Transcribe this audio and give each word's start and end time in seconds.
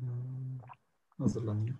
Hmm, 0.00 0.58
hazırlanıyor. 1.18 1.76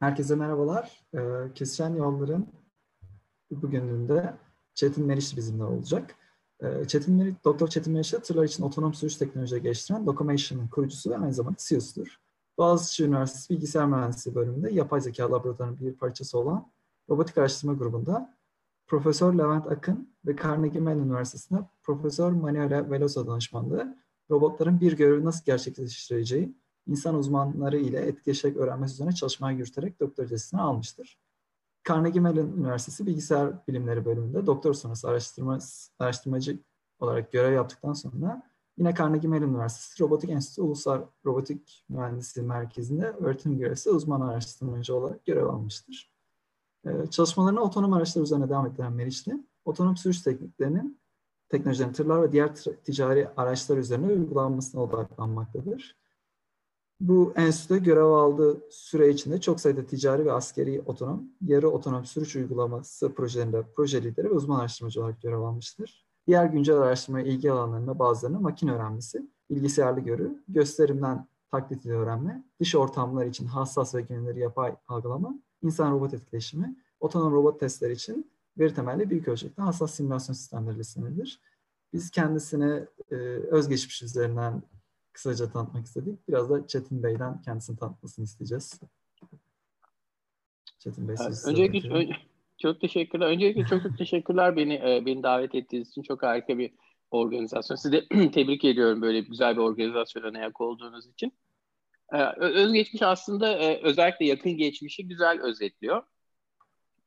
Herkese 0.00 0.34
merhabalar. 0.36 1.04
Ee, 1.14 1.52
Kesişen 1.54 1.94
Yolların 1.94 2.52
bugününde 3.50 4.34
Çetin 4.74 5.06
Meriç 5.06 5.36
bizimle 5.36 5.64
olacak. 5.64 6.19
Ee, 6.62 6.84
Çetin 6.86 7.14
Meriç, 7.14 7.34
Doktor 7.44 7.68
Çetin 7.68 7.92
Meriç 7.92 8.10
tırlar 8.10 8.44
için 8.44 8.62
otonom 8.62 8.94
sürüş 8.94 9.16
teknolojileri 9.16 9.62
geliştiren 9.62 10.06
Locomation'ın 10.06 10.68
kurucusu 10.68 11.10
ve 11.10 11.18
aynı 11.18 11.34
zamanda 11.34 11.56
CEO'sudur. 11.58 12.20
Boğaziçi 12.58 13.04
Üniversitesi 13.04 13.50
Bilgisayar 13.50 13.86
Mühendisliği 13.86 14.34
bölümünde 14.34 14.72
yapay 14.72 15.00
zeka 15.00 15.32
laboratuvarının 15.32 15.80
bir 15.80 15.92
parçası 15.92 16.38
olan 16.38 16.72
robotik 17.08 17.38
araştırma 17.38 17.74
grubunda 17.74 18.36
Profesör 18.86 19.34
Levent 19.34 19.66
Akın 19.66 20.14
ve 20.26 20.36
Carnegie 20.36 20.80
Mellon 20.80 21.06
Üniversitesi'nde 21.06 21.58
Profesör 21.82 22.32
Manuela 22.32 22.90
Veloso 22.90 23.26
danışmanlığı 23.26 23.96
robotların 24.30 24.80
bir 24.80 24.96
görevi 24.96 25.24
nasıl 25.24 25.44
gerçekleştireceği 25.44 26.54
insan 26.86 27.14
uzmanları 27.14 27.78
ile 27.78 27.98
etkileşerek 27.98 28.56
öğrenmesi 28.56 28.94
üzerine 28.94 29.14
çalışmaya 29.14 29.56
yürüterek 29.56 30.00
doktor 30.00 30.26
tezini 30.26 30.60
almıştır. 30.60 31.18
Carnegie 31.90 32.20
Mellon 32.20 32.52
Üniversitesi 32.56 33.06
Bilgisayar 33.06 33.66
Bilimleri 33.68 34.04
bölümünde 34.04 34.46
doktor 34.46 34.74
sonrası 34.74 35.08
araştırma, 35.08 35.58
araştırmacı 35.98 36.58
olarak 37.00 37.32
görev 37.32 37.52
yaptıktan 37.52 37.92
sonra 37.92 38.42
yine 38.78 38.94
Carnegie 38.94 39.30
Mellon 39.30 39.48
Üniversitesi 39.48 40.02
Robotik 40.02 40.30
Enstitüsü 40.30 40.62
Ulusal 40.62 41.02
Robotik 41.24 41.84
Mühendisliği 41.88 42.46
Merkezi'nde 42.46 43.06
öğretim 43.06 43.58
görevlisi 43.58 43.90
uzman 43.90 44.20
araştırmacı 44.20 44.96
olarak 44.96 45.26
görev 45.26 45.46
almıştır. 45.46 46.12
Ee, 46.86 47.06
çalışmalarına 47.10 47.60
otonom 47.60 47.92
araçlar 47.92 48.22
üzerine 48.22 48.48
devam 48.48 48.66
ettiren 48.66 48.92
Meriçli, 48.92 49.44
otonom 49.64 49.96
sürüş 49.96 50.22
tekniklerinin 50.22 51.00
teknolojilerin 51.48 51.92
tırlar 51.92 52.22
ve 52.22 52.32
diğer 52.32 52.54
ticari 52.84 53.28
araçlar 53.36 53.76
üzerine 53.76 54.06
uygulanmasına 54.06 54.82
odaklanmaktadır. 54.82 55.99
Bu 57.00 57.32
enstitüde 57.36 57.78
görev 57.78 58.04
aldığı 58.04 58.60
süre 58.70 59.10
içinde 59.10 59.40
çok 59.40 59.60
sayıda 59.60 59.86
ticari 59.86 60.24
ve 60.24 60.32
askeri 60.32 60.82
otonom, 60.86 61.24
yarı 61.46 61.70
otonom 61.70 62.04
sürüş 62.04 62.36
uygulaması 62.36 63.14
projelerinde 63.14 63.62
proje 63.76 64.02
lideri 64.02 64.26
ve 64.26 64.32
uzman 64.32 64.60
araştırmacı 64.60 65.00
olarak 65.00 65.22
görev 65.22 65.40
almıştır. 65.40 66.06
Diğer 66.26 66.44
güncel 66.44 66.76
araştırmaya 66.76 67.26
ilgi 67.26 67.52
alanlarında 67.52 67.98
bazılarını 67.98 68.40
makine 68.40 68.72
öğrenmesi, 68.72 69.26
bilgisayarlı 69.50 70.00
görü, 70.00 70.42
gösterimden 70.48 71.26
taklit 71.50 71.84
ile 71.84 71.92
öğrenme, 71.92 72.44
dış 72.60 72.74
ortamlar 72.74 73.26
için 73.26 73.46
hassas 73.46 73.94
ve 73.94 74.00
güvenilir 74.00 74.36
yapay 74.36 74.74
algılama, 74.88 75.34
insan-robot 75.62 76.14
etkileşimi, 76.14 76.76
otonom 77.00 77.32
robot 77.32 77.60
testleri 77.60 77.92
için 77.92 78.30
veri 78.58 78.74
temelli 78.74 79.10
büyük 79.10 79.28
ölçekte 79.28 79.62
hassas 79.62 79.94
simülasyon 79.94 80.34
sistemleri 80.34 80.78
listelenir. 80.78 81.40
Biz 81.92 82.10
kendisini 82.10 82.84
e, 83.10 83.16
özgeçmiş 83.50 84.02
üzerinden 84.02 84.62
kısaca 85.12 85.52
tanıtmak 85.52 85.86
istedik. 85.86 86.28
Biraz 86.28 86.50
da 86.50 86.66
Çetin 86.66 87.02
Bey'den 87.02 87.42
kendisini 87.42 87.78
tanıtmasını 87.78 88.24
isteyeceğiz. 88.24 88.80
Çetin 90.78 91.08
Bey 91.08 91.16
siz 91.16 91.48
Öncelikle 91.48 91.90
ön, 91.90 92.10
çok 92.58 92.80
teşekkürler. 92.80 93.26
Öncelikle 93.26 93.66
çok 93.66 93.82
çok 93.82 93.98
teşekkürler 93.98 94.56
beni 94.56 94.74
e, 94.74 95.06
beni 95.06 95.22
davet 95.22 95.54
ettiğiniz 95.54 95.88
için. 95.88 96.02
Çok 96.02 96.22
harika 96.22 96.58
bir 96.58 96.70
organizasyon. 97.10 97.76
Sizi 97.76 97.92
de 97.92 98.30
tebrik 98.30 98.64
ediyorum 98.64 99.02
böyle 99.02 99.20
güzel 99.20 99.56
bir 99.56 99.60
organizasyona 99.60 100.38
ayak 100.38 100.60
olduğunuz 100.60 101.06
için. 101.06 101.32
E, 102.12 102.22
özgeçmiş 102.36 103.02
aslında 103.02 103.58
e, 103.58 103.82
özellikle 103.82 104.26
yakın 104.26 104.56
geçmişi 104.56 105.08
güzel 105.08 105.40
özetliyor. 105.42 106.02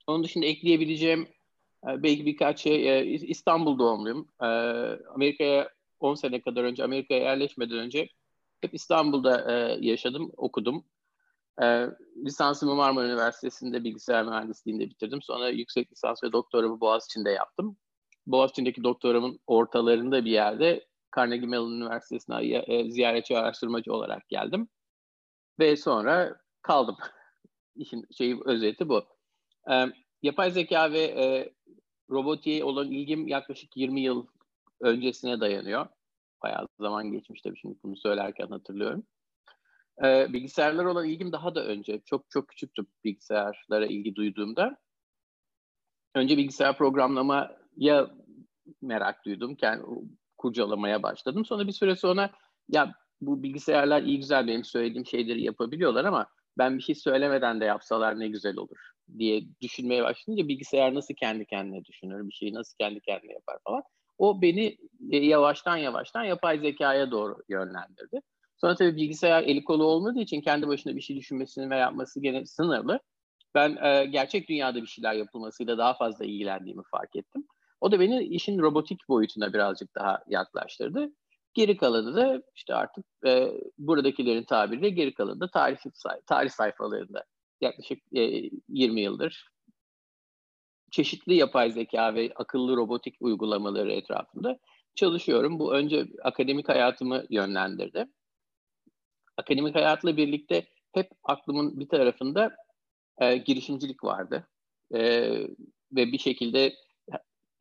Onun 0.08 0.24
dışında 0.24 0.46
ekleyebileceğim 0.46 1.28
belki 1.86 2.25
birkaç 2.25 2.59
şey. 2.59 3.16
İstanbul 3.16 3.80
doğumluyum. 3.80 4.28
Amerika'ya 5.16 5.69
10 6.03 6.16
sene 6.16 6.41
kadar 6.41 6.64
önce 6.64 6.84
Amerika'ya 6.84 7.22
yerleşmeden 7.22 7.78
önce 7.78 8.09
hep 8.62 8.74
İstanbul'da 8.74 9.52
e, 9.52 9.78
yaşadım, 9.81 10.31
okudum. 10.38 10.86
E, 11.62 11.88
lisansımı 12.25 12.75
Marmara 12.75 13.08
Üniversitesi'nde 13.08 13.84
bilgisayar 13.84 14.25
mühendisliğinde 14.25 14.90
bitirdim. 14.90 15.22
Sonra 15.22 15.50
yüksek 15.50 15.92
lisans 15.92 16.24
ve 16.24 16.31
doktoramı 16.31 16.80
Boğaziçi'nde 16.80 17.30
yaptım. 17.30 17.78
Boğaziçi'ndeki 18.28 18.84
doktoramın 18.84 19.40
ortalarında 19.47 20.25
bir 20.25 20.31
yerde 20.31 20.88
Carnegie 21.16 21.47
Mellon 21.47 21.72
Üniversitesi'ne 21.72 22.47
e, 22.47 22.92
ziyaretçi 22.92 23.38
araştırmacı 23.38 23.94
olarak 23.94 24.30
geldim. 24.30 24.69
Ve 25.59 25.78
sonra 25.78 26.36
kaldım. 26.62 26.97
İşin 27.75 28.06
şeyi 28.18 28.40
özeti 28.46 28.90
bu. 28.90 29.03
E, 29.72 29.86
yapay 30.22 30.52
zeka 30.52 30.92
ve 30.92 31.00
e, 31.00 31.53
robotiğe 32.09 32.63
olan 32.63 32.92
ilgim 32.92 33.28
yaklaşık 33.28 33.78
20 33.78 34.02
yıl 34.02 34.28
öncesine 34.81 35.39
dayanıyor. 35.39 35.88
Bayağı 36.44 36.67
zaman 36.79 37.11
geçmiş 37.11 37.41
tabii 37.41 37.57
şimdi 37.57 37.78
bunu 37.84 37.97
söylerken 37.97 38.47
hatırlıyorum. 38.47 39.03
Ee, 40.03 40.34
bilgisayarlar 40.34 40.85
olan 40.85 41.09
ilgim 41.09 41.31
daha 41.31 41.56
da 41.56 41.66
önce. 41.66 42.01
Çok 42.06 42.29
çok 42.29 42.47
küçüktüm 42.47 42.88
bilgisayarlara 43.03 43.85
ilgi 43.85 44.16
duyduğumda. 44.16 44.78
Önce 46.16 46.38
bilgisayar 46.38 46.78
programlamaya 46.78 48.12
merak 48.81 49.25
duydum. 49.25 49.57
Yani 49.62 49.83
kurcalamaya 50.38 51.03
başladım. 51.03 51.45
Sonra 51.45 51.67
bir 51.67 51.72
süre 51.72 51.95
sonra 51.95 52.29
ya 52.69 52.94
bu 53.22 53.44
bilgisayarlar 53.44 54.01
iyi 54.01 54.19
güzel 54.19 54.47
benim 54.47 54.63
söylediğim 54.63 55.06
şeyleri 55.06 55.44
yapabiliyorlar 55.44 56.06
ama 56.06 56.28
ben 56.57 56.78
bir 56.78 56.83
şey 56.83 56.95
söylemeden 56.95 57.62
de 57.62 57.66
yapsalar 57.66 58.19
ne 58.19 58.28
güzel 58.28 58.57
olur 58.57 58.78
diye 59.17 59.44
düşünmeye 59.62 60.03
başlayınca 60.03 60.47
bilgisayar 60.47 60.94
nasıl 60.94 61.13
kendi 61.13 61.45
kendine 61.45 61.85
düşünür, 61.85 62.28
bir 62.28 62.33
şeyi 62.33 62.53
nasıl 62.53 62.75
kendi 62.79 63.01
kendine 63.01 63.33
yapar 63.33 63.57
falan. 63.67 63.83
O 64.23 64.41
beni 64.41 64.78
e, 65.11 65.17
yavaştan 65.17 65.78
yavaştan 65.78 66.23
yapay 66.23 66.59
zekaya 66.59 67.11
doğru 67.11 67.38
yönlendirdi. 67.50 68.22
Sonra 68.57 68.75
tabii 68.75 68.95
bilgisayar 68.95 69.44
eli 69.44 69.63
kolu 69.63 69.84
olmadığı 69.84 70.19
için 70.19 70.41
kendi 70.41 70.67
başına 70.67 70.95
bir 70.95 71.01
şey 71.01 71.16
düşünmesini 71.16 71.69
ve 71.69 71.78
yapması 71.78 72.19
gene 72.19 72.45
sınırlı. 72.45 73.00
Ben 73.56 73.78
e, 73.83 74.06
gerçek 74.06 74.50
dünyada 74.50 74.81
bir 74.81 74.88
şeyler 74.88 75.13
yapılmasıyla 75.13 75.78
daha 75.78 75.94
fazla 75.94 76.25
ilgilendiğimi 76.25 76.83
fark 76.91 77.16
ettim. 77.16 77.47
O 77.81 77.91
da 77.91 78.00
beni 78.00 78.23
işin 78.23 78.59
robotik 78.59 79.09
boyutuna 79.09 79.53
birazcık 79.53 79.95
daha 79.95 80.23
yaklaştırdı. 80.28 81.09
Geri 81.53 81.78
kalanı 81.78 82.16
da 82.16 82.44
işte 82.56 82.75
artık 82.75 83.06
e, 83.25 83.51
buradakilerin 83.78 84.44
tabiriyle 84.44 84.89
geri 84.89 85.13
kalanı 85.13 85.39
da 85.39 85.51
tarih, 85.51 85.78
tarih 86.28 86.50
sayfalarında 86.50 87.23
yaklaşık 87.62 88.00
e, 88.16 88.50
20 88.69 89.01
yıldır 89.01 89.53
çeşitli 90.94 91.36
yapay 91.36 91.72
zeka 91.72 92.16
ve 92.16 92.31
akıllı 92.36 92.78
robotik 92.78 93.16
uygulamaları 93.20 93.92
etrafında 93.92 94.59
çalışıyorum. 94.96 95.59
Bu 95.59 95.74
önce 95.74 96.08
akademik 96.24 96.70
hayatımı 96.70 97.24
yönlendirdi. 97.30 98.08
Akademik 99.38 99.76
hayatla 99.76 100.18
birlikte 100.18 100.68
hep 100.92 101.12
aklımın 101.24 101.80
bir 101.80 101.90
tarafında 101.90 102.56
e, 103.18 103.38
girişimcilik 103.38 104.04
vardı. 104.04 104.48
E, 104.96 105.31
ve 105.92 106.12
bir 106.12 106.18
şekilde 106.18 106.74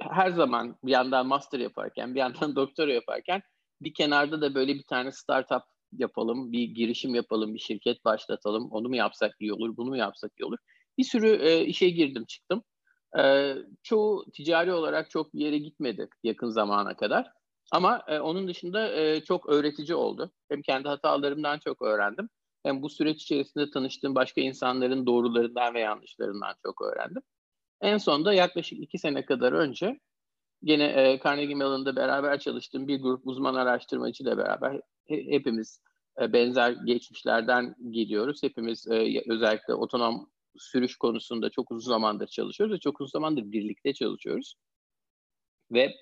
her 0.00 0.31
zaman 0.31 0.76
bir 0.84 0.93
yandan 0.93 1.26
master 1.26 1.59
yaparken, 1.59 2.14
bir 2.14 2.20
yandan 2.20 2.56
doktora 2.56 2.93
yaparken 2.93 3.43
bir 3.81 3.94
kenarda 3.94 4.41
da 4.41 4.54
böyle 4.54 4.75
bir 4.75 4.82
tane 4.82 5.12
startup 5.12 5.62
yapalım, 5.93 6.53
bir 6.53 6.62
girişim 6.62 7.14
yapalım, 7.14 7.54
bir 7.54 7.59
şirket 7.59 8.04
başlatalım. 8.04 8.70
Onu 8.70 8.88
mu 8.88 8.97
yapsak 8.97 9.37
iyi 9.41 9.53
olur, 9.53 9.76
bunu 9.76 9.88
mu 9.88 9.97
yapsak 9.97 10.32
iyi 10.38 10.44
olur. 10.44 10.59
Bir 10.99 11.04
sürü 11.04 11.28
e, 11.43 11.64
işe 11.64 11.91
girdim 11.91 12.25
çıktım. 12.25 12.64
E, 13.18 13.54
çoğu 13.82 14.24
ticari 14.32 14.72
olarak 14.72 15.10
çok 15.10 15.34
bir 15.34 15.40
yere 15.40 15.58
gitmedi 15.58 16.08
yakın 16.22 16.50
zamana 16.50 16.96
kadar. 16.96 17.32
Ama 17.72 18.02
e, 18.08 18.20
onun 18.20 18.48
dışında 18.48 18.92
e, 18.92 19.24
çok 19.24 19.48
öğretici 19.48 19.94
oldu. 19.94 20.32
Hem 20.48 20.62
kendi 20.62 20.88
hatalarımdan 20.88 21.58
çok 21.58 21.82
öğrendim. 21.82 22.28
Hem 22.62 22.82
bu 22.82 22.88
süreç 22.88 23.22
içerisinde 23.22 23.70
tanıştığım 23.70 24.14
başka 24.14 24.40
insanların 24.40 25.06
doğrularından 25.06 25.75
ve 25.75 25.81
yanlışlarından 25.81 26.54
çok 26.66 26.82
öğrendim. 26.82 27.22
En 27.81 27.98
sonunda 27.98 28.32
yaklaşık 28.34 28.81
iki 28.81 28.98
sene 28.98 29.25
kadar 29.25 29.52
önce 29.52 30.00
yine 30.62 30.84
e, 30.84 31.20
Carnegie 31.25 31.54
Mellon'da 31.54 31.96
beraber 31.96 32.38
çalıştığım 32.38 32.88
bir 32.88 33.00
grup 33.00 33.26
uzman 33.26 33.54
araştırmacı 33.54 34.22
ile 34.25 34.38
beraber 34.38 34.81
he, 35.08 35.26
hepimiz 35.31 35.81
e, 36.20 36.32
benzer 36.32 36.70
geçmişlerden 36.72 37.75
geliyoruz. 37.90 38.42
Hepimiz 38.42 38.87
e, 38.87 39.22
özellikle 39.28 39.75
otonom 39.75 40.31
sürüş 40.58 40.96
konusunda 40.96 41.50
çok 41.50 41.70
uzun 41.70 41.90
zamandır 41.90 42.26
çalışıyoruz 42.26 42.75
ve 42.75 42.81
çok 42.81 43.00
uzun 43.00 43.10
zamandır 43.10 43.52
birlikte 43.52 43.93
çalışıyoruz. 43.93 44.54
Ve 45.72 45.94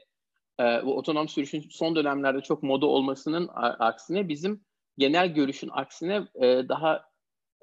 e, 0.60 0.64
bu 0.84 0.96
otonom 0.96 1.28
sürüşün 1.28 1.64
son 1.70 1.96
dönemlerde 1.96 2.40
çok 2.40 2.62
moda 2.62 2.86
olmasının 2.86 3.48
aksine 3.78 4.28
bizim 4.28 4.64
genel 4.98 5.34
görüşün 5.34 5.70
aksine 5.72 6.28
e, 6.34 6.68
daha 6.68 7.04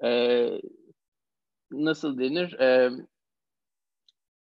e, 0.04 0.50
nasıl 1.70 2.18
denir 2.18 2.52
e, 2.52 2.90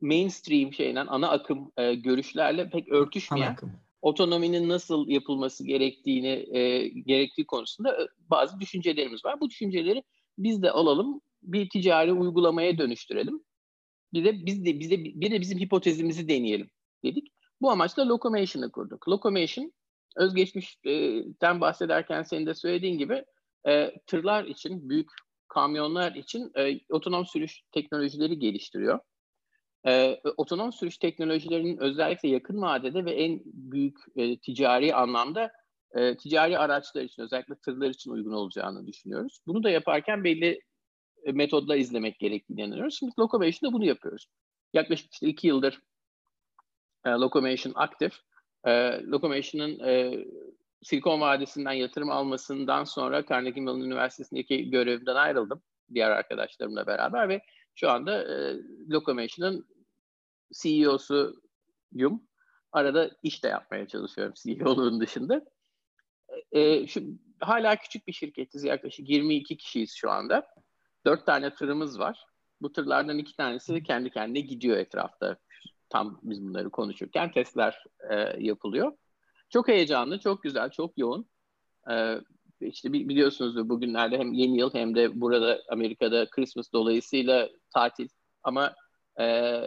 mainstream 0.02 0.74
şeyden 0.74 1.08
ana 1.08 1.30
akım 1.30 1.72
e, 1.78 1.96
görüşlerle 1.96 2.70
pek 2.70 2.90
örtüşmeyen 2.90 3.58
otonominin 4.02 4.70
nasıl 4.70 5.08
yapılması 5.08 5.66
gerektiğini 5.66 6.58
e, 6.58 6.88
gerektiği 6.88 7.46
konusunda 7.46 8.04
e, 8.04 8.08
bazı 8.20 8.60
düşüncelerimiz 8.60 9.26
var. 9.26 9.40
Bu 9.40 9.50
düşünceleri 9.50 10.04
biz 10.38 10.62
de 10.62 10.72
alalım, 10.72 11.22
bir 11.42 11.70
ticari 11.70 12.14
uygulamaya 12.14 12.78
dönüştürelim. 12.78 13.44
Bir 14.14 14.26
de 14.26 14.46
biz 14.46 14.66
de 14.66 14.80
bize 14.80 14.98
bir 15.04 15.32
de 15.32 15.42
bizim 15.42 15.60
hipotezimizi 15.60 16.28
deneyelim 16.28 16.70
dedik. 17.04 17.28
Bu 17.62 17.72
amaçla 17.72 18.10
Locomation'ı 18.10 18.72
kurduk. 18.72 19.10
Locomation 19.10 19.74
özgeçmişten 20.18 21.62
bahsederken 21.62 22.24
senin 22.24 22.46
de 22.46 22.54
söylediğin 22.54 22.98
gibi 22.98 23.26
e, 23.68 23.92
tırlar 24.08 24.46
için, 24.46 24.90
büyük 24.90 25.10
kamyonlar 25.48 26.16
için 26.16 26.52
e, 26.58 26.80
otonom 26.90 27.26
sürüş 27.26 27.62
teknolojileri 27.72 28.40
geliştiriyor. 28.40 29.00
E, 29.88 30.22
otonom 30.38 30.74
sürüş 30.74 30.98
teknolojilerinin 30.98 31.78
özellikle 31.78 32.30
yakın 32.30 32.62
vadede 32.62 33.06
ve 33.06 33.12
en 33.12 33.42
büyük 33.46 33.98
e, 34.16 34.40
ticari 34.40 34.96
anlamda 34.96 35.52
e, 35.96 36.18
ticari 36.18 36.58
araçlar 36.58 37.02
için 37.02 37.22
özellikle 37.22 37.56
tırlar 37.56 37.90
için 37.90 38.12
uygun 38.12 38.32
olacağını 38.32 38.88
düşünüyoruz. 38.88 39.40
Bunu 39.48 39.64
da 39.64 39.70
yaparken 39.70 40.24
belli 40.24 40.60
e, 41.24 41.32
metodlar 41.32 41.78
izlemek 41.78 42.20
gerektiğini 42.20 42.62
inanıyoruz. 42.62 42.98
Şimdi 43.00 43.12
Locomation'da 43.20 43.74
bunu 43.74 43.86
yapıyoruz. 43.86 44.28
Yaklaşık 44.74 45.14
işte 45.14 45.28
iki 45.28 45.48
yıldır 45.48 45.80
e, 47.06 47.10
Locomation 47.10 47.74
aktif. 47.76 48.14
E, 48.66 48.72
Locomation'ın 49.04 49.80
e, 49.80 50.26
Silikon 50.84 51.22
Vadisi'nden 51.22 51.74
yatırım 51.74 52.10
almasından 52.10 52.84
sonra 52.84 53.26
Carnegie 53.26 53.64
Mellon 53.64 53.82
Üniversitesi'ndeki 53.82 54.70
görevimden 54.70 55.16
ayrıldım 55.16 55.62
diğer 55.94 56.12
arkadaşlarımla 56.12 56.88
beraber 56.88 57.30
ve 57.30 57.42
şu 57.76 57.90
anda 57.90 58.24
e, 58.24 58.58
Locomation'ın 58.92 59.68
CEO'suyum. 60.62 62.24
Arada 62.72 63.12
iş 63.24 63.44
de 63.44 63.48
yapmaya 63.48 63.88
çalışıyorum 63.88 64.34
CEO'luğun 64.44 65.02
dışında. 65.02 65.46
E, 66.52 66.88
şu, 66.88 67.04
hala 67.40 67.76
küçük 67.76 68.08
bir 68.08 68.14
şirketiz. 68.14 68.64
Yaklaşık 68.64 69.10
22 69.10 69.58
kişiyiz 69.58 69.94
şu 69.96 70.12
anda. 70.12 70.48
Dört 71.06 71.26
tane 71.26 71.54
tırımız 71.54 72.00
var. 72.00 72.26
Bu 72.62 72.72
tırlardan 72.72 73.18
iki 73.18 73.36
tanesi 73.36 73.84
kendi 73.84 74.10
kendine 74.10 74.40
gidiyor 74.40 74.78
etrafta. 74.78 75.38
Tam 75.90 76.20
biz 76.24 76.48
bunları 76.48 76.70
konuşurken 76.70 77.32
testler 77.32 77.84
e, 78.10 78.16
yapılıyor. 78.40 78.92
Çok 79.50 79.68
heyecanlı, 79.68 80.20
çok 80.20 80.44
güzel, 80.44 80.70
çok 80.70 80.98
yoğun. 80.98 81.30
Ee, 81.92 82.22
işte 82.62 82.94
biliyorsunuz 82.94 83.70
bugünlerde 83.70 84.18
hem 84.18 84.34
yeni 84.34 84.58
yıl 84.58 84.74
hem 84.74 84.96
de 84.96 85.22
burada 85.22 85.62
Amerika'da 85.70 86.30
Christmas 86.30 86.74
dolayısıyla 86.74 87.50
tatil. 87.74 88.08
Ama 88.44 88.76
e, 89.20 89.60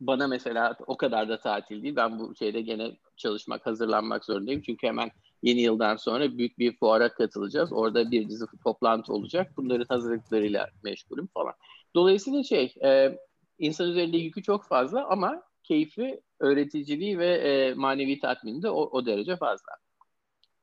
bana 0.00 0.26
mesela 0.26 0.76
o 0.86 0.96
kadar 0.96 1.28
da 1.28 1.40
tatil 1.40 1.82
değil. 1.82 1.96
Ben 1.96 2.18
bu 2.18 2.34
şeyde 2.36 2.60
gene 2.60 2.96
çalışmak, 3.16 3.66
hazırlanmak 3.66 4.24
zorundayım. 4.24 4.62
Çünkü 4.62 4.86
hemen 4.86 5.10
yeni 5.42 5.60
yıldan 5.60 5.96
sonra 5.96 6.38
büyük 6.38 6.58
bir 6.58 6.76
fuara 6.76 7.14
katılacağız. 7.14 7.72
Orada 7.72 8.10
bir 8.10 8.28
dizi 8.28 8.44
toplantı 8.64 9.12
olacak. 9.12 9.52
Bunların 9.56 9.86
hazırlıklarıyla 9.88 10.68
meşgulüm 10.84 11.26
falan. 11.34 11.54
Dolayısıyla 11.94 12.42
şey, 12.42 12.74
e, 12.84 13.18
insan 13.58 13.90
üzerinde 13.90 14.16
yükü 14.16 14.42
çok 14.42 14.64
fazla 14.64 15.08
ama 15.08 15.42
keyfi, 15.62 16.20
öğreticiliği 16.40 17.18
ve 17.18 17.34
e, 17.34 17.74
manevi 17.74 18.20
tatmini 18.20 18.62
de 18.62 18.70
o, 18.70 18.80
o 18.80 19.06
derece 19.06 19.36
fazla. 19.36 19.72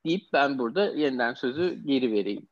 Deyip 0.05 0.23
ben 0.33 0.59
burada 0.59 0.85
yeniden 0.85 1.33
sözü 1.33 1.81
geri 1.85 2.11
vereyim. 2.11 2.47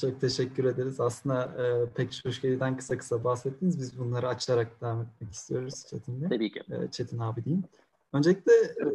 Çok 0.00 0.20
teşekkür 0.20 0.64
ederiz. 0.64 1.00
Aslında 1.00 1.44
e, 1.44 1.94
pek 1.94 2.12
çok 2.12 2.32
şeyden 2.32 2.76
kısa 2.76 2.98
kısa 2.98 3.24
bahsettiniz. 3.24 3.78
Biz 3.78 3.98
bunları 3.98 4.28
açarak 4.28 4.80
devam 4.80 5.02
etmek 5.02 5.32
istiyoruz 5.32 5.86
Çetin'le. 5.90 6.28
Tabii 6.28 6.52
ki. 6.52 6.62
E, 6.70 6.90
Çetin 6.90 7.18
abi 7.18 7.44
diyeyim. 7.44 7.64
Öncelikle 8.12 8.52
e, 8.52 8.86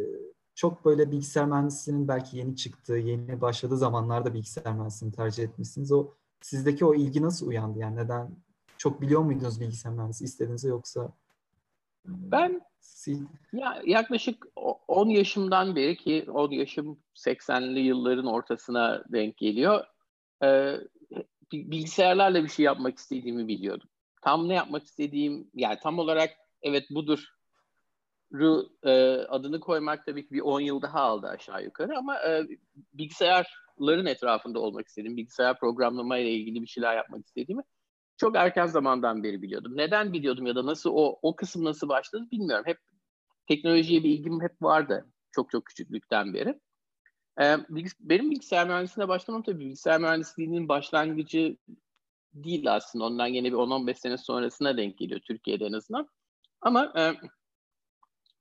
çok 0.59 0.85
böyle 0.85 1.11
bilgisayar 1.11 1.45
mühendisliğinin 1.45 2.07
belki 2.07 2.38
yeni 2.38 2.56
çıktığı, 2.56 2.97
yeni 2.97 3.41
başladığı 3.41 3.77
zamanlarda 3.77 4.33
bilgisayar 4.33 4.73
mühendisliğini 4.73 5.15
tercih 5.15 5.44
etmişsiniz. 5.44 5.91
O 5.91 6.07
sizdeki 6.41 6.85
o 6.85 6.95
ilgi 6.95 7.21
nasıl 7.21 7.47
uyandı? 7.47 7.79
Yani 7.79 7.95
neden 7.95 8.29
çok 8.77 9.01
biliyor 9.01 9.21
muydunuz 9.21 9.61
bilgisayar 9.61 9.91
mühendisi 9.91 10.23
istediğinizde 10.23 10.67
yoksa 10.67 11.11
ben 12.06 12.61
ya 13.53 13.81
yaklaşık 13.85 14.45
10 14.88 15.09
yaşımdan 15.09 15.75
beri 15.75 15.97
ki 15.97 16.25
10 16.31 16.51
yaşım 16.51 17.00
80'li 17.15 17.79
yılların 17.79 18.25
ortasına 18.25 19.03
denk 19.09 19.38
geliyor. 19.38 19.85
Ee, 20.44 20.75
bilgisayarlarla 21.51 22.44
bir 22.44 22.50
şey 22.50 22.65
yapmak 22.65 22.97
istediğimi 22.97 23.47
biliyordum. 23.47 23.89
Tam 24.21 24.50
ne 24.50 24.53
yapmak 24.53 24.83
istediğim 24.83 25.51
yani 25.53 25.79
tam 25.83 26.00
olarak 26.00 26.29
evet 26.61 26.85
budur 26.89 27.38
Ru, 28.34 28.70
e, 28.84 28.92
adını 29.30 29.60
koymak 29.60 30.06
tabii 30.06 30.28
ki 30.28 30.34
bir 30.34 30.42
10 30.42 30.60
yıl 30.60 30.81
daha 30.81 31.02
aldı 31.02 31.28
aşağı 31.28 31.64
yukarı 31.64 31.98
ama 31.98 32.20
e, 32.20 32.48
bilgisayarların 32.94 34.06
etrafında 34.06 34.60
olmak 34.60 34.88
istedim. 34.88 35.18
Bilgisayar 35.18 35.60
programlama 35.60 36.18
ile 36.18 36.31
ilgili 36.31 36.62
bir 36.62 36.68
şeyler 36.68 36.96
yapmak 36.96 37.26
istediğimi 37.26 37.64
çok 38.18 38.36
erken 38.36 38.66
zamandan 38.66 39.24
beri 39.24 39.42
biliyordum. 39.42 39.78
Neden 39.78 40.14
biliyordum 40.14 40.46
ya 40.46 40.56
da 40.56 40.66
nasıl 40.66 40.90
o 40.94 41.20
o 41.22 41.36
kısım 41.36 41.64
nasıl 41.64 41.90
başladı 41.90 42.28
bilmiyorum. 42.31 42.66
Hep 42.68 42.78
teknolojiye 43.48 44.04
bir 44.04 44.10
ilgim 44.10 44.42
hep 44.42 44.62
vardı 44.62 45.06
çok 45.31 45.52
çok 45.52 45.66
küçüklükten 45.66 46.34
beri. 46.34 46.60
Ee, 47.42 47.58
benim 48.00 48.31
bilgisayar 48.31 48.68
mühendisliğine 48.68 49.10
başlamam 49.10 49.44
tabii 49.44 49.60
bilgisayar 49.60 50.02
mühendisliğinin 50.02 50.68
başlangıcı 50.68 51.58
değil 52.34 52.76
aslında. 52.76 53.06
Ondan 53.06 53.28
yine 53.28 53.48
bir 53.48 53.58
10-15 53.58 53.94
sene 53.94 54.18
sonrasına 54.18 54.78
denk 54.78 54.98
geliyor 54.98 55.20
Türkiye'de 55.20 55.66
en 55.66 55.74
azından. 55.74 56.10
Ama 56.62 56.94
e, 56.98 57.14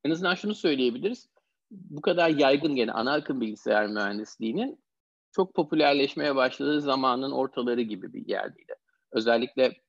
en 0.09 0.13
azından 0.13 0.35
şunu 0.35 0.55
söyleyebiliriz. 0.55 1.29
Bu 1.71 2.01
kadar 2.01 2.29
yaygın 2.29 2.75
gene 2.75 2.93
ana 2.93 3.13
akım 3.13 3.41
bilgisayar 3.41 3.87
mühendisliğinin 3.87 4.85
çok 5.33 5.55
popülerleşmeye 5.55 6.37
başladığı 6.37 6.81
zamanın 6.81 7.33
ortaları 7.33 7.81
gibi 7.81 8.13
bir 8.13 8.29
yerdeydi. 8.29 8.75
Özellikle 9.13 9.81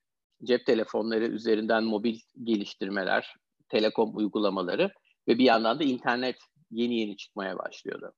cep 0.44 0.66
telefonları 0.66 1.24
üzerinden 1.24 1.84
mobil 1.84 2.18
geliştirmeler, 2.42 3.34
telekom 3.68 4.16
uygulamaları 4.16 4.90
ve 5.28 5.38
bir 5.38 5.44
yandan 5.44 5.78
da 5.78 5.84
internet 5.84 6.36
yeni 6.70 7.00
yeni 7.00 7.16
çıkmaya 7.16 7.58
başlıyordu. 7.58 8.12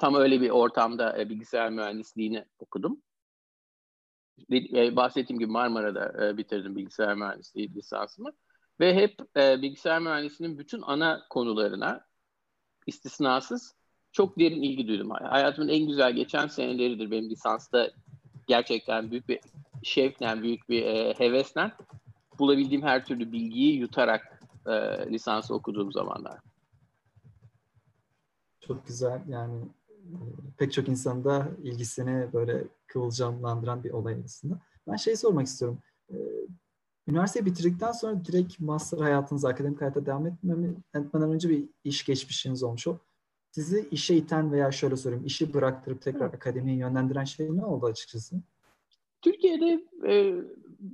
Tam 0.00 0.14
öyle 0.14 0.40
bir 0.40 0.50
ortamda 0.50 1.18
e, 1.18 1.28
bilgisayar 1.28 1.70
mühendisliğini 1.70 2.44
okudum. 2.58 3.02
E, 4.52 4.96
bahsettiğim 4.96 5.40
gibi 5.40 5.50
Marmara'da 5.50 6.26
e, 6.26 6.36
bitirdim 6.36 6.76
bilgisayar 6.76 7.14
mühendisliği 7.14 7.74
lisansımı. 7.74 8.32
Ve 8.80 8.94
hep 8.94 9.36
bilgisayar 9.36 10.00
mühendisliğinin 10.00 10.58
bütün 10.58 10.82
ana 10.82 11.26
konularına 11.30 12.04
istisnasız 12.86 13.74
çok 14.12 14.38
derin 14.38 14.62
ilgi 14.62 14.88
duydum. 14.88 15.10
Hayatımın 15.10 15.68
en 15.68 15.86
güzel 15.86 16.12
geçen 16.12 16.46
seneleridir 16.46 17.10
benim 17.10 17.30
lisansta 17.30 17.90
gerçekten 18.46 19.10
büyük 19.10 19.28
bir 19.28 19.40
şevkle, 19.82 20.42
büyük 20.42 20.68
bir 20.68 20.82
e, 20.82 21.14
hevesle 21.18 21.72
bulabildiğim 22.38 22.82
her 22.82 23.04
türlü 23.04 23.32
bilgiyi 23.32 23.76
yutarak 23.76 24.42
e, 24.66 24.72
lisansı 25.10 25.54
okuduğum 25.54 25.92
zamanlar. 25.92 26.40
Çok 28.60 28.86
güzel 28.86 29.22
yani 29.28 29.62
e, 29.90 30.06
pek 30.58 30.72
çok 30.72 30.88
insanda 30.88 31.48
ilgisini 31.62 32.32
böyle 32.32 32.64
kıvılcımlandıran 32.86 33.84
bir 33.84 33.90
olay 33.90 34.16
aslında. 34.24 34.60
Ben 34.88 34.96
şey 34.96 35.16
sormak 35.16 35.46
istiyorum. 35.46 35.78
E, 37.08 37.10
üniversiteyi 37.10 37.46
bitirdikten 37.46 37.92
sonra 37.92 38.24
direkt 38.24 38.60
master 38.60 38.98
hayatınız, 38.98 39.44
akademik 39.44 39.80
hayata 39.80 40.06
devam 40.06 40.26
etmemi, 40.26 40.74
etmeden 40.94 41.32
önce 41.32 41.48
bir 41.48 41.64
iş 41.84 42.04
geçmişiniz 42.04 42.62
olmuş. 42.62 42.86
O 42.86 42.98
sizi 43.50 43.88
işe 43.90 44.14
iten 44.14 44.52
veya 44.52 44.72
şöyle 44.72 44.96
sorayım, 44.96 45.26
işi 45.26 45.54
bıraktırıp 45.54 46.02
tekrar 46.02 46.26
akademiye 46.26 46.76
yönlendiren 46.76 47.24
şey 47.24 47.56
ne 47.56 47.64
oldu 47.64 47.86
açıkçası? 47.86 48.36
Türkiye'de 49.22 49.84
e, 50.08 50.34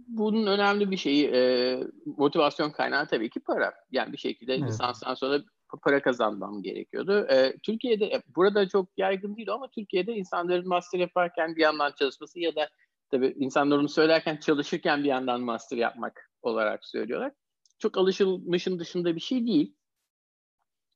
bunun 0.09 0.47
önemli 0.47 0.91
bir 0.91 0.97
şeyi 0.97 1.27
e, 1.27 1.81
motivasyon 2.17 2.71
kaynağı 2.71 3.07
tabii 3.07 3.31
ki 3.31 3.41
para. 3.41 3.75
Yani 3.91 4.13
bir 4.13 4.19
şekilde 4.19 4.55
evet. 4.55 4.69
lisanstan 4.69 5.15
sonra 5.15 5.43
para 5.83 6.03
kazanmam 6.03 6.63
gerekiyordu. 6.63 7.27
E, 7.31 7.57
Türkiye'de 7.63 8.05
e, 8.05 8.23
burada 8.37 8.69
çok 8.69 8.89
yaygın 8.97 9.37
değil 9.37 9.53
ama 9.53 9.69
Türkiye'de 9.71 10.13
insanların 10.13 10.69
master 10.69 10.99
yaparken 10.99 11.57
bir 11.57 11.61
yandan 11.61 11.93
çalışması 11.99 12.41
ya 12.41 12.57
da 12.57 12.69
tabii 13.11 13.35
insanlar 13.39 13.79
onu 13.79 13.89
söylerken 13.89 14.37
çalışırken 14.37 15.05
bir 15.05 15.09
yandan 15.09 15.41
master 15.41 15.77
yapmak 15.77 16.31
olarak 16.43 16.87
söylüyorlar. 16.87 17.33
Çok 17.79 17.99
alışılmışın 17.99 18.79
dışında 18.79 19.15
bir 19.15 19.21
şey 19.21 19.47
değil. 19.47 19.77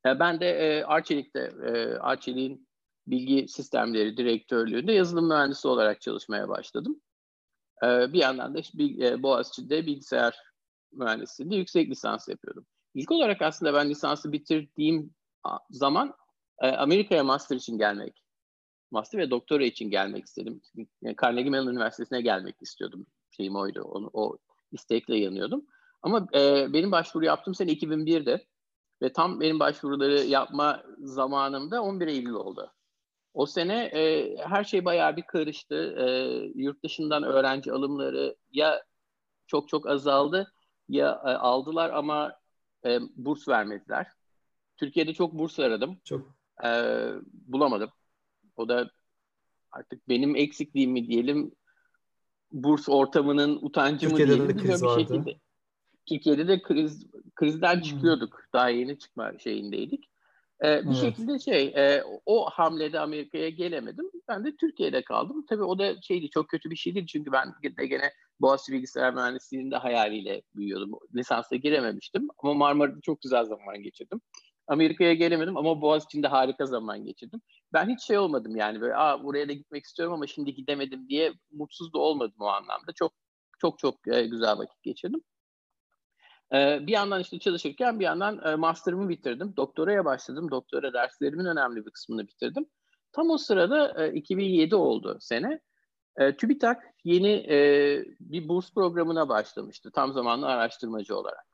E, 0.07 0.19
ben 0.21 0.41
de 0.41 0.47
e, 0.47 0.85
Arçelik'te, 0.85 1.53
e, 1.67 1.71
Arçelik'in 1.95 2.69
bilgi 3.07 3.49
sistemleri 3.49 4.17
direktörlüğünde 4.17 4.93
yazılım 4.93 5.29
mühendisi 5.29 5.69
olarak 5.69 6.01
çalışmaya 6.01 6.49
başladım. 6.49 7.01
Ee, 7.83 8.13
bir 8.13 8.19
yandan 8.19 8.55
da 8.55 8.59
işte 8.59 8.83
e, 8.83 9.23
Boğaziçi'de 9.23 9.87
bilgisayar 9.87 10.37
mühendisliğinde 10.93 11.57
yüksek 11.57 11.91
lisans 11.91 12.29
yapıyordum. 12.29 12.67
İlk 12.95 13.11
olarak 13.11 13.43
aslında 13.43 13.75
ben 13.75 13.91
lisansı 13.91 14.33
bitirdiğim 14.33 15.15
zaman 15.71 16.15
e, 16.59 16.69
Amerika'ya 16.69 17.25
master 17.25 17.57
için 17.57 17.79
gelmek, 17.79 18.22
master 18.93 19.19
ve 19.21 19.31
doktora 19.31 19.65
için 19.65 19.91
gelmek 19.91 20.27
istedim. 20.27 20.63
Carnegie 21.23 21.51
Mellon 21.51 21.73
Üniversitesi'ne 21.73 22.21
gelmek 22.21 22.57
istiyordum. 22.61 23.07
Şeyim 23.31 23.57
oydu, 23.57 23.83
onu, 23.83 24.11
o 24.13 24.39
istekle 24.73 25.17
yanıyordum. 25.17 25.67
Ama 26.03 26.27
e, 26.35 26.73
benim 26.73 26.93
başvuru 26.93 27.25
yaptığım 27.25 27.55
sene 27.55 27.73
2001'de 27.73 28.47
Ve 29.03 29.13
tam 29.13 29.41
benim 29.41 29.61
başvuruları 29.61 30.21
yapma 30.21 30.83
zamanımda 30.99 31.83
11 31.83 32.07
Eylül 32.07 32.33
oldu. 32.33 32.73
O 33.35 33.47
sene 33.47 33.85
e, 33.85 34.37
her 34.37 34.65
şey 34.65 34.85
bayağı 34.85 35.17
bir 35.17 35.23
karıştı. 35.23 35.95
E, 35.99 36.07
yurt 36.55 36.85
dışından 36.85 37.23
öğrenci 37.23 37.73
alımları 37.73 38.37
ya 38.53 38.83
çok 39.47 39.69
çok 39.69 39.89
azaldı 39.89 40.53
ya 40.89 41.23
e, 41.25 41.29
aldılar 41.29 41.91
ama 41.91 42.33
e, 42.85 42.99
burs 43.17 43.49
vermediler. 43.49 44.07
Türkiye'de 44.77 45.15
çok 45.15 45.33
burs 45.33 45.59
aradım. 45.59 46.01
Çok. 46.05 46.35
E, 46.65 46.69
bulamadım. 47.33 47.91
O 48.57 48.69
da 48.69 48.91
artık 49.73 50.09
benim 50.09 50.37
eksikliğim 50.37 50.91
mi 50.91 51.07
diyelim, 51.07 51.53
burs 52.53 52.89
ortamının 52.89 53.59
utancı 53.63 54.11
mı 54.11 54.17
diyelim. 54.17 54.49
De 54.49 54.57
kriz 54.57 54.83
vardı. 54.83 55.01
Şekilde. 55.01 55.37
Türkiye'de 56.07 56.49
de 56.49 56.63
kriz 56.63 57.07
krizden 57.35 57.75
hmm. 57.75 57.83
çıkıyorduk. 57.83 58.41
Daha 58.53 58.69
yeni 58.69 58.99
çıkma 58.99 59.39
şeyindeydik. 59.39 60.05
Ee, 60.65 60.83
bir 60.83 60.87
evet. 60.87 60.97
şekilde 60.97 61.39
şey 61.39 61.67
e, 61.67 62.03
o 62.27 62.51
hamlede 62.51 63.01
Amerika'ya 63.01 63.49
gelemedim. 63.49 64.11
Ben 64.29 64.45
de 64.45 64.57
Türkiye'de 64.57 65.03
kaldım. 65.05 65.47
Tabii 65.49 65.63
o 65.63 65.79
da 65.79 66.01
şeydi 66.03 66.31
çok 66.31 66.49
kötü 66.49 66.71
bir 66.71 66.77
şeydi 66.77 67.07
çünkü 67.07 67.33
ben 67.33 67.55
de 67.79 67.87
gene 67.87 68.13
Boğaziçi 68.41 68.73
Bilgisayar 68.73 69.15
Mühendisliği'nin 69.15 69.71
de 69.71 69.77
hayaliyle 69.77 70.43
büyüyordum. 70.55 70.93
Lisansa 71.15 71.57
girememiştim 71.57 72.29
ama 72.39 72.55
Marmara'da 72.55 73.01
çok 73.01 73.23
güzel 73.23 73.45
zaman 73.45 73.83
geçirdim. 73.83 74.21
Amerika'ya 74.67 75.15
gelemedim 75.15 75.57
ama 75.57 75.81
Boğaziçi'nde 75.81 76.29
harika 76.29 76.67
zaman 76.67 77.05
geçirdim. 77.05 77.41
Ben 77.73 77.89
hiç 77.89 78.03
şey 78.03 78.19
olmadım 78.19 78.57
yani 78.57 78.81
böyle 78.81 78.97
Aa, 78.97 79.25
buraya 79.25 79.49
da 79.49 79.53
gitmek 79.53 79.85
istiyorum 79.85 80.15
ama 80.15 80.27
şimdi 80.27 80.55
gidemedim 80.55 81.09
diye 81.09 81.33
mutsuz 81.53 81.93
da 81.93 81.99
olmadım 81.99 82.37
o 82.41 82.47
anlamda. 82.47 82.93
Çok 82.95 83.13
çok 83.59 83.79
çok 83.79 84.09
e, 84.09 84.27
güzel 84.27 84.59
vakit 84.59 84.83
geçirdim. 84.83 85.21
E, 86.55 86.87
bir 86.87 86.93
yandan 86.93 87.21
işte 87.21 87.39
çalışırken 87.39 88.01
bir 88.01 88.05
yandan 88.05 88.45
e, 88.45 88.57
master'ımı 88.57 89.09
bitirdim. 89.09 89.57
Doktoraya 89.57 90.05
başladım. 90.05 90.51
Doktora 90.51 90.93
derslerimin 90.93 91.45
önemli 91.45 91.87
bir 91.87 91.91
kısmını 91.91 92.29
bitirdim. 92.29 92.67
Tam 93.13 93.31
o 93.31 93.39
sırada 93.39 94.07
e, 94.07 94.13
2007 94.15 94.75
oldu 94.77 95.17
sene. 95.21 95.61
E, 96.17 96.37
TÜBİTAK 96.37 96.83
yeni 97.05 97.33
e, 97.33 97.57
bir 98.21 98.49
burs 98.49 98.75
programına 98.75 99.29
başlamıştı 99.29 99.91
tam 99.95 100.13
zamanlı 100.13 100.47
araştırmacı 100.47 101.17
olarak. 101.17 101.52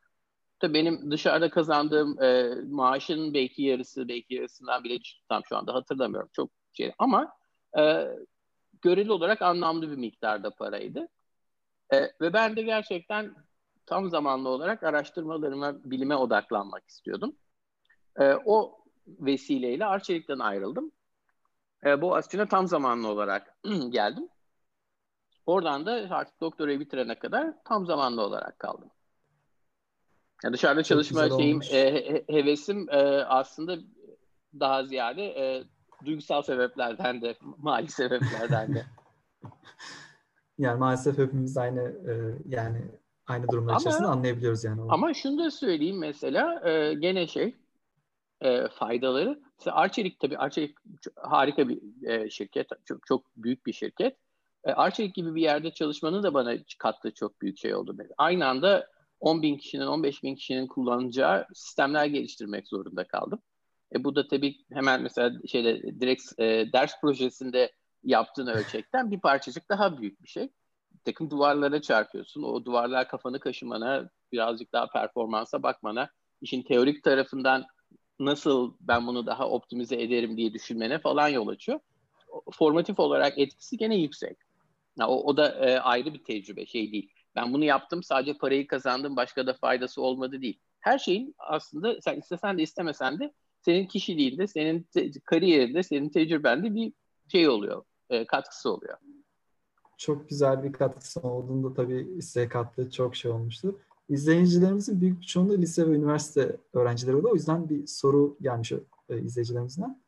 Tabii 0.60 0.74
benim 0.74 1.10
dışarıda 1.10 1.50
kazandığım 1.50 2.22
e, 2.22 2.54
maaşın 2.70 3.34
belki 3.34 3.62
yarısı, 3.62 4.08
belki 4.08 4.34
yarısından 4.34 4.84
bile 4.84 4.98
tam 5.28 5.42
şu 5.48 5.56
anda 5.56 5.74
hatırlamıyorum 5.74 6.30
çok 6.32 6.50
şey 6.72 6.92
ama 6.98 7.36
e, 7.78 8.08
göreli 8.82 9.12
olarak 9.12 9.42
anlamlı 9.42 9.90
bir 9.90 9.96
miktarda 9.96 10.50
paraydı. 10.50 11.08
E, 11.92 11.96
ve 12.20 12.32
ben 12.32 12.56
de 12.56 12.62
gerçekten 12.62 13.34
tam 13.86 14.10
zamanlı 14.10 14.48
olarak 14.48 14.82
araştırmalarıma, 14.82 15.74
bilime 15.84 16.16
odaklanmak 16.16 16.88
istiyordum. 16.88 17.36
E, 18.20 18.34
o 18.46 18.78
vesileyle 19.08 19.86
Arçelik'ten 19.86 20.38
ayrıldım. 20.38 20.92
E, 21.86 22.02
Boğaziçi'ne 22.02 22.48
tam 22.48 22.68
zamanlı 22.68 23.08
olarak 23.08 23.58
geldim. 23.90 24.28
Oradan 25.46 25.86
da 25.86 26.06
artık 26.10 26.40
doktorayı 26.40 26.80
bitirene 26.80 27.18
kadar 27.18 27.54
tam 27.64 27.86
zamanlı 27.86 28.22
olarak 28.22 28.58
kaldım. 28.58 28.90
Yani 30.44 30.52
dışarıda 30.52 30.82
çalışma 30.82 31.28
şeyim, 31.28 31.60
e, 31.72 32.22
hevesim 32.28 32.88
e, 32.90 32.96
aslında 33.24 33.76
daha 34.60 34.84
ziyade 34.84 35.22
e, 35.24 35.64
duygusal 36.04 36.42
sebeplerden 36.42 37.22
de, 37.22 37.34
mali 37.58 37.88
sebeplerden 37.88 38.74
de. 38.74 38.86
yani 40.58 40.78
maalesef 40.78 41.18
hepimiz 41.18 41.56
aynı 41.56 41.80
e, 41.80 42.12
yani 42.48 42.82
aynı 43.26 43.48
durumlar 43.48 43.72
ama, 43.72 43.80
içerisinde 43.80 44.08
anlayabiliyoruz 44.08 44.64
yani. 44.64 44.80
Onu. 44.80 44.92
Ama 44.92 45.14
şunu 45.14 45.44
da 45.44 45.50
söyleyeyim 45.50 45.98
mesela 45.98 46.68
e, 46.70 46.94
gene 46.94 47.26
şey 47.26 47.54
e, 48.40 48.68
faydaları. 48.68 49.40
Mesela 49.58 49.76
Arçelik 49.76 50.20
tabii 50.20 50.38
Arçelik 50.38 50.76
harika 51.16 51.68
bir 51.68 52.06
e, 52.08 52.30
şirket, 52.30 52.68
çok 52.84 53.06
çok 53.06 53.24
büyük 53.36 53.66
bir 53.66 53.72
şirket. 53.72 54.16
E, 54.64 54.72
Arçelik 54.72 55.14
gibi 55.14 55.34
bir 55.34 55.42
yerde 55.42 55.70
çalışmanın 55.70 56.22
da 56.22 56.34
bana 56.34 56.54
kattığı 56.78 57.14
çok 57.14 57.42
büyük 57.42 57.58
şey 57.58 57.74
oldu. 57.74 57.96
Aynı 58.18 58.46
anda 58.46 58.88
10 59.20 59.42
bin 59.42 59.56
kişinin, 59.56 59.86
15 59.86 60.22
bin 60.22 60.34
kişinin 60.34 60.66
kullanacağı 60.66 61.46
sistemler 61.54 62.06
geliştirmek 62.06 62.68
zorunda 62.68 63.06
kaldım. 63.06 63.40
E, 63.94 64.04
bu 64.04 64.16
da 64.16 64.28
tabii 64.28 64.56
hemen 64.72 65.02
mesela 65.02 65.32
şeyde 65.48 66.00
direkt 66.00 66.22
e, 66.38 66.72
ders 66.72 67.00
projesinde 67.00 67.72
yaptığın 68.04 68.46
ölçekten 68.46 69.10
bir 69.10 69.20
parçacık 69.20 69.68
daha 69.68 69.98
büyük 69.98 70.22
bir 70.22 70.28
şey. 70.28 70.42
Bir 70.92 71.04
takım 71.04 71.30
duvarlara 71.30 71.82
çarpıyorsun. 71.82 72.42
O 72.42 72.64
duvarlar 72.64 73.08
kafanı 73.08 73.40
kaşımana, 73.40 74.10
birazcık 74.32 74.72
daha 74.72 74.88
performansa 74.88 75.62
bakmana, 75.62 76.10
işin 76.40 76.62
teorik 76.62 77.04
tarafından 77.04 77.66
nasıl 78.18 78.74
ben 78.80 79.06
bunu 79.06 79.26
daha 79.26 79.48
optimize 79.48 80.02
ederim 80.02 80.36
diye 80.36 80.52
düşünmene 80.52 80.98
falan 80.98 81.28
yol 81.28 81.48
açıyor. 81.48 81.80
Formatif 82.52 82.98
olarak 82.98 83.38
etkisi 83.38 83.76
gene 83.76 83.96
yüksek. 83.96 84.38
Ya, 84.98 85.08
o, 85.08 85.14
o 85.14 85.36
da 85.36 85.48
e, 85.48 85.78
ayrı 85.78 86.14
bir 86.14 86.24
tecrübe, 86.24 86.66
şey 86.66 86.92
değil. 86.92 87.10
Ben 87.38 87.52
bunu 87.52 87.64
yaptım 87.64 88.02
sadece 88.02 88.34
parayı 88.34 88.66
kazandım 88.66 89.16
başka 89.16 89.46
da 89.46 89.54
faydası 89.54 90.02
olmadı 90.02 90.40
değil. 90.40 90.60
Her 90.80 90.98
şeyin 90.98 91.34
aslında 91.38 92.00
sen 92.00 92.16
istesen 92.16 92.58
de 92.58 92.62
istemesen 92.62 93.18
de 93.18 93.32
senin 93.60 93.86
kişiliğinde, 93.86 94.46
senin 94.46 94.82
te- 94.82 95.10
kariyerinde, 95.24 95.82
senin 95.82 96.08
tecrübende 96.08 96.74
bir 96.74 96.92
şey 97.32 97.48
oluyor, 97.48 97.82
e, 98.10 98.26
katkısı 98.26 98.70
oluyor. 98.70 98.98
Çok 99.96 100.28
güzel 100.28 100.62
bir 100.62 100.72
katkısı 100.72 101.20
olduğunda 101.20 101.74
tabii 101.74 102.22
size 102.22 102.48
kattığı 102.48 102.90
çok 102.90 103.16
şey 103.16 103.30
olmuştur. 103.30 103.74
İzleyicilerimizin 104.08 105.00
büyük 105.00 105.20
bir 105.20 105.26
çoğunluğu 105.26 105.58
lise 105.58 105.90
ve 105.90 105.94
üniversite 105.94 106.56
öğrencileri 106.72 107.16
oldu. 107.16 107.28
O 107.32 107.34
yüzden 107.34 107.68
bir 107.68 107.86
soru 107.86 108.36
gelmiş 108.40 108.72
e, 109.08 109.20
izleyicilerimizden. 109.20 110.00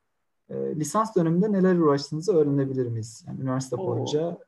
E, 0.48 0.54
lisans 0.54 1.16
döneminde 1.16 1.52
neler 1.52 1.76
uğraştığınızı 1.76 2.36
öğrenebilir 2.36 2.86
miyiz? 2.86 3.24
Yani 3.26 3.40
üniversite 3.40 3.76
Oo. 3.76 3.86
boyunca 3.86 4.38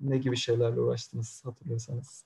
ne 0.00 0.18
gibi 0.18 0.36
şeylerle 0.36 0.80
uğraştınız 0.80 1.44
hatırlıyorsanız? 1.44 2.24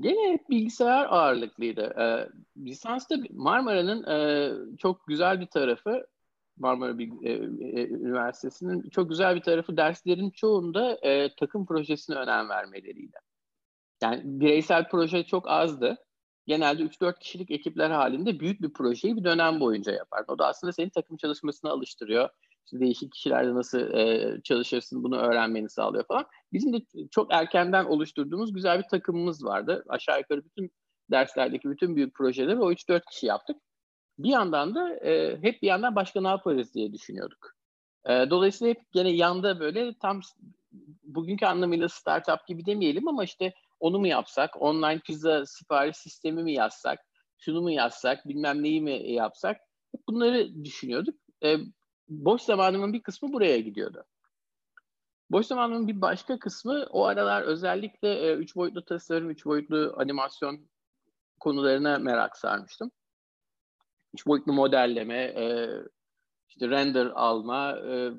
Gene 0.00 0.38
bilgisayar 0.50 1.06
ağırlıklıydı. 1.10 1.80
Ee, 1.80 2.28
lisansta 2.64 3.16
Marmara'nın 3.30 4.04
e, 4.04 4.76
çok 4.78 5.06
güzel 5.06 5.40
bir 5.40 5.46
tarafı 5.46 6.06
Marmara 6.58 6.98
Bilgi, 6.98 7.28
e, 7.28 7.32
e, 7.80 7.88
Üniversitesi'nin 7.88 8.90
çok 8.90 9.08
güzel 9.08 9.36
bir 9.36 9.40
tarafı 9.40 9.76
derslerin 9.76 10.30
çoğunda 10.30 10.98
e, 11.02 11.34
takım 11.34 11.66
projesine 11.66 12.16
önem 12.16 12.48
vermeleriydi. 12.48 13.16
Yani 14.02 14.22
bireysel 14.24 14.88
proje 14.88 15.24
çok 15.24 15.48
azdı. 15.48 15.96
Genelde 16.46 16.82
3-4 16.82 17.18
kişilik 17.18 17.50
ekipler 17.50 17.90
halinde 17.90 18.40
büyük 18.40 18.62
bir 18.62 18.72
projeyi 18.72 19.16
bir 19.16 19.24
dönem 19.24 19.60
boyunca 19.60 19.92
yapar. 19.92 20.24
O 20.28 20.38
da 20.38 20.46
aslında 20.46 20.72
seni 20.72 20.90
takım 20.90 21.16
çalışmasına 21.16 21.70
alıştırıyor 21.70 22.28
işte 22.68 22.80
değişik 22.80 23.12
kişilerle 23.12 23.54
nasıl 23.54 23.78
e, 23.78 24.36
çalışırsın 24.44 25.02
bunu 25.04 25.16
öğrenmeni 25.16 25.70
sağlıyor 25.70 26.04
falan. 26.04 26.26
Bizim 26.52 26.72
de 26.72 26.78
çok 27.10 27.34
erkenden 27.34 27.84
oluşturduğumuz 27.84 28.52
güzel 28.52 28.78
bir 28.78 28.88
takımımız 28.88 29.44
vardı. 29.44 29.84
Aşağı 29.88 30.18
yukarı 30.18 30.44
bütün 30.44 30.70
derslerdeki 31.10 31.70
bütün 31.70 31.96
büyük 31.96 32.14
projeleri 32.14 32.60
o 32.60 32.72
3-4 32.72 33.04
kişi 33.10 33.26
yaptık. 33.26 33.56
Bir 34.18 34.28
yandan 34.28 34.74
da 34.74 34.94
e, 34.94 35.38
hep 35.42 35.62
bir 35.62 35.66
yandan 35.66 35.96
başka 35.96 36.20
ne 36.20 36.28
yaparız 36.28 36.74
diye 36.74 36.92
düşünüyorduk. 36.92 37.54
E, 38.08 38.30
dolayısıyla 38.30 38.74
hep 38.74 38.92
gene 38.92 39.10
yanda 39.10 39.60
böyle 39.60 39.94
tam 39.98 40.20
bugünkü 41.02 41.46
anlamıyla 41.46 41.88
startup 41.88 42.46
gibi 42.46 42.66
demeyelim 42.66 43.08
ama 43.08 43.24
işte 43.24 43.54
onu 43.80 43.98
mu 43.98 44.06
yapsak, 44.06 44.62
online 44.62 44.98
pizza 44.98 45.46
sipariş 45.46 45.96
sistemi 45.96 46.42
mi 46.42 46.52
yazsak, 46.52 46.98
şunu 47.38 47.62
mu 47.62 47.70
yazsak, 47.70 48.28
bilmem 48.28 48.62
neyi 48.62 48.80
mi 48.80 49.12
yapsak 49.12 49.60
bunları 50.08 50.64
düşünüyorduk. 50.64 51.14
E, 51.44 51.56
boş 52.08 52.42
zamanımın 52.42 52.92
bir 52.92 53.02
kısmı 53.02 53.32
buraya 53.32 53.60
gidiyordu. 53.60 54.04
Boş 55.30 55.46
zamanımın 55.46 55.88
bir 55.88 56.00
başka 56.00 56.38
kısmı 56.38 56.86
o 56.90 57.04
aralar 57.04 57.42
özellikle 57.42 58.14
e, 58.14 58.34
üç 58.34 58.56
boyutlu 58.56 58.84
tasarım, 58.84 59.30
üç 59.30 59.46
boyutlu 59.46 59.94
animasyon 59.96 60.68
konularına 61.40 61.98
merak 61.98 62.36
sarmıştım. 62.36 62.90
Üç 64.14 64.26
boyutlu 64.26 64.52
modelleme, 64.52 65.16
e, 65.16 65.68
işte 66.48 66.68
render 66.68 67.06
alma, 67.06 67.78
e, 67.78 68.12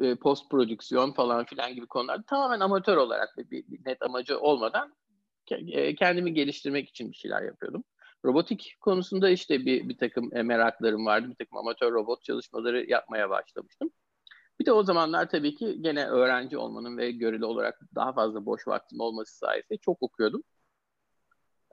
e, 0.00 0.14
post 0.14 0.50
prodüksiyon 0.50 1.12
falan 1.12 1.44
filan 1.44 1.74
gibi 1.74 1.86
konular 1.86 2.22
tamamen 2.26 2.60
amatör 2.60 2.96
olarak 2.96 3.38
bir, 3.38 3.50
bir 3.50 3.84
net 3.86 4.02
amacı 4.02 4.38
olmadan 4.38 4.94
e, 5.50 5.94
kendimi 5.94 6.34
geliştirmek 6.34 6.88
için 6.88 7.10
bir 7.12 7.16
şeyler 7.16 7.42
yapıyordum. 7.42 7.84
Robotik 8.24 8.76
konusunda 8.80 9.30
işte 9.30 9.66
bir, 9.66 9.88
bir 9.88 9.98
takım 9.98 10.36
e, 10.36 10.42
meraklarım 10.42 11.06
vardı. 11.06 11.28
Bir 11.30 11.34
takım 11.34 11.58
amatör 11.58 11.92
robot 11.92 12.24
çalışmaları 12.24 12.90
yapmaya 12.90 13.30
başlamıştım. 13.30 13.90
Bir 14.60 14.66
de 14.66 14.72
o 14.72 14.82
zamanlar 14.82 15.30
tabii 15.30 15.54
ki 15.54 15.78
gene 15.80 16.06
öğrenci 16.06 16.58
olmanın 16.58 16.98
ve 16.98 17.10
göreli 17.10 17.44
olarak 17.44 17.80
daha 17.94 18.12
fazla 18.12 18.46
boş 18.46 18.68
vaktim 18.68 19.00
olması 19.00 19.38
sayesinde 19.38 19.78
çok 19.78 20.02
okuyordum. 20.02 20.42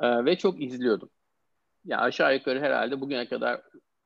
Ee, 0.01 0.25
ve 0.25 0.37
çok 0.37 0.61
izliyordum. 0.61 1.09
Ya 1.85 1.99
aşağı 1.99 2.35
yukarı 2.35 2.59
herhalde 2.59 3.01
bugüne 3.01 3.27
kadar 3.27 3.61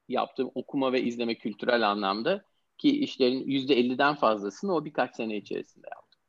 yaptığım 0.08 0.52
okuma 0.56 0.94
ve 0.94 1.02
izleme 1.02 1.36
kültürel 1.36 1.90
anlamda 1.92 2.46
ki 2.78 3.04
işlerin 3.04 3.44
%50'den 3.48 4.16
fazlasını 4.16 4.76
o 4.76 4.86
birkaç 4.86 5.16
sene 5.16 5.38
içerisinde 5.38 5.88
yaptım. 5.92 6.22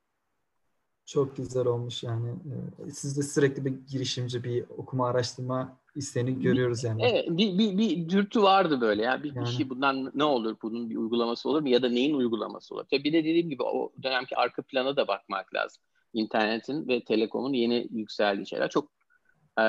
Çok 1.06 1.36
güzel 1.36 1.66
olmuş 1.66 2.02
yani. 2.02 2.34
Siz 2.92 3.18
de 3.18 3.22
sürekli 3.22 3.64
bir 3.64 3.70
girişimci, 3.70 4.44
bir 4.44 4.64
okuma 4.68 5.08
araştırma 5.08 5.81
isteğini 5.94 6.40
görüyoruz 6.40 6.84
yani. 6.84 7.02
Evet, 7.04 7.28
bir, 7.28 7.58
bir, 7.58 7.78
bir 7.78 8.08
dürtü 8.08 8.42
vardı 8.42 8.80
böyle 8.80 9.02
ya. 9.02 9.22
Bir, 9.22 9.34
yani. 9.34 9.46
bir 9.46 9.50
şey 9.50 9.70
bundan 9.70 10.12
ne 10.14 10.24
olur? 10.24 10.56
Bunun 10.62 10.90
bir 10.90 10.96
uygulaması 10.96 11.48
olur 11.48 11.60
mu? 11.60 11.68
Ya 11.68 11.82
da 11.82 11.88
neyin 11.88 12.14
uygulaması 12.14 12.74
olur? 12.74 12.84
Tabii 12.90 13.04
bir 13.04 13.12
de 13.12 13.18
dediğim 13.18 13.50
gibi 13.50 13.62
o 13.62 13.92
dönemki 14.02 14.36
arka 14.36 14.62
plana 14.62 14.96
da 14.96 15.08
bakmak 15.08 15.54
lazım. 15.54 15.82
İnternetin 16.12 16.88
ve 16.88 17.04
telekomun 17.04 17.52
yeni 17.52 17.88
yükseldiği 17.90 18.46
şeyler 18.46 18.70
çok 18.70 18.92
e, 19.60 19.64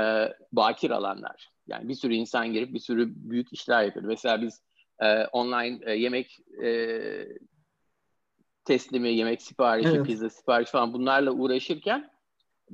bakir 0.52 0.92
alanlar. 0.92 1.52
Yani 1.68 1.90
bir 1.90 1.96
sürü 1.96 2.14
insan 2.14 2.54
girip 2.54 2.74
bir 2.74 2.80
sürü 2.80 3.14
büyük 3.16 3.54
işler 3.54 3.84
yapıyor. 3.84 4.06
Mesela 4.06 4.42
biz 4.42 4.62
e, 5.00 5.26
online 5.26 5.80
e, 5.86 5.94
yemek 5.94 6.40
e, 6.64 6.70
teslimi, 8.66 9.10
yemek 9.10 9.42
siparişi, 9.42 9.90
evet. 9.90 10.06
pizza 10.06 10.30
siparişi 10.30 10.72
falan 10.72 10.94
bunlarla 10.94 11.32
uğraşırken 11.32 12.13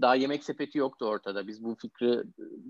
daha 0.02 0.16
yemek 0.16 0.44
sepeti 0.44 0.78
yoktu 0.78 1.06
ortada. 1.06 1.48
Biz 1.48 1.64
bu 1.64 1.76
fikri 1.76 2.24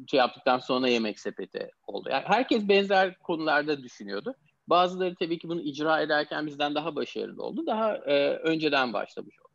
şey 0.08 0.18
yaptıktan 0.18 0.60
sonra 0.60 0.88
yemek 0.88 1.20
sepeti 1.20 1.72
oldu. 1.88 2.10
Yani 2.12 2.24
herkes 2.26 2.68
benzer 2.68 3.20
konularda 3.20 3.84
düşünüyordu. 3.84 4.36
Bazıları 4.68 5.16
tabii 5.16 5.40
ki 5.40 5.50
bunu 5.50 5.62
icra 5.62 6.02
ederken 6.02 6.48
bizden 6.48 6.76
daha 6.76 6.96
başarılı 6.96 7.44
oldu. 7.44 7.66
Daha 7.66 7.96
e, 7.96 8.36
önceden 8.36 8.94
başlamış 8.94 9.40
oldu. 9.40 9.50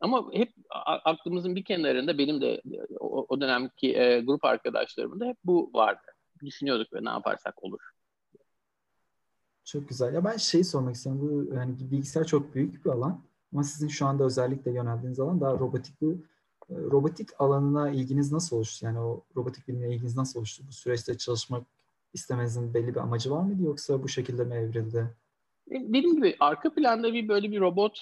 Ama 0.00 0.32
hep 0.32 0.52
aklımızın 1.04 1.56
bir 1.56 1.64
kenarında 1.64 2.18
benim 2.18 2.40
de 2.40 2.62
o, 3.00 3.26
o 3.28 3.40
dönemki 3.40 4.22
grup 4.26 4.44
arkadaşlarımın 4.44 5.20
da 5.20 5.26
hep 5.26 5.36
bu 5.44 5.70
vardı. 5.74 6.06
Düşünüyorduk 6.44 6.92
ve 6.92 7.04
ne 7.04 7.08
yaparsak 7.08 7.64
olur. 7.64 7.80
Çok 9.64 9.88
güzel. 9.88 10.14
Ya 10.14 10.24
ben 10.24 10.36
şeyi 10.36 10.64
sormak 10.64 10.94
istiyorum. 10.94 11.22
Bu 11.22 11.54
yani 11.54 11.74
bilgisayar 11.90 12.24
çok 12.24 12.54
büyük 12.54 12.84
bir 12.84 12.90
alan. 12.90 13.22
Ama 13.52 13.62
sizin 13.62 13.88
şu 13.88 14.06
anda 14.06 14.24
özellikle 14.24 14.70
yöneldiğiniz 14.70 15.20
alan 15.20 15.40
daha 15.40 15.52
robotik 15.52 16.00
bu 16.00 16.24
robotik 16.76 17.28
alanına 17.38 17.90
ilginiz 17.90 18.32
nasıl 18.32 18.56
oluştu? 18.56 18.86
Yani 18.86 18.98
o 18.98 19.24
robotik 19.36 19.68
bilimle 19.68 19.94
ilginiz 19.94 20.16
nasıl 20.16 20.38
oluştu? 20.38 20.64
Bu 20.68 20.72
süreçte 20.72 21.18
çalışmak 21.18 21.66
istemenizin 22.12 22.74
belli 22.74 22.94
bir 22.94 23.00
amacı 23.00 23.30
var 23.30 23.42
mıydı 23.42 23.62
yoksa 23.62 24.02
bu 24.02 24.08
şekilde 24.08 24.44
mi 24.44 24.54
evrildi? 24.54 25.14
E, 25.70 25.74
dediğim 25.74 26.16
gibi 26.16 26.36
arka 26.40 26.74
planda 26.74 27.12
bir 27.12 27.28
böyle 27.28 27.50
bir 27.50 27.60
robot 27.60 28.00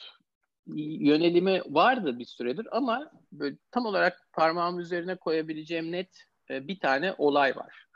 yönelimi 0.66 1.62
vardı 1.68 2.18
bir 2.18 2.24
süredir 2.24 2.76
ama 2.76 3.10
böyle 3.32 3.56
tam 3.70 3.86
olarak 3.86 4.28
parmağım 4.32 4.78
üzerine 4.78 5.16
koyabileceğim 5.16 5.92
net 5.92 6.24
e, 6.50 6.68
bir 6.68 6.80
tane 6.80 7.14
olay 7.18 7.56
var. 7.56 7.86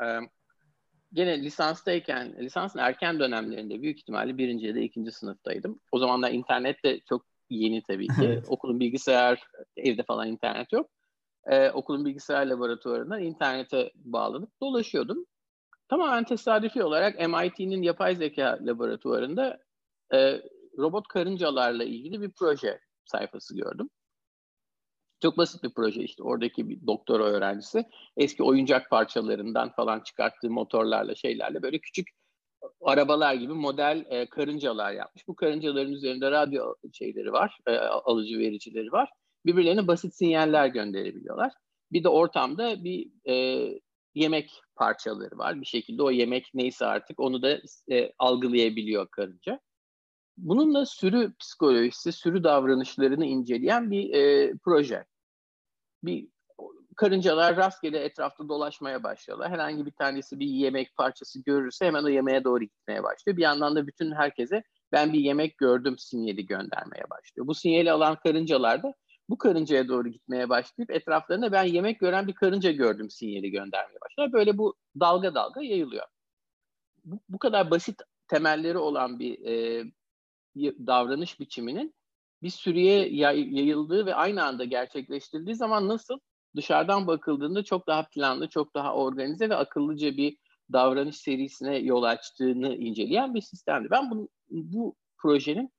Gene 1.12 1.43
lisanstayken, 1.43 2.37
lisansın 2.38 2.78
erken 2.78 3.19
dönemlerinde 3.19 3.83
büyük 3.83 3.99
ihtimalle 3.99 4.38
birinci 4.38 4.66
ya 4.66 4.75
da 4.75 4.78
ikinci 4.78 5.12
sınıftaydım. 5.12 5.81
O 5.93 5.99
zamanlar 5.99 6.33
internet 6.33 6.85
de 6.85 7.00
çok 7.00 7.26
yeni 7.50 7.82
tabii 7.82 8.06
ki. 8.06 8.14
Evet. 8.24 8.44
Okulun 8.48 8.80
bilgisayar, 8.80 9.42
evde 9.76 10.02
falan 10.02 10.28
internet 10.28 10.72
yok. 10.72 10.90
Ee, 11.46 11.70
okulun 11.70 12.04
bilgisayar 12.04 12.46
laboratuvarından 12.46 13.22
internete 13.22 13.90
bağlanıp 13.94 14.50
dolaşıyordum. 14.60 15.26
Tamamen 15.88 16.24
tesadüfi 16.24 16.82
olarak 16.82 17.18
MIT'nin 17.18 17.82
yapay 17.82 18.16
zeka 18.16 18.58
laboratuvarında 18.62 19.58
e, 20.14 20.42
robot 20.78 21.08
karıncalarla 21.08 21.84
ilgili 21.84 22.20
bir 22.20 22.30
proje 22.30 22.80
sayfası 23.04 23.56
gördüm. 23.56 23.90
Çok 25.22 25.38
basit 25.38 25.62
bir 25.62 25.74
proje 25.74 26.02
işte. 26.02 26.22
Oradaki 26.22 26.68
bir 26.68 26.86
doktora 26.86 27.24
öğrencisi 27.24 27.84
eski 28.16 28.42
oyuncak 28.42 28.90
parçalarından 28.90 29.72
falan 29.72 30.00
çıkarttığı 30.00 30.50
motorlarla 30.50 31.14
şeylerle 31.14 31.62
böyle 31.62 31.78
küçük 31.78 32.08
arabalar 32.83 33.35
gibi 33.35 33.52
model 33.52 34.04
e, 34.09 34.26
karıncalar 34.26 34.92
yapmış. 34.92 35.28
Bu 35.28 35.37
karıncaların 35.37 35.92
üzerinde 35.92 36.30
radyo 36.30 36.75
şeyleri 36.92 37.33
var, 37.33 37.59
e, 37.66 37.76
alıcı 37.78 38.38
vericileri 38.38 38.92
var. 38.92 39.11
Birbirlerine 39.47 39.87
basit 39.87 40.14
sinyaller 40.14 40.66
gönderebiliyorlar. 40.66 41.52
Bir 41.92 42.04
de 42.04 42.09
ortamda 42.09 42.85
bir 42.85 43.11
e, 43.28 43.35
yemek 44.14 44.50
parçaları 44.76 45.38
var. 45.38 45.61
Bir 45.61 45.66
şekilde 45.66 46.02
o 46.02 46.11
yemek 46.11 46.50
neyse 46.54 46.87
artık 46.87 47.21
onu 47.21 47.42
da 47.42 47.61
e, 47.90 48.12
algılayabiliyor 48.18 49.09
karınca. 49.09 49.61
Bununla 50.37 50.87
sürü 50.87 51.35
psikolojisi, 51.40 52.12
sürü 52.12 52.44
davranışlarını 52.44 53.26
inceleyen 53.26 53.90
bir 53.90 54.14
e, 54.14 54.52
proje. 54.64 55.04
Bir 56.03 56.29
karıncalar 56.96 57.57
rastgele 57.57 57.98
etrafta 57.98 58.48
dolaşmaya 58.48 59.02
başlıyorlar. 59.02 59.50
Herhangi 59.50 59.87
bir 59.87 59.90
tanesi 59.90 60.38
bir 60.38 60.46
yemek 60.46 60.96
parçası 60.96 61.42
görürse 61.42 61.87
hemen 61.87 62.04
o 62.04 62.09
yemeğe 62.09 62.44
doğru 62.44 62.64
gitmeye 62.64 63.02
başlıyor. 63.02 63.37
Bir 63.37 63.42
yandan 63.42 63.76
da 63.76 63.87
bütün 63.87 64.12
herkese 64.12 64.62
ben 64.92 65.12
bir 65.12 65.20
yemek 65.20 65.59
gördüm 65.59 65.98
sinyali 65.98 66.46
göndermeye 66.46 67.11
başlıyor. 67.11 67.46
Bu 67.46 67.54
sinyali 67.54 67.92
alan 67.92 68.16
karıncalar 68.16 68.83
da 68.83 68.94
bu 69.28 69.38
karıncaya 69.38 69.88
doğru 69.88 70.09
gitmeye 70.09 70.48
başlayıp 70.48 70.90
etraflarına 70.90 71.52
ben 71.52 71.64
yemek 71.64 72.00
gören 72.00 72.26
bir 72.26 72.35
karınca 72.35 72.70
gördüm 72.70 73.11
sinyali 73.11 73.50
göndermeye 73.50 73.98
başlıyor. 74.00 74.33
Böyle 74.33 74.59
bu 74.59 74.74
dalga 75.00 75.35
dalga 75.35 75.62
yayılıyor. 75.62 76.07
Bu, 77.04 77.20
bu 77.28 77.38
kadar 77.38 77.70
basit 77.70 78.02
temelleri 78.28 78.78
olan 78.78 79.18
bir 79.18 79.44
e, 79.44 79.85
davranış 80.87 81.40
biçiminin 81.40 81.94
bir 82.42 82.50
sürüye 82.50 83.09
yayıldığı 83.09 84.07
ve 84.07 84.14
aynı 84.14 84.44
anda 84.44 84.64
gerçekleştirildiği 84.64 85.57
zaman 85.57 85.88
nasıl 85.88 86.18
dışarıdan 86.57 87.07
bakıldığında 87.07 87.64
çok 87.64 87.87
daha 87.87 88.09
planlı, 88.09 88.49
çok 88.49 88.75
daha 88.75 88.95
organize 88.95 89.51
ve 89.51 89.57
akıllıca 89.57 90.17
bir 90.17 90.37
davranış 90.73 91.17
serisine 91.17 91.77
yol 91.77 92.03
açtığını 92.03 92.75
inceleyen 92.75 93.35
bir 93.35 93.40
sistemdi. 93.40 93.90
Ben 93.90 94.11
bu, 94.11 94.29
bu 94.51 94.97
projenin 95.19 95.73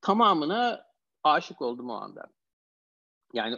tamamına 0.00 0.86
aşık 1.24 1.62
oldum 1.62 1.90
o 1.90 1.94
anda. 1.94 2.26
Yani 3.34 3.56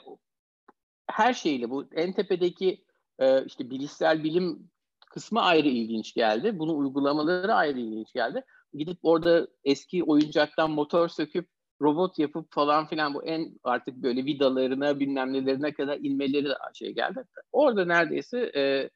her 1.11 1.35
şeyle 1.35 1.71
bu 1.71 1.89
en 1.93 2.13
tepedeki 2.13 2.85
e, 3.19 3.45
işte 3.45 3.71
bilişsel 3.71 4.25
bilim 4.25 4.71
kısmı 5.11 5.43
ayrı 5.43 5.69
ilginç 5.69 6.15
geldi. 6.15 6.59
Bunu 6.59 6.77
uygulamaları 6.77 7.55
ayrı 7.55 7.79
ilginç 7.81 8.13
geldi. 8.13 8.45
Gidip 8.75 8.99
orada 9.03 9.49
eski 9.65 10.05
oyuncaktan 10.05 10.71
motor 10.71 11.09
söküp 11.09 11.49
robot 11.83 12.19
yapıp 12.19 12.53
falan 12.53 12.87
filan 12.89 13.15
bu 13.15 13.25
en 13.25 13.59
artık 13.65 13.97
böyle 13.97 14.25
vidalarına 14.25 15.01
bilmem 15.01 15.33
nelerine 15.33 15.73
kadar 15.73 15.99
inmeleri 16.03 16.45
de 16.45 16.55
şey 16.75 16.95
geldi. 16.95 17.25
Orada 17.53 17.85
neredeyse 17.85 18.53
e, 18.57 18.91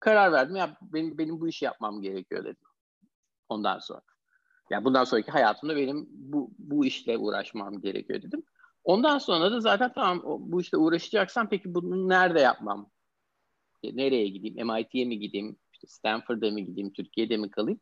karar 0.00 0.32
verdim. 0.32 0.56
Ya 0.56 0.76
benim, 0.82 1.18
benim 1.18 1.40
bu 1.40 1.48
işi 1.48 1.64
yapmam 1.64 2.02
gerekiyor 2.02 2.44
dedim. 2.44 2.66
Ondan 3.48 3.78
sonra. 3.78 4.00
Yani 4.70 4.84
bundan 4.84 5.04
sonraki 5.04 5.30
hayatımda 5.30 5.76
benim 5.76 6.06
bu, 6.10 6.50
bu 6.58 6.86
işle 6.86 7.18
uğraşmam 7.18 7.80
gerekiyor 7.80 8.22
dedim. 8.22 8.42
Ondan 8.84 9.18
sonra 9.18 9.52
da 9.52 9.60
zaten 9.60 9.92
tamam 9.92 10.22
bu 10.24 10.60
işte 10.60 10.76
uğraşacaksam 10.76 11.48
peki 11.48 11.74
bunu 11.74 12.08
nerede 12.08 12.40
yapmam? 12.40 12.90
Nereye 13.84 14.28
gideyim? 14.28 14.66
MIT'ye 14.66 15.04
mi 15.04 15.18
gideyim? 15.18 15.56
İşte 15.72 15.86
Stanford'a 15.86 16.50
mı 16.50 16.60
gideyim? 16.60 16.92
Türkiye'de 16.92 17.36
mi 17.36 17.50
kalayım? 17.50 17.80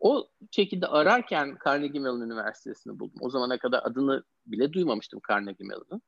O 0.00 0.28
şekilde 0.50 0.86
ararken 0.86 1.58
Carnegie 1.64 2.00
Mellon 2.00 2.20
Üniversitesi'ni 2.20 2.98
buldum. 2.98 3.18
O 3.20 3.30
zamana 3.30 3.58
kadar 3.58 3.80
adını 3.84 4.22
bile 4.46 4.72
duymamıştım 4.72 5.20
Carnegie 5.28 5.66
Mellon'ın. 5.66 6.02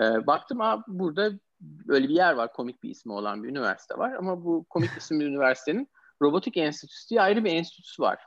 Ee, 0.00 0.26
baktım 0.26 0.60
abi 0.60 0.82
burada 0.88 1.32
böyle 1.60 2.08
bir 2.08 2.14
yer 2.14 2.32
var, 2.32 2.52
komik 2.52 2.82
bir 2.82 2.90
ismi 2.90 3.12
olan 3.12 3.42
bir 3.42 3.48
üniversite 3.48 3.98
var. 3.98 4.12
Ama 4.12 4.44
bu 4.44 4.64
komik 4.68 4.90
isimli 4.98 5.24
üniversitenin 5.24 5.88
Robotik 6.22 6.56
Enstitüsü 6.56 7.10
diye 7.10 7.20
ayrı 7.20 7.44
bir 7.44 7.52
enstitüsü 7.52 8.02
var. 8.02 8.18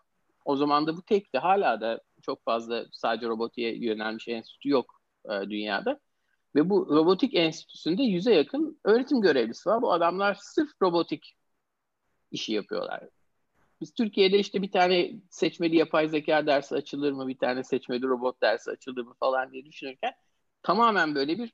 O 0.45 0.55
zaman 0.55 0.87
da 0.87 0.97
bu 0.97 1.01
tekti. 1.01 1.37
Hala 1.37 1.81
da 1.81 2.01
çok 2.21 2.43
fazla 2.45 2.85
sadece 2.91 3.27
robotiğe 3.27 3.77
yönelmiş 3.77 4.27
enstitü 4.27 4.69
yok 4.69 5.01
e, 5.25 5.29
dünyada. 5.29 5.99
Ve 6.55 6.69
bu 6.69 6.87
robotik 6.89 7.35
enstitüsünde 7.35 8.03
yüze 8.03 8.33
yakın 8.33 8.79
öğretim 8.83 9.21
görevlisi 9.21 9.69
var. 9.69 9.81
Bu 9.81 9.93
adamlar 9.93 10.37
sırf 10.41 10.69
robotik 10.81 11.35
işi 12.31 12.53
yapıyorlar. 12.53 13.09
Biz 13.83 13.93
Türkiye'de 13.93 14.39
işte 14.39 14.61
bir 14.61 14.71
tane 14.71 15.11
seçmeli 15.29 15.75
yapay 15.75 16.09
zeka 16.09 16.47
dersi 16.47 16.75
açılır 16.75 17.11
mı, 17.11 17.27
bir 17.27 17.37
tane 17.37 17.63
seçmeli 17.63 18.07
robot 18.07 18.41
dersi 18.41 18.71
açılır 18.71 19.03
mı 19.03 19.13
falan 19.19 19.51
diye 19.51 19.65
düşünürken 19.65 20.13
tamamen 20.61 21.15
böyle 21.15 21.37
bir 21.37 21.53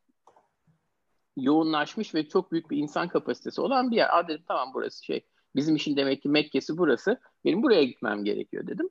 yoğunlaşmış 1.37 2.15
ve 2.15 2.27
çok 2.27 2.51
büyük 2.51 2.69
bir 2.71 2.77
insan 2.77 3.07
kapasitesi 3.07 3.61
olan 3.61 3.91
bir 3.91 3.95
yer. 3.95 4.17
Aa 4.17 4.27
dedim 4.27 4.43
tamam 4.47 4.71
burası 4.73 5.05
şey. 5.05 5.25
Bizim 5.55 5.75
işin 5.75 5.97
demek 5.97 6.21
ki 6.21 6.29
Mekke'si 6.29 6.77
burası. 6.77 7.19
Benim 7.45 7.63
buraya 7.63 7.83
gitmem 7.83 8.23
gerekiyor 8.23 8.67
dedim. 8.67 8.89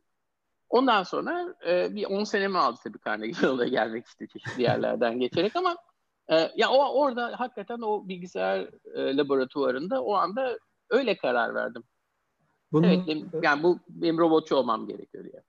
Ondan 0.68 1.02
sonra 1.02 1.54
e, 1.66 1.94
bir 1.94 2.04
10 2.04 2.24
senemi 2.24 2.58
aldı 2.58 2.78
tabii 2.84 2.98
Carnegie 3.06 3.40
Mellon'a 3.42 3.66
gelmek 3.66 4.06
işte 4.06 4.26
çeşitli 4.26 4.62
yerlerden 4.62 5.20
geçerek 5.20 5.56
ama 5.56 5.76
e, 6.28 6.50
ya 6.56 6.70
o 6.70 7.02
orada 7.02 7.40
hakikaten 7.40 7.78
o 7.80 8.08
bilgisayar 8.08 8.68
e, 8.94 9.16
laboratuvarında 9.16 10.02
o 10.02 10.14
anda 10.14 10.58
öyle 10.90 11.16
karar 11.16 11.54
verdim. 11.54 11.82
Bunu, 12.72 12.86
evet, 12.86 13.24
yani 13.42 13.62
bu 13.62 13.78
benim 13.88 14.18
robotçu 14.18 14.56
olmam 14.56 14.86
gerekiyor 14.86 15.24
diye. 15.24 15.42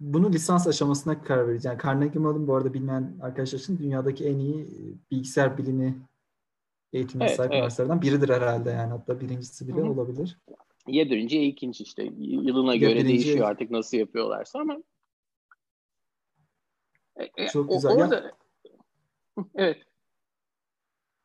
Bunu 0.00 0.32
lisans 0.32 0.66
aşamasına 0.66 1.22
karar 1.22 1.48
vereceğim. 1.48 1.78
Yani 1.78 1.86
Carnegie 1.86 2.20
Mellon 2.20 2.46
bu 2.46 2.54
arada 2.54 2.74
bilmeyen 2.74 3.18
arkadaşlar 3.22 3.58
için 3.58 3.78
dünyadaki 3.78 4.24
en 4.24 4.38
iyi 4.38 4.66
bilgisayar 5.10 5.58
bilimi 5.58 6.08
eğitimine 6.92 7.26
evet, 7.26 7.36
sahip 7.36 7.52
evet. 7.52 7.58
üniversitelerden 7.58 8.02
biridir 8.02 8.28
herhalde 8.28 8.70
yani. 8.70 8.90
Hatta 8.90 9.20
birincisi 9.20 9.68
bile 9.68 9.76
Hı-hı. 9.76 9.90
olabilir. 9.90 10.38
Ya 10.86 11.10
birinci 11.10 11.36
ya 11.36 11.44
ikinci 11.44 11.84
işte. 11.84 12.02
Yılına 12.18 12.72
ya 12.74 12.80
göre 12.80 12.94
birinci... 12.94 13.08
değişiyor 13.08 13.48
artık 13.48 13.70
nasıl 13.70 13.96
yapıyorlarsa 13.96 14.58
ama. 14.58 14.82
E, 17.16 17.24
e, 17.36 17.48
Çok 17.48 17.70
güzel. 17.70 17.90
O, 17.90 17.94
orada... 17.94 18.32
Evet. 19.54 19.82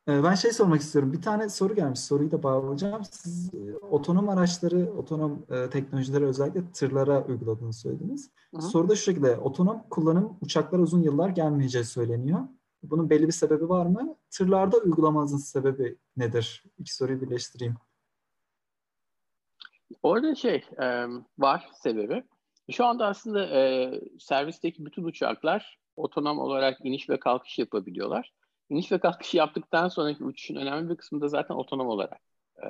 Ee, 0.08 0.22
ben 0.24 0.34
şey 0.34 0.52
sormak 0.52 0.80
istiyorum. 0.80 1.12
Bir 1.12 1.22
tane 1.22 1.48
soru 1.48 1.74
gelmiş. 1.74 2.00
Soruyu 2.00 2.30
da 2.30 2.42
bağlayacağım. 2.42 3.04
Siz 3.10 3.54
e, 3.54 3.76
otonom 3.76 4.28
araçları, 4.28 4.92
otonom 4.96 5.46
e, 5.50 5.70
teknolojileri 5.70 6.24
özellikle 6.24 6.72
tırlara 6.72 7.24
uyguladığını 7.24 7.72
söylediniz. 7.72 8.30
Hı-hı. 8.54 8.62
Soruda 8.62 8.96
şu 8.96 9.02
şekilde. 9.02 9.36
Otonom 9.36 9.82
kullanım 9.90 10.36
uçaklara 10.40 10.82
uzun 10.82 11.02
yıllar 11.02 11.28
gelmeyeceği 11.28 11.84
söyleniyor. 11.84 12.40
Bunun 12.82 13.10
belli 13.10 13.26
bir 13.26 13.32
sebebi 13.32 13.68
var 13.68 13.86
mı? 13.86 14.16
Tırlarda 14.30 14.76
uygulamanızın 14.76 15.38
sebebi 15.38 15.96
nedir? 16.16 16.64
İki 16.78 16.94
soruyu 16.94 17.20
birleştireyim. 17.20 17.74
Orada 20.02 20.34
şey 20.34 20.64
e, 20.82 21.06
var 21.38 21.70
sebebi. 21.82 22.24
Şu 22.70 22.84
anda 22.84 23.06
aslında 23.06 23.46
e, 23.46 23.92
servisteki 24.18 24.86
bütün 24.86 25.04
uçaklar 25.04 25.78
otonom 25.96 26.38
olarak 26.38 26.78
iniş 26.84 27.10
ve 27.10 27.20
kalkış 27.20 27.58
yapabiliyorlar. 27.58 28.32
İniş 28.70 28.92
ve 28.92 28.98
kalkış 28.98 29.34
yaptıktan 29.34 29.88
sonraki 29.88 30.24
uçuşun 30.24 30.56
önemli 30.56 30.90
bir 30.90 30.96
kısmını 30.96 31.22
da 31.22 31.28
zaten 31.28 31.54
otonom 31.54 31.88
olarak 31.88 32.20
e, 32.56 32.66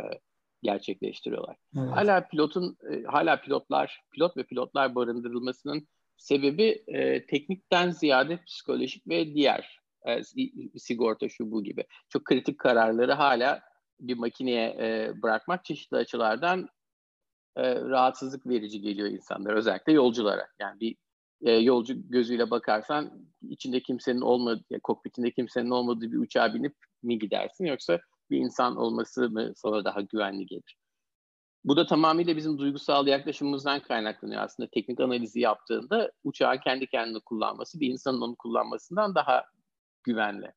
gerçekleştiriyorlar. 0.62 1.56
Evet. 1.78 1.90
Hala 1.90 2.28
pilotun 2.28 2.76
e, 2.92 3.02
hala 3.02 3.40
pilotlar, 3.40 4.02
pilot 4.10 4.36
ve 4.36 4.42
pilotlar 4.42 4.94
barındırılmasının 4.94 5.88
sebebi 6.16 6.84
e, 6.86 7.26
teknikten 7.26 7.90
ziyade 7.90 8.44
psikolojik 8.44 9.08
ve 9.08 9.34
diğer 9.34 9.80
e, 10.06 10.22
sigorta 10.78 11.28
şu 11.28 11.50
bu 11.50 11.64
gibi. 11.64 11.84
Çok 12.08 12.24
kritik 12.24 12.58
kararları 12.58 13.12
hala 13.12 13.60
bir 14.00 14.16
makineye 14.16 14.68
e, 14.68 15.12
bırakmak 15.22 15.64
çeşitli 15.64 15.96
açılardan 15.96 16.68
e, 17.56 17.74
rahatsızlık 17.74 18.46
verici 18.46 18.80
geliyor 18.80 19.08
insanlar 19.08 19.54
özellikle 19.54 19.92
yolculara. 19.92 20.46
Yani 20.60 20.80
bir 20.80 20.96
e, 21.42 21.52
yolcu 21.52 22.10
gözüyle 22.10 22.50
bakarsan 22.50 23.26
içinde 23.48 23.80
kimsenin 23.80 24.20
olmadığı, 24.20 24.80
kokpitinde 24.82 25.30
kimsenin 25.30 25.70
olmadığı 25.70 26.12
bir 26.12 26.18
uçağa 26.18 26.54
binip 26.54 26.76
mi 27.02 27.18
gidersin 27.18 27.64
yoksa 27.64 28.00
bir 28.30 28.38
insan 28.38 28.76
olması 28.76 29.30
mı 29.30 29.52
sana 29.56 29.84
daha 29.84 30.00
güvenli 30.00 30.46
gelir? 30.46 30.76
Bu 31.64 31.76
da 31.76 31.86
tamamıyla 31.86 32.36
bizim 32.36 32.58
duygusal 32.58 33.06
yaklaşımımızdan 33.06 33.80
kaynaklanıyor 33.80 34.42
aslında. 34.42 34.68
Teknik 34.70 35.00
analizi 35.00 35.40
yaptığında 35.40 36.12
uçağın 36.24 36.58
kendi 36.58 36.86
kendini 36.86 37.20
kullanması 37.20 37.80
bir 37.80 37.88
insanın 37.88 38.20
onu 38.20 38.36
kullanmasından 38.36 39.14
daha 39.14 39.44
güvenli. 40.02 40.52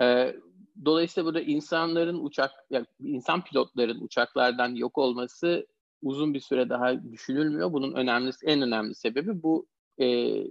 Ee, 0.00 0.36
dolayısıyla 0.84 1.26
burada 1.26 1.40
insanların 1.40 2.24
uçak, 2.24 2.50
yani 2.70 2.86
insan 3.00 3.44
pilotların 3.44 4.00
uçaklardan 4.00 4.74
yok 4.74 4.98
olması 4.98 5.66
uzun 6.02 6.34
bir 6.34 6.40
süre 6.40 6.68
daha 6.68 7.12
düşünülmüyor. 7.12 7.72
Bunun 7.72 7.94
önemli, 7.94 8.30
en 8.44 8.62
önemli 8.62 8.94
sebebi 8.94 9.42
bu 9.42 9.66
e, 9.98 10.06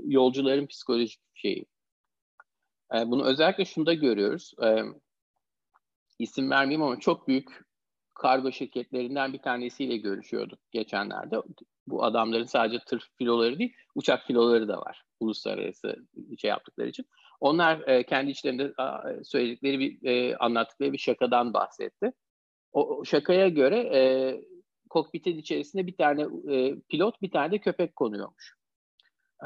yolcuların 0.06 0.68
psikolojik 0.68 1.22
şeyi. 1.34 1.66
E, 2.94 3.08
bunu 3.08 3.26
özellikle 3.26 3.66
şunda 3.66 3.94
görüyoruz. 3.94 4.54
E, 4.64 4.84
isim 6.20 6.50
vermeyeyim 6.50 6.84
ama 6.84 7.00
çok 7.00 7.28
büyük 7.28 7.70
kargo 8.14 8.52
şirketlerinden 8.52 9.34
bir 9.34 9.40
tanesiyle 9.40 9.98
görüşüyorduk 9.98 10.60
geçenlerde. 10.72 11.36
Bu 11.88 12.04
adamların 12.04 12.46
sadece 12.46 12.80
tır 12.88 13.10
filoları 13.18 13.60
değil, 13.60 13.74
uçak 13.96 14.28
filoları 14.28 14.68
da 14.68 14.78
var. 14.78 15.04
Uluslararası 15.20 15.96
şey 16.38 16.50
yaptıkları 16.50 16.90
için. 16.90 17.06
Onlar 17.40 17.88
e, 17.88 18.04
kendi 18.04 18.32
içlerinde 18.32 18.74
söyledikleri 19.24 19.80
bir, 19.80 20.10
e, 20.10 20.36
anlattıkları 20.38 20.94
bir 20.94 20.98
şakadan 20.98 21.54
bahsetti. 21.54 22.12
O, 22.72 22.98
o 22.98 23.06
şakaya 23.06 23.48
göre 23.48 23.80
e, 23.80 24.02
kokpitin 24.90 25.38
içerisinde 25.38 25.88
bir 25.88 25.98
tane 25.98 26.22
e, 26.54 26.76
pilot, 26.90 27.22
bir 27.22 27.32
tane 27.32 27.52
de 27.52 27.60
köpek 27.60 27.96
konuyormuş. 27.96 28.56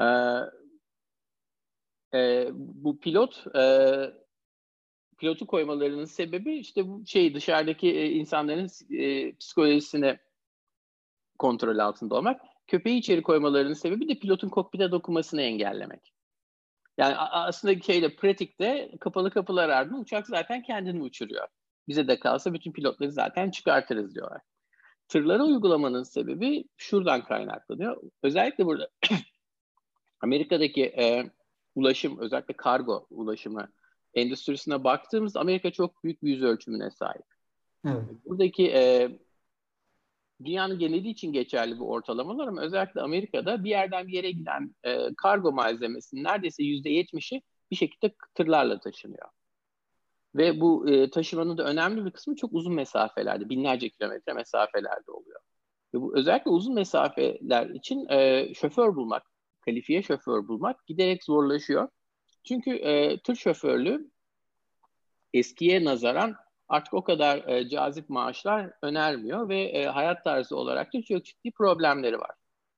E, 0.00 0.04
e, 2.14 2.48
bu 2.52 3.00
pilot 3.00 3.56
e, 3.56 3.64
pilotu 5.18 5.46
koymalarının 5.46 6.04
sebebi 6.04 6.56
işte 6.56 6.88
bu 6.88 7.06
şey 7.06 7.34
dışarıdaki 7.34 7.88
e, 7.96 8.10
insanların 8.10 8.68
e, 8.90 9.36
psikolojisine 9.36 10.18
kontrol 11.38 11.78
altında 11.78 12.14
olmak. 12.14 12.40
Köpeği 12.66 12.98
içeri 12.98 13.22
koymalarının 13.22 13.74
sebebi 13.74 14.08
de 14.08 14.18
pilotun 14.18 14.48
kokpite 14.48 14.90
dokunmasını 14.90 15.42
engellemek. 15.42 16.14
Yani 16.98 17.16
aslında 17.16 17.80
şeyle 17.80 18.16
pratikte 18.16 18.90
kapalı 19.00 19.30
kapılar 19.30 19.68
ardında 19.68 19.98
uçak 19.98 20.26
zaten 20.26 20.62
kendini 20.62 21.02
uçuruyor. 21.02 21.48
Bize 21.88 22.08
de 22.08 22.18
kalsa 22.20 22.54
bütün 22.54 22.72
pilotları 22.72 23.12
zaten 23.12 23.50
çıkartırız 23.50 24.14
diyorlar. 24.14 24.40
Tırlara 25.08 25.44
uygulamanın 25.44 26.02
sebebi 26.02 26.64
şuradan 26.76 27.24
kaynaklanıyor. 27.24 28.02
Özellikle 28.22 28.66
burada 28.66 28.88
Amerika'daki 30.20 30.84
e, 30.84 31.30
ulaşım, 31.74 32.18
özellikle 32.18 32.54
kargo 32.54 33.06
ulaşımı 33.10 33.68
endüstrisine 34.14 34.84
baktığımızda 34.84 35.40
Amerika 35.40 35.70
çok 35.70 36.04
büyük 36.04 36.22
bir 36.22 36.30
yüz 36.30 36.42
ölçümüne 36.42 36.90
sahip. 36.90 37.24
Evet. 37.86 38.02
Buradaki 38.24 38.70
e, 38.70 39.10
dünyanın 40.44 40.78
geneli 40.78 41.08
için 41.08 41.32
geçerli 41.32 41.78
bu 41.78 41.90
ortalamalar 41.90 42.48
ama 42.48 42.62
özellikle 42.62 43.00
Amerika'da 43.00 43.64
bir 43.64 43.70
yerden 43.70 44.08
bir 44.08 44.12
yere 44.12 44.30
giden 44.30 44.74
e, 44.84 45.14
kargo 45.16 45.52
malzemesinin 45.52 46.24
neredeyse 46.24 46.64
yüzde 46.64 46.90
yetmişi 46.90 47.42
bir 47.70 47.76
şekilde 47.76 48.14
tırlarla 48.34 48.80
taşınıyor. 48.80 49.28
Ve 50.34 50.60
bu 50.60 50.88
e, 50.88 51.10
taşımanın 51.10 51.58
da 51.58 51.64
önemli 51.64 52.04
bir 52.04 52.10
kısmı 52.10 52.36
çok 52.36 52.52
uzun 52.52 52.74
mesafelerde, 52.74 53.48
binlerce 53.48 53.88
kilometre 53.90 54.32
mesafelerde 54.32 55.10
oluyor. 55.10 55.40
Ve 55.94 56.00
bu 56.00 56.18
özellikle 56.18 56.50
uzun 56.50 56.74
mesafeler 56.74 57.66
için 57.66 58.06
e, 58.08 58.48
şoför 58.54 58.96
bulmak, 58.96 59.22
kalifiye 59.60 60.02
şoför 60.02 60.48
bulmak 60.48 60.86
giderek 60.86 61.24
zorlaşıyor. 61.24 61.88
Çünkü 62.44 62.70
e, 62.70 63.20
tır 63.22 63.34
şoförlüğü 63.34 64.10
eskiye 65.34 65.84
nazaran 65.84 66.36
artık 66.68 66.94
o 66.94 67.04
kadar 67.04 67.48
e, 67.48 67.68
cazip 67.68 68.08
maaşlar 68.08 68.72
önermiyor 68.82 69.48
ve 69.48 69.62
e, 69.62 69.86
hayat 69.86 70.24
tarzı 70.24 70.56
olarak 70.56 70.94
da 70.94 71.02
çok 71.02 71.24
ciddi 71.24 71.50
problemleri 71.50 72.18
var. 72.18 72.30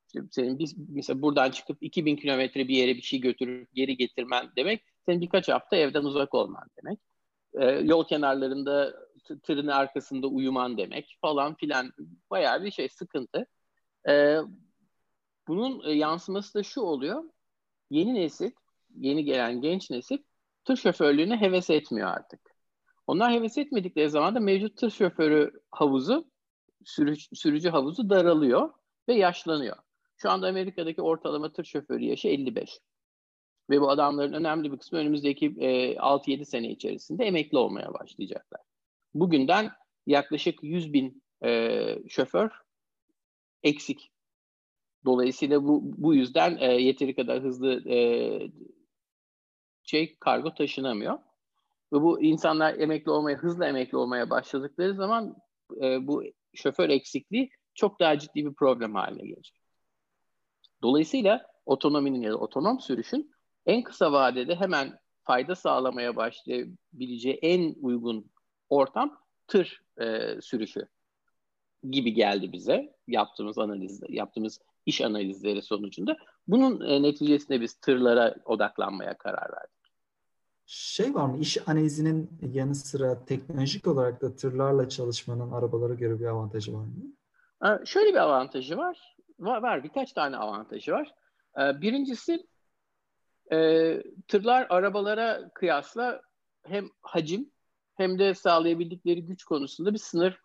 İşte 0.07 0.21
senin 0.31 0.59
biz 0.59 0.75
mesela 0.89 1.23
buradan 1.23 1.51
çıkıp 1.51 1.79
2000 1.81 2.17
kilometre 2.17 2.69
bir 2.69 2.77
yere 2.77 2.97
bir 2.97 3.03
şey 3.03 3.21
götürüp 3.21 3.75
geri 3.75 3.97
getirmen 3.97 4.51
demek 4.57 4.85
senin 5.07 5.21
birkaç 5.21 5.49
hafta 5.49 5.77
evden 5.77 6.05
uzak 6.05 6.35
olman 6.35 6.65
demek 6.83 6.99
e, 7.57 7.65
yol 7.65 8.07
kenarlarında 8.07 9.07
tırın 9.43 9.67
arkasında 9.67 10.27
uyuman 10.27 10.79
demek 10.79 11.19
falan 11.21 11.55
filan 11.55 11.93
bayağı 12.31 12.63
bir 12.63 12.71
şey 12.71 12.89
sıkıntı. 12.89 13.47
E, 14.09 14.39
bunun 15.49 15.89
e, 15.89 15.93
yansıması 15.93 16.55
da 16.59 16.63
şu 16.63 16.81
oluyor. 16.81 17.25
Yeni 17.91 18.15
nesil, 18.15 18.51
yeni 18.97 19.25
gelen 19.25 19.61
genç 19.61 19.91
nesil 19.91 20.19
tır 20.65 20.77
şoförlüğüne 20.77 21.41
heves 21.41 21.71
etmiyor 21.71 22.09
artık. 22.09 22.41
Onlar 23.07 23.33
heves 23.33 23.59
etmedikleri 23.59 24.11
zaman 24.11 24.35
da 24.35 24.41
mevcut 24.41 24.77
tır 24.77 24.91
şoförü 24.91 25.53
havuzu, 25.71 26.31
sürücü, 26.85 27.37
sürücü 27.37 27.69
havuzu 27.69 28.11
daralıyor 28.11 28.71
ve 29.09 29.15
yaşlanıyor. 29.15 29.77
Şu 30.17 30.31
anda 30.31 30.49
Amerika'daki 30.49 31.03
ortalama 31.03 31.53
tır 31.53 31.65
şoförü 31.65 32.05
yaşı 32.05 32.29
55. 32.29 32.81
Ve 33.71 33.81
bu 33.81 33.91
adamların 33.91 34.33
önemli 34.33 34.73
bir 34.73 34.79
kısmı 34.79 34.99
önümüzdeki 34.99 35.47
e, 35.47 35.97
6-7 35.97 36.45
sene 36.45 36.71
içerisinde 36.71 37.25
emekli 37.25 37.59
olmaya 37.59 37.95
başlayacaklar. 37.95 38.61
Bugünden 39.15 39.71
yaklaşık 40.07 40.63
100 40.63 40.93
bin 40.93 41.23
e, 41.45 41.79
şoför 42.09 42.51
eksik. 43.63 44.13
Dolayısıyla 45.05 45.65
bu, 45.65 45.81
bu 45.83 46.15
yüzden 46.15 46.57
e, 46.61 46.65
yeteri 46.65 47.15
kadar 47.15 47.43
hızlı 47.43 47.91
e, 47.91 47.97
şey 49.83 50.17
kargo 50.21 50.55
taşınamıyor. 50.55 51.19
Ve 51.93 52.03
bu 52.03 52.23
insanlar 52.23 52.75
emekli 52.75 53.11
olmaya, 53.11 53.37
hızlı 53.37 53.65
emekli 53.65 53.97
olmaya 53.97 54.31
başladıkları 54.31 54.95
zaman 54.95 55.37
e, 55.83 56.07
bu 56.07 56.25
şoför 56.55 56.89
eksikliği 56.89 57.51
çok 57.75 58.01
daha 58.01 58.19
ciddi 58.19 58.47
bir 58.47 58.55
problem 58.55 58.95
haline 58.95 59.23
gelecek. 59.27 59.57
Dolayısıyla 60.83 61.47
otonominin 61.67 62.21
ya 62.21 62.33
da 62.33 62.37
otonom 62.37 62.81
sürüşün 62.81 63.36
en 63.67 63.83
kısa 63.83 64.13
vadede 64.13 64.55
hemen 64.55 64.99
fayda 65.23 65.55
sağlamaya 65.55 66.17
başlayabileceği 66.17 67.39
en 67.43 67.75
uygun 67.81 68.31
ortam 68.69 69.19
tır 69.47 69.83
e, 70.01 70.37
sürüşü 70.41 70.89
gibi 71.91 72.15
geldi 72.15 72.53
bize 72.53 72.95
yaptığımız 73.09 73.59
analiz, 73.59 74.01
yaptığımız 74.09 74.61
iş 74.87 75.01
analizleri 75.01 75.63
sonucunda. 75.63 76.17
Bunun 76.49 76.81
e, 76.81 77.03
neticesinde 77.03 77.61
biz 77.61 77.75
tırlara 77.75 78.35
odaklanmaya 78.45 79.19
karar 79.19 79.53
verdik. 79.53 79.77
Şey 80.67 81.15
var 81.15 81.27
mı? 81.27 81.39
İş 81.39 81.69
analizinin 81.69 82.31
yanı 82.53 82.75
sıra 82.75 83.25
teknolojik 83.25 83.87
olarak 83.87 84.23
da 84.23 84.37
tırlarla 84.37 84.89
çalışmanın 84.89 85.53
arabalara 85.53 85.95
göre 85.95 86.21
bir 86.21 86.25
avantajı 86.25 86.75
var 86.75 86.85
mı? 86.85 86.93
Ee, 87.65 87.87
şöyle 87.87 88.11
bir 88.11 88.19
avantajı 88.19 88.77
var. 88.77 89.17
Var, 89.39 89.63
var 89.63 89.85
birkaç 89.85 90.13
tane 90.13 90.37
avantajı 90.37 90.93
var. 90.93 91.15
Ee, 91.59 91.81
birincisi 91.81 92.47
e, 93.53 94.03
tırlar 94.29 94.67
arabalara 94.71 95.49
kıyasla 95.55 96.23
hem 96.63 96.91
hacim 97.03 97.51
hem 97.95 98.19
de 98.19 98.35
sağlayabildikleri 98.35 99.25
güç 99.25 99.45
konusunda 99.45 99.95
bir 99.95 99.99
sınır 99.99 100.41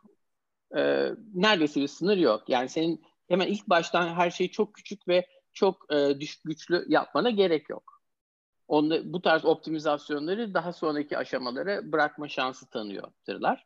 e, 0.76 1.12
neredeyse 1.34 1.82
bir 1.82 1.88
sınır 1.88 2.18
yok. 2.18 2.50
Yani 2.50 2.70
senin 2.70 3.02
hemen 3.28 3.48
ilk 3.48 3.68
baştan 3.70 4.14
her 4.14 4.30
şeyi 4.30 4.52
çok 4.52 4.74
küçük 4.74 5.08
ve 5.08 5.28
çok 5.54 5.94
e, 5.94 6.20
düşük 6.20 6.44
güçlü 6.44 6.86
yapmana 6.88 7.30
gerek 7.30 7.70
yok. 7.70 8.02
Onda, 8.68 9.14
bu 9.14 9.22
tarz 9.22 9.46
optimizasyonları 9.46 10.54
daha 10.54 10.74
sonraki 10.74 11.18
aşamalara 11.18 11.92
bırakma 11.92 12.28
şansı 12.28 12.70
tanıyor 12.70 13.12
tırlar. 13.26 13.66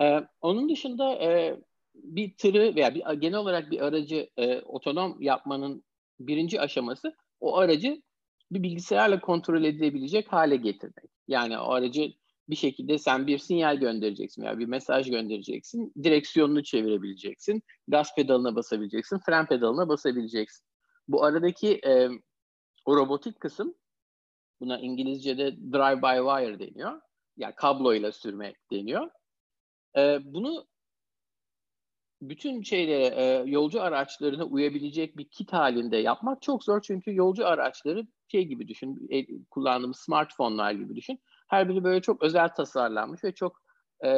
Ee, 0.00 0.26
onun 0.40 0.68
dışında 0.68 1.14
e, 1.14 1.60
bir 1.94 2.36
tırı 2.36 2.74
veya 2.74 2.94
bir, 2.94 3.04
genel 3.12 3.38
olarak 3.38 3.70
bir 3.70 3.80
aracı 3.80 4.30
e, 4.36 4.60
otonom 4.60 5.22
yapmanın 5.22 5.84
birinci 6.20 6.60
aşaması 6.60 7.16
o 7.40 7.56
aracı 7.56 8.02
bir 8.54 8.62
bilgisayarla 8.62 9.20
kontrol 9.20 9.64
edilebilecek 9.64 10.32
hale 10.32 10.56
getirmek. 10.56 11.10
Yani 11.28 11.58
o 11.58 11.72
aracı 11.72 12.12
bir 12.48 12.56
şekilde 12.56 12.98
sen 12.98 13.26
bir 13.26 13.38
sinyal 13.38 13.76
göndereceksin 13.76 14.42
veya 14.42 14.58
bir 14.58 14.66
mesaj 14.66 15.10
göndereceksin. 15.10 15.92
Direksiyonunu 16.02 16.62
çevirebileceksin. 16.62 17.62
Gaz 17.88 18.14
pedalına 18.14 18.56
basabileceksin. 18.56 19.18
Fren 19.26 19.46
pedalına 19.46 19.88
basabileceksin. 19.88 20.66
Bu 21.08 21.24
aradaki 21.24 21.80
e, 21.86 22.08
o 22.86 22.96
robotik 22.96 23.40
kısım 23.40 23.74
buna 24.60 24.78
İngilizce'de 24.78 25.56
drive 25.56 26.02
by 26.02 26.28
wire 26.28 26.58
deniyor. 26.58 27.00
Yani 27.36 27.54
kabloyla 27.54 28.12
sürmek 28.12 28.56
deniyor. 28.72 29.10
E, 29.96 30.18
bunu 30.24 30.66
bütün 32.22 32.62
şeylere, 32.62 33.50
yolcu 33.50 33.82
araçlarına 33.82 34.44
uyabilecek 34.44 35.16
bir 35.16 35.28
kit 35.28 35.52
halinde 35.52 35.96
yapmak 35.96 36.42
çok 36.42 36.64
zor. 36.64 36.82
Çünkü 36.82 37.14
yolcu 37.14 37.46
araçları 37.46 38.06
şey 38.32 38.44
gibi 38.44 38.68
düşün, 38.68 39.06
e, 39.10 39.26
kullandığımız 39.50 39.98
smartphone'lar 39.98 40.72
gibi 40.72 40.96
düşün. 40.96 41.20
Her 41.48 41.68
biri 41.68 41.84
böyle 41.84 42.02
çok 42.02 42.22
özel 42.22 42.48
tasarlanmış 42.48 43.24
ve 43.24 43.32
çok 43.32 43.62
e, 44.04 44.10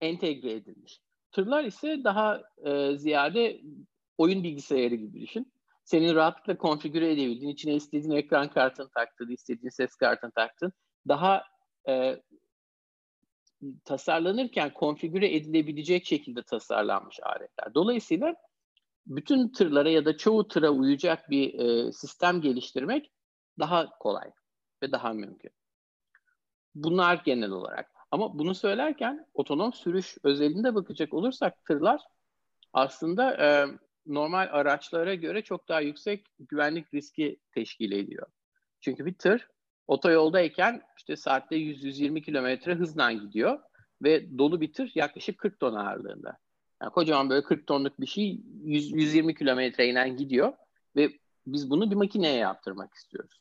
entegre 0.00 0.52
edilmiş. 0.52 1.00
Tırlar 1.32 1.64
ise 1.64 2.00
daha 2.04 2.42
e, 2.64 2.96
ziyade 2.96 3.60
oyun 4.18 4.42
bilgisayarı 4.42 4.94
gibi 4.94 5.20
düşün. 5.20 5.52
Senin 5.84 6.14
rahatlıkla 6.14 6.58
konfigüre 6.58 7.12
edebildiğin, 7.12 7.52
içine 7.52 7.74
istediğin 7.74 8.10
ekran 8.10 8.50
kartını 8.50 8.88
taktın, 8.90 9.30
istediğin 9.30 9.70
ses 9.70 9.96
kartını 9.96 10.30
taktın. 10.30 10.72
Daha 11.08 11.44
e, 11.88 12.20
tasarlanırken 13.84 14.74
konfigüre 14.74 15.34
edilebilecek 15.34 16.06
şekilde 16.06 16.42
tasarlanmış 16.42 17.20
aletler. 17.22 17.74
Dolayısıyla 17.74 18.34
bütün 19.10 19.48
tırlara 19.48 19.90
ya 19.90 20.04
da 20.04 20.16
çoğu 20.16 20.48
tıra 20.48 20.70
uyacak 20.70 21.30
bir 21.30 21.54
e, 21.58 21.92
sistem 21.92 22.40
geliştirmek 22.40 23.10
daha 23.58 23.98
kolay 23.98 24.30
ve 24.82 24.92
daha 24.92 25.12
mümkün. 25.12 25.50
Bunlar 26.74 27.22
genel 27.24 27.50
olarak. 27.50 27.90
Ama 28.10 28.38
bunu 28.38 28.54
söylerken 28.54 29.26
otonom 29.34 29.72
sürüş 29.72 30.16
özelinde 30.24 30.74
bakacak 30.74 31.14
olursak 31.14 31.64
tırlar 31.64 32.00
aslında 32.72 33.34
e, 33.36 33.66
normal 34.06 34.48
araçlara 34.50 35.14
göre 35.14 35.42
çok 35.42 35.68
daha 35.68 35.80
yüksek 35.80 36.26
güvenlik 36.38 36.94
riski 36.94 37.40
teşkil 37.52 37.92
ediyor. 37.92 38.26
Çünkü 38.80 39.06
bir 39.06 39.14
tır 39.14 39.48
otoyoldayken 39.86 40.82
işte 40.96 41.16
saatte 41.16 41.56
100-120 41.56 42.22
kilometre 42.22 42.74
hızla 42.74 43.12
gidiyor 43.12 43.60
ve 44.02 44.38
dolu 44.38 44.60
bir 44.60 44.72
tır 44.72 44.92
yaklaşık 44.94 45.38
40 45.38 45.60
ton 45.60 45.74
ağırlığında. 45.74 46.38
Yani 46.82 46.92
kocaman 46.92 47.30
böyle 47.30 47.42
40 47.42 47.66
tonluk 47.66 48.00
bir 48.00 48.06
şey 48.06 48.40
100, 48.64 48.92
120 48.92 49.34
kilometre 49.34 49.88
inen 49.88 50.16
gidiyor 50.16 50.52
ve 50.96 51.18
biz 51.46 51.70
bunu 51.70 51.90
bir 51.90 51.96
makineye 51.96 52.36
yaptırmak 52.36 52.94
istiyoruz. 52.94 53.40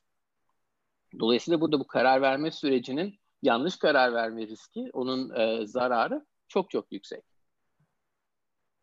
Dolayısıyla 1.20 1.62
burada 1.62 1.80
bu 1.80 1.88
karar 1.88 2.22
verme 2.22 2.52
sürecinin 2.52 3.20
yanlış 3.42 3.78
karar 3.78 4.14
verme 4.14 4.48
riski, 4.48 4.90
onun 4.94 5.36
e, 5.36 5.68
zararı 5.68 6.26
çok 6.48 6.70
çok 6.70 6.92
yüksek. 6.92 7.24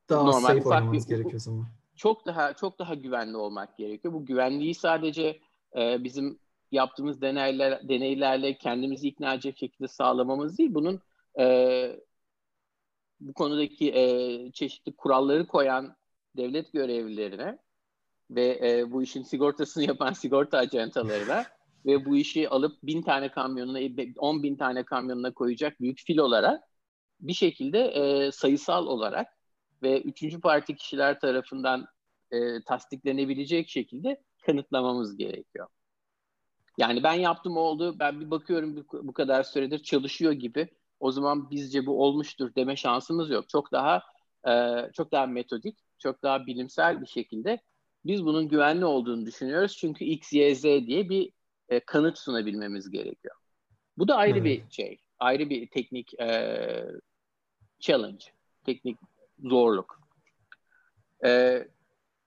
Daha 0.08 0.22
Normal, 0.22 0.40
safe 0.40 0.68
oynamanız 0.68 1.06
gerekiyor 1.06 1.40
zaman. 1.40 1.66
Çok 1.96 2.26
daha 2.26 2.54
çok 2.54 2.78
daha 2.78 2.94
güvenli 2.94 3.36
olmak 3.36 3.76
gerekiyor. 3.76 4.14
Bu 4.14 4.26
güvenliği 4.26 4.74
sadece 4.74 5.40
e, 5.76 6.04
bizim 6.04 6.38
yaptığımız 6.72 7.20
deneyler, 7.20 7.88
deneylerle 7.88 8.58
kendimizi 8.58 9.08
ikna 9.08 9.34
edecek 9.34 9.58
şekilde 9.58 9.88
sağlamamız 9.88 10.58
değil. 10.58 10.74
Bunun 10.74 11.00
e, 11.38 11.96
bu 13.20 13.32
konudaki 13.32 13.92
e, 13.92 14.52
çeşitli 14.52 14.96
kuralları 14.96 15.46
koyan 15.46 15.96
devlet 16.36 16.72
görevlilerine 16.72 17.58
ve 18.30 18.60
e, 18.62 18.92
bu 18.92 19.02
işin 19.02 19.22
sigortasını 19.22 19.84
yapan 19.88 20.12
sigorta 20.12 20.58
ajantalarına 20.58 21.44
ve 21.86 22.04
bu 22.04 22.16
işi 22.16 22.48
alıp 22.48 22.82
bin 22.82 23.02
tane 23.02 23.30
kamyonuna, 23.30 23.78
on 24.18 24.42
bin 24.42 24.56
tane 24.56 24.84
kamyonuna 24.84 25.34
koyacak 25.34 25.80
büyük 25.80 25.98
filolara 25.98 26.60
bir 27.20 27.32
şekilde 27.32 27.78
e, 27.78 28.32
sayısal 28.32 28.86
olarak 28.86 29.28
ve 29.82 30.00
üçüncü 30.02 30.40
parti 30.40 30.76
kişiler 30.76 31.20
tarafından 31.20 31.86
e, 32.30 32.62
tasdiklenebilecek 32.62 33.68
şekilde 33.68 34.22
kanıtlamamız 34.46 35.16
gerekiyor. 35.16 35.68
Yani 36.78 37.02
ben 37.02 37.12
yaptım 37.14 37.56
oldu, 37.56 37.98
ben 37.98 38.20
bir 38.20 38.30
bakıyorum 38.30 38.86
bu 38.92 39.12
kadar 39.12 39.42
süredir 39.42 39.78
çalışıyor 39.82 40.32
gibi. 40.32 40.68
O 41.00 41.12
zaman 41.12 41.50
bizce 41.50 41.86
bu 41.86 42.02
olmuştur 42.02 42.54
deme 42.54 42.76
şansımız 42.76 43.30
yok. 43.30 43.48
Çok 43.48 43.72
daha 43.72 44.02
e, 44.48 44.82
çok 44.92 45.12
daha 45.12 45.26
metodik, 45.26 45.78
çok 45.98 46.22
daha 46.22 46.46
bilimsel 46.46 47.00
bir 47.00 47.06
şekilde 47.06 47.60
biz 48.04 48.24
bunun 48.24 48.48
güvenli 48.48 48.84
olduğunu 48.84 49.26
düşünüyoruz. 49.26 49.76
Çünkü 49.76 50.04
X, 50.04 50.32
Y, 50.32 50.54
Z 50.54 50.62
diye 50.62 51.08
bir 51.08 51.32
e, 51.68 51.80
kanıt 51.80 52.18
sunabilmemiz 52.18 52.90
gerekiyor. 52.90 53.34
Bu 53.98 54.08
da 54.08 54.16
ayrı 54.16 54.38
evet. 54.38 54.44
bir 54.44 54.72
şey, 54.72 54.98
ayrı 55.18 55.50
bir 55.50 55.70
teknik 55.70 56.20
e, 56.20 56.86
challenge, 57.80 58.24
teknik 58.64 58.98
zorluk. 59.38 60.00
E, 61.24 61.62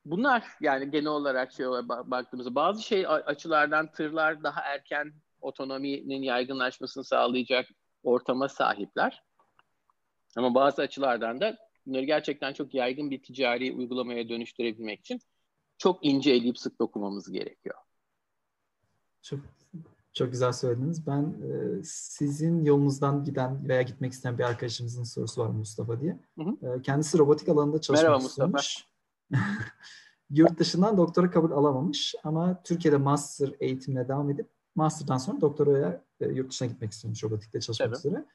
bunlar 0.05 0.43
yani 0.61 0.91
genel 0.91 1.07
olarak 1.07 1.51
şey 1.51 1.65
baktığımızda 1.85 2.55
bazı 2.55 2.83
şey 2.83 3.07
açılardan 3.07 3.91
tırlar 3.91 4.43
daha 4.43 4.61
erken 4.61 5.13
otonominin 5.41 6.21
yaygınlaşmasını 6.21 7.03
sağlayacak 7.03 7.65
ortama 8.03 8.49
sahipler. 8.49 9.23
Ama 10.37 10.55
bazı 10.55 10.81
açılardan 10.81 11.41
da 11.41 11.57
bunları 11.85 12.03
gerçekten 12.03 12.53
çok 12.53 12.73
yaygın 12.73 13.11
bir 13.11 13.23
ticari 13.23 13.73
uygulamaya 13.73 14.29
dönüştürebilmek 14.29 14.99
için 14.99 15.19
çok 15.77 16.05
ince 16.05 16.31
eleyip 16.31 16.59
sık 16.59 16.79
dokumamız 16.79 17.31
gerekiyor. 17.31 17.75
Çok 19.21 19.39
çok 20.13 20.31
güzel 20.31 20.51
söylediniz. 20.51 21.07
Ben 21.07 21.21
e, 21.23 21.83
sizin 21.83 22.65
yolunuzdan 22.65 23.23
giden 23.23 23.69
veya 23.69 23.81
gitmek 23.81 24.13
isteyen 24.13 24.37
bir 24.37 24.43
arkadaşımızın 24.43 25.03
sorusu 25.03 25.41
var 25.41 25.49
Mustafa 25.49 26.01
diye. 26.01 26.19
Hı 26.37 26.43
hı. 26.43 26.77
E, 26.77 26.81
kendisi 26.81 27.17
robotik 27.17 27.49
alanında 27.49 27.81
çalışmak 27.81 28.09
Merhaba 28.09 28.25
istiyormuş. 28.25 28.85
Yurt 30.29 30.59
dışından 30.59 30.97
doktora 30.97 31.31
kabul 31.31 31.51
alamamış 31.51 32.15
ama 32.23 32.63
Türkiye'de 32.63 32.97
master 32.97 33.51
eğitimine 33.59 34.07
devam 34.07 34.29
edip 34.29 34.47
master'dan 34.75 35.17
sonra 35.17 35.41
doktoraya 35.41 36.03
e, 36.19 36.27
yurt 36.27 36.49
dışına 36.49 36.67
gitmek 36.67 36.91
istiyormuş 36.91 37.23
robotikte 37.23 37.59
çalışmak 37.59 37.87
evet. 37.89 37.97
üzere. 37.97 38.25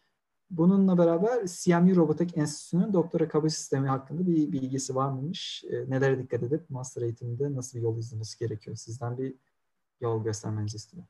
Bununla 0.50 0.98
beraber 0.98 1.46
CMU 1.46 1.96
Robotik 1.96 2.36
Enstitüsü'nün 2.36 2.92
doktora 2.92 3.28
kabul 3.28 3.48
sistemi 3.48 3.88
hakkında 3.88 4.26
bir 4.26 4.52
bilgisi 4.52 4.94
var 4.94 5.10
mıymış? 5.10 5.64
E, 5.64 5.90
nelere 5.90 6.18
dikkat 6.18 6.42
edip 6.42 6.70
master 6.70 7.02
eğitiminde 7.02 7.54
nasıl 7.54 7.78
bir 7.78 7.82
yol 7.82 7.98
izlemesi 7.98 8.38
gerekiyor? 8.38 8.76
Sizden 8.76 9.18
bir 9.18 9.34
yol 10.00 10.24
göstermenizi 10.24 10.76
istiyorum. 10.76 11.08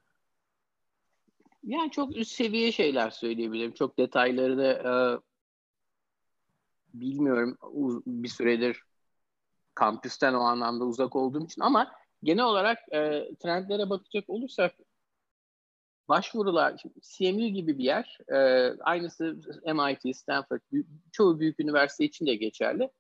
Yani 1.62 1.90
çok 1.90 2.16
üst 2.16 2.32
seviye 2.32 2.72
şeyler 2.72 3.10
söyleyebilirim. 3.10 3.72
Çok 3.72 3.98
detayları 3.98 4.58
da 4.58 4.72
e, 4.72 5.20
bilmiyorum 6.94 7.58
bir 8.06 8.28
süredir 8.28 8.82
kampüsten 9.74 10.34
o 10.34 10.40
anlamda 10.40 10.84
uzak 10.84 11.16
olduğum 11.16 11.44
için 11.44 11.62
ama 11.62 11.92
genel 12.22 12.44
olarak 12.44 12.78
e, 12.92 13.28
trendlere 13.42 13.90
bakacak 13.90 14.30
olursak 14.30 14.74
başvurular, 16.08 16.82
CMU 17.02 17.48
gibi 17.48 17.78
bir 17.78 17.84
yer, 17.84 18.18
e, 18.28 18.36
aynısı 18.80 19.40
MIT, 19.74 20.16
Stanford, 20.16 20.60
çoğu 21.12 21.40
büyük 21.40 21.60
üniversite 21.60 22.04
için 22.04 22.26
de 22.26 22.34
geçerli. 22.34 22.90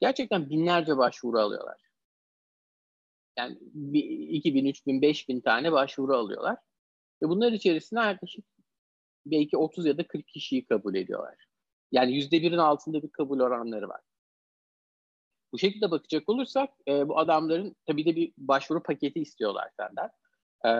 Gerçekten 0.00 0.50
binlerce 0.50 0.96
başvuru 0.96 1.38
alıyorlar. 1.38 1.76
Yani 3.38 3.58
2000, 4.28 4.64
3000, 4.64 5.02
5000 5.02 5.40
tane 5.40 5.72
başvuru 5.72 6.16
alıyorlar. 6.16 6.58
Ve 7.22 7.28
bunlar 7.28 7.52
içerisinde 7.52 8.00
yaklaşık 8.00 8.44
belki 9.26 9.56
30 9.56 9.86
ya 9.86 9.98
da 9.98 10.06
40 10.06 10.28
kişiyi 10.28 10.66
kabul 10.66 10.94
ediyorlar. 10.94 11.46
Yani 11.92 12.16
yüzde 12.16 12.42
birin 12.42 12.58
altında 12.58 13.02
bir 13.02 13.10
kabul 13.10 13.40
oranları 13.40 13.88
var. 13.88 14.00
Bu 15.52 15.58
şekilde 15.58 15.90
bakacak 15.90 16.28
olursak 16.28 16.70
e, 16.88 17.08
bu 17.08 17.18
adamların 17.18 17.76
tabii 17.86 18.04
de 18.04 18.16
bir 18.16 18.32
başvuru 18.38 18.82
paketi 18.82 19.20
istiyorlar 19.20 19.70
senden. 19.76 20.10
E, 20.66 20.70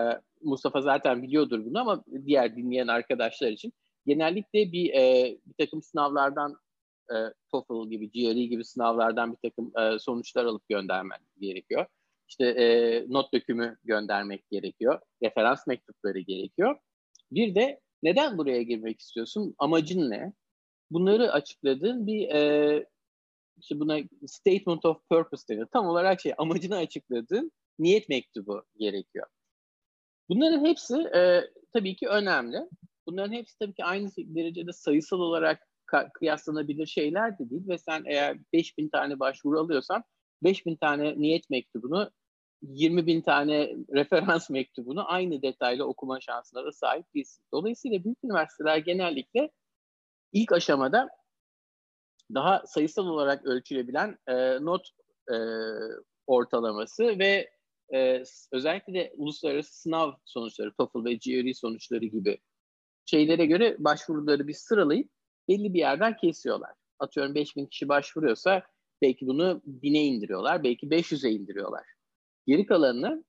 Mustafa 0.41 0.81
zaten 0.81 1.23
biliyordur 1.23 1.65
bunu 1.65 1.79
ama 1.79 2.03
diğer 2.25 2.55
dinleyen 2.55 2.87
arkadaşlar 2.87 3.51
için 3.51 3.73
genellikle 4.05 4.71
bir, 4.71 4.93
e, 4.93 5.37
bir 5.45 5.65
takım 5.65 5.81
sınavlardan 5.81 6.57
e, 7.09 7.15
TOEFL 7.51 7.89
gibi, 7.89 8.11
GRE 8.11 8.45
gibi 8.45 8.65
sınavlardan 8.65 9.31
bir 9.31 9.49
takım 9.49 9.71
e, 9.77 9.99
sonuçlar 9.99 10.45
alıp 10.45 10.69
göndermen 10.69 11.19
gerekiyor. 11.39 11.85
İşte 12.27 12.45
e, 12.45 13.05
not 13.09 13.33
dökümü 13.33 13.77
göndermek 13.83 14.49
gerekiyor. 14.49 14.99
Referans 15.23 15.67
mektupları 15.67 16.19
gerekiyor. 16.19 16.77
Bir 17.31 17.55
de 17.55 17.79
neden 18.03 18.37
buraya 18.37 18.61
girmek 18.61 18.99
istiyorsun? 18.99 19.55
Amacın 19.57 20.09
ne? 20.09 20.33
Bunları 20.91 21.31
açıkladığın 21.31 22.07
bir 22.07 22.29
e, 22.29 22.85
işte 23.57 23.79
buna 23.79 23.97
statement 24.27 24.85
of 24.85 25.09
purpose 25.09 25.47
deniyor. 25.49 25.67
Tam 25.73 25.87
olarak 25.87 26.21
şey 26.21 26.33
amacını 26.37 26.75
açıkladığın 26.75 27.51
niyet 27.79 28.09
mektubu 28.09 28.63
gerekiyor. 28.77 29.27
Bunların 30.29 30.65
hepsi 30.65 30.95
e, 30.95 31.41
tabii 31.73 31.95
ki 31.95 32.07
önemli. 32.07 32.57
Bunların 33.07 33.33
hepsi 33.33 33.57
tabii 33.59 33.73
ki 33.73 33.83
aynı 33.83 34.09
derecede 34.17 34.73
sayısal 34.73 35.19
olarak 35.19 35.67
kıyaslanabilir 36.13 36.85
şeyler 36.85 37.39
de 37.39 37.49
değil 37.49 37.67
ve 37.67 37.77
sen 37.77 38.03
eğer 38.05 38.37
5000 38.53 38.89
tane 38.89 39.19
başvuru 39.19 39.59
alıyorsan 39.59 40.03
5000 40.43 40.75
tane 40.75 41.21
niyet 41.21 41.49
mektubunu 41.49 42.11
20 42.61 43.07
bin 43.07 43.21
tane 43.21 43.75
referans 43.93 44.49
mektubunu 44.49 45.11
aynı 45.11 45.41
detaylı 45.41 45.85
okuma 45.85 46.21
şansına 46.21 46.65
da 46.65 46.71
sahip 46.71 47.05
değilsin. 47.15 47.43
Dolayısıyla 47.53 48.03
büyük 48.03 48.17
üniversiteler 48.23 48.77
genellikle 48.77 49.51
ilk 50.33 50.51
aşamada 50.51 51.09
daha 52.33 52.63
sayısal 52.67 53.07
olarak 53.07 53.45
ölçülebilen 53.45 54.17
e, 54.27 54.65
not 54.65 54.87
e, 55.31 55.35
ortalaması 56.27 57.19
ve 57.19 57.54
e, 57.93 58.23
özellikle 58.51 58.93
de 58.93 59.13
uluslararası 59.15 59.81
sınav 59.81 60.11
sonuçları, 60.25 60.73
TOEFL 60.73 61.05
ve 61.05 61.13
GRE 61.13 61.53
sonuçları 61.53 62.05
gibi 62.05 62.37
şeylere 63.05 63.45
göre 63.45 63.75
başvuruları 63.79 64.47
bir 64.47 64.53
sıralayıp 64.53 65.09
belli 65.49 65.73
bir 65.73 65.79
yerden 65.79 66.17
kesiyorlar. 66.17 66.71
Atıyorum 66.99 67.35
5000 67.35 67.65
kişi 67.65 67.89
başvuruyorsa 67.89 68.63
belki 69.01 69.27
bunu 69.27 69.61
1000'e 69.83 70.01
indiriyorlar, 70.01 70.63
belki 70.63 70.87
500'e 70.87 71.31
indiriyorlar. 71.31 71.83
Geri 72.47 72.65
kalanını 72.65 73.25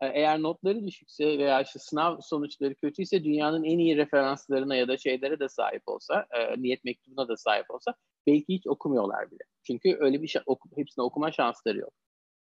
e, 0.00 0.06
eğer 0.06 0.42
notları 0.42 0.86
düşükse 0.86 1.38
veya 1.38 1.62
işte 1.62 1.78
sınav 1.78 2.20
sonuçları 2.20 2.74
kötüyse 2.74 3.24
dünyanın 3.24 3.64
en 3.64 3.78
iyi 3.78 3.96
referanslarına 3.96 4.76
ya 4.76 4.88
da 4.88 4.96
şeylere 4.96 5.40
de 5.40 5.48
sahip 5.48 5.82
olsa, 5.86 6.26
e, 6.30 6.62
niyet 6.62 6.84
mektubuna 6.84 7.28
da 7.28 7.36
sahip 7.36 7.70
olsa 7.70 7.94
belki 8.26 8.54
hiç 8.54 8.66
okumuyorlar 8.66 9.30
bile. 9.30 9.42
Çünkü 9.66 9.96
öyle 10.00 10.22
bir 10.22 10.28
şey, 10.28 10.42
oku, 10.46 10.68
hepsine 10.76 11.04
okuma 11.04 11.32
şansları 11.32 11.78
yok. 11.78 11.92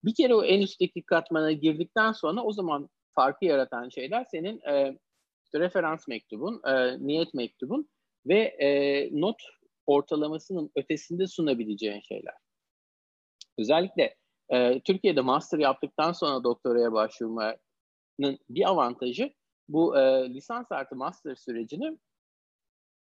Bir 0.04 0.14
kere 0.14 0.34
o 0.34 0.44
en 0.44 0.60
üstteki 0.60 1.02
katmana 1.02 1.52
girdikten 1.52 2.12
sonra 2.12 2.42
o 2.42 2.52
zaman 2.52 2.88
farkı 3.14 3.44
yaratan 3.44 3.88
şeyler 3.88 4.24
senin 4.24 4.60
e, 4.60 4.98
referans 5.54 6.08
mektubun, 6.08 6.60
e, 6.66 7.06
niyet 7.06 7.34
mektubun 7.34 7.88
ve 8.26 8.38
e, 8.38 9.08
not 9.20 9.42
ortalamasının 9.86 10.70
ötesinde 10.76 11.26
sunabileceğin 11.26 12.00
şeyler. 12.00 12.34
Özellikle 13.58 14.16
e, 14.48 14.80
Türkiye'de 14.80 15.20
master 15.20 15.58
yaptıktan 15.58 16.12
sonra 16.12 16.44
doktoraya 16.44 16.92
başvurmanın 16.92 18.38
bir 18.48 18.68
avantajı 18.68 19.32
bu 19.68 19.98
e, 19.98 20.34
lisans 20.34 20.66
artı 20.72 20.96
master 20.96 21.34
sürecini 21.34 21.98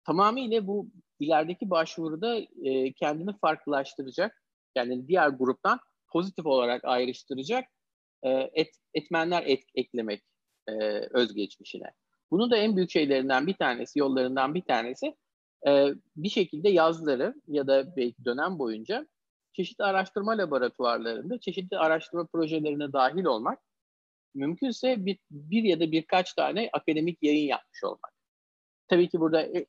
tamamıyla 0.05 0.67
bu 0.67 0.87
ilerideki 1.19 1.69
başvuruda 1.69 2.37
e, 2.37 2.93
kendini 2.93 3.37
farklılaştıracak, 3.41 4.43
yani 4.75 5.07
diğer 5.07 5.29
gruptan 5.29 5.79
pozitif 6.11 6.45
olarak 6.45 6.85
ayrıştıracak 6.85 7.65
e, 8.23 8.29
et, 8.53 8.69
etmenler 8.93 9.43
et, 9.45 9.63
eklemek 9.75 10.23
e, 10.67 10.73
özgeçmişine. 11.11 11.93
Bunun 12.31 12.51
da 12.51 12.57
en 12.57 12.75
büyük 12.75 12.91
şeylerinden 12.91 13.47
bir 13.47 13.53
tanesi, 13.53 13.99
yollarından 13.99 14.55
bir 14.55 14.61
tanesi 14.61 15.15
e, 15.67 15.87
bir 16.15 16.29
şekilde 16.29 16.69
yazları 16.69 17.33
ya 17.47 17.67
da 17.67 17.95
belki 17.95 18.25
dönem 18.25 18.59
boyunca 18.59 19.07
çeşitli 19.53 19.83
araştırma 19.83 20.37
laboratuvarlarında 20.37 21.39
çeşitli 21.39 21.77
araştırma 21.77 22.25
projelerine 22.25 22.93
dahil 22.93 23.25
olmak, 23.25 23.59
mümkünse 24.35 25.05
bir, 25.05 25.19
bir 25.31 25.63
ya 25.63 25.79
da 25.79 25.91
birkaç 25.91 26.33
tane 26.33 26.69
akademik 26.73 27.23
yayın 27.23 27.47
yapmış 27.47 27.83
olmak. 27.83 28.13
Tabii 28.87 29.09
ki 29.09 29.19
burada 29.19 29.41
e, 29.41 29.65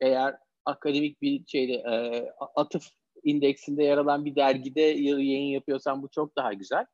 eğer 0.00 0.36
akademik 0.64 1.22
bir 1.22 1.46
şeyde 1.46 1.72
e, 1.72 2.26
atıf 2.38 2.88
indeksinde 3.26 3.82
yer 3.84 3.98
alan 3.98 4.24
bir 4.24 4.36
dergide 4.36 4.80
yayın 4.80 5.52
yapıyorsan 5.52 6.02
bu 6.02 6.08
çok 6.08 6.36
daha 6.36 6.52
güzel. 6.52 6.86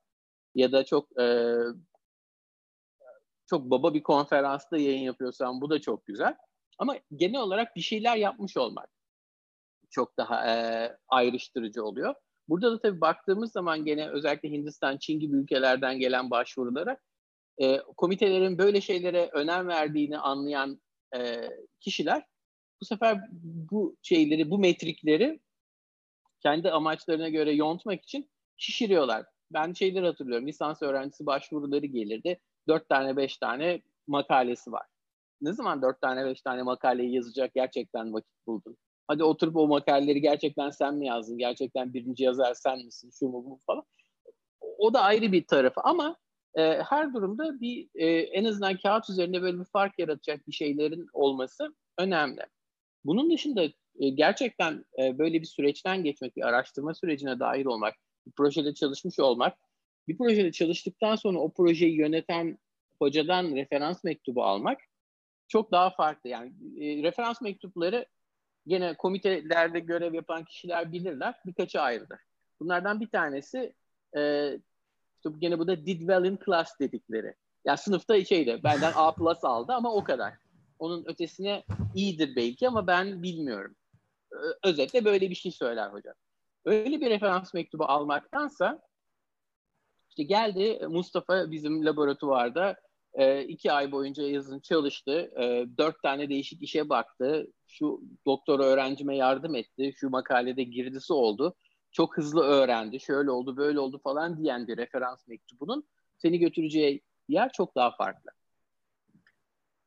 Ya 0.54 0.72
da 0.72 0.84
çok 0.84 1.20
e, 1.20 1.56
çok 3.46 3.70
baba 3.70 3.94
bir 3.94 4.02
konferansta 4.02 4.78
yayın 4.78 5.02
yapıyorsan 5.02 5.60
bu 5.60 5.70
da 5.70 5.80
çok 5.80 6.06
güzel. 6.06 6.36
Ama 6.78 6.96
genel 7.16 7.40
olarak 7.40 7.76
bir 7.76 7.80
şeyler 7.80 8.16
yapmış 8.16 8.56
olmak 8.56 8.88
çok 9.90 10.18
daha 10.18 10.50
e, 10.50 10.96
ayrıştırıcı 11.08 11.84
oluyor. 11.84 12.14
Burada 12.48 12.72
da 12.72 12.80
tabii 12.80 13.00
baktığımız 13.00 13.52
zaman 13.52 13.84
gene 13.84 14.10
özellikle 14.10 14.50
Hindistan, 14.50 14.98
Çin 14.98 15.20
gibi 15.20 15.36
ülkelerden 15.36 15.98
gelen 15.98 16.30
başvurulara 16.30 16.96
e, 17.62 17.78
komitelerin 17.96 18.58
böyle 18.58 18.80
şeylere 18.80 19.30
önem 19.32 19.68
verdiğini 19.68 20.18
anlayan 20.18 20.80
e, 21.16 21.50
kişiler 21.80 22.22
bu 22.80 22.84
sefer 22.84 23.20
bu 23.70 23.96
şeyleri, 24.02 24.50
bu 24.50 24.58
metrikleri 24.58 25.40
kendi 26.42 26.70
amaçlarına 26.70 27.28
göre 27.28 27.52
yontmak 27.52 28.02
için 28.02 28.30
şişiriyorlar. 28.56 29.26
Ben 29.52 29.72
şeyleri 29.72 30.06
hatırlıyorum. 30.06 30.46
Lisans 30.46 30.82
öğrencisi 30.82 31.26
başvuruları 31.26 31.86
gelirdi. 31.86 32.40
Dört 32.68 32.88
tane, 32.88 33.16
beş 33.16 33.36
tane 33.36 33.82
makalesi 34.06 34.72
var. 34.72 34.86
Ne 35.40 35.52
zaman 35.52 35.82
dört 35.82 36.00
tane, 36.00 36.24
beş 36.24 36.42
tane 36.42 36.62
makaleyi 36.62 37.14
yazacak 37.14 37.54
gerçekten 37.54 38.12
vakit 38.12 38.46
buldun? 38.46 38.76
Hadi 39.08 39.24
oturup 39.24 39.56
o 39.56 39.68
makaleleri 39.68 40.20
gerçekten 40.20 40.70
sen 40.70 40.94
mi 40.94 41.06
yazdın? 41.06 41.38
Gerçekten 41.38 41.94
birinci 41.94 42.24
yazar 42.24 42.54
sen 42.54 42.78
misin? 42.78 43.10
Şu 43.18 43.26
mu 43.26 43.44
bu 43.44 43.58
falan. 43.66 43.84
O 44.78 44.94
da 44.94 45.00
ayrı 45.00 45.32
bir 45.32 45.46
tarafı 45.46 45.80
ama 45.80 46.16
e, 46.54 46.62
her 46.62 47.14
durumda 47.14 47.60
bir 47.60 47.88
e, 47.94 48.06
en 48.06 48.44
azından 48.44 48.76
kağıt 48.76 49.10
üzerinde 49.10 49.42
böyle 49.42 49.58
bir 49.58 49.64
fark 49.64 49.98
yaratacak 49.98 50.48
bir 50.48 50.52
şeylerin 50.52 51.06
olması 51.12 51.74
önemli. 51.98 52.46
Bunun 53.04 53.30
dışında 53.30 53.64
e, 54.00 54.08
gerçekten 54.08 54.84
e, 54.98 55.18
böyle 55.18 55.40
bir 55.40 55.46
süreçten 55.46 56.04
geçmek, 56.04 56.36
bir 56.36 56.42
araştırma 56.42 56.94
sürecine 56.94 57.40
dahil 57.40 57.64
olmak, 57.64 57.94
bir 58.26 58.32
projede 58.32 58.74
çalışmış 58.74 59.18
olmak, 59.20 59.58
bir 60.08 60.18
projede 60.18 60.52
çalıştıktan 60.52 61.16
sonra 61.16 61.38
o 61.38 61.52
projeyi 61.52 61.96
yöneten 61.96 62.58
hocadan 62.98 63.56
referans 63.56 64.04
mektubu 64.04 64.44
almak 64.44 64.80
çok 65.48 65.72
daha 65.72 65.90
farklı. 65.90 66.30
Yani 66.30 66.52
e, 66.80 67.02
referans 67.02 67.40
mektupları 67.40 68.06
gene 68.66 68.94
komitelerde 68.94 69.80
görev 69.80 70.14
yapan 70.14 70.44
kişiler 70.44 70.92
bilirler. 70.92 71.34
Birkaçı 71.46 71.80
ayrıdır. 71.80 72.18
Bunlardan 72.60 73.00
bir 73.00 73.08
tanesi 73.08 73.74
e, 74.16 74.52
gene 75.38 75.58
bu 75.58 75.66
da 75.66 75.86
did 75.86 75.98
well 75.98 76.24
in 76.24 76.38
class 76.44 76.80
dedikleri. 76.80 77.34
Yani 77.64 77.78
sınıfta 77.78 78.24
şeydi 78.24 78.60
benden 78.64 78.92
A 78.94 79.14
plus 79.14 79.44
aldı 79.44 79.72
ama 79.72 79.94
o 79.94 80.04
kadar. 80.04 80.34
Onun 80.78 81.04
ötesine 81.06 81.64
iyidir 81.94 82.36
belki 82.36 82.68
ama 82.68 82.86
ben 82.86 83.22
bilmiyorum. 83.22 83.76
Özetle 84.64 85.04
böyle 85.04 85.30
bir 85.30 85.34
şey 85.34 85.52
söyler 85.52 85.88
hocam. 85.88 86.14
Öyle 86.64 87.00
bir 87.00 87.10
referans 87.10 87.54
mektubu 87.54 87.84
almaktansa 87.84 88.82
işte 90.08 90.22
geldi 90.22 90.86
Mustafa 90.88 91.50
bizim 91.50 91.84
laboratuvarda 91.84 92.76
e, 93.14 93.42
iki 93.44 93.72
ay 93.72 93.92
boyunca 93.92 94.22
yazın 94.22 94.60
çalıştı. 94.60 95.30
E, 95.40 95.66
dört 95.78 96.02
tane 96.02 96.28
değişik 96.28 96.62
işe 96.62 96.88
baktı. 96.88 97.46
Şu 97.66 98.02
doktor 98.26 98.60
öğrencime 98.60 99.16
yardım 99.16 99.54
etti. 99.54 99.92
Şu 99.96 100.10
makalede 100.10 100.62
girdisi 100.62 101.12
oldu. 101.12 101.54
Çok 101.92 102.16
hızlı 102.16 102.42
öğrendi. 102.42 103.00
Şöyle 103.00 103.30
oldu, 103.30 103.56
böyle 103.56 103.80
oldu 103.80 104.00
falan 104.04 104.38
diyen 104.38 104.68
bir 104.68 104.76
referans 104.76 105.28
mektubunun 105.28 105.88
seni 106.16 106.38
götüreceği 106.38 107.02
yer 107.28 107.52
çok 107.52 107.74
daha 107.76 107.90
farklı. 107.96 108.30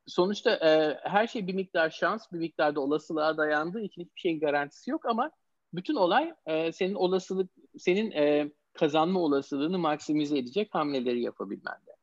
Sonuçta 0.07 0.51
e, 0.51 0.99
her 1.03 1.27
şey 1.27 1.47
bir 1.47 1.53
miktar 1.53 1.89
şans, 1.89 2.31
bir 2.31 2.37
miktar 2.37 2.75
da 2.75 2.81
olasılığa 2.81 3.37
dayandığı 3.37 3.81
için 3.81 4.01
hiçbir 4.01 4.19
şeyin 4.19 4.39
garantisi 4.39 4.91
yok 4.91 5.05
ama 5.05 5.31
bütün 5.73 5.95
olay 5.95 6.33
e, 6.45 6.71
senin 6.71 6.93
olasılık, 6.93 7.51
senin 7.77 8.11
e, 8.11 8.51
kazanma 8.73 9.19
olasılığını 9.19 9.79
maksimize 9.79 10.37
edecek 10.37 10.69
hamleleri 10.75 11.21
yapabilmende. 11.21 11.95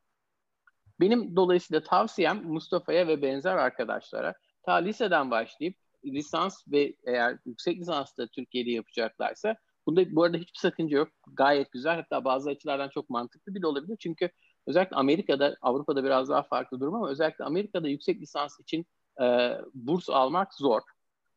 Benim 1.01 1.37
dolayısıyla 1.37 1.83
tavsiyem 1.83 2.45
Mustafa'ya 2.45 3.09
ve 3.09 3.23
benzer 3.23 3.57
arkadaşlara 3.57 4.35
ta 4.63 4.73
liseden 4.73 5.31
başlayıp 5.31 5.77
lisans 6.05 6.63
ve 6.69 6.95
eğer 7.07 7.39
yüksek 7.47 7.81
lisans 7.81 8.19
da 8.19 8.27
Türkiye'de 8.27 8.71
yapacaklarsa 8.71 9.57
bunda 9.87 10.15
bu 10.15 10.23
arada 10.25 10.37
hiçbir 10.37 10.59
sakınca 10.59 10.97
yok. 10.97 11.09
Gayet 11.33 11.73
güzel 11.73 11.97
hatta 11.97 12.25
bazı 12.25 12.51
açılardan 12.51 12.89
çok 12.89 13.11
mantıklı 13.11 13.55
bile 13.55 13.67
olabilir. 13.67 13.97
Çünkü 14.01 14.31
özellikle 14.67 14.97
Amerika'da, 14.97 15.57
Avrupa'da 15.63 16.05
biraz 16.05 16.29
daha 16.29 16.43
farklı 16.43 16.81
durum 16.81 16.95
ama 16.95 17.11
özellikle 17.11 17.45
Amerika'da 17.45 17.89
yüksek 17.89 18.21
lisans 18.21 18.61
için 18.61 18.87
e, 19.21 19.57
burs 19.75 20.11
almak 20.11 20.55
zor. 20.55 20.81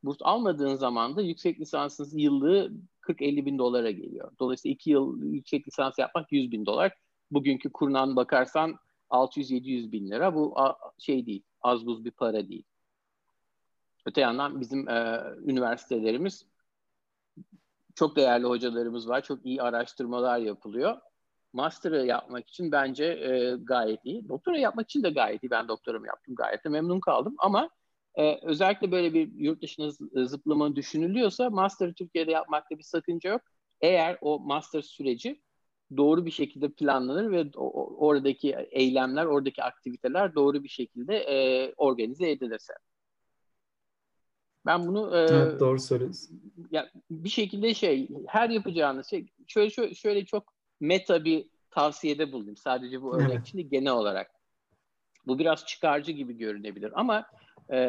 Burs 0.03 0.17
almadığın 0.21 0.75
zaman 0.75 1.15
da 1.15 1.21
yüksek 1.21 1.59
lisansınız 1.59 2.13
yıllığı 2.15 2.71
40-50 3.01 3.45
bin 3.45 3.57
dolara 3.57 3.91
geliyor. 3.91 4.31
Dolayısıyla 4.39 4.73
iki 4.73 4.89
yıl 4.89 5.23
yüksek 5.23 5.67
lisans 5.67 5.99
yapmak 5.99 6.31
100 6.31 6.51
bin 6.51 6.65
dolar. 6.65 6.93
Bugünkü 7.31 7.71
kurundan 7.71 8.15
bakarsan 8.15 8.79
600-700 9.09 9.91
bin 9.91 10.11
lira 10.11 10.35
bu 10.35 10.55
şey 10.99 11.25
değil, 11.25 11.43
az 11.61 11.85
buz 11.85 12.05
bir 12.05 12.11
para 12.11 12.47
değil. 12.49 12.63
Öte 14.05 14.21
yandan 14.21 14.61
bizim 14.61 14.89
e, 14.89 15.23
üniversitelerimiz 15.45 16.45
çok 17.95 18.15
değerli 18.15 18.45
hocalarımız 18.45 19.09
var, 19.09 19.23
çok 19.23 19.45
iyi 19.45 19.61
araştırmalar 19.61 20.37
yapılıyor. 20.37 20.97
Master'ı 21.55 22.05
yapmak 22.05 22.49
için 22.49 22.71
bence 22.71 23.05
e, 23.05 23.55
gayet 23.63 23.99
iyi. 24.05 24.29
Doktora 24.29 24.57
yapmak 24.57 24.85
için 24.85 25.03
de 25.03 25.09
gayet 25.09 25.43
iyi. 25.43 25.49
Ben 25.49 25.67
doktoramı 25.67 26.07
yaptım, 26.07 26.35
gayet 26.35 26.65
de 26.65 26.69
memnun 26.69 26.99
kaldım. 26.99 27.35
Ama 27.37 27.69
e, 28.15 28.39
özellikle 28.41 28.91
böyle 28.91 29.13
bir 29.13 29.33
yurt 29.35 29.61
dışına 29.61 29.91
zıplama 30.25 30.75
düşünülüyorsa 30.75 31.49
master'ı 31.49 31.93
Türkiye'de 31.93 32.31
yapmakta 32.31 32.77
bir 32.77 32.83
sakınca 32.83 33.29
yok. 33.29 33.41
Eğer 33.81 34.17
o 34.21 34.39
master 34.39 34.81
süreci 34.81 35.41
doğru 35.97 36.25
bir 36.25 36.31
şekilde 36.31 36.69
planlanır 36.69 37.31
ve 37.31 37.51
oradaki 37.97 38.55
eylemler, 38.71 39.25
oradaki 39.25 39.63
aktiviteler 39.63 40.35
doğru 40.35 40.63
bir 40.63 40.69
şekilde 40.69 41.17
e, 41.17 41.73
organize 41.77 42.31
edilirse. 42.31 42.73
Ben 44.65 44.87
bunu 44.87 45.17
e, 45.17 45.19
evet, 45.19 45.59
doğru 45.59 45.79
söylüyorsun. 45.79 46.53
Ya 46.71 46.89
bir 47.11 47.29
şekilde 47.29 47.73
şey 47.73 48.09
her 48.27 48.49
yapacağınız 48.49 49.09
şey 49.09 49.27
şöyle 49.47 49.69
şöyle, 49.69 49.95
şöyle 49.95 50.25
çok 50.25 50.54
meta 50.79 51.25
bir 51.25 51.45
tavsiyede 51.71 52.31
buldum. 52.31 52.57
Sadece 52.57 53.01
bu 53.01 53.15
örnek 53.15 53.31
evet. 53.31 53.47
için 53.47 53.69
genel 53.69 53.93
olarak. 53.93 54.31
Bu 55.27 55.39
biraz 55.39 55.65
çıkarcı 55.65 56.11
gibi 56.11 56.37
görünebilir 56.37 56.91
ama 56.95 57.25
e, 57.71 57.79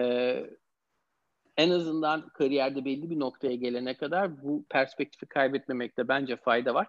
en 1.56 1.70
azından 1.70 2.28
kariyerde 2.28 2.84
belli 2.84 3.10
bir 3.10 3.18
noktaya 3.18 3.54
gelene 3.54 3.96
kadar 3.96 4.42
bu 4.42 4.64
perspektifi 4.70 5.26
kaybetmemekte 5.26 6.08
bence 6.08 6.36
fayda 6.36 6.74
var. 6.74 6.88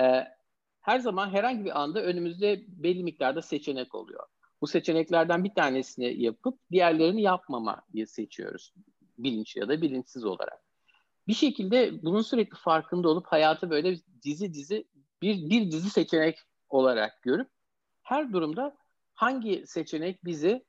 E, 0.00 0.24
her 0.80 0.98
zaman 0.98 1.30
herhangi 1.30 1.64
bir 1.64 1.80
anda 1.80 2.02
önümüzde 2.02 2.64
belli 2.68 3.02
miktarda 3.02 3.42
seçenek 3.42 3.94
oluyor. 3.94 4.26
Bu 4.60 4.66
seçeneklerden 4.66 5.44
bir 5.44 5.54
tanesini 5.54 6.22
yapıp 6.22 6.58
diğerlerini 6.70 7.22
yapmamayı 7.22 8.06
seçiyoruz. 8.06 8.72
Bilinçli 9.18 9.60
ya 9.60 9.68
da 9.68 9.82
bilinçsiz 9.82 10.24
olarak. 10.24 10.60
Bir 11.28 11.34
şekilde 11.34 12.02
bunun 12.02 12.22
sürekli 12.22 12.56
farkında 12.56 13.08
olup 13.08 13.26
hayatı 13.26 13.70
böyle 13.70 13.96
dizi 14.22 14.54
dizi 14.54 14.84
bir, 15.22 15.50
bir 15.50 15.70
dizi 15.70 15.90
seçenek 15.90 16.38
olarak 16.68 17.22
görüp 17.22 17.48
her 18.02 18.32
durumda 18.32 18.76
hangi 19.14 19.66
seçenek 19.66 20.24
bizi 20.24 20.64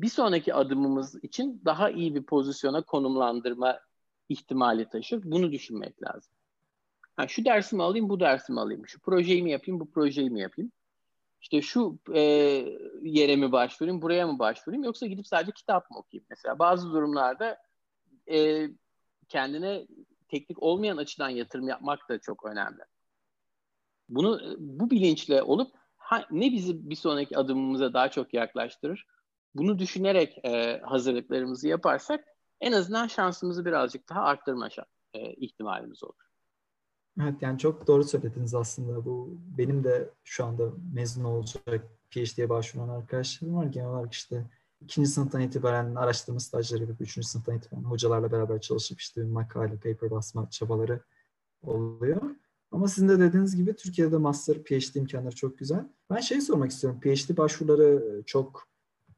bir 0.00 0.08
sonraki 0.08 0.54
adımımız 0.54 1.24
için 1.24 1.62
daha 1.64 1.90
iyi 1.90 2.14
bir 2.14 2.22
pozisyona 2.22 2.82
konumlandırma 2.82 3.80
ihtimali 4.28 4.88
taşır. 4.88 5.20
Bunu 5.24 5.52
düşünmek 5.52 6.02
lazım. 6.02 6.32
Ha, 7.16 7.28
şu 7.28 7.44
dersimi 7.44 7.82
alayım, 7.82 8.08
bu 8.08 8.20
dersimi 8.20 8.60
alayım. 8.60 8.88
Şu 8.88 9.00
projeyi 9.00 9.42
mi 9.42 9.50
yapayım, 9.50 9.80
bu 9.80 9.90
projeyi 9.90 10.30
mi 10.30 10.40
yapayım? 10.40 10.72
İşte 11.40 11.62
şu 11.62 11.98
e, 12.14 12.20
yere 13.02 13.36
mi 13.36 13.52
başvurayım, 13.52 14.02
buraya 14.02 14.26
mı 14.26 14.38
başvurayım 14.38 14.84
yoksa 14.84 15.06
gidip 15.06 15.26
sadece 15.26 15.52
kitap 15.52 15.90
mı 15.90 15.98
okuyayım? 15.98 16.26
Mesela 16.30 16.58
bazı 16.58 16.92
durumlarda 16.92 17.58
e, 18.30 18.68
kendine 19.28 19.86
teknik 20.28 20.62
olmayan 20.62 20.96
açıdan 20.96 21.28
yatırım 21.28 21.68
yapmak 21.68 22.08
da 22.08 22.18
çok 22.18 22.44
önemli. 22.44 22.82
Bunu 24.14 24.56
bu 24.58 24.90
bilinçle 24.90 25.42
olup 25.42 25.72
ha, 25.96 26.26
ne 26.30 26.52
bizi 26.52 26.90
bir 26.90 26.96
sonraki 26.96 27.38
adımımıza 27.38 27.92
daha 27.92 28.10
çok 28.10 28.34
yaklaştırır? 28.34 29.06
Bunu 29.54 29.78
düşünerek 29.78 30.44
e, 30.44 30.80
hazırlıklarımızı 30.84 31.68
yaparsak 31.68 32.24
en 32.60 32.72
azından 32.72 33.06
şansımızı 33.06 33.64
birazcık 33.64 34.08
daha 34.08 34.20
arttırma 34.20 34.68
e, 35.14 35.32
ihtimalimiz 35.32 36.04
olur. 36.04 36.32
Evet 37.20 37.42
yani 37.42 37.58
çok 37.58 37.86
doğru 37.86 38.04
söylediniz 38.04 38.54
aslında. 38.54 39.04
Bu 39.04 39.38
benim 39.58 39.84
de 39.84 40.10
şu 40.24 40.44
anda 40.44 40.72
mezun 40.94 41.24
olacak 41.24 41.88
PhD'ye 42.10 42.48
başvuran 42.48 42.88
arkadaşlarım 42.88 43.56
var. 43.56 43.66
Genel 43.66 43.88
olarak 43.88 44.12
işte 44.12 44.44
ikinci 44.80 45.08
sınıftan 45.08 45.40
itibaren 45.40 45.94
araştırma 45.94 46.40
stajları 46.40 46.80
yapıp 46.80 47.00
üçüncü 47.00 47.28
sınıftan 47.28 47.56
itibaren 47.56 47.84
hocalarla 47.84 48.32
beraber 48.32 48.60
çalışıp 48.60 49.00
işte 49.00 49.24
makale, 49.24 49.76
paper 49.76 50.10
basma 50.10 50.50
çabaları 50.50 51.00
oluyor. 51.62 52.22
Ama 52.72 52.88
sizin 52.88 53.08
de 53.08 53.20
dediğiniz 53.20 53.56
gibi 53.56 53.76
Türkiye'de 53.76 54.16
master, 54.16 54.62
PhD 54.62 54.94
imkanları 54.94 55.34
çok 55.34 55.58
güzel. 55.58 55.84
Ben 56.10 56.20
şey 56.20 56.40
sormak 56.40 56.70
istiyorum. 56.70 57.00
PhD 57.00 57.36
başvuruları 57.36 58.22
çok 58.26 58.68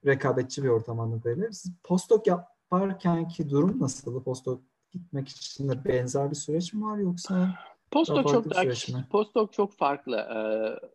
rekabetçi 0.06 0.64
bir 0.64 0.68
ortam 0.68 1.00
anladığıyla. 1.00 1.52
Siz 1.52 1.72
postdoc 1.84 2.30
yaparken 2.30 3.28
ki 3.28 3.50
durum 3.50 3.80
nasıl? 3.80 4.22
Postdoc 4.22 4.60
gitmek 4.90 5.28
için 5.28 5.68
de 5.68 5.84
benzer 5.84 6.30
bir 6.30 6.36
süreç 6.36 6.72
mi 6.72 6.84
var 6.84 6.98
yoksa 6.98 7.54
Postdoc 7.90 8.32
çok 8.32 8.50
daha 8.54 8.64
postdoc 9.10 9.52
çok 9.52 9.72
farklı. 9.72 10.16
Ee, 10.16 10.88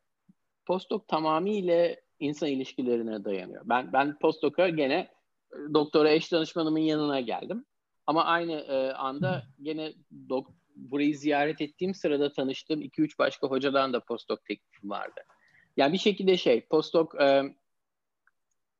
postdoc 0.66 1.02
tamamıyla 1.08 1.96
insan 2.20 2.50
ilişkilerine 2.50 3.26
dayanıyor. 3.26 3.62
Ben 3.66 3.94
ben 3.94 4.20
postdoc'a 4.20 4.70
gene 4.70 5.10
e, 5.54 5.74
doktora 5.74 6.10
eş 6.10 6.32
danışmanımın 6.32 6.80
yanına 6.80 7.20
geldim. 7.20 7.66
Ama 8.08 8.24
aynı 8.24 8.52
e, 8.52 8.92
anda 8.92 9.44
gene 9.62 9.94
dok, 10.30 10.48
burayı 10.80 11.18
ziyaret 11.18 11.62
ettiğim 11.62 11.94
sırada 11.94 12.34
tanıştığım 12.34 12.82
2-3 12.82 13.20
başka 13.20 13.48
hocadan 13.48 13.94
da 13.94 14.00
postdoc 14.00 14.40
teklifim 14.48 14.90
vardı. 14.90 15.22
Yani 15.78 15.94
bir 15.94 15.98
şekilde 15.98 16.38
şey 16.38 16.62
postdoc 16.62 17.24
e, 17.24 17.44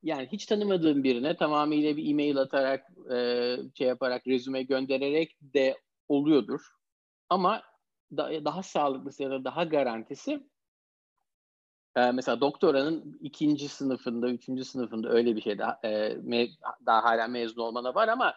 yani 0.02 0.28
hiç 0.32 0.46
tanımadığım 0.46 1.04
birine 1.04 1.36
tamamıyla 1.36 1.96
bir 1.96 2.10
e-mail 2.10 2.36
atarak 2.36 2.86
e, 3.12 3.56
şey 3.74 3.86
yaparak 3.86 4.26
rezüme 4.26 4.62
göndererek 4.62 5.36
de 5.42 5.78
oluyordur. 6.08 6.60
Ama 7.28 7.62
da, 8.16 8.44
daha 8.44 8.62
sağlıklısı 8.62 9.22
ya 9.22 9.30
da 9.30 9.44
daha 9.44 9.64
garantisi 9.64 10.46
e, 11.96 12.10
mesela 12.12 12.40
doktoranın 12.40 13.18
ikinci 13.20 13.68
sınıfında, 13.68 14.30
üçüncü 14.30 14.64
sınıfında 14.64 15.08
öyle 15.08 15.36
bir 15.36 15.42
şey 15.42 15.58
daha, 15.58 15.80
e, 15.84 16.14
me, 16.22 16.48
daha 16.86 17.04
hala 17.04 17.28
mezun 17.28 17.62
olmana 17.62 17.94
var 17.94 18.08
ama 18.08 18.34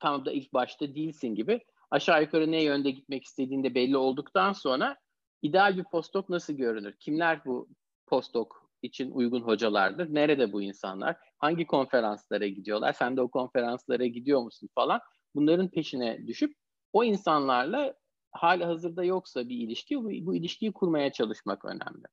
tam 0.00 0.24
da 0.24 0.32
ilk 0.32 0.52
başta 0.52 0.94
değilsin 0.94 1.34
gibi 1.34 1.60
aşağı 1.90 2.22
yukarı 2.22 2.50
ne 2.50 2.62
yönde 2.62 2.90
gitmek 2.90 3.24
istediğinde 3.24 3.74
belli 3.74 3.96
olduktan 3.96 4.52
sonra 4.52 4.96
ideal 5.42 5.76
bir 5.76 5.84
postdoc 5.84 6.24
nasıl 6.28 6.52
görünür? 6.52 6.94
Kimler 7.00 7.44
bu 7.44 7.68
postdoc 8.06 8.48
için 8.82 9.10
uygun 9.10 9.40
hocalardır? 9.40 10.14
Nerede 10.14 10.52
bu 10.52 10.62
insanlar? 10.62 11.16
Hangi 11.38 11.66
konferanslara 11.66 12.46
gidiyorlar? 12.46 12.92
Sen 12.92 13.16
de 13.16 13.20
o 13.20 13.28
konferanslara 13.28 14.06
gidiyor 14.06 14.42
musun 14.42 14.68
falan? 14.74 15.00
Bunların 15.34 15.68
peşine 15.68 16.26
düşüp 16.26 16.54
o 16.92 17.04
insanlarla 17.04 17.94
hala 18.32 18.68
hazırda 18.68 19.04
yoksa 19.04 19.48
bir 19.48 19.56
ilişki 19.56 19.96
bu, 19.96 20.10
bu 20.26 20.34
ilişkiyi 20.34 20.72
kurmaya 20.72 21.12
çalışmak 21.12 21.64
önemli. 21.64 22.04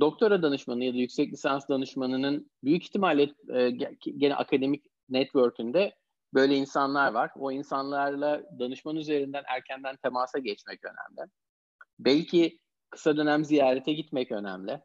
Doktora 0.00 0.42
danışmanı 0.42 0.84
ya 0.84 0.94
da 0.94 0.96
yüksek 0.96 1.32
lisans 1.32 1.68
danışmanının 1.68 2.50
büyük 2.64 2.84
ihtimalle 2.84 3.34
e, 3.54 3.70
gene 4.16 4.34
akademik 4.34 4.84
network'ünde 5.08 5.94
böyle 6.34 6.56
insanlar 6.56 7.12
var. 7.12 7.30
O 7.36 7.52
insanlarla 7.52 8.42
danışman 8.58 8.96
üzerinden 8.96 9.42
erkenden 9.46 9.96
temasa 9.96 10.38
geçmek 10.38 10.80
önemli. 10.84 11.30
Belki 11.98 12.58
kısa 12.90 13.16
dönem 13.16 13.44
ziyarete 13.44 13.92
gitmek 13.92 14.32
önemli. 14.32 14.80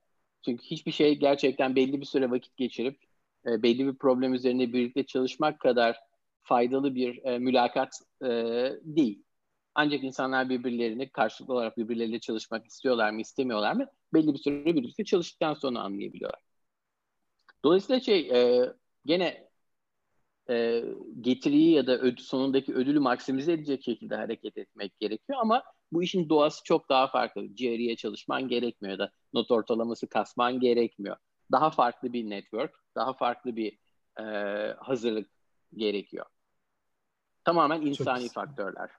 Çünkü 0.45 0.64
hiçbir 0.64 0.91
şey 0.91 1.20
gerçekten 1.20 1.76
belli 1.76 2.02
bir 2.02 2.06
süre 2.06 2.32
vakit 2.32 2.58
geçirip 2.58 3.00
e, 3.45 3.64
belli 3.64 3.88
bir 3.88 3.97
problem 3.97 4.34
üzerine 4.34 4.74
birlikte 4.74 5.06
çalışmak 5.06 5.60
kadar 5.60 6.00
faydalı 6.43 6.95
bir 6.95 7.26
e, 7.26 7.39
mülakat 7.39 7.89
e, 8.22 8.28
değil. 8.84 9.24
Ancak 9.76 10.04
insanlar 10.04 10.50
birbirlerini 10.50 11.10
karşılıklı 11.10 11.54
olarak 11.54 11.78
birbirleriyle 11.78 12.20
çalışmak 12.20 12.66
istiyorlar 12.66 13.12
mı, 13.12 13.22
istemiyorlar 13.22 13.74
mı? 13.74 13.86
Belli 14.14 14.34
bir 14.34 14.39
süre 14.39 14.66
birlikte 14.66 15.06
çalıştıktan 15.06 15.54
sonra 15.54 15.80
anlayabiliyorlar. 15.80 16.41
Dolayısıyla 17.64 18.00
şey 18.00 18.32
gene 19.06 19.49
e, 20.50 20.84
getiriyi 21.22 21.72
ya 21.72 21.88
da 21.88 21.97
ödü, 21.97 22.22
sonundaki 22.22 22.74
ödülü 22.74 23.00
maksimize 23.00 23.54
edecek 23.54 23.84
şekilde 23.84 24.16
hareket 24.16 24.58
etmek 24.58 25.00
gerekiyor 25.00 25.39
ama 25.41 25.64
bu 25.91 26.04
işin 26.04 26.30
doğası 26.30 26.64
çok 26.64 26.89
daha 26.89 27.08
farklı. 27.08 27.45
GRE'ye 27.45 27.95
çalışman 27.95 28.47
gerekmiyor 28.47 28.97
da 28.97 29.12
not 29.34 29.52
ortalaması 29.52 30.08
kasman 30.08 30.60
gerekmiyor. 30.60 31.16
Daha 31.52 31.70
farklı 31.70 32.14
bir 32.14 32.30
network, 32.30 32.72
daha 32.95 33.14
farklı 33.14 33.56
bir 33.56 33.80
e, 34.20 34.24
hazırlık 34.80 35.30
gerekiyor. 35.76 36.26
Tamamen 37.43 37.82
insani 37.82 38.24
çok, 38.24 38.34
faktörler. 38.34 38.89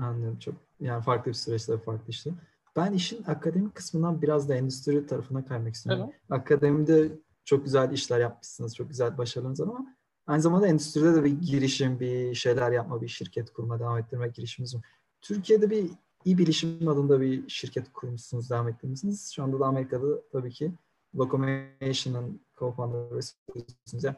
Anlıyorum 0.00 0.38
çok. 0.38 0.54
Yani 0.80 1.02
farklı 1.02 1.30
bir 1.30 1.36
süreçte 1.36 1.78
farklı 1.78 2.08
işte. 2.08 2.30
Ben 2.76 2.92
işin 2.92 3.24
akademik 3.24 3.74
kısmından 3.74 4.22
biraz 4.22 4.48
da 4.48 4.54
endüstri 4.54 5.06
tarafına 5.06 5.44
kaymak 5.44 5.74
istiyorum. 5.74 6.10
Evet. 6.10 6.20
Akademide 6.30 7.12
çok 7.44 7.64
güzel 7.64 7.92
işler 7.92 8.20
yapmışsınız, 8.20 8.76
çok 8.76 8.88
güzel 8.88 9.18
başarılarınız 9.18 9.60
var 9.60 9.66
ama 9.66 9.93
aynı 10.26 10.42
zamanda 10.42 10.66
endüstride 10.66 11.14
de 11.14 11.24
bir 11.24 11.40
girişim, 11.40 12.00
bir 12.00 12.34
şeyler 12.34 12.72
yapma, 12.72 13.02
bir 13.02 13.08
şirket 13.08 13.52
kurma, 13.52 13.80
devam 13.80 13.98
ettirme 13.98 14.28
girişimimiz 14.28 14.74
var. 14.74 14.82
Türkiye'de 15.20 15.70
bir 15.70 15.90
iyi 16.24 16.38
bilişim 16.38 16.88
adında 16.88 17.20
bir 17.20 17.48
şirket 17.48 17.92
kurmuşsunuz, 17.92 18.50
devam 18.50 18.68
ettirmişsiniz. 18.68 19.32
Şu 19.34 19.42
anda 19.42 19.60
da 19.60 19.66
Amerika'da 19.66 20.28
tabii 20.32 20.50
ki 20.50 20.72
Locomation'ın 21.16 22.40
co-founder'ısınız. 22.56 24.14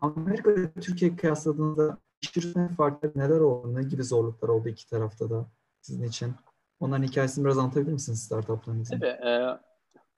Amerika 0.00 0.72
Türkiye 0.80 1.16
kıyasladığınızda 1.16 1.98
iş 2.22 2.36
yürütme 2.36 2.68
farkları 2.68 3.12
neler 3.16 3.40
oldu? 3.40 3.74
Ne 3.74 3.82
gibi 3.82 4.04
zorluklar 4.04 4.48
oldu 4.48 4.68
iki 4.68 4.86
tarafta 4.86 5.30
da 5.30 5.46
sizin 5.80 6.04
için? 6.08 6.34
Onların 6.80 7.02
hikayesini 7.02 7.44
biraz 7.44 7.58
anlatabilir 7.58 7.92
misiniz 7.92 8.22
startuplarınızın? 8.22 8.98
Tabii. 8.98 9.06
E, 9.06 9.58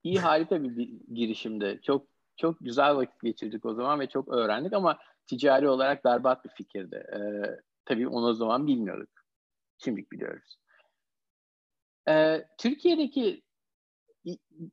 iyi 0.05 0.21
harika 0.21 0.63
bir 0.63 0.91
girişimdi. 1.15 1.81
Çok 1.83 2.07
çok 2.37 2.57
güzel 2.61 2.97
vakit 2.97 3.23
geçirdik 3.23 3.65
o 3.65 3.75
zaman 3.75 4.01
ve 4.01 4.07
çok 4.07 4.29
öğrendik 4.29 4.73
ama 4.73 4.99
ticari 5.27 5.69
olarak 5.69 6.05
berbat 6.05 6.45
bir 6.45 6.51
fikirdi. 6.51 6.97
E, 6.97 7.21
tabii 7.85 8.09
onu 8.09 8.27
o 8.27 8.35
zaman 8.35 8.67
bilmiyorduk. 8.67 9.11
Şimdi 9.79 10.07
biliyoruz. 10.13 10.59
E, 12.09 12.45
Türkiye'deki 12.59 13.43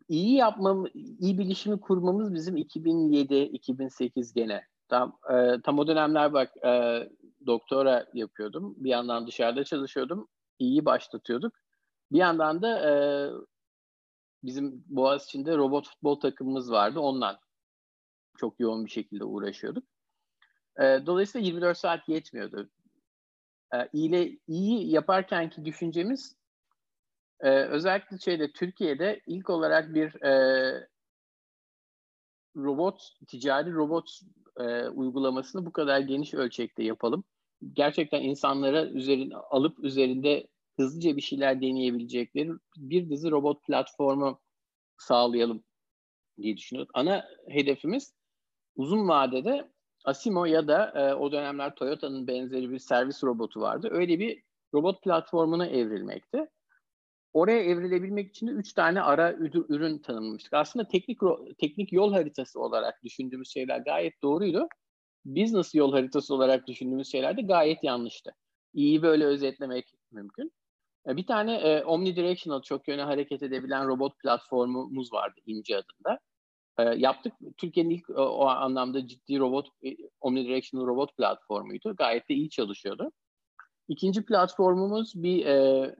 iyi 0.10 0.36
yapmam, 0.36 0.86
iyi 0.94 1.38
bilişimi 1.38 1.80
kurmamız 1.80 2.34
bizim 2.34 2.58
2007-2008 2.58 4.34
gene. 4.36 4.64
Tam, 4.88 5.18
e, 5.34 5.62
tam 5.64 5.80
o 5.80 5.88
dönemler 5.88 6.34
bak 6.34 6.66
e, 6.66 7.04
doktora 7.46 8.06
yapıyordum. 8.14 8.76
Bir 8.78 8.90
yandan 8.90 9.28
dışarıda 9.28 9.64
çalışıyordum. 9.64 10.28
İyi 10.60 10.86
başlatıyorduk. 10.86 11.54
Bir 12.12 12.18
yandan 12.18 12.62
da 12.62 12.90
e, 12.90 12.94
bizim 14.44 14.84
Boğaziçi'nde 14.88 15.58
robot 15.58 15.88
futbol 15.88 16.20
takımımız 16.20 16.72
vardı. 16.72 17.00
Ondan 17.00 17.38
çok 18.44 18.60
yoğun 18.60 18.86
bir 18.86 18.92
şekilde 18.92 19.24
uğraşıyorduk. 19.24 19.84
E, 20.80 20.84
dolayısıyla 21.06 21.48
24 21.48 21.78
saat 21.78 22.10
yetmiyordu. 22.10 22.70
E, 23.74 23.78
iyi, 23.94 24.40
iyi 24.48 24.90
yaparkenki 24.90 25.66
düşüncemiz 25.66 26.36
e, 27.40 27.50
özellikle 27.50 28.20
şeyde 28.20 28.52
Türkiye'de 28.52 29.22
ilk 29.28 29.50
olarak 29.50 29.94
bir 29.94 30.24
e, 30.24 30.88
robot, 32.56 33.10
ticari 33.28 33.74
robot 33.74 34.20
e, 34.58 34.88
uygulamasını 34.88 35.66
bu 35.66 35.72
kadar 35.72 36.00
geniş 36.00 36.34
ölçekte 36.34 36.84
yapalım. 36.84 37.24
Gerçekten 37.74 38.22
insanlara 38.22 38.86
üzerine 38.86 39.36
alıp 39.36 39.80
üzerinde 39.80 40.48
hızlıca 40.78 41.16
bir 41.18 41.22
şeyler 41.22 41.62
deneyebilecekleri 41.62 42.52
bir 42.78 43.10
dizi 43.10 43.32
robot 43.32 43.64
platformu 43.64 44.42
sağlayalım 44.98 45.64
diye 46.38 46.58
düşünüyoruz. 46.58 46.92
Ana 46.94 47.26
hedefimiz 47.48 48.14
uzun 48.76 49.08
vadede 49.08 49.74
Asimo 50.06 50.46
ya 50.46 50.68
da 50.68 50.92
e, 50.96 51.14
o 51.14 51.32
dönemler 51.32 51.76
Toyota'nın 51.76 52.28
benzeri 52.28 52.72
bir 52.72 52.80
servis 52.80 53.24
robotu 53.24 53.62
vardı. 53.62 53.88
Öyle 53.92 54.20
bir 54.20 54.44
robot 54.74 55.04
platformuna 55.04 55.68
evrilmekti. 55.68 56.50
Oraya 57.34 57.64
evrilebilmek 57.64 58.30
için 58.30 58.48
de 58.48 58.52
üç 58.52 58.74
tane 58.74 59.02
ara 59.02 59.34
ürün 59.34 59.98
tanımlamıştık. 59.98 60.54
Aslında 60.54 60.88
teknik 60.88 61.20
teknik 61.58 61.94
yol 61.94 62.14
haritası 62.14 62.60
olarak 62.60 63.04
düşündüğümüz 63.04 63.50
şeyler 63.54 63.80
gayet 63.80 64.22
doğruydu. 64.22 64.68
Business 65.26 65.76
yol 65.76 65.92
haritası 65.92 66.36
olarak 66.36 66.68
düşündüğümüz 66.68 67.12
şeyler 67.12 67.38
de 67.38 67.42
gayet 67.42 67.84
yanlıştı. 67.84 68.32
İyi 68.74 69.02
böyle 69.02 69.26
özetlemek 69.26 69.94
mümkün. 70.12 70.54
E, 71.08 71.18
bir 71.18 71.26
tane 71.26 71.56
e, 71.56 71.84
omnidirectional 71.84 72.62
çok 72.62 72.88
yöne 72.88 73.02
hareket 73.02 73.44
edebilen 73.44 73.88
robot 73.88 74.20
platformumuz 74.20 75.14
vardı 75.14 75.42
İnce 75.46 75.78
adında. 75.78 76.20
E, 76.78 76.84
yaptık. 76.84 77.34
Türkiye'nin 77.58 77.90
ilk 77.90 78.10
o, 78.10 78.14
o 78.14 78.46
anlamda 78.46 79.08
ciddi 79.08 79.40
robot 79.40 79.68
e, 79.86 79.98
omnidirectional 80.22 80.88
robot 80.88 81.18
platformuydu. 81.18 81.96
Gayet 81.96 82.30
de 82.30 82.34
iyi 82.34 82.50
çalışıyordu. 82.50 83.12
İkinci 83.88 84.26
platformumuz 84.26 85.24
bir 85.24 85.46
e, 85.46 85.96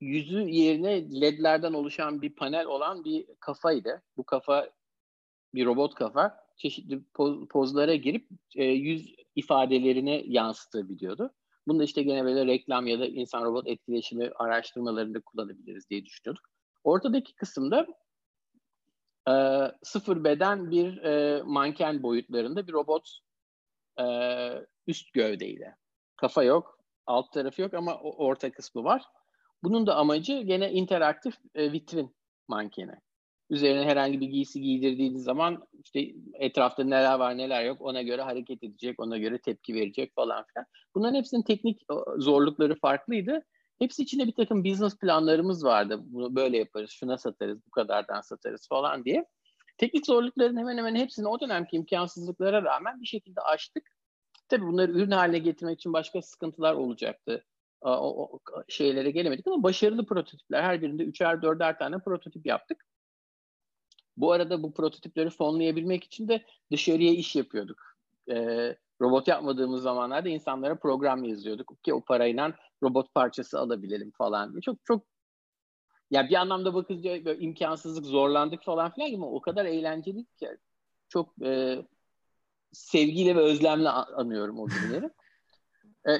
yüzü 0.00 0.40
yerine 0.40 1.20
ledlerden 1.20 1.72
oluşan 1.72 2.22
bir 2.22 2.34
panel 2.34 2.66
olan 2.66 3.04
bir 3.04 3.26
kafaydı. 3.40 4.02
Bu 4.16 4.24
kafa 4.24 4.70
bir 5.54 5.66
robot 5.66 5.94
kafa 5.94 6.42
çeşitli 6.56 7.02
poz, 7.14 7.48
pozlara 7.48 7.94
girip 7.94 8.28
e, 8.56 8.64
yüz 8.64 9.14
ifadelerini 9.34 10.24
yansıtabiliyordu. 10.26 11.30
Bunu 11.66 11.78
da 11.78 11.84
işte 11.84 12.02
gene 12.02 12.24
böyle 12.24 12.46
reklam 12.46 12.86
ya 12.86 13.00
da 13.00 13.06
insan 13.06 13.44
robot 13.44 13.66
etkileşimi 13.66 14.30
araştırmalarında 14.34 15.20
kullanabiliriz 15.20 15.90
diye 15.90 16.04
düşünüyorduk. 16.04 16.44
Ortadaki 16.84 17.34
kısımda 17.34 17.86
e, 19.28 19.34
sıfır 19.82 20.24
beden 20.24 20.70
bir 20.70 21.02
e, 21.02 21.42
manken 21.42 22.02
boyutlarında 22.02 22.66
bir 22.66 22.72
robot 22.72 23.18
e, 24.00 24.04
üst 24.86 25.12
gövdeyle. 25.12 25.76
Kafa 26.16 26.42
yok, 26.42 26.78
alt 27.06 27.32
tarafı 27.32 27.62
yok 27.62 27.74
ama 27.74 27.98
orta 28.00 28.52
kısmı 28.52 28.84
var. 28.84 29.02
Bunun 29.62 29.86
da 29.86 29.96
amacı 29.96 30.40
gene 30.40 30.72
interaktif 30.72 31.34
e, 31.54 31.72
vitrin 31.72 32.16
mankeni. 32.48 32.94
Üzerine 33.50 33.84
herhangi 33.84 34.20
bir 34.20 34.26
giysi 34.26 34.60
giydirdiğiniz 34.60 35.24
zaman 35.24 35.66
işte 35.84 36.12
etrafta 36.34 36.84
neler 36.84 37.18
var 37.18 37.38
neler 37.38 37.64
yok 37.64 37.80
ona 37.80 38.02
göre 38.02 38.22
hareket 38.22 38.62
edecek, 38.62 39.00
ona 39.00 39.18
göre 39.18 39.38
tepki 39.38 39.74
verecek 39.74 40.14
falan 40.14 40.44
filan. 40.44 40.66
Bunların 40.94 41.14
hepsinin 41.14 41.42
teknik 41.42 41.80
zorlukları 42.16 42.74
farklıydı. 42.74 43.42
Hepsi 43.82 44.02
içinde 44.02 44.26
bir 44.26 44.34
takım 44.34 44.64
business 44.64 44.98
planlarımız 44.98 45.64
vardı. 45.64 46.00
Bunu 46.04 46.36
böyle 46.36 46.58
yaparız, 46.58 46.90
şuna 46.90 47.18
satarız, 47.18 47.58
bu 47.66 47.70
kadardan 47.70 48.20
satarız 48.20 48.68
falan 48.68 49.04
diye. 49.04 49.26
Teknik 49.78 50.06
zorlukların 50.06 50.56
hemen 50.56 50.78
hemen 50.78 50.94
hepsini 50.94 51.28
o 51.28 51.40
dönemki 51.40 51.76
imkansızlıklara 51.76 52.62
rağmen 52.62 53.00
bir 53.00 53.06
şekilde 53.06 53.40
aştık. 53.40 53.90
Tabii 54.48 54.66
bunları 54.66 54.92
ürün 54.92 55.10
haline 55.10 55.38
getirmek 55.38 55.80
için 55.80 55.92
başka 55.92 56.22
sıkıntılar 56.22 56.74
olacaktı 56.74 57.44
o, 57.80 57.90
o 57.90 58.40
şeylere 58.68 59.10
gelemedik 59.10 59.46
ama 59.46 59.62
başarılı 59.62 60.06
prototipler. 60.06 60.62
Her 60.62 60.82
birinde 60.82 61.02
üçer 61.02 61.42
dörder 61.42 61.78
tane 61.78 61.98
prototip 61.98 62.46
yaptık. 62.46 62.86
Bu 64.16 64.32
arada 64.32 64.62
bu 64.62 64.74
prototipleri 64.74 65.30
fonlayabilmek 65.30 66.04
için 66.04 66.28
de 66.28 66.44
dışarıya 66.72 67.12
iş 67.12 67.36
yapıyorduk. 67.36 67.82
Ee, 68.30 68.76
robot 69.02 69.28
yapmadığımız 69.28 69.82
zamanlarda 69.82 70.28
insanlara 70.28 70.78
program 70.78 71.24
yazıyorduk 71.24 71.84
ki 71.84 71.94
o 71.94 72.04
parayla 72.04 72.52
robot 72.82 73.14
parçası 73.14 73.58
alabilelim 73.58 74.10
falan 74.10 74.60
Çok 74.60 74.78
çok 74.84 75.04
ya 76.10 76.28
bir 76.28 76.34
anlamda 76.34 76.74
bakınca 76.74 77.24
böyle 77.24 77.40
imkansızlık 77.40 78.06
zorlandık 78.06 78.62
falan 78.62 78.90
filan 78.90 79.14
ama 79.14 79.26
o 79.26 79.40
kadar 79.40 79.64
eğlenceli 79.64 80.24
ki 80.24 80.48
çok 81.08 81.42
e, 81.42 81.82
sevgiyle 82.72 83.36
ve 83.36 83.40
özlemle 83.40 83.88
anıyorum 83.88 84.58
o 84.58 84.66
günleri. 84.66 85.10
E, 86.08 86.12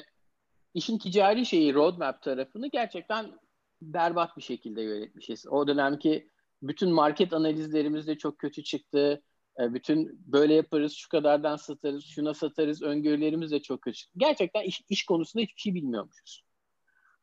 işin 0.74 0.98
ticari 0.98 1.46
şeyi 1.46 1.74
roadmap 1.74 2.22
tarafını 2.22 2.66
gerçekten 2.66 3.38
berbat 3.82 4.36
bir 4.36 4.42
şekilde 4.42 4.82
yönetmişiz. 4.82 5.46
O 5.46 5.66
dönemki 5.66 6.28
bütün 6.62 6.92
market 6.92 7.32
analizlerimiz 7.32 8.06
de 8.06 8.18
çok 8.18 8.38
kötü 8.38 8.64
çıktı. 8.64 9.22
E, 9.60 9.74
bütün 9.74 10.20
böyle 10.26 10.54
yaparız, 10.54 10.92
şu 10.92 11.08
kadardan 11.08 11.56
satarız, 11.56 12.04
şuna 12.04 12.34
satarız, 12.34 12.82
öngörülerimiz 12.82 13.50
de 13.50 13.62
çok 13.62 13.94
çıktı. 13.94 14.12
Gerçekten 14.16 14.62
iş, 14.62 14.82
iş 14.88 15.04
konusunda 15.04 15.42
hiçbir 15.42 15.60
şey 15.60 15.74
bilmiyormuşuz. 15.74 16.44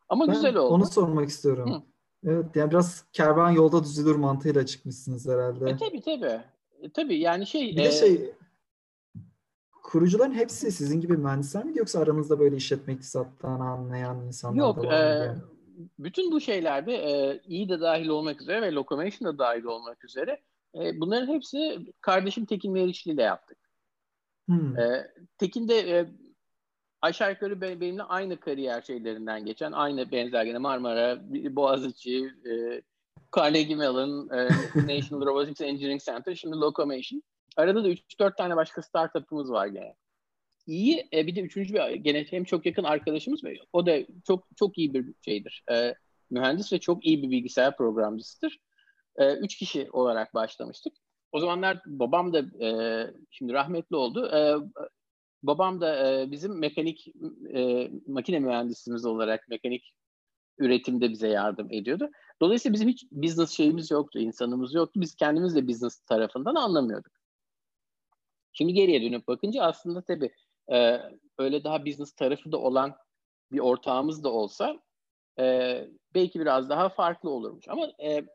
Ama 0.09 0.27
ben 0.27 0.33
güzel 0.33 0.55
oldu. 0.55 0.73
Onu 0.73 0.85
sormak 0.85 1.29
istiyorum. 1.29 1.73
Hı. 1.73 1.81
Evet, 2.23 2.55
yani 2.55 2.71
biraz 2.71 3.05
kervan 3.13 3.51
yolda 3.51 3.83
düzülür 3.83 4.15
mantığıyla 4.15 4.65
çıkmışsınız 4.65 5.27
herhalde. 5.27 5.69
E, 5.69 5.77
tabii 5.77 6.01
tabii. 6.01 6.41
E, 6.81 6.91
tabii 6.93 7.19
yani 7.19 7.47
şey... 7.47 7.75
Bir 7.75 7.81
e, 7.81 7.85
de 7.85 7.91
şey, 7.91 8.33
kurucuların 9.83 10.33
hepsi 10.33 10.71
sizin 10.71 11.01
gibi 11.01 11.17
mühendisler 11.17 11.65
mi 11.65 11.77
yoksa 11.77 11.99
aranızda 11.99 12.39
böyle 12.39 12.55
işletme 12.55 12.93
iktisattan 12.93 13.59
anlayan 13.59 14.27
insanlar 14.27 14.59
Yok, 14.59 14.77
da 14.77 14.87
var 14.87 14.87
mı? 14.87 14.91
E, 14.91 15.35
bütün 15.99 16.31
bu 16.31 16.41
şeylerde 16.41 16.93
e, 16.93 17.41
iyi 17.45 17.69
de 17.69 17.79
dahil 17.81 18.07
olmak 18.07 18.41
üzere 18.41 18.61
ve 18.61 18.71
Locomotion 18.71 19.33
da 19.33 19.37
dahil 19.37 19.63
olmak 19.63 20.05
üzere 20.05 20.41
e, 20.75 20.99
bunların 20.99 21.33
hepsi 21.33 21.79
kardeşim 22.01 22.45
Tekin 22.45 22.71
Meriçli 22.71 23.11
ile 23.11 23.21
yaptık. 23.21 23.57
Hmm. 24.47 24.79
E, 24.79 25.11
Tekin 25.37 25.67
de 25.67 25.97
e, 25.99 26.09
aşağı 27.01 27.31
yukarı 27.31 27.61
benimle 27.61 28.03
aynı 28.03 28.39
kariyer 28.39 28.81
şeylerinden 28.81 29.45
geçen, 29.45 29.71
aynı 29.71 30.11
benzer 30.11 30.45
gene 30.45 30.57
Marmara, 30.57 31.19
Boğaziçi, 31.55 32.31
e, 32.45 32.81
Carnegie 33.35 33.75
Mellon, 33.75 34.29
e, 34.29 34.47
National 34.97 35.25
Robotics 35.25 35.61
Engineering 35.61 36.01
Center, 36.01 36.35
şimdi 36.35 36.55
Locomotion. 36.55 37.23
Arada 37.57 37.83
da 37.83 37.89
3-4 37.89 38.37
tane 38.37 38.55
başka 38.55 38.81
startup'ımız 38.81 39.51
var 39.51 39.67
gene. 39.67 39.95
İyi 40.67 41.07
e, 41.13 41.27
bir 41.27 41.35
de 41.35 41.41
üçüncü 41.41 41.73
bir 41.73 41.93
gene 41.93 42.25
hem 42.29 42.43
çok 42.43 42.65
yakın 42.65 42.83
arkadaşımız 42.83 43.43
ve 43.43 43.57
o 43.73 43.85
da 43.85 43.97
çok 44.27 44.47
çok 44.55 44.77
iyi 44.77 44.93
bir 44.93 45.05
şeydir. 45.25 45.63
E, 45.71 45.95
mühendis 46.29 46.73
ve 46.73 46.79
çok 46.79 47.05
iyi 47.05 47.23
bir 47.23 47.31
bilgisayar 47.31 47.77
programcısıdır. 47.77 48.59
E, 49.19 49.35
üç 49.35 49.57
kişi 49.57 49.89
olarak 49.91 50.33
başlamıştık. 50.33 50.93
O 51.31 51.39
zamanlar 51.39 51.81
babam 51.85 52.33
da 52.33 52.65
e, 52.65 52.69
şimdi 53.31 53.53
rahmetli 53.53 53.95
oldu. 53.95 54.31
E, 54.35 54.55
babam 55.43 55.81
da 55.81 56.09
e, 56.09 56.31
bizim 56.31 56.59
mekanik 56.59 57.07
e, 57.53 57.89
makine 58.07 58.39
mühendisimiz 58.39 59.05
olarak 59.05 59.47
mekanik 59.49 59.93
üretimde 60.57 61.09
bize 61.09 61.27
yardım 61.27 61.67
ediyordu. 61.71 62.09
Dolayısıyla 62.41 62.73
bizim 62.73 62.89
hiç 62.89 63.11
business 63.11 63.51
şeyimiz 63.51 63.91
yoktu, 63.91 64.19
insanımız 64.19 64.73
yoktu. 64.73 65.01
Biz 65.01 65.15
kendimiz 65.15 65.55
de 65.55 65.67
business 65.67 65.99
tarafından 65.99 66.55
anlamıyorduk. 66.55 67.11
Şimdi 68.53 68.73
geriye 68.73 69.01
dönüp 69.01 69.27
bakınca 69.27 69.63
aslında 69.63 70.01
tabii 70.01 70.31
e, 70.71 70.99
öyle 71.37 71.63
daha 71.63 71.85
business 71.85 72.13
tarafı 72.13 72.51
da 72.51 72.57
olan 72.57 72.95
bir 73.51 73.59
ortağımız 73.59 74.23
da 74.23 74.29
olsa 74.29 74.79
e, 75.39 75.85
belki 76.15 76.39
biraz 76.39 76.69
daha 76.69 76.89
farklı 76.89 77.29
olurmuş. 77.29 77.65
Ama 77.67 77.91
e, 78.03 78.25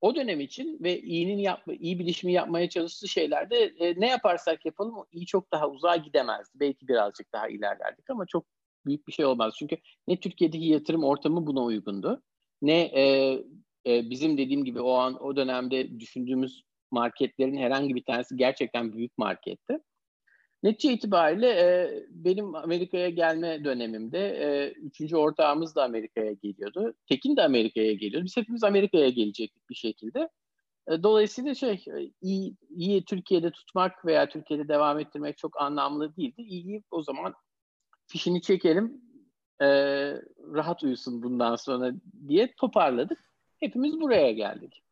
o 0.00 0.14
dönem 0.14 0.40
için 0.40 0.78
ve 0.80 1.00
iyinin 1.00 1.38
yapma, 1.38 1.72
iyi 1.72 1.98
bilişimi 1.98 2.32
yapmaya 2.32 2.68
çalıştığı 2.68 3.08
şeylerde 3.08 3.56
e, 3.56 4.00
ne 4.00 4.08
yaparsak 4.08 4.66
yapalım 4.66 4.98
o 4.98 5.06
iyi 5.12 5.26
çok 5.26 5.52
daha 5.52 5.68
uzağa 5.68 5.96
gidemezdi. 5.96 6.60
Belki 6.60 6.88
birazcık 6.88 7.32
daha 7.32 7.48
ilerlerdik 7.48 8.10
ama 8.10 8.26
çok 8.26 8.44
büyük 8.86 9.08
bir 9.08 9.12
şey 9.12 9.24
olmaz. 9.24 9.54
Çünkü 9.58 9.76
ne 10.08 10.16
Türkiye'deki 10.16 10.64
yatırım 10.64 11.04
ortamı 11.04 11.46
buna 11.46 11.62
uygundu. 11.62 12.22
Ne 12.62 12.80
e, 12.80 13.32
e, 13.86 14.10
bizim 14.10 14.38
dediğim 14.38 14.64
gibi 14.64 14.80
o 14.80 14.92
an 14.92 15.22
o 15.24 15.36
dönemde 15.36 16.00
düşündüğümüz 16.00 16.62
marketlerin 16.90 17.56
herhangi 17.56 17.94
bir 17.94 18.04
tanesi 18.04 18.36
gerçekten 18.36 18.92
büyük 18.92 19.18
marketti. 19.18 19.78
Netice 20.62 20.92
itibariyle 20.92 21.48
e, 21.48 21.90
benim 22.10 22.54
Amerika'ya 22.54 23.08
gelme 23.08 23.64
dönemimde 23.64 24.18
e, 24.18 24.70
üçüncü 24.70 25.16
ortağımız 25.16 25.76
da 25.76 25.84
Amerika'ya 25.84 26.32
geliyordu. 26.32 26.94
Tekin 27.08 27.36
de 27.36 27.42
Amerika'ya 27.42 27.92
geliyordu. 27.92 28.24
Biz 28.24 28.36
hepimiz 28.36 28.64
Amerika'ya 28.64 29.08
gelecektik 29.08 29.70
bir 29.70 29.74
şekilde. 29.74 30.28
E, 30.88 31.02
dolayısıyla 31.02 31.54
şey 31.54 31.72
e, 31.72 32.10
iyi, 32.22 32.56
iyi 32.70 33.04
Türkiye'de 33.04 33.50
tutmak 33.50 34.06
veya 34.06 34.28
Türkiye'de 34.28 34.68
devam 34.68 34.98
ettirmek 34.98 35.38
çok 35.38 35.60
anlamlı 35.60 36.16
değildi. 36.16 36.42
İyi 36.42 36.82
o 36.90 37.02
zaman 37.02 37.34
fişini 38.06 38.42
çekelim 38.42 39.00
e, 39.60 39.66
rahat 40.52 40.82
uyusun 40.82 41.22
bundan 41.22 41.56
sonra 41.56 41.92
diye 42.28 42.54
toparladık. 42.56 43.18
Hepimiz 43.60 44.00
buraya 44.00 44.32
geldik. 44.32 44.82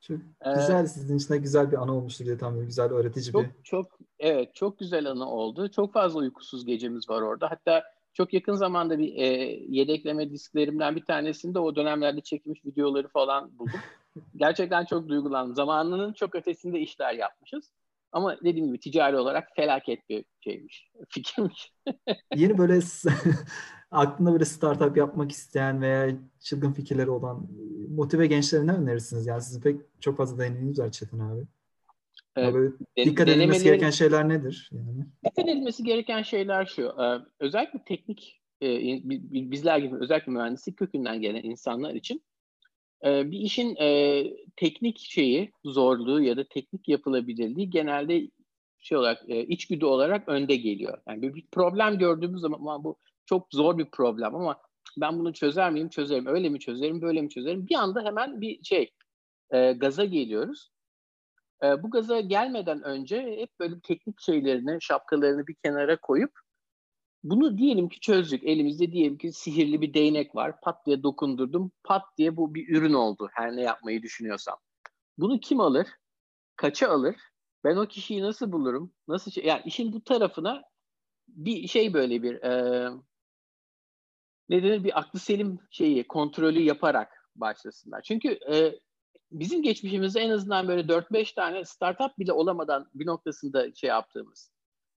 Çok 0.00 0.18
ee, 0.18 0.54
güzel, 0.54 0.86
sizin 0.86 1.16
için 1.16 1.34
de 1.34 1.38
güzel 1.38 1.72
bir 1.72 1.76
anı 1.76 1.94
olmuştur 1.94 2.24
diye 2.24 2.38
tahmin 2.38 2.66
Güzel, 2.66 2.92
öğretici 2.92 3.32
çok, 3.32 3.42
bir. 3.42 3.50
Çok, 3.62 3.98
evet, 4.24 4.54
çok 4.54 4.78
güzel 4.78 5.10
anı 5.10 5.30
oldu. 5.30 5.68
Çok 5.68 5.92
fazla 5.92 6.20
uykusuz 6.20 6.66
gecemiz 6.66 7.08
var 7.08 7.22
orada. 7.22 7.50
Hatta 7.50 7.84
çok 8.12 8.34
yakın 8.34 8.54
zamanda 8.54 8.98
bir 8.98 9.14
e, 9.16 9.26
yedekleme 9.68 10.30
disklerimden 10.30 10.96
bir 10.96 11.04
tanesinde 11.04 11.58
o 11.58 11.76
dönemlerde 11.76 12.20
çekilmiş 12.20 12.64
videoları 12.64 13.08
falan 13.08 13.58
buldum. 13.58 13.80
Gerçekten 14.36 14.84
çok 14.84 15.08
duygulandım. 15.08 15.54
Zamanının 15.54 16.12
çok 16.12 16.34
ötesinde 16.34 16.80
işler 16.80 17.14
yapmışız. 17.14 17.70
Ama 18.12 18.36
dediğim 18.44 18.66
gibi 18.66 18.80
ticari 18.80 19.16
olarak 19.16 19.48
felaket 19.56 20.08
bir 20.08 20.24
şeymiş, 20.40 20.90
fikirmiş. 21.08 21.72
Yeni 22.34 22.58
böyle 22.58 22.80
aklında 23.90 24.32
böyle 24.32 24.44
startup 24.44 24.96
yapmak 24.96 25.32
isteyen 25.32 25.82
veya 25.82 26.16
çılgın 26.40 26.72
fikirleri 26.72 27.10
olan 27.10 27.48
motive 27.88 28.26
gençlere 28.26 28.66
ne 28.66 28.72
önerirsiniz? 28.72 29.26
Yani 29.26 29.42
sizin 29.42 29.60
pek 29.60 29.80
çok 30.00 30.16
fazla 30.16 30.38
deneyiminiz 30.38 30.78
var 30.78 30.90
Çetin 30.90 31.18
abi. 31.18 31.46
Böyle 32.36 32.72
dikkat 32.96 33.28
edilmesi 33.28 33.64
gereken 33.64 33.90
şeyler 33.90 34.28
nedir? 34.28 34.70
Yani? 34.72 35.06
Dikkat 35.24 35.48
edilmesi 35.48 35.84
gereken 35.84 36.22
şeyler 36.22 36.66
şu. 36.66 36.82
E, 36.82 37.20
özellikle 37.40 37.84
teknik 37.84 38.40
e, 38.62 38.68
bizler 39.50 39.78
gibi 39.78 39.96
özellikle 39.96 40.32
mühendislik 40.32 40.76
kökünden 40.76 41.20
gelen 41.20 41.42
insanlar 41.42 41.94
için 41.94 42.24
e, 43.04 43.30
bir 43.30 43.38
işin 43.38 43.74
teknik 44.56 44.98
şeyi, 44.98 45.52
zorluğu 45.64 46.22
ya 46.22 46.36
da 46.36 46.44
teknik 46.48 46.88
yapılabilirliği 46.88 47.70
genelde 47.70 48.30
şey 48.78 48.98
olarak 48.98 49.22
içgüdü 49.28 49.84
olarak 49.84 50.28
önde 50.28 50.56
geliyor. 50.56 50.98
Yani 51.08 51.34
bir 51.34 51.46
problem 51.52 51.98
gördüğümüz 51.98 52.40
zaman 52.40 52.84
bu 52.84 52.96
çok 53.26 53.48
zor 53.52 53.78
bir 53.78 53.90
problem 53.90 54.34
ama 54.34 54.60
ben 54.96 55.18
bunu 55.18 55.32
çözer 55.32 55.72
miyim? 55.72 55.88
Çözerim. 55.88 56.26
Öyle 56.26 56.48
mi 56.48 56.60
çözerim? 56.60 57.02
Böyle 57.02 57.22
mi 57.22 57.28
çözerim? 57.28 57.66
Bir 57.66 57.74
anda 57.74 58.04
hemen 58.04 58.40
bir 58.40 58.64
şey 58.64 58.90
gaza 59.76 60.04
geliyoruz 60.04 60.73
e, 61.64 61.82
bu 61.82 61.90
gaza 61.90 62.20
gelmeden 62.20 62.82
önce 62.82 63.36
hep 63.38 63.50
böyle 63.60 63.80
teknik 63.80 64.20
şeylerini, 64.20 64.78
şapkalarını 64.80 65.46
bir 65.46 65.54
kenara 65.54 66.00
koyup 66.00 66.32
bunu 67.24 67.58
diyelim 67.58 67.88
ki 67.88 68.00
çözdük. 68.00 68.44
Elimizde 68.44 68.92
diyelim 68.92 69.18
ki 69.18 69.32
sihirli 69.32 69.80
bir 69.80 69.94
değnek 69.94 70.34
var. 70.34 70.60
Pat 70.60 70.86
diye 70.86 71.02
dokundurdum. 71.02 71.72
Pat 71.84 72.02
diye 72.18 72.36
bu 72.36 72.54
bir 72.54 72.68
ürün 72.68 72.92
oldu. 72.92 73.28
Her 73.32 73.56
ne 73.56 73.62
yapmayı 73.62 74.02
düşünüyorsam. 74.02 74.58
Bunu 75.18 75.40
kim 75.40 75.60
alır? 75.60 75.88
Kaça 76.56 76.88
alır? 76.90 77.16
Ben 77.64 77.76
o 77.76 77.86
kişiyi 77.86 78.22
nasıl 78.22 78.52
bulurum? 78.52 78.92
Nasıl 79.08 79.30
şey? 79.30 79.44
Yani 79.44 79.62
işin 79.64 79.92
bu 79.92 80.04
tarafına 80.04 80.62
bir 81.28 81.68
şey 81.68 81.94
böyle 81.94 82.22
bir 82.22 82.42
e, 82.42 82.90
ne 84.48 84.62
denir 84.62 84.84
bir 84.84 84.98
aklı 84.98 85.18
selim 85.18 85.58
şeyi 85.70 86.08
kontrolü 86.08 86.60
yaparak 86.60 87.30
başlasınlar. 87.36 88.02
Çünkü 88.02 88.38
e, 88.52 88.80
bizim 89.32 89.62
geçmişimizde 89.62 90.20
en 90.20 90.30
azından 90.30 90.68
böyle 90.68 90.88
4-5 90.88 91.34
tane 91.34 91.64
startup 91.64 92.18
bile 92.18 92.32
olamadan 92.32 92.90
bir 92.94 93.06
noktasında 93.06 93.74
şey 93.74 93.88
yaptığımız, 93.88 94.50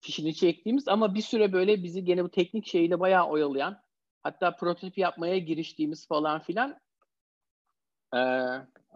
fişini 0.02 0.36
çektiğimiz 0.36 0.88
ama 0.88 1.16
bir 1.16 1.22
süre 1.22 1.54
böyle 1.54 1.84
bizi 1.84 2.06
gene 2.06 2.24
bu 2.24 2.30
teknik 2.30 2.68
şeyle 2.68 3.00
bayağı 3.00 3.28
oyalayan, 3.28 3.82
hatta 4.24 4.56
prototip 4.56 4.98
yapmaya 4.98 5.38
giriştiğimiz 5.38 6.08
falan 6.08 6.42
filan 6.42 6.80
ee, 8.16 8.18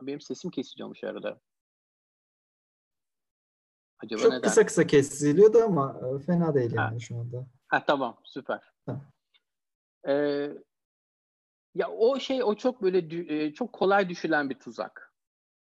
benim 0.02 0.22
sesim 0.22 0.52
kesiliyormuş 0.52 1.04
arada. 1.04 1.40
Acaba 4.04 4.22
Çok 4.22 4.32
neden? 4.32 4.42
kısa 4.42 4.66
kısa 4.66 4.88
kesiliyordu 4.88 5.64
ama 5.64 6.02
e, 6.04 6.20
fena 6.20 6.56
değil 6.56 6.72
yani 6.74 6.94
ha. 6.94 7.00
şu 7.00 7.16
anda. 7.20 7.48
Ha 7.68 7.86
tamam 7.86 8.18
süper. 8.24 8.74
Ha. 8.86 9.02
Ee, 10.08 10.54
ya 11.76 11.90
o 11.90 12.20
şey 12.20 12.44
o 12.44 12.56
çok 12.56 12.82
böyle 12.82 12.98
e, 13.36 13.54
çok 13.54 13.74
kolay 13.74 14.10
düşülen 14.10 14.50
bir 14.50 14.60
tuzak. 14.60 15.09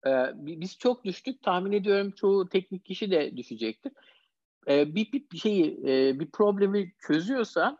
Ee, 0.05 0.09
biz 0.35 0.77
çok 0.77 1.05
düştük. 1.05 1.43
Tahmin 1.43 1.71
ediyorum 1.71 2.11
çoğu 2.11 2.49
teknik 2.49 2.85
kişi 2.85 3.11
de 3.11 3.37
düşecektir. 3.37 3.91
Ee, 4.67 4.95
bir, 4.95 5.11
bir 5.31 5.37
şeyi, 5.37 5.79
e, 5.87 6.19
bir 6.19 6.31
problemi 6.31 6.93
çözüyorsa 7.07 7.77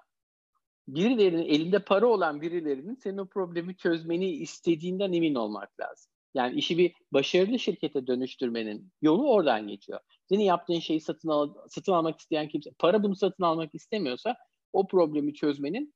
birilerinin 0.87 1.45
elinde 1.45 1.79
para 1.79 2.07
olan 2.07 2.41
birilerinin 2.41 2.95
senin 2.95 3.17
o 3.17 3.27
problemi 3.27 3.77
çözmeni 3.77 4.29
istediğinden 4.31 5.13
emin 5.13 5.35
olmak 5.35 5.79
lazım. 5.79 6.11
Yani 6.33 6.55
işi 6.55 6.77
bir 6.77 6.93
başarılı 7.11 7.59
şirkete 7.59 8.07
dönüştürmenin 8.07 8.91
yolu 9.01 9.31
oradan 9.31 9.67
geçiyor. 9.67 9.99
Senin 10.29 10.43
yaptığın 10.43 10.79
şeyi 10.79 11.01
satın, 11.01 11.29
al, 11.29 11.53
satın 11.69 11.91
almak 11.91 12.19
isteyen 12.19 12.47
kimse, 12.47 12.71
para 12.79 13.03
bunu 13.03 13.15
satın 13.15 13.43
almak 13.43 13.75
istemiyorsa 13.75 14.35
o 14.73 14.87
problemi 14.87 15.33
çözmenin 15.33 15.93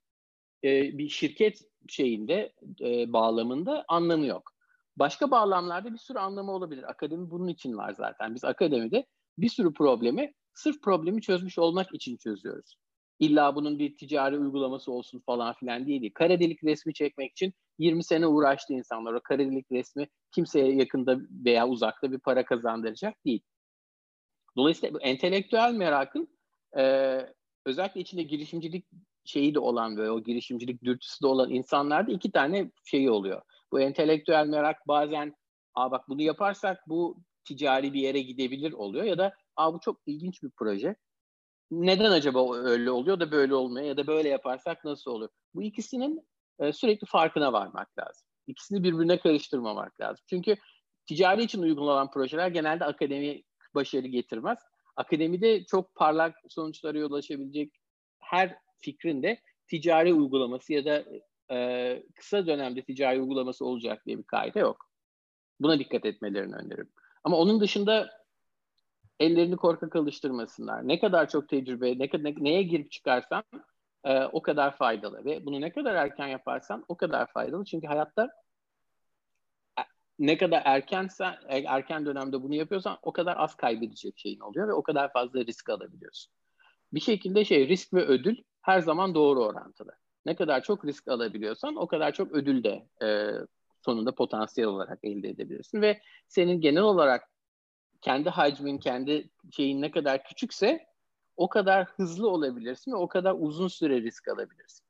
e, 0.64 0.98
bir 0.98 1.10
şirket 1.10 1.62
şeyinde, 1.88 2.54
e, 2.82 3.14
bağlamında 3.14 3.86
anlamı 3.88 4.26
yok. 4.26 4.54
Başka 5.02 5.32
bağlamlarda 5.32 5.94
bir 5.94 5.98
sürü 5.98 6.20
anlamı 6.20 6.52
olabilir. 6.52 6.90
Akademi 6.90 7.32
bunun 7.32 7.48
için 7.48 7.78
var 7.78 7.94
zaten. 7.94 8.36
Biz 8.36 8.44
akademide 8.44 9.06
bir 9.38 9.50
sürü 9.50 9.74
problemi 9.74 10.34
sırf 10.54 10.82
problemi 10.82 11.22
çözmüş 11.22 11.60
olmak 11.60 11.94
için 11.94 12.18
çözüyoruz. 12.18 12.76
İlla 13.20 13.56
bunun 13.56 13.80
bir 13.80 13.98
ticari 13.98 14.38
uygulaması 14.38 14.92
olsun 14.92 15.20
falan 15.26 15.54
filan 15.54 15.86
diye 15.86 16.02
değil. 16.02 16.12
Kara 16.16 16.40
delik 16.40 16.64
resmi 16.64 16.94
çekmek 16.94 17.32
için 17.32 17.54
20 17.80 18.04
sene 18.04 18.28
uğraştı 18.28 18.74
insanlar. 18.74 19.14
O 19.14 19.20
kara 19.24 19.40
delik 19.40 19.72
resmi 19.72 20.08
kimseye 20.32 20.76
yakında 20.76 21.18
veya 21.46 21.68
uzakta 21.68 22.12
bir 22.12 22.20
para 22.20 22.46
kazandıracak 22.46 23.26
değil. 23.26 23.42
Dolayısıyla 24.58 25.00
entelektüel 25.00 25.74
merakın 25.74 26.28
e, 26.78 27.18
özellikle 27.66 28.02
içinde 28.02 28.24
girişimcilik 28.24 28.86
şeyi 29.26 29.56
de 29.56 29.60
olan 29.60 29.98
ve 29.98 30.12
o 30.12 30.24
girişimcilik 30.24 30.84
dürtüsü 30.84 31.24
de 31.24 31.28
olan 31.28 31.50
insanlarda 31.50 32.12
iki 32.12 32.32
tane 32.32 32.72
şeyi 32.86 33.12
oluyor. 33.12 33.42
Bu 33.72 33.82
entelektüel 33.82 34.48
merak 34.48 34.88
bazen 34.88 35.36
Aa 35.76 35.92
bak 35.92 36.10
bunu 36.10 36.22
yaparsak 36.22 36.80
bu 36.88 37.18
ticari 37.44 37.94
bir 37.94 38.02
yere 38.02 38.22
gidebilir 38.22 38.74
oluyor 38.74 39.04
ya 39.04 39.18
da 39.18 39.36
Aa 39.56 39.74
bu 39.74 39.80
çok 39.80 40.00
ilginç 40.06 40.44
bir 40.44 40.52
proje. 40.58 40.96
Neden 41.72 42.12
acaba 42.12 42.56
öyle 42.56 42.92
oluyor 42.92 43.20
da 43.20 43.32
böyle 43.32 43.56
olmuyor 43.56 43.86
ya 43.86 43.98
da 43.98 44.08
böyle 44.08 44.30
yaparsak 44.30 44.86
nasıl 44.86 45.12
olur? 45.12 45.30
Bu 45.54 45.64
ikisinin 45.64 46.28
e, 46.60 46.74
sürekli 46.74 47.08
farkına 47.08 47.54
varmak 47.54 48.00
lazım. 48.00 48.28
İkisini 48.48 48.84
birbirine 48.84 49.20
karıştırmamak 49.20 50.02
lazım. 50.02 50.26
Çünkü 50.30 50.56
ticari 51.06 51.44
için 51.44 51.62
uygulanan 51.62 52.12
projeler 52.12 52.48
genelde 52.48 52.86
akademi 52.86 53.44
başarı 53.76 54.08
getirmez. 54.08 54.60
Akademide 54.96 55.66
çok 55.66 55.96
parlak 55.96 56.36
sonuçlara 56.50 57.06
ulaşabilecek 57.06 57.74
her 58.20 58.58
fikrin 58.80 59.24
de 59.24 59.42
ticari 59.68 60.14
uygulaması 60.14 60.74
ya 60.74 60.86
da 60.86 61.06
e, 61.52 62.04
kısa 62.16 62.48
dönemde 62.48 62.82
ticari 62.82 63.22
uygulaması 63.22 63.66
olacak 63.66 64.06
diye 64.06 64.18
bir 64.18 64.24
kaide 64.24 64.60
yok. 64.60 64.90
Buna 65.60 65.80
dikkat 65.80 66.06
etmelerini 66.06 66.56
öneririm. 66.56 66.90
Ama 67.24 67.38
onun 67.38 67.62
dışında 67.62 68.10
ellerini 69.20 69.58
korkak 69.58 69.96
alıştırmasınlar. 69.96 70.88
Ne 70.88 71.00
kadar 71.00 71.30
çok 71.30 71.50
tecrübe, 71.50 72.00
ne, 72.00 72.10
ne 72.24 72.36
neye 72.38 72.64
girip 72.64 72.92
çıkarsan 72.92 73.44
e, 74.04 74.24
o 74.24 74.42
kadar 74.42 74.78
faydalı. 74.78 75.26
Ve 75.26 75.46
bunu 75.46 75.62
ne 75.62 75.72
kadar 75.72 75.96
erken 75.96 76.28
yaparsan 76.28 76.86
o 76.88 76.98
kadar 76.98 77.32
faydalı. 77.32 77.66
Çünkü 77.66 77.88
hayatta 77.88 78.30
e, 79.80 79.82
ne 80.20 80.38
kadar 80.38 80.62
erkensen, 80.66 81.36
e, 81.48 81.58
erken 81.60 82.06
dönemde 82.06 82.44
bunu 82.44 82.56
yapıyorsan 82.56 82.98
o 83.02 83.14
kadar 83.14 83.38
az 83.38 83.56
kaybedecek 83.56 84.18
şeyin 84.18 84.40
oluyor 84.40 84.68
ve 84.68 84.74
o 84.74 84.84
kadar 84.84 85.14
fazla 85.14 85.46
risk 85.46 85.70
alabiliyorsun. 85.70 86.34
Bir 86.94 87.00
şekilde 87.00 87.46
şey 87.46 87.68
risk 87.68 87.94
ve 87.94 88.06
ödül 88.06 88.36
her 88.62 88.80
zaman 88.80 89.16
doğru 89.16 89.44
orantılı. 89.44 90.01
Ne 90.26 90.36
kadar 90.36 90.64
çok 90.64 90.86
risk 90.86 91.08
alabiliyorsan 91.08 91.76
o 91.76 91.88
kadar 91.88 92.12
çok 92.12 92.32
ödül 92.32 92.64
de 92.64 92.88
e, 93.06 93.32
sonunda 93.86 94.16
potansiyel 94.16 94.70
olarak 94.70 95.00
elde 95.04 95.30
edebilirsin 95.30 95.82
ve 95.82 96.02
senin 96.28 96.62
genel 96.62 96.84
olarak 96.84 97.30
kendi 98.02 98.30
hacmin, 98.30 98.78
kendi 98.78 99.30
şeyin 99.52 99.82
ne 99.82 99.92
kadar 99.92 100.24
küçükse 100.24 100.86
o 101.38 101.50
kadar 101.50 101.86
hızlı 101.86 102.30
olabilirsin 102.30 102.92
ve 102.92 102.96
o 102.96 103.08
kadar 103.08 103.36
uzun 103.40 103.68
süre 103.68 104.02
risk 104.02 104.28
alabilirsin. 104.28 104.86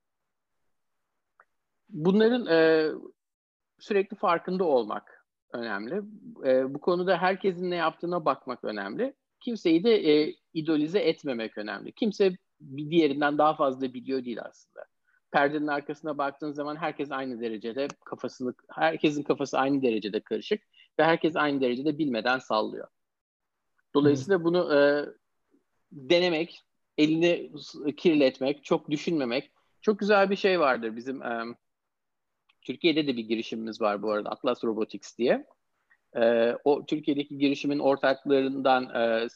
Bunların 1.90 2.48
e, 2.48 2.90
sürekli 3.80 4.18
farkında 4.18 4.64
olmak 4.64 5.26
önemli. 5.54 6.02
E, 6.46 6.74
bu 6.74 6.82
konuda 6.82 7.18
herkesin 7.18 7.72
ne 7.72 7.76
yaptığına 7.76 8.26
bakmak 8.26 8.64
önemli. 8.64 9.14
Kimseyi 9.40 9.84
de 9.84 10.12
e, 10.12 10.36
idolize 10.54 11.00
etmemek 11.00 11.58
önemli. 11.58 11.92
Kimse 11.92 12.38
bir 12.62 12.92
diğerinden 12.92 13.38
daha 13.38 13.56
fazla 13.56 13.94
biliyor 13.94 14.26
değil 14.26 14.42
aslında 14.42 14.91
perdenin 15.32 15.68
arkasına 15.68 16.18
baktığın 16.18 16.52
zaman 16.52 16.76
herkes 16.76 17.12
aynı 17.12 17.42
derecede 17.42 17.88
kafasını, 18.06 18.54
herkesin 18.70 19.24
kafası 19.24 19.60
aynı 19.60 19.82
derecede 19.82 20.20
karışık 20.20 20.62
ve 21.00 21.04
herkes 21.04 21.36
aynı 21.36 21.62
derecede 21.62 21.98
bilmeden 21.98 22.40
sallıyor. 22.40 22.88
Dolayısıyla 23.94 24.38
hmm. 24.38 24.46
bunu 24.46 24.76
e, 24.76 25.06
denemek, 25.92 26.62
elini 26.98 27.52
kirletmek, 27.98 28.64
çok 28.64 28.92
düşünmemek 28.92 29.52
çok 29.82 30.00
güzel 30.00 30.30
bir 30.30 30.36
şey 30.36 30.60
vardır 30.60 30.96
bizim 30.96 31.24
e, 31.24 31.44
Türkiye'de 32.62 33.08
de 33.08 33.18
bir 33.18 33.24
girişimimiz 33.24 33.82
var 33.82 34.02
bu 34.02 34.12
arada 34.12 34.30
Atlas 34.30 34.64
Robotics 34.64 35.18
diye. 35.18 35.46
E, 36.16 36.54
o 36.64 36.86
Türkiye'deki 36.86 37.38
girişimin 37.38 37.80
ortaklarından 37.80 38.96
e, 38.96 39.28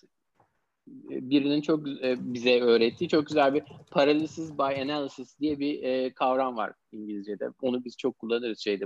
birinin 0.88 1.62
çok 1.62 1.88
e, 1.88 2.16
bize 2.20 2.62
öğrettiği 2.62 3.10
çok 3.10 3.28
güzel 3.28 3.54
bir 3.54 3.64
paralysis 3.92 4.52
by 4.52 4.82
analysis 4.82 5.40
diye 5.40 5.60
bir 5.60 5.84
e, 5.84 6.14
kavram 6.14 6.58
var 6.58 6.74
İngilizce'de. 6.92 7.50
Onu 7.62 7.86
biz 7.86 7.98
çok 7.98 8.20
kullanırız 8.20 8.60
şeyde 8.60 8.86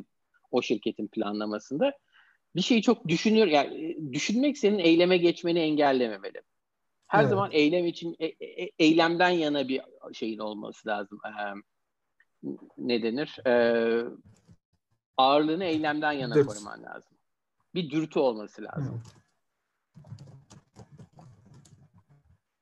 o 0.52 0.62
şirketin 0.62 1.08
planlamasında. 1.08 1.94
Bir 2.56 2.62
şeyi 2.62 2.82
çok 2.82 3.08
düşünür 3.08 3.48
yani 3.48 3.86
e, 3.86 4.14
düşünmek 4.14 4.58
senin 4.58 4.80
eyleme 4.80 5.18
geçmeni 5.18 5.60
engellememeli. 5.60 6.42
Her 7.08 7.20
evet. 7.20 7.30
zaman 7.30 7.52
eylem 7.52 7.86
için 7.86 8.16
e, 8.20 8.26
e, 8.26 8.72
eylemden 8.80 9.30
yana 9.30 9.68
bir 9.68 9.82
şeyin 10.14 10.40
olması 10.40 10.88
lazım. 10.88 11.20
E, 11.26 11.54
ne 12.78 13.04
denir? 13.04 13.48
E, 13.48 14.04
ağırlığını 15.18 15.64
eylemden 15.64 16.12
yana 16.12 16.36
Dürt. 16.36 16.48
koruman 16.48 16.84
lazım. 16.84 17.18
Bir 17.76 17.90
dürtü 17.90 18.20
olması 18.20 18.64
lazım. 18.64 19.02
Evet. 19.06 19.20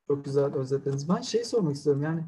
Çok 0.08 0.26
güzel 0.26 0.54
özetlediniz. 0.56 1.10
Ben 1.10 1.22
şey 1.22 1.44
sormak 1.44 1.76
istiyorum 1.76 2.02
yani 2.02 2.24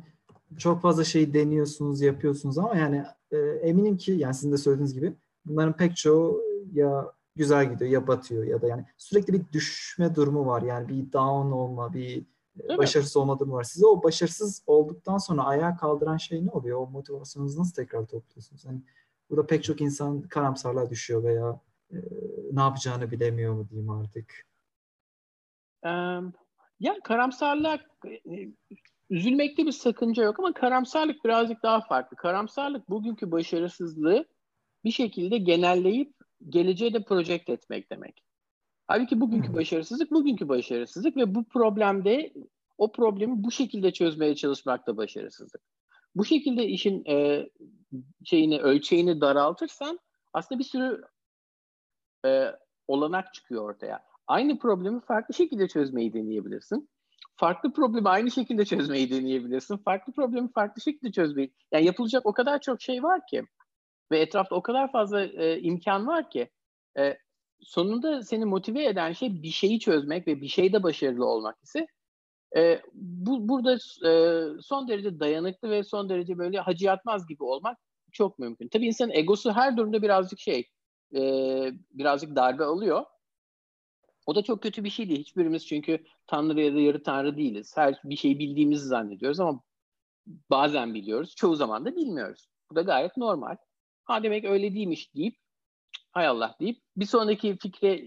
çok 0.57 0.81
fazla 0.81 1.03
şey 1.03 1.33
deniyorsunuz, 1.33 2.01
yapıyorsunuz 2.01 2.57
ama 2.57 2.75
yani 2.75 3.05
e, 3.31 3.37
eminim 3.37 3.97
ki 3.97 4.11
yani 4.11 4.33
sizin 4.33 4.51
de 4.51 4.57
söylediğiniz 4.57 4.93
gibi 4.93 5.13
bunların 5.45 5.77
pek 5.77 5.97
çoğu 5.97 6.41
ya 6.73 7.13
güzel 7.35 7.73
gidiyor 7.73 7.91
ya 7.91 8.07
batıyor 8.07 8.43
ya 8.43 8.61
da 8.61 8.67
yani 8.67 8.85
sürekli 8.97 9.33
bir 9.33 9.41
düşme 9.51 10.15
durumu 10.15 10.45
var. 10.45 10.61
Yani 10.61 10.87
bir 10.87 11.13
down 11.13 11.51
olma, 11.51 11.93
bir 11.93 12.25
Değil 12.67 12.77
başarısız 12.77 13.15
mi? 13.15 13.21
olma 13.21 13.39
durumu 13.39 13.55
var. 13.55 13.63
Size 13.63 13.85
o 13.85 14.03
başarısız 14.03 14.63
olduktan 14.67 15.17
sonra 15.17 15.43
ayağa 15.43 15.77
kaldıran 15.77 16.17
şey 16.17 16.45
ne 16.45 16.49
oluyor? 16.51 16.77
O 16.79 16.87
motivasyonunuzu 16.87 17.59
nasıl 17.59 17.73
tekrar 17.73 18.05
topluyorsunuz? 18.05 18.65
Yani 18.65 18.81
burada 19.29 19.47
pek 19.47 19.63
çok 19.63 19.81
insan 19.81 20.21
karamsarlığa 20.21 20.89
düşüyor 20.89 21.23
veya 21.23 21.61
e, 21.91 21.97
ne 22.51 22.61
yapacağını 22.61 23.11
bilemiyor 23.11 23.53
mu 23.53 23.69
diyeyim 23.69 23.89
artık. 23.89 24.45
Um, 25.85 26.33
ya 26.79 26.99
karamsarlık 27.03 27.81
e, 28.05 28.21
üzülmekte 29.09 29.65
bir 29.65 29.71
sakınca 29.71 30.23
yok 30.23 30.39
ama 30.39 30.53
karamsarlık 30.53 31.25
birazcık 31.25 31.63
daha 31.63 31.81
farklı. 31.81 32.17
Karamsarlık 32.17 32.89
bugünkü 32.89 33.31
başarısızlığı 33.31 34.25
bir 34.83 34.91
şekilde 34.91 35.37
genelleyip 35.37 36.13
geleceğe 36.49 36.93
de 36.93 37.03
project 37.03 37.49
etmek 37.49 37.91
demek. 37.91 38.23
Halbuki 38.87 39.21
bugünkü 39.21 39.53
başarısızlık 39.53 40.11
bugünkü 40.11 40.49
başarısızlık 40.49 41.17
ve 41.17 41.35
bu 41.35 41.43
problemde 41.43 42.33
o 42.77 42.91
problemi 42.91 43.43
bu 43.43 43.51
şekilde 43.51 43.93
çözmeye 43.93 44.35
çalışmak 44.35 44.87
da 44.87 44.97
başarısızlık. 44.97 45.61
Bu 46.15 46.25
şekilde 46.25 46.65
işin 46.65 47.05
e, 47.05 47.49
şeyini 48.25 48.59
ölçeğini 48.59 49.21
daraltırsan 49.21 49.99
aslında 50.33 50.59
bir 50.59 50.63
sürü 50.63 51.01
e, 52.25 52.51
olanak 52.87 53.33
çıkıyor 53.33 53.69
ortaya. 53.69 54.08
Aynı 54.29 54.59
problemi 54.59 54.99
farklı 55.01 55.33
şekilde 55.33 55.67
çözmeyi 55.67 56.13
deneyebilirsin. 56.13 56.89
Farklı 57.35 57.73
problemi 57.73 58.09
aynı 58.09 58.31
şekilde 58.31 58.65
çözmeyi 58.65 59.11
deneyebilirsin. 59.11 59.77
Farklı 59.77 60.13
problemi 60.13 60.51
farklı 60.51 60.81
şekilde 60.81 61.11
çözmeyi. 61.11 61.53
Yani 61.71 61.85
yapılacak 61.85 62.25
o 62.25 62.33
kadar 62.33 62.61
çok 62.61 62.81
şey 62.81 63.03
var 63.03 63.21
ki 63.31 63.43
ve 64.11 64.19
etrafta 64.19 64.55
o 64.55 64.61
kadar 64.61 64.91
fazla 64.91 65.23
e, 65.23 65.59
imkan 65.59 66.07
var 66.07 66.29
ki 66.29 66.49
e, 66.99 67.17
sonunda 67.59 68.21
seni 68.21 68.45
motive 68.45 68.85
eden 68.85 69.11
şey 69.11 69.43
bir 69.43 69.51
şeyi 69.51 69.79
çözmek 69.79 70.27
ve 70.27 70.41
bir 70.41 70.47
şeyde 70.47 70.83
başarılı 70.83 71.25
olmak 71.25 71.63
ise 71.63 71.87
e, 72.57 72.81
bu 72.93 73.49
burada 73.49 73.73
e, 74.09 74.43
son 74.61 74.87
derece 74.87 75.19
dayanıklı 75.19 75.69
ve 75.69 75.83
son 75.83 76.09
derece 76.09 76.37
böyle 76.37 76.59
hacı 76.59 76.85
yatmaz 76.85 77.27
gibi 77.27 77.43
olmak 77.43 77.77
çok 78.11 78.39
mümkün. 78.39 78.67
Tabii 78.67 78.87
insanın 78.87 79.11
egosu 79.13 79.51
her 79.51 79.77
durumda 79.77 80.01
birazcık 80.01 80.39
şey 80.39 80.69
e, 81.15 81.21
birazcık 81.91 82.35
darbe 82.35 82.63
alıyor. 82.63 83.05
O 84.29 84.35
da 84.35 84.41
çok 84.41 84.63
kötü 84.63 84.83
bir 84.83 84.89
şey 84.89 85.09
değil. 85.09 85.19
Hiçbirimiz 85.19 85.67
çünkü 85.67 86.05
tanrı 86.27 86.61
ya 86.61 86.75
da 86.75 86.79
yarı 86.79 87.03
tanrı 87.03 87.37
değiliz. 87.37 87.77
Her 87.77 88.01
bir 88.03 88.15
şeyi 88.15 88.39
bildiğimizi 88.39 88.85
zannediyoruz 88.85 89.39
ama 89.39 89.61
bazen 90.49 90.93
biliyoruz. 90.93 91.35
Çoğu 91.35 91.55
zaman 91.55 91.85
da 91.85 91.95
bilmiyoruz. 91.95 92.47
Bu 92.71 92.75
da 92.75 92.81
gayet 92.81 93.17
normal. 93.17 93.55
Ha 94.03 94.23
demek 94.23 94.45
öyle 94.45 94.73
değilmiş 94.73 95.15
deyip 95.15 95.35
hay 96.11 96.27
Allah 96.27 96.55
deyip 96.59 96.81
bir 96.97 97.05
sonraki 97.05 97.57
fikre 97.57 98.03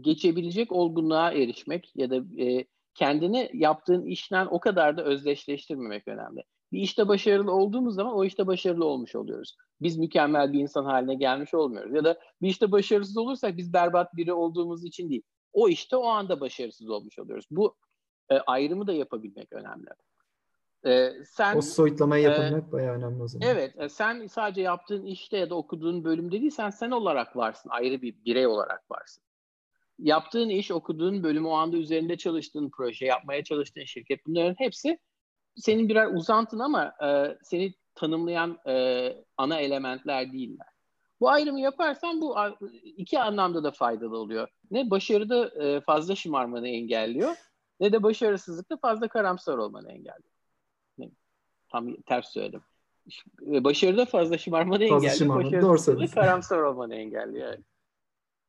geçebilecek 0.00 0.72
olgunluğa 0.72 1.32
erişmek 1.32 1.92
ya 1.96 2.10
da 2.10 2.42
e, 2.42 2.64
kendini 2.94 3.50
yaptığın 3.54 4.04
işten 4.04 4.46
o 4.50 4.60
kadar 4.60 4.96
da 4.96 5.04
özdeşleştirmemek 5.04 6.08
önemli. 6.08 6.44
Bir 6.72 6.80
işte 6.80 7.08
başarılı 7.08 7.52
olduğumuz 7.52 7.94
zaman 7.94 8.14
o 8.14 8.24
işte 8.24 8.46
başarılı 8.46 8.84
olmuş 8.84 9.14
oluyoruz. 9.14 9.56
Biz 9.80 9.98
mükemmel 9.98 10.52
bir 10.52 10.60
insan 10.60 10.84
haline 10.84 11.14
gelmiş 11.14 11.54
olmuyoruz. 11.54 11.94
Ya 11.94 12.04
da 12.04 12.18
bir 12.42 12.48
işte 12.48 12.72
başarısız 12.72 13.16
olursak 13.16 13.56
biz 13.56 13.72
berbat 13.72 14.16
biri 14.16 14.32
olduğumuz 14.32 14.84
için 14.84 15.10
değil. 15.10 15.22
O 15.52 15.68
işte 15.68 15.96
o 15.96 16.06
anda 16.06 16.40
başarısız 16.40 16.90
olmuş 16.90 17.18
oluyoruz. 17.18 17.46
Bu 17.50 17.76
e, 18.30 18.38
ayrımı 18.38 18.86
da 18.86 18.92
yapabilmek 18.92 19.52
önemli. 19.52 19.88
E, 20.86 21.24
sen 21.24 21.56
O 21.56 21.62
soyutlamayı 21.62 22.28
e, 22.28 22.30
yapabilmek 22.30 22.64
e, 22.68 22.72
bayağı 22.72 22.94
önemli 22.94 23.22
o 23.22 23.28
zaman. 23.28 23.48
Evet. 23.48 23.74
E, 23.78 23.88
sen 23.88 24.26
sadece 24.26 24.60
yaptığın 24.62 25.06
işte 25.06 25.38
ya 25.38 25.50
da 25.50 25.54
okuduğun 25.54 26.04
bölümde 26.04 26.40
değil 26.40 26.50
sen 26.50 26.70
sen 26.70 26.90
olarak 26.90 27.36
varsın. 27.36 27.70
Ayrı 27.70 28.02
bir 28.02 28.14
birey 28.24 28.46
olarak 28.46 28.90
varsın. 28.90 29.24
Yaptığın 29.98 30.48
iş, 30.48 30.70
okuduğun 30.70 31.22
bölüm, 31.22 31.46
o 31.46 31.50
anda 31.50 31.76
üzerinde 31.76 32.16
çalıştığın 32.16 32.70
proje, 32.70 33.06
yapmaya 33.06 33.44
çalıştığın 33.44 33.84
şirket 33.84 34.26
bunların 34.26 34.54
hepsi 34.58 34.98
senin 35.56 35.88
birer 35.88 36.06
uzantın 36.06 36.58
ama 36.58 36.94
e, 37.04 37.38
seni 37.42 37.74
tanımlayan 37.94 38.58
e, 38.66 39.24
ana 39.36 39.60
elementler 39.60 40.32
değiller. 40.32 40.66
Bu 41.20 41.30
ayrımı 41.30 41.60
yaparsan 41.60 42.20
bu 42.20 42.36
iki 42.82 43.20
anlamda 43.20 43.64
da 43.64 43.70
faydalı 43.70 44.16
oluyor. 44.16 44.48
Ne 44.70 44.90
başarıda 44.90 45.64
e, 45.64 45.80
fazla 45.80 46.16
şımarmanı 46.16 46.68
engelliyor 46.68 47.36
ne 47.80 47.92
de 47.92 48.02
başarısızlıkta 48.02 48.76
fazla 48.76 49.08
karamsar 49.08 49.58
olmanı 49.58 49.92
engelliyor. 49.92 50.30
Tam 51.68 51.96
ters 52.06 52.28
söyledim. 52.28 52.62
E, 53.46 53.64
başarıda 53.64 54.04
fazla 54.04 54.38
şımarmanı 54.38 54.88
fazla 54.88 55.08
engelliyor, 55.08 55.62
başarısızlıkta 55.62 56.20
karamsar 56.20 56.58
olmanı 56.58 56.94
engelliyor. 56.94 57.48
Yani. 57.48 57.64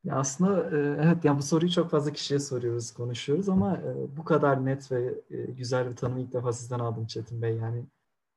Ya 0.03 0.15
aslında 0.15 0.77
e, 0.77 1.05
evet 1.05 1.25
yani 1.25 1.37
bu 1.37 1.41
soruyu 1.41 1.71
çok 1.71 1.89
fazla 1.89 2.13
kişiye 2.13 2.39
soruyoruz, 2.39 2.93
konuşuyoruz 2.93 3.49
ama 3.49 3.79
bu 4.17 4.23
kadar 4.23 4.65
net 4.65 4.91
ve 4.91 5.13
güzel 5.29 5.89
bir 5.89 5.95
tanımı 5.95 6.19
ilk 6.19 6.33
defa 6.33 6.53
sizden 6.53 6.79
aldım 6.79 7.05
Çetin 7.05 7.41
Bey. 7.41 7.55
Yani 7.55 7.85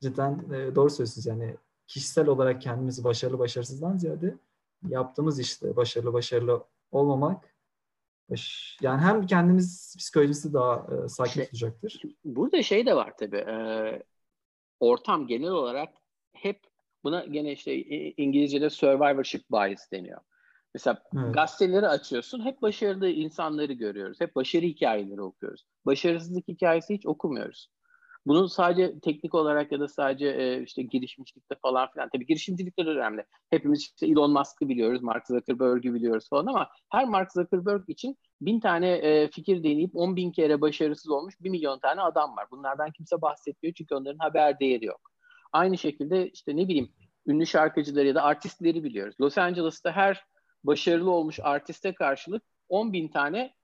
cidden 0.01 0.45
doğru 0.74 0.91
söylüyorsunuz 0.91 1.26
yani 1.26 1.57
kişisel 1.87 2.28
olarak 2.28 2.62
kendimizi 2.62 3.05
başarılı 3.05 3.39
başarısızdan 3.39 3.97
ziyade 3.97 4.35
yaptığımız 4.89 5.41
işte 5.41 5.76
başarılı 5.76 6.12
başarılı 6.12 6.64
olmamak 6.93 7.55
yani 8.80 9.01
hem 9.01 9.26
kendimiz 9.26 9.97
psikolojisi 9.99 10.53
daha 10.53 10.87
e, 11.05 11.09
sakin 11.09 11.32
şey, 11.32 11.45
tutacaktır. 11.45 12.03
Burada 12.24 12.62
şey 12.62 12.87
de 12.87 12.97
var 12.97 13.12
tabii. 13.18 13.37
E, 13.37 14.03
ortam 14.80 15.26
genel 15.26 15.51
olarak 15.51 15.95
hep 16.32 16.61
buna 17.05 17.24
gene 17.24 17.53
işte 17.53 17.76
İngilizce'de 18.16 18.70
survivorship 18.70 19.51
bias 19.51 19.93
deniyor. 19.93 20.20
Mesela 20.74 21.03
evet. 21.16 21.35
gazeteleri 21.35 21.89
açıyorsun, 21.89 22.45
hep 22.45 22.62
başarılı 22.62 23.09
insanları 23.09 23.72
görüyoruz. 23.72 24.20
Hep 24.20 24.37
başarı 24.37 24.64
hikayeleri 24.64 25.22
okuyoruz. 25.22 25.66
Başarısızlık 25.87 26.49
hikayesi 26.49 26.95
hiç 26.95 27.07
okumuyoruz. 27.07 27.70
Bunu 28.27 28.49
sadece 28.49 29.01
teknik 29.01 29.35
olarak 29.35 29.72
ya 29.72 29.81
da 29.81 29.89
sadece 29.89 30.27
e, 30.29 30.62
işte 30.62 30.83
girişimcilikte 30.83 31.55
falan 31.62 31.91
filan. 31.91 32.09
Tabii 32.12 32.27
girişimcilikte 32.27 32.87
de 32.87 32.91
önemli. 32.91 33.25
Hepimiz 33.51 33.81
işte 33.81 34.07
Elon 34.07 34.33
Musk'ı 34.33 34.68
biliyoruz, 34.68 35.03
Mark 35.03 35.27
Zuckerberg'ü 35.27 35.95
biliyoruz 35.95 36.29
falan 36.31 36.47
ama 36.47 36.68
her 36.93 37.05
Mark 37.09 37.33
Zuckerberg 37.33 37.83
için 37.89 38.16
bin 38.41 38.61
tane 38.61 38.91
e, 38.91 39.31
fikir 39.31 39.64
deneyip 39.64 39.97
on 39.97 40.16
bin 40.16 40.33
kere 40.33 40.61
başarısız 40.61 41.11
olmuş 41.11 41.35
bir 41.41 41.51
milyon 41.51 41.79
tane 41.79 42.01
adam 42.01 42.37
var. 42.37 42.47
Bunlardan 42.51 42.93
kimse 42.93 43.22
bahsetmiyor 43.22 43.75
çünkü 43.75 43.95
onların 43.95 44.18
haber 44.18 44.61
değeri 44.61 44.85
yok. 44.85 45.01
Aynı 45.53 45.79
şekilde 45.79 46.31
işte 46.31 46.57
ne 46.57 46.68
bileyim 46.68 46.93
ünlü 47.27 47.47
şarkıcıları 47.47 48.07
ya 48.07 48.14
da 48.14 48.22
artistleri 48.22 48.85
biliyoruz. 48.85 49.16
Los 49.20 49.39
Angeles'ta 49.39 49.93
her 49.93 50.25
başarılı 50.64 51.11
olmuş 51.11 51.41
artiste 51.43 51.95
karşılık 51.95 52.43
10 52.68 52.93
bin 52.93 53.09
tane 53.09 53.55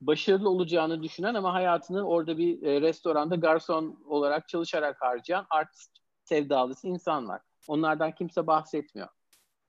başarılı 0.00 0.50
olacağını 0.50 1.02
düşünen 1.02 1.34
ama 1.34 1.54
hayatını 1.54 2.08
orada 2.08 2.38
bir 2.38 2.62
e, 2.62 2.80
restoranda 2.80 3.36
garson 3.36 4.02
olarak 4.06 4.48
çalışarak 4.48 4.96
harcayan 5.00 5.46
artist 5.50 5.90
sevdalısı 6.24 6.88
insan 6.88 7.28
var. 7.28 7.40
Onlardan 7.68 8.14
kimse 8.14 8.46
bahsetmiyor. 8.46 9.08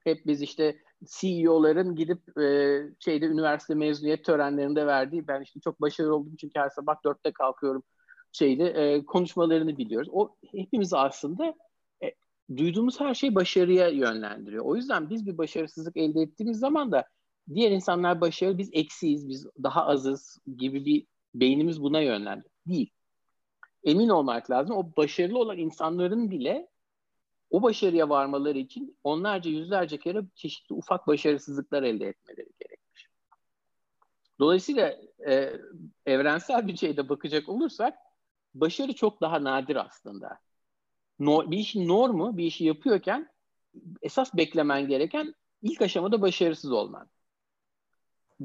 Hep 0.04 0.26
biz 0.26 0.42
işte 0.42 0.76
CEO'ların 1.20 1.96
gidip 1.96 2.38
e, 2.38 2.78
şeyde 2.98 3.26
üniversite 3.26 3.74
mezuniyet 3.74 4.24
törenlerinde 4.24 4.86
verdiği 4.86 5.28
ben 5.28 5.42
işte 5.42 5.60
çok 5.60 5.80
başarılı 5.80 6.14
oldum 6.14 6.36
çünkü 6.40 6.60
her 6.60 6.70
sabah 6.70 7.04
dörtte 7.04 7.32
kalkıyorum 7.32 7.82
şeyde 8.32 8.64
e, 8.64 9.04
konuşmalarını 9.04 9.78
biliyoruz. 9.78 10.08
O 10.12 10.36
hepimiz 10.52 10.94
aslında 10.94 11.54
e, 12.04 12.12
duyduğumuz 12.56 13.00
her 13.00 13.14
şey 13.14 13.34
başarıya 13.34 13.88
yönlendiriyor. 13.88 14.64
O 14.64 14.76
yüzden 14.76 15.10
biz 15.10 15.26
bir 15.26 15.38
başarısızlık 15.38 15.96
elde 15.96 16.20
ettiğimiz 16.20 16.58
zaman 16.58 16.92
da 16.92 17.04
diğer 17.54 17.70
insanlar 17.70 18.20
başarılı, 18.20 18.58
biz 18.58 18.70
eksiyiz, 18.72 19.28
biz 19.28 19.46
daha 19.62 19.86
azız 19.86 20.38
gibi 20.56 20.84
bir 20.84 21.06
beynimiz 21.34 21.82
buna 21.82 22.00
yönlendi. 22.00 22.48
Değil. 22.66 22.90
Emin 23.84 24.08
olmak 24.08 24.50
lazım. 24.50 24.76
O 24.76 24.96
başarılı 24.96 25.38
olan 25.38 25.58
insanların 25.58 26.30
bile 26.30 26.68
o 27.50 27.62
başarıya 27.62 28.08
varmaları 28.08 28.58
için 28.58 28.98
onlarca 29.04 29.50
yüzlerce 29.50 29.98
kere 29.98 30.22
çeşitli 30.34 30.74
ufak 30.74 31.06
başarısızlıklar 31.06 31.82
elde 31.82 32.06
etmeleri 32.06 32.48
gerekir. 32.60 33.10
Dolayısıyla 34.40 34.96
e, 35.28 35.52
evrensel 36.06 36.66
bir 36.66 36.76
şeyde 36.76 37.08
bakacak 37.08 37.48
olursak 37.48 37.98
başarı 38.54 38.92
çok 38.92 39.20
daha 39.20 39.44
nadir 39.44 39.76
aslında. 39.76 40.38
No, 41.18 41.50
bir 41.50 41.58
işin 41.58 41.88
normu, 41.88 42.36
bir 42.36 42.44
işi 42.44 42.64
yapıyorken 42.64 43.28
esas 44.02 44.34
beklemen 44.34 44.88
gereken 44.88 45.34
ilk 45.62 45.82
aşamada 45.82 46.22
başarısız 46.22 46.72
olman. 46.72 47.08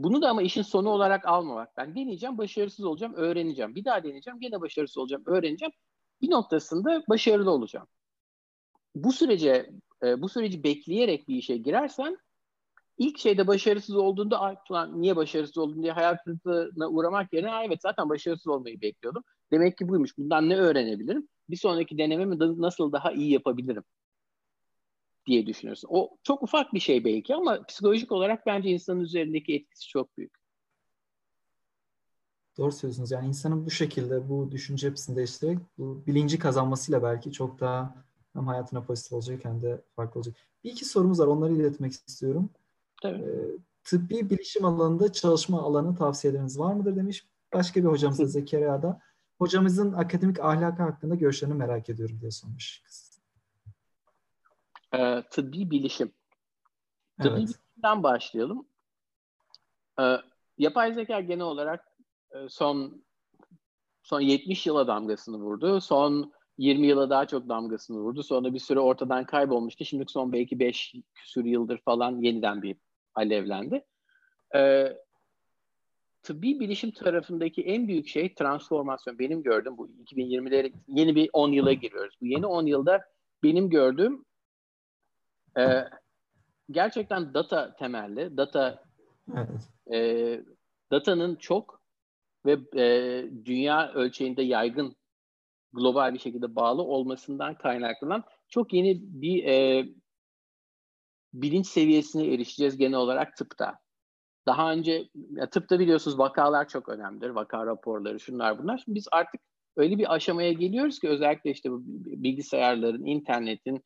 Bunu 0.03 0.21
da 0.21 0.29
ama 0.29 0.41
işin 0.41 0.61
sonu 0.61 0.89
olarak 0.89 1.25
almamak. 1.25 1.77
Ben 1.77 1.95
deneyeceğim, 1.95 2.37
başarısız 2.37 2.85
olacağım, 2.85 3.13
öğreneceğim. 3.13 3.75
Bir 3.75 3.85
daha 3.85 4.03
deneyeceğim, 4.03 4.39
gene 4.39 4.61
başarısız 4.61 4.97
olacağım, 4.97 5.23
öğreneceğim. 5.25 5.71
Bir 6.21 6.31
noktasında 6.31 7.03
başarılı 7.09 7.51
olacağım. 7.51 7.87
Bu 8.95 9.11
sürece, 9.11 9.69
e, 10.03 10.21
bu 10.21 10.29
süreci 10.29 10.63
bekleyerek 10.63 11.27
bir 11.27 11.35
işe 11.35 11.57
girersen 11.57 12.17
ilk 12.97 13.19
şeyde 13.19 13.47
başarısız 13.47 13.95
olduğunda 13.95 14.39
ay 14.39 14.55
falan 14.67 15.01
niye 15.01 15.15
başarısız 15.15 15.57
oldum 15.57 15.83
diye 15.83 15.91
hayal 15.91 16.17
kırıklığına 16.17 16.89
uğramak 16.89 17.33
yerine 17.33 17.51
ay 17.51 17.65
evet 17.65 17.81
zaten 17.81 18.09
başarısız 18.09 18.47
olmayı 18.47 18.81
bekliyordum. 18.81 19.23
Demek 19.51 19.77
ki 19.77 19.89
buymuş. 19.89 20.17
Bundan 20.17 20.49
ne 20.49 20.55
öğrenebilirim? 20.57 21.27
Bir 21.49 21.57
sonraki 21.57 21.97
denememi 21.97 22.61
nasıl 22.61 22.91
daha 22.91 23.11
iyi 23.11 23.31
yapabilirim? 23.31 23.83
Diye 25.27 25.47
düşünürsün. 25.47 25.87
O 25.91 26.17
çok 26.23 26.43
ufak 26.43 26.73
bir 26.73 26.79
şey 26.79 27.05
belki 27.05 27.35
ama 27.35 27.63
psikolojik 27.63 28.11
olarak 28.11 28.45
bence 28.45 28.69
insanın 28.69 28.99
üzerindeki 28.99 29.55
etkisi 29.55 29.87
çok 29.87 30.17
büyük. 30.17 30.37
Doğru 32.57 32.71
söylüyorsunuz. 32.71 33.11
Yani 33.11 33.27
insanın 33.27 33.65
bu 33.65 33.71
şekilde 33.71 34.29
bu 34.29 34.51
düşünce 34.51 34.87
yapısını 34.87 35.15
değiştirerek 35.15 35.59
bu 35.77 36.03
bilinci 36.07 36.39
kazanmasıyla 36.39 37.03
belki 37.03 37.31
çok 37.31 37.59
daha 37.59 38.05
hem 38.33 38.47
hayatına 38.47 38.83
pozitif 38.83 39.13
olacak 39.13 39.45
hem 39.45 39.61
de 39.61 39.81
farklı 39.95 40.19
olacak. 40.19 40.35
Bir 40.63 40.71
iki 40.71 40.85
sorumuz 40.85 41.19
var. 41.19 41.27
Onları 41.27 41.53
iletmek 41.53 41.93
istiyorum. 41.93 42.49
Tabii. 43.01 43.23
Ee, 43.23 43.57
tıbbi 43.83 44.29
bilişim 44.29 44.65
alanında 44.65 45.11
çalışma 45.11 45.61
alanı 45.61 45.95
tavsiyeleriniz 45.95 46.59
var 46.59 46.73
mıdır 46.73 46.95
demiş. 46.95 47.27
Başka 47.53 47.79
bir 47.79 47.87
hocamız 47.87 48.19
da 48.19 48.25
Zekeriya'da. 48.25 49.01
Hocamızın 49.37 49.93
akademik 49.93 50.39
ahlakı 50.39 50.83
hakkında 50.83 51.15
görüşlerini 51.15 51.55
merak 51.55 51.89
ediyorum 51.89 52.17
diye 52.21 52.31
sormuş. 52.31 52.81
Ee, 54.93 55.23
tıbbi 55.31 55.71
bilişim. 55.71 56.13
Tıbbi 57.21 57.27
evet. 57.27 57.37
bilişimden 57.37 58.03
başlayalım. 58.03 58.67
Ee, 59.99 60.17
yapay 60.57 60.93
zeka 60.93 61.19
genel 61.19 61.45
olarak 61.45 61.97
e, 62.31 62.49
son 62.49 63.03
son 64.03 64.21
70 64.21 64.67
yıla 64.67 64.87
damgasını 64.87 65.37
vurdu. 65.37 65.81
Son 65.81 66.33
20 66.57 66.87
yıla 66.87 67.09
daha 67.09 67.25
çok 67.25 67.49
damgasını 67.49 67.97
vurdu. 67.97 68.23
Sonra 68.23 68.53
bir 68.53 68.59
süre 68.59 68.79
ortadan 68.79 69.25
kaybolmuştu. 69.25 69.85
Şimdi 69.85 70.05
son 70.07 70.33
belki 70.33 70.59
5 70.59 70.95
küsür 71.15 71.45
yıldır 71.45 71.77
falan 71.77 72.21
yeniden 72.21 72.61
bir 72.61 72.75
alevlendi. 73.15 73.85
Ee, 74.55 74.97
tıbbi 76.23 76.59
bilişim 76.59 76.91
tarafındaki 76.91 77.61
en 77.61 77.87
büyük 77.87 78.07
şey 78.07 78.35
transformasyon. 78.35 79.19
Benim 79.19 79.43
gördüğüm 79.43 79.77
bu 79.77 79.87
2020'leri 79.87 80.73
yeni 80.87 81.15
bir 81.15 81.29
10 81.33 81.51
yıla 81.51 81.73
giriyoruz. 81.73 82.15
Bu 82.21 82.25
yeni 82.25 82.45
10 82.45 82.65
yılda 82.65 83.01
benim 83.43 83.69
gördüğüm 83.69 84.25
e, 85.57 85.89
gerçekten 86.71 87.33
data 87.33 87.75
temelli, 87.75 88.37
data 88.37 88.83
evet. 89.35 89.69
e, 89.93 90.41
datanın 90.91 91.35
çok 91.35 91.81
ve 92.45 92.57
e, 92.81 93.23
dünya 93.45 93.91
ölçeğinde 93.93 94.41
yaygın 94.41 94.95
global 95.73 96.13
bir 96.13 96.19
şekilde 96.19 96.55
bağlı 96.55 96.81
olmasından 96.81 97.55
kaynaklanan 97.55 98.23
çok 98.49 98.73
yeni 98.73 98.99
bir 99.01 99.43
e, 99.43 99.85
bilinç 101.33 101.67
seviyesine 101.67 102.33
erişeceğiz 102.33 102.77
genel 102.77 102.97
olarak 102.97 103.37
tıpta. 103.37 103.79
Daha 104.45 104.71
önce 104.71 105.09
ya 105.31 105.49
tıpta 105.49 105.79
biliyorsunuz 105.79 106.19
vakalar 106.19 106.67
çok 106.67 106.89
önemlidir. 106.89 107.29
Vaka 107.29 107.65
raporları 107.65 108.19
şunlar 108.19 108.59
bunlar. 108.59 108.77
Şimdi 108.85 108.95
biz 108.95 109.07
artık 109.11 109.41
öyle 109.75 109.97
bir 109.97 110.13
aşamaya 110.13 110.51
geliyoruz 110.51 110.99
ki 110.99 111.09
özellikle 111.09 111.51
işte 111.51 111.71
bu 111.71 111.81
bilgisayarların, 112.05 113.05
internetin, 113.05 113.83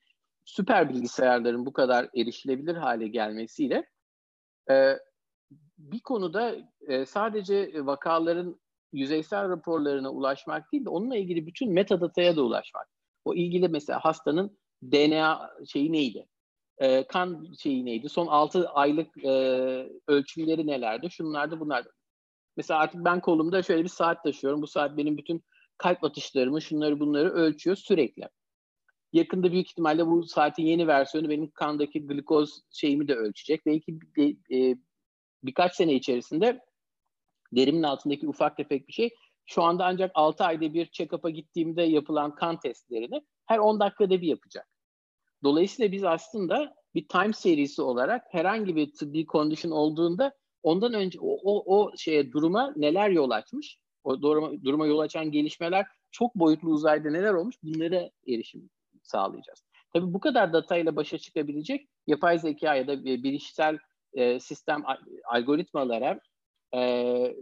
süper 0.51 0.89
bilgisayarların 0.89 1.65
bu 1.65 1.73
kadar 1.73 2.09
erişilebilir 2.15 2.75
hale 2.75 3.07
gelmesiyle 3.07 3.85
e, 4.71 4.97
bir 5.77 5.99
konuda 5.99 6.55
e, 6.87 7.05
sadece 7.05 7.85
vakaların 7.85 8.61
yüzeysel 8.93 9.49
raporlarına 9.49 10.09
ulaşmak 10.11 10.71
değil 10.71 10.85
de 10.85 10.89
onunla 10.89 11.15
ilgili 11.15 11.47
bütün 11.47 11.73
metadataya 11.73 12.35
da 12.35 12.43
ulaşmak. 12.43 12.87
O 13.25 13.35
ilgili 13.35 13.67
mesela 13.67 13.99
hastanın 13.99 14.57
DNA 14.83 15.51
şeyi 15.67 15.91
neydi? 15.91 16.27
E, 16.77 17.07
kan 17.07 17.53
şeyi 17.59 17.85
neydi? 17.85 18.09
Son 18.09 18.27
6 18.27 18.69
aylık 18.69 19.25
e, 19.25 19.31
ölçümleri 20.07 20.67
nelerdi? 20.67 21.11
Şunlardı 21.11 21.59
bunlardı. 21.59 21.91
Mesela 22.57 22.79
artık 22.79 23.05
ben 23.05 23.21
kolumda 23.21 23.63
şöyle 23.63 23.83
bir 23.83 23.89
saat 23.89 24.23
taşıyorum. 24.23 24.61
Bu 24.61 24.67
saat 24.67 24.97
benim 24.97 25.17
bütün 25.17 25.43
kalp 25.77 26.03
atışlarımı, 26.03 26.61
şunları 26.61 26.99
bunları 26.99 27.29
ölçüyor 27.29 27.75
sürekli. 27.75 28.29
Yakında 29.13 29.51
büyük 29.51 29.69
ihtimalle 29.69 30.07
bu 30.07 30.23
saatin 30.23 30.65
yeni 30.65 30.87
versiyonu 30.87 31.29
benim 31.29 31.51
kandaki 31.51 32.07
glikoz 32.07 32.61
şeyimi 32.71 33.07
de 33.07 33.15
ölçecek. 33.15 33.65
Belki 33.65 33.99
e, 34.51 34.75
birkaç 35.43 35.75
sene 35.75 35.93
içerisinde 35.93 36.61
derimin 37.53 37.83
altındaki 37.83 38.27
ufak 38.27 38.57
tefek 38.57 38.87
bir 38.87 38.93
şey. 38.93 39.09
Şu 39.45 39.63
anda 39.63 39.85
ancak 39.85 40.11
6 40.13 40.43
ayda 40.43 40.73
bir 40.73 40.85
check-up'a 40.85 41.29
gittiğimde 41.29 41.81
yapılan 41.81 42.35
kan 42.35 42.59
testlerini 42.59 43.21
her 43.45 43.59
10 43.59 43.79
dakikada 43.79 44.21
bir 44.21 44.27
yapacak. 44.27 44.67
Dolayısıyla 45.43 45.91
biz 45.91 46.03
aslında 46.03 46.75
bir 46.95 47.07
time 47.07 47.33
serisi 47.33 47.81
olarak 47.81 48.23
herhangi 48.31 48.75
bir 48.75 48.93
tıbbi 48.93 49.25
condition 49.25 49.71
olduğunda 49.71 50.33
ondan 50.63 50.93
önce 50.93 51.19
o, 51.21 51.39
o, 51.43 51.77
o 51.77 51.97
şeye 51.97 52.31
duruma 52.31 52.73
neler 52.75 53.09
yol 53.09 53.29
açmış, 53.29 53.79
o 54.03 54.21
duruma, 54.21 54.63
duruma 54.63 54.87
yol 54.87 54.99
açan 54.99 55.31
gelişmeler 55.31 55.85
çok 56.11 56.35
boyutlu 56.35 56.69
uzayda 56.69 57.09
neler 57.09 57.33
olmuş 57.33 57.55
bunlara 57.63 58.09
erişim 58.27 58.69
sağlayacağız. 59.11 59.63
Tabii 59.93 60.13
bu 60.13 60.19
kadar 60.19 60.53
datayla 60.53 60.95
başa 60.95 61.17
çıkabilecek 61.17 61.89
yapay 62.07 62.39
zeka 62.39 62.75
ya 62.75 62.87
da 62.87 63.03
bilişsel 63.03 63.77
e, 64.13 64.39
sistem 64.39 64.83
algoritmalara 65.25 66.19
e, 66.71 66.81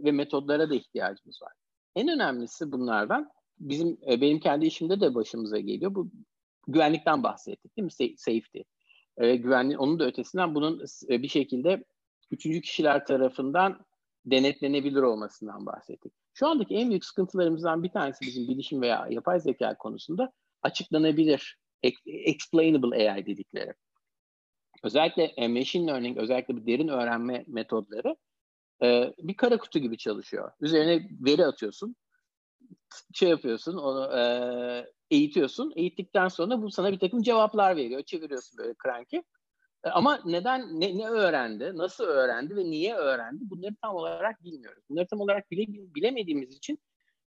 ve 0.04 0.12
metodlara 0.12 0.70
da 0.70 0.74
ihtiyacımız 0.74 1.42
var. 1.42 1.52
En 1.96 2.08
önemlisi 2.08 2.72
bunlardan 2.72 3.30
bizim 3.58 3.98
e, 4.10 4.20
benim 4.20 4.40
kendi 4.40 4.66
işimde 4.66 5.00
de 5.00 5.14
başımıza 5.14 5.58
geliyor. 5.58 5.94
Bu 5.94 6.10
güvenlikten 6.68 7.22
bahsettik 7.22 7.76
değil 7.76 7.84
mi? 7.84 8.16
Safety. 8.16 8.60
E, 9.16 9.36
güvenli 9.36 9.78
onun 9.78 9.98
da 9.98 10.04
ötesinden 10.04 10.54
bunun 10.54 10.84
e, 11.08 11.22
bir 11.22 11.28
şekilde 11.28 11.84
üçüncü 12.30 12.60
kişiler 12.60 13.06
tarafından 13.06 13.80
denetlenebilir 14.24 15.02
olmasından 15.02 15.66
bahsettik. 15.66 16.12
Şu 16.34 16.46
andaki 16.48 16.74
en 16.74 16.90
büyük 16.90 17.04
sıkıntılarımızdan 17.04 17.82
bir 17.82 17.88
tanesi 17.88 18.26
bizim 18.26 18.48
bilişim 18.48 18.82
veya 18.82 19.06
yapay 19.10 19.40
zeka 19.40 19.74
konusunda 19.74 20.32
açıklanabilir, 20.62 21.58
explainable 22.06 23.10
AI 23.10 23.26
dedikleri. 23.26 23.74
Özellikle 24.82 25.24
e, 25.24 25.48
machine 25.48 25.86
learning, 25.86 26.18
özellikle 26.18 26.56
bir 26.56 26.66
derin 26.66 26.88
öğrenme 26.88 27.44
metodları 27.46 28.16
e, 28.82 29.14
bir 29.18 29.34
kara 29.34 29.58
kutu 29.58 29.78
gibi 29.78 29.98
çalışıyor. 29.98 30.52
Üzerine 30.60 31.08
veri 31.20 31.46
atıyorsun, 31.46 31.96
şey 33.14 33.28
yapıyorsun, 33.28 33.76
onu 33.76 34.18
e, 34.18 34.22
eğitiyorsun. 35.10 35.72
Eğittikten 35.76 36.28
sonra 36.28 36.62
bu 36.62 36.70
sana 36.70 36.92
bir 36.92 36.98
takım 36.98 37.22
cevaplar 37.22 37.76
veriyor. 37.76 38.02
Çeviriyorsun 38.02 38.58
böyle 38.58 38.74
crank'i. 38.84 39.22
Ama 39.82 40.20
neden, 40.24 40.80
ne, 40.80 40.98
ne 40.98 41.08
öğrendi, 41.08 41.76
nasıl 41.76 42.04
öğrendi 42.04 42.56
ve 42.56 42.64
niye 42.64 42.94
öğrendi 42.94 43.50
bunları 43.50 43.74
tam 43.82 43.94
olarak 43.94 44.44
bilmiyoruz. 44.44 44.82
Bunları 44.90 45.06
tam 45.06 45.20
olarak 45.20 45.50
bile, 45.50 45.66
bilemediğimiz 45.68 46.56
için 46.56 46.78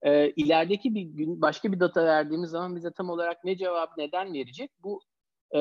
e, 0.01 0.29
ilerideki 0.29 0.95
bir 0.95 1.01
gün 1.01 1.41
başka 1.41 1.71
bir 1.71 1.79
data 1.79 2.05
verdiğimiz 2.05 2.49
zaman 2.49 2.75
bize 2.75 2.91
tam 2.91 3.09
olarak 3.09 3.43
ne 3.43 3.57
cevap 3.57 3.97
neden 3.97 4.33
verecek 4.33 4.71
bu 4.83 5.01
e, 5.55 5.59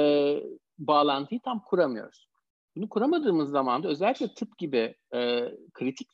bağlantıyı 0.78 1.40
tam 1.40 1.64
kuramıyoruz. 1.64 2.28
Bunu 2.76 2.88
kuramadığımız 2.88 3.50
zaman 3.50 3.82
da 3.82 3.88
özellikle 3.88 4.34
tıp 4.34 4.58
gibi 4.58 4.96
e, 5.14 5.52
kritik 5.72 6.08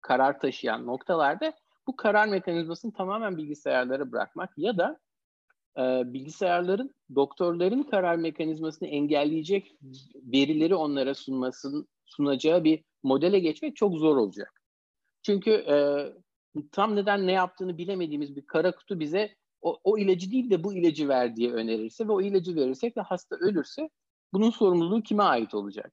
karar 0.00 0.40
taşıyan 0.40 0.86
noktalarda 0.86 1.52
bu 1.86 1.96
karar 1.96 2.28
mekanizmasını 2.28 2.92
tamamen 2.92 3.36
bilgisayarlara 3.36 4.12
bırakmak 4.12 4.50
ya 4.56 4.78
da 4.78 4.98
e, 5.78 6.12
bilgisayarların 6.12 6.94
doktorların 7.14 7.82
karar 7.82 8.16
mekanizmasını 8.16 8.88
engelleyecek 8.88 9.76
verileri 10.14 10.74
onlara 10.74 11.14
sunmasın 11.14 11.88
sunacağı 12.04 12.64
bir 12.64 12.84
modele 13.02 13.38
geçmek 13.38 13.76
çok 13.76 13.96
zor 13.96 14.16
olacak. 14.16 14.62
Çünkü 15.22 15.50
e, 15.50 15.76
tam 16.72 16.96
neden 16.96 17.26
ne 17.26 17.32
yaptığını 17.32 17.78
bilemediğimiz 17.78 18.36
bir 18.36 18.46
kara 18.46 18.72
kutu 18.72 19.00
bize 19.00 19.36
o, 19.62 19.80
o 19.84 19.98
ilacı 19.98 20.30
değil 20.30 20.50
de 20.50 20.64
bu 20.64 20.74
ilacı 20.74 21.08
ver 21.08 21.36
diye 21.36 21.52
önerirse 21.52 22.08
ve 22.08 22.12
o 22.12 22.20
ilacı 22.20 22.56
verirsek 22.56 22.96
de 22.96 23.00
hasta 23.00 23.36
ölürse 23.36 23.90
bunun 24.32 24.50
sorumluluğu 24.50 25.02
kime 25.02 25.22
ait 25.22 25.54
olacak? 25.54 25.92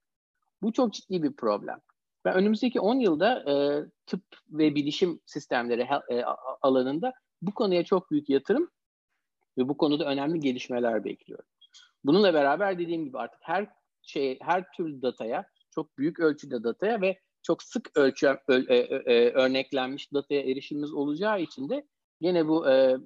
Bu 0.62 0.72
çok 0.72 0.92
ciddi 0.92 1.22
bir 1.22 1.32
problem. 1.32 1.80
Ben 2.24 2.34
önümüzdeki 2.34 2.80
10 2.80 2.94
yılda 2.94 3.50
e, 3.50 3.54
tıp 4.06 4.22
ve 4.50 4.74
bilişim 4.74 5.20
sistemleri 5.26 5.88
e, 6.10 6.24
alanında 6.62 7.12
bu 7.42 7.54
konuya 7.54 7.84
çok 7.84 8.10
büyük 8.10 8.28
yatırım 8.28 8.70
ve 9.58 9.68
bu 9.68 9.76
konuda 9.76 10.04
önemli 10.04 10.40
gelişmeler 10.40 11.04
bekliyorum. 11.04 11.46
Bununla 12.04 12.34
beraber 12.34 12.78
dediğim 12.78 13.04
gibi 13.04 13.18
artık 13.18 13.40
her 13.42 13.66
şey, 14.02 14.38
her 14.40 14.72
türlü 14.72 15.02
dataya, 15.02 15.44
çok 15.70 15.98
büyük 15.98 16.20
ölçüde 16.20 16.64
dataya 16.64 17.00
ve 17.00 17.20
çok 17.44 17.62
sık 17.62 17.90
ölçem, 17.96 18.38
ö, 18.48 18.62
e, 18.68 18.76
e, 18.76 19.30
örneklenmiş 19.30 20.12
dataya 20.12 20.40
erişimimiz 20.40 20.92
olacağı 20.92 21.42
için 21.42 21.68
de 21.68 21.86
yine 22.20 22.48
bu 22.48 22.70
e, 22.70 22.96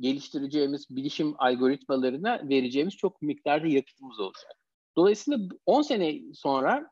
geliştireceğimiz 0.00 0.86
bilişim 0.90 1.34
algoritmalarına 1.38 2.40
vereceğimiz 2.48 2.96
çok 2.96 3.22
miktarda 3.22 3.66
yakıtımız 3.66 4.20
olacak. 4.20 4.52
Dolayısıyla 4.96 5.38
10 5.66 5.82
sene 5.82 6.20
sonra 6.34 6.90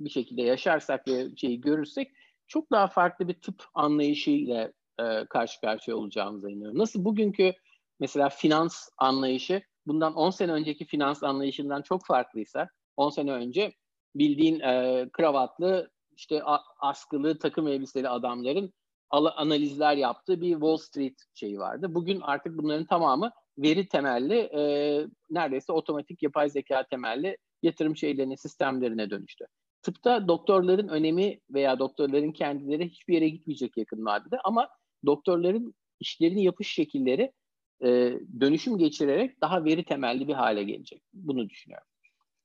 bir 0.00 0.10
şekilde 0.10 0.42
yaşarsak 0.42 1.08
ve 1.08 1.36
şeyi 1.36 1.60
görürsek 1.60 2.10
çok 2.48 2.70
daha 2.70 2.88
farklı 2.88 3.28
bir 3.28 3.34
tıp 3.34 3.64
anlayışıyla 3.74 4.72
e, 5.00 5.26
karşı 5.30 5.60
karşıya 5.60 5.96
olacağımıza 5.96 6.50
inanıyorum. 6.50 6.78
Nasıl 6.78 7.04
bugünkü 7.04 7.52
mesela 8.00 8.28
finans 8.28 8.88
anlayışı 8.98 9.62
bundan 9.86 10.14
10 10.14 10.30
sene 10.30 10.52
önceki 10.52 10.84
finans 10.84 11.22
anlayışından 11.22 11.82
çok 11.82 12.06
farklıysa 12.06 12.68
10 12.96 13.10
sene 13.10 13.32
önce 13.32 13.72
bildiğin 14.14 14.60
e, 14.60 15.06
kravatlı 15.12 15.90
işte 16.16 16.42
askılı 16.80 17.38
takım 17.38 17.68
elbiseli 17.68 18.08
adamların 18.08 18.72
analizler 19.10 19.96
yaptığı 19.96 20.40
bir 20.40 20.52
Wall 20.52 20.76
Street 20.76 21.18
şeyi 21.34 21.58
vardı. 21.58 21.94
Bugün 21.94 22.20
artık 22.20 22.58
bunların 22.58 22.86
tamamı 22.86 23.30
veri 23.58 23.88
temelli 23.88 24.34
e, 24.34 24.60
neredeyse 25.30 25.72
otomatik 25.72 26.22
yapay 26.22 26.48
zeka 26.48 26.86
temelli 26.86 27.36
yatırım 27.62 27.96
şeylerine, 27.96 28.36
sistemlerine 28.36 29.10
dönüştü. 29.10 29.44
Tıpta 29.82 30.28
doktorların 30.28 30.88
önemi 30.88 31.40
veya 31.50 31.78
doktorların 31.78 32.32
kendileri 32.32 32.88
hiçbir 32.88 33.14
yere 33.14 33.28
gitmeyecek 33.28 33.76
yakın 33.76 34.04
vadede 34.04 34.38
ama 34.44 34.68
doktorların 35.06 35.74
işlerini 36.00 36.44
yapış 36.44 36.72
şekilleri 36.72 37.32
e, 37.84 38.18
dönüşüm 38.40 38.78
geçirerek 38.78 39.40
daha 39.40 39.64
veri 39.64 39.84
temelli 39.84 40.28
bir 40.28 40.34
hale 40.34 40.62
gelecek. 40.62 41.02
Bunu 41.12 41.48
düşünüyorum. 41.48 41.86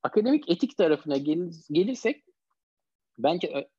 Akademik 0.03 0.49
etik 0.49 0.77
tarafına 0.77 1.17
gel, 1.17 1.51
gelirsek 1.71 2.23
bence 3.23 3.69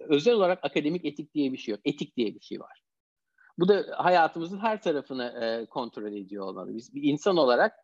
özel 0.00 0.34
olarak 0.34 0.64
akademik 0.64 1.04
etik 1.04 1.34
diye 1.34 1.52
bir 1.52 1.58
şey 1.58 1.72
yok. 1.72 1.80
Etik 1.84 2.16
diye 2.16 2.34
bir 2.34 2.40
şey 2.40 2.60
var. 2.60 2.82
Bu 3.58 3.68
da 3.68 3.84
hayatımızın 3.96 4.58
her 4.58 4.82
tarafını 4.82 5.24
e, 5.24 5.66
kontrol 5.66 6.12
ediyor 6.12 6.46
olmalı. 6.46 6.74
Biz 6.74 6.94
bir 6.94 7.02
insan 7.02 7.36
olarak 7.36 7.74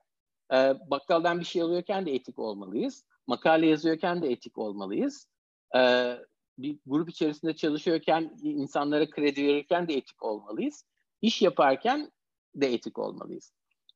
e, 0.53 0.75
bakkaldan 0.91 1.41
bir 1.41 1.45
şey 1.45 1.63
alıyorken 1.63 2.07
de 2.07 2.15
etik 2.15 2.39
olmalıyız. 2.39 3.05
Makale 3.27 3.67
yazıyorken 3.67 4.23
de 4.23 4.31
etik 4.31 4.59
olmalıyız. 4.59 5.29
E, 5.77 6.13
bir 6.59 6.79
grup 6.87 7.11
içerisinde 7.11 7.57
çalışıyorken, 7.57 8.37
insanlara 8.43 9.11
kredi 9.11 9.47
verirken 9.47 9.89
de 9.89 9.95
etik 9.95 10.23
olmalıyız. 10.23 10.85
İş 11.23 11.43
yaparken 11.43 12.11
de 12.55 12.75
etik 12.75 12.99
olmalıyız. 12.99 13.53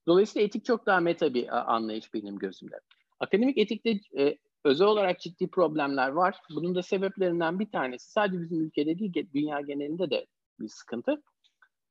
Dolayısıyla 0.06 0.46
etik 0.46 0.64
çok 0.64 0.86
daha 0.86 1.00
meta 1.00 1.34
bir 1.34 1.74
anlayış 1.74 2.14
benim 2.14 2.38
gözümde. 2.38 2.80
Akademik 3.20 3.58
etikte 3.58 4.00
e, 4.18 4.38
özel 4.68 4.86
olarak 4.86 5.20
ciddi 5.20 5.50
problemler 5.50 6.08
var. 6.08 6.40
Bunun 6.50 6.74
da 6.74 6.82
sebeplerinden 6.82 7.58
bir 7.58 7.70
tanesi 7.70 8.10
sadece 8.10 8.40
bizim 8.40 8.60
ülkede 8.60 8.98
değil, 8.98 9.28
dünya 9.34 9.60
genelinde 9.60 10.10
de 10.10 10.26
bir 10.60 10.68
sıkıntı. 10.68 11.22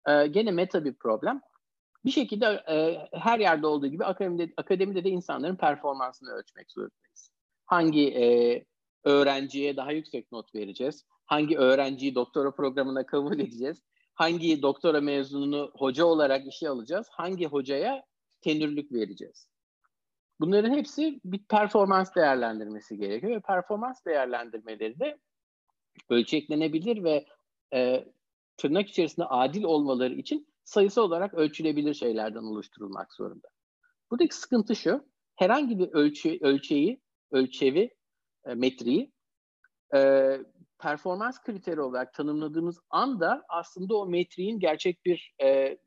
E, 0.07 0.27
gene 0.27 0.51
meta 0.51 0.85
bir 0.85 0.93
problem. 0.93 1.41
Bir 2.05 2.11
şekilde 2.11 2.45
e, 2.45 3.07
her 3.13 3.39
yerde 3.39 3.67
olduğu 3.67 3.87
gibi 3.87 4.05
akademide, 4.05 4.53
akademide 4.57 5.03
de 5.03 5.09
insanların 5.09 5.55
performansını 5.55 6.29
ölçmek 6.29 6.71
zorundayız. 6.71 7.31
Hangi 7.65 8.07
e, 8.07 8.65
öğrenciye 9.03 9.77
daha 9.77 9.91
yüksek 9.91 10.31
not 10.31 10.55
vereceğiz? 10.55 11.05
Hangi 11.25 11.57
öğrenciyi 11.57 12.15
doktora 12.15 12.51
programına 12.51 13.05
kabul 13.05 13.39
edeceğiz? 13.39 13.83
Hangi 14.13 14.61
doktora 14.61 15.01
mezununu 15.01 15.71
hoca 15.75 16.05
olarak 16.05 16.47
işe 16.47 16.69
alacağız? 16.69 17.07
Hangi 17.11 17.45
hocaya 17.45 18.03
tenürlük 18.41 18.91
vereceğiz? 18.91 19.47
Bunların 20.39 20.77
hepsi 20.77 21.19
bir 21.25 21.43
performans 21.43 22.15
değerlendirmesi 22.15 22.97
gerekiyor 22.97 23.35
ve 23.35 23.39
performans 23.39 24.05
değerlendirmeleri 24.05 24.99
de 24.99 25.19
ölçeklenebilir 26.09 27.03
ve 27.03 27.25
e, 27.73 28.05
tırnak 28.57 28.89
içerisinde 28.89 29.25
adil 29.25 29.63
olmaları 29.63 30.13
için 30.13 30.47
sayısı 30.63 31.01
olarak 31.01 31.33
ölçülebilir 31.33 31.93
şeylerden 31.93 32.43
oluşturulmak 32.43 33.13
zorunda. 33.13 33.47
Buradaki 34.11 34.35
sıkıntı 34.35 34.75
şu, 34.75 35.05
herhangi 35.35 35.79
bir 35.79 35.87
ölçü, 35.87 36.37
ölçeği, 36.41 37.01
ölçevi, 37.31 37.95
e, 38.45 38.53
metriği 38.53 39.11
e, 39.95 40.31
performans 40.79 41.41
kriteri 41.41 41.81
olarak 41.81 42.13
tanımladığımız 42.13 42.79
anda 42.89 43.45
aslında 43.49 43.97
o 43.97 44.07
metriğin 44.07 44.59
gerçek 44.59 45.05
bir 45.05 45.35
e, 45.43 45.77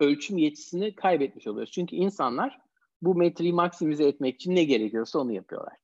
ölçüm 0.00 0.38
yetisini 0.38 0.94
kaybetmiş 0.94 1.46
oluyoruz. 1.46 1.72
Çünkü 1.72 1.96
insanlar 1.96 2.67
bu 3.02 3.14
metriği 3.14 3.52
maksimize 3.52 4.04
etmek 4.04 4.34
için 4.34 4.54
ne 4.54 4.64
gerekiyorsa 4.64 5.18
onu 5.18 5.32
yapıyorlar. 5.32 5.74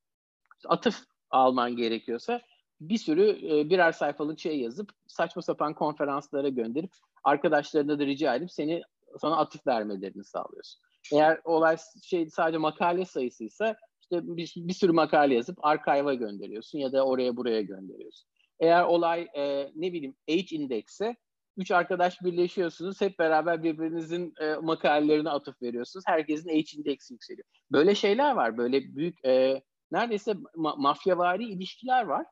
Atıf 0.64 1.04
alman 1.30 1.76
gerekiyorsa 1.76 2.40
bir 2.80 2.98
sürü 2.98 3.30
e, 3.30 3.70
birer 3.70 3.92
sayfalık 3.92 4.38
şey 4.38 4.60
yazıp 4.60 4.92
saçma 5.06 5.42
sapan 5.42 5.74
konferanslara 5.74 6.48
gönderip 6.48 6.90
arkadaşlarına 7.24 7.98
da 7.98 8.06
rica 8.06 8.34
edip 8.34 8.52
seni 8.52 8.82
sana 9.20 9.36
atıf 9.36 9.66
vermelerini 9.66 10.24
sağlıyorsun. 10.24 10.80
Eğer 11.12 11.40
olay 11.44 11.76
şey 12.02 12.30
sadece 12.30 12.58
makale 12.58 13.04
sayısıysa 13.04 13.76
işte 14.00 14.36
bir, 14.36 14.52
bir 14.56 14.72
sürü 14.72 14.92
makale 14.92 15.34
yazıp 15.34 15.64
archive'a 15.64 16.14
gönderiyorsun 16.14 16.78
ya 16.78 16.92
da 16.92 17.04
oraya 17.06 17.36
buraya 17.36 17.62
gönderiyorsun. 17.62 18.28
Eğer 18.60 18.84
olay 18.84 19.28
e, 19.36 19.70
ne 19.74 19.92
bileyim 19.92 20.14
H 20.28 20.56
indekse 20.56 21.16
üç 21.56 21.70
arkadaş 21.70 22.22
birleşiyorsunuz. 22.22 23.00
Hep 23.00 23.18
beraber 23.18 23.62
birbirinizin 23.62 24.34
e, 24.40 24.54
makalelerine 24.54 25.30
atıf 25.30 25.62
veriyorsunuz. 25.62 26.04
Herkesin 26.08 26.50
H 26.50 26.78
indeksi 26.78 27.14
yükseliyor. 27.14 27.46
Böyle 27.72 27.94
şeyler 27.94 28.34
var. 28.34 28.56
Böyle 28.56 28.96
büyük 28.96 29.24
e, 29.24 29.62
neredeyse 29.92 30.32
ma- 30.32 30.82
mafyavari 30.82 31.44
ilişkiler 31.44 32.04
var. 32.04 32.26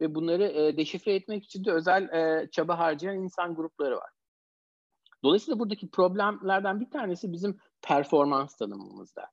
Ve 0.00 0.14
bunları 0.14 0.44
e, 0.44 0.76
deşifre 0.76 1.14
etmek 1.14 1.44
için 1.44 1.64
de 1.64 1.72
özel 1.72 2.02
e, 2.02 2.50
çaba 2.50 2.78
harcayan 2.78 3.16
insan 3.16 3.54
grupları 3.54 3.96
var. 3.96 4.10
Dolayısıyla 5.24 5.58
buradaki 5.58 5.90
problemlerden 5.90 6.80
bir 6.80 6.90
tanesi 6.90 7.32
bizim 7.32 7.58
performans 7.82 8.56
tanımımızda. 8.56 9.26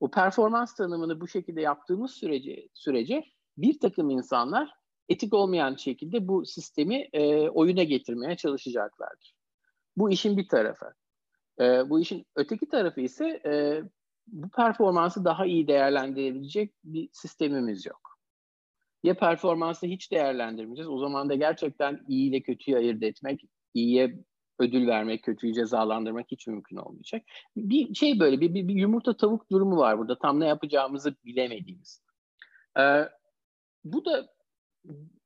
O 0.00 0.10
performans 0.10 0.74
tanımını 0.74 1.20
bu 1.20 1.28
şekilde 1.28 1.60
yaptığımız 1.60 2.10
sürece, 2.10 2.68
sürece 2.74 3.24
bir 3.56 3.80
takım 3.80 4.10
insanlar 4.10 4.74
etik 5.08 5.34
olmayan 5.34 5.74
şekilde 5.74 6.28
bu 6.28 6.46
sistemi 6.46 7.08
e, 7.12 7.48
oyuna 7.48 7.82
getirmeye 7.82 8.36
çalışacaklardır. 8.36 9.34
Bu 9.96 10.10
işin 10.10 10.36
bir 10.36 10.48
tarafı. 10.48 10.94
E, 11.60 11.90
bu 11.90 12.00
işin 12.00 12.26
öteki 12.36 12.68
tarafı 12.68 13.00
ise 13.00 13.40
e, 13.46 13.82
bu 14.26 14.48
performansı 14.48 15.24
daha 15.24 15.46
iyi 15.46 15.68
değerlendirebilecek 15.68 16.74
bir 16.84 17.08
sistemimiz 17.12 17.86
yok. 17.86 18.18
Ya 19.02 19.14
performansı 19.14 19.86
hiç 19.86 20.12
değerlendirmeyeceğiz. 20.12 20.90
O 20.90 20.98
zaman 20.98 21.28
da 21.28 21.34
gerçekten 21.34 22.04
iyi 22.08 22.28
ile 22.28 22.40
kötüyü 22.40 22.76
ayırt 22.76 23.02
etmek, 23.02 23.44
iyiye 23.74 24.24
ödül 24.58 24.86
vermek, 24.86 25.24
kötüyü 25.24 25.54
cezalandırmak 25.54 26.26
hiç 26.30 26.46
mümkün 26.46 26.76
olmayacak. 26.76 27.22
Bir 27.56 27.94
şey 27.94 28.20
böyle 28.20 28.40
bir, 28.40 28.54
bir, 28.54 28.68
bir 28.68 28.74
yumurta 28.74 29.16
tavuk 29.16 29.50
durumu 29.50 29.76
var 29.76 29.98
burada. 29.98 30.18
Tam 30.18 30.40
ne 30.40 30.46
yapacağımızı 30.46 31.14
bilemediğimiz. 31.24 32.02
Ee, 32.78 33.08
bu 33.84 34.04
da 34.04 34.35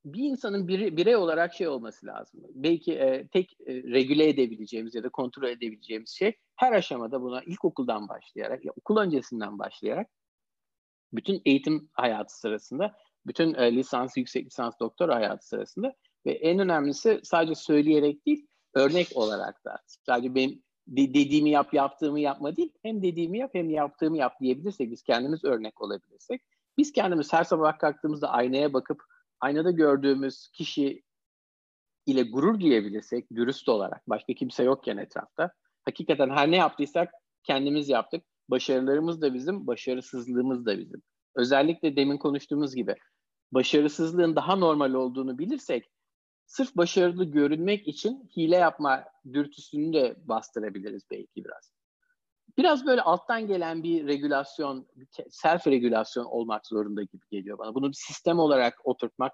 bir 0.04 0.22
insanın 0.22 0.68
bire, 0.68 0.96
birey 0.96 1.16
olarak 1.16 1.54
şey 1.54 1.68
olması 1.68 2.06
lazım. 2.06 2.40
Belki 2.54 2.92
e, 2.92 3.28
tek 3.28 3.52
e, 3.66 3.74
regüle 3.74 4.28
edebileceğimiz 4.28 4.94
ya 4.94 5.02
da 5.02 5.08
kontrol 5.08 5.48
edebileceğimiz 5.48 6.10
şey 6.10 6.32
her 6.56 6.72
aşamada 6.72 7.22
buna 7.22 7.42
ilkokuldan 7.42 8.08
başlayarak, 8.08 8.64
ya 8.64 8.72
okul 8.76 8.96
öncesinden 8.96 9.58
başlayarak 9.58 10.06
bütün 11.12 11.42
eğitim 11.44 11.88
hayatı 11.92 12.38
sırasında, 12.38 12.94
bütün 13.26 13.54
e, 13.54 13.76
lisans, 13.76 14.16
yüksek 14.16 14.46
lisans, 14.46 14.74
doktor 14.80 15.08
hayatı 15.08 15.48
sırasında 15.48 15.94
ve 16.26 16.32
en 16.32 16.58
önemlisi 16.58 17.20
sadece 17.22 17.54
söyleyerek 17.54 18.26
değil, 18.26 18.46
örnek 18.74 19.06
olarak 19.14 19.64
da 19.64 19.78
sadece 19.86 20.34
benim 20.34 20.62
de, 20.86 21.14
dediğimi 21.14 21.50
yap, 21.50 21.74
yaptığımı 21.74 22.20
yapma 22.20 22.56
değil, 22.56 22.72
hem 22.82 23.02
dediğimi 23.02 23.38
yap 23.38 23.50
hem 23.54 23.70
yaptığımı 23.70 24.16
yap 24.16 24.40
diyebilirsek, 24.40 24.90
biz 24.90 25.02
kendimiz 25.02 25.44
örnek 25.44 25.80
olabilirsek, 25.80 26.42
biz 26.78 26.92
kendimiz 26.92 27.32
her 27.32 27.44
sabah 27.44 27.78
kalktığımızda 27.78 28.28
aynaya 28.28 28.72
bakıp 28.72 29.02
aynada 29.40 29.70
gördüğümüz 29.70 30.48
kişi 30.48 31.02
ile 32.06 32.22
gurur 32.22 32.60
duyabilirsek, 32.60 33.30
dürüst 33.30 33.68
olarak, 33.68 34.08
başka 34.08 34.34
kimse 34.34 34.64
yokken 34.64 34.96
etrafta, 34.96 35.52
hakikaten 35.84 36.30
her 36.30 36.50
ne 36.50 36.56
yaptıysak 36.56 37.10
kendimiz 37.44 37.88
yaptık. 37.88 38.24
Başarılarımız 38.48 39.22
da 39.22 39.34
bizim, 39.34 39.66
başarısızlığımız 39.66 40.66
da 40.66 40.78
bizim. 40.78 41.02
Özellikle 41.36 41.96
demin 41.96 42.18
konuştuğumuz 42.18 42.74
gibi 42.74 42.96
başarısızlığın 43.52 44.36
daha 44.36 44.56
normal 44.56 44.94
olduğunu 44.94 45.38
bilirsek 45.38 45.90
sırf 46.46 46.76
başarılı 46.76 47.24
görünmek 47.24 47.88
için 47.88 48.30
hile 48.36 48.56
yapma 48.56 49.04
dürtüsünü 49.32 49.92
de 49.92 50.16
bastırabiliriz 50.24 51.02
belki 51.10 51.44
biraz. 51.44 51.72
Biraz 52.56 52.86
böyle 52.86 53.02
alttan 53.02 53.46
gelen 53.46 53.82
bir 53.82 54.06
regülasyon, 54.06 54.88
self 55.30 55.66
regülasyon 55.66 56.24
olmak 56.24 56.66
zorunda 56.66 57.02
gibi 57.02 57.22
geliyor 57.30 57.58
bana. 57.58 57.74
Bunu 57.74 57.88
bir 57.88 57.96
sistem 57.96 58.38
olarak 58.38 58.74
oturtmak, 58.84 59.32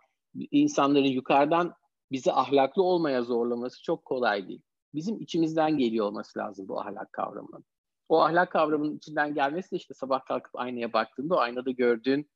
insanların 0.51 1.05
yukarıdan 1.05 1.75
bizi 2.13 2.33
ahlaklı 2.33 2.83
olmaya 2.83 3.23
zorlaması 3.23 3.83
çok 3.83 4.05
kolay 4.05 4.49
değil. 4.49 4.63
Bizim 4.95 5.21
içimizden 5.21 5.79
geliyor 5.79 6.07
olması 6.07 6.39
lazım 6.39 6.69
bu 6.69 6.81
ahlak 6.81 7.13
kavramının. 7.13 7.65
O 8.09 8.21
ahlak 8.21 8.53
kavramının 8.53 8.97
içinden 8.97 9.35
gelmesi 9.35 9.71
de 9.71 9.77
işte 9.77 9.95
sabah 9.95 10.25
kalkıp 10.25 10.57
aynaya 10.57 10.93
baktığında 10.93 11.35
o 11.35 11.39
aynada 11.39 11.71
gördüğün 11.71 12.31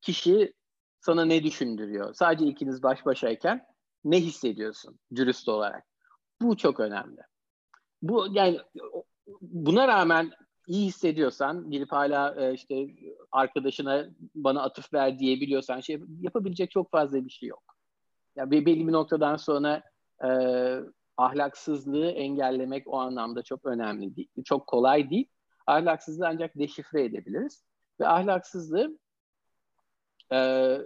kişi 0.00 0.54
sana 1.00 1.24
ne 1.24 1.42
düşündürüyor? 1.42 2.14
Sadece 2.14 2.46
ikiniz 2.46 2.82
baş 2.82 3.06
başayken 3.06 3.66
ne 4.04 4.20
hissediyorsun 4.20 4.98
dürüst 5.14 5.48
olarak? 5.48 5.84
Bu 6.40 6.56
çok 6.56 6.80
önemli. 6.80 7.20
Bu 8.02 8.26
yani 8.30 8.60
buna 9.40 9.88
rağmen 9.88 10.30
iyi 10.66 10.86
hissediyorsan 10.86 11.70
gelip 11.70 11.92
hala 11.92 12.34
e, 12.44 12.54
işte 12.54 12.86
arkadaşına 13.32 14.06
bana 14.34 14.62
atıf 14.62 14.94
ver 14.94 15.18
diyebiliyorsan 15.18 15.80
şey 15.80 16.00
yapabilecek 16.20 16.70
çok 16.70 16.90
fazla 16.90 17.24
bir 17.24 17.30
şey 17.30 17.48
yok. 17.48 17.62
Ya 18.36 18.40
yani 18.40 18.66
belli 18.66 18.86
bir 18.86 18.92
noktadan 18.92 19.36
sonra 19.36 19.82
e, 20.24 20.28
ahlaksızlığı 21.16 22.10
engellemek 22.10 22.86
o 22.86 22.98
anlamda 22.98 23.42
çok 23.42 23.66
önemli 23.66 24.16
değil. 24.16 24.28
Çok 24.44 24.66
kolay 24.66 25.10
değil. 25.10 25.28
Ahlaksızlığı 25.66 26.28
ancak 26.28 26.54
deşifre 26.58 27.04
edebiliriz. 27.04 27.64
Ve 28.00 28.08
ahlaksızlığı 28.08 28.98
e, 30.32 30.78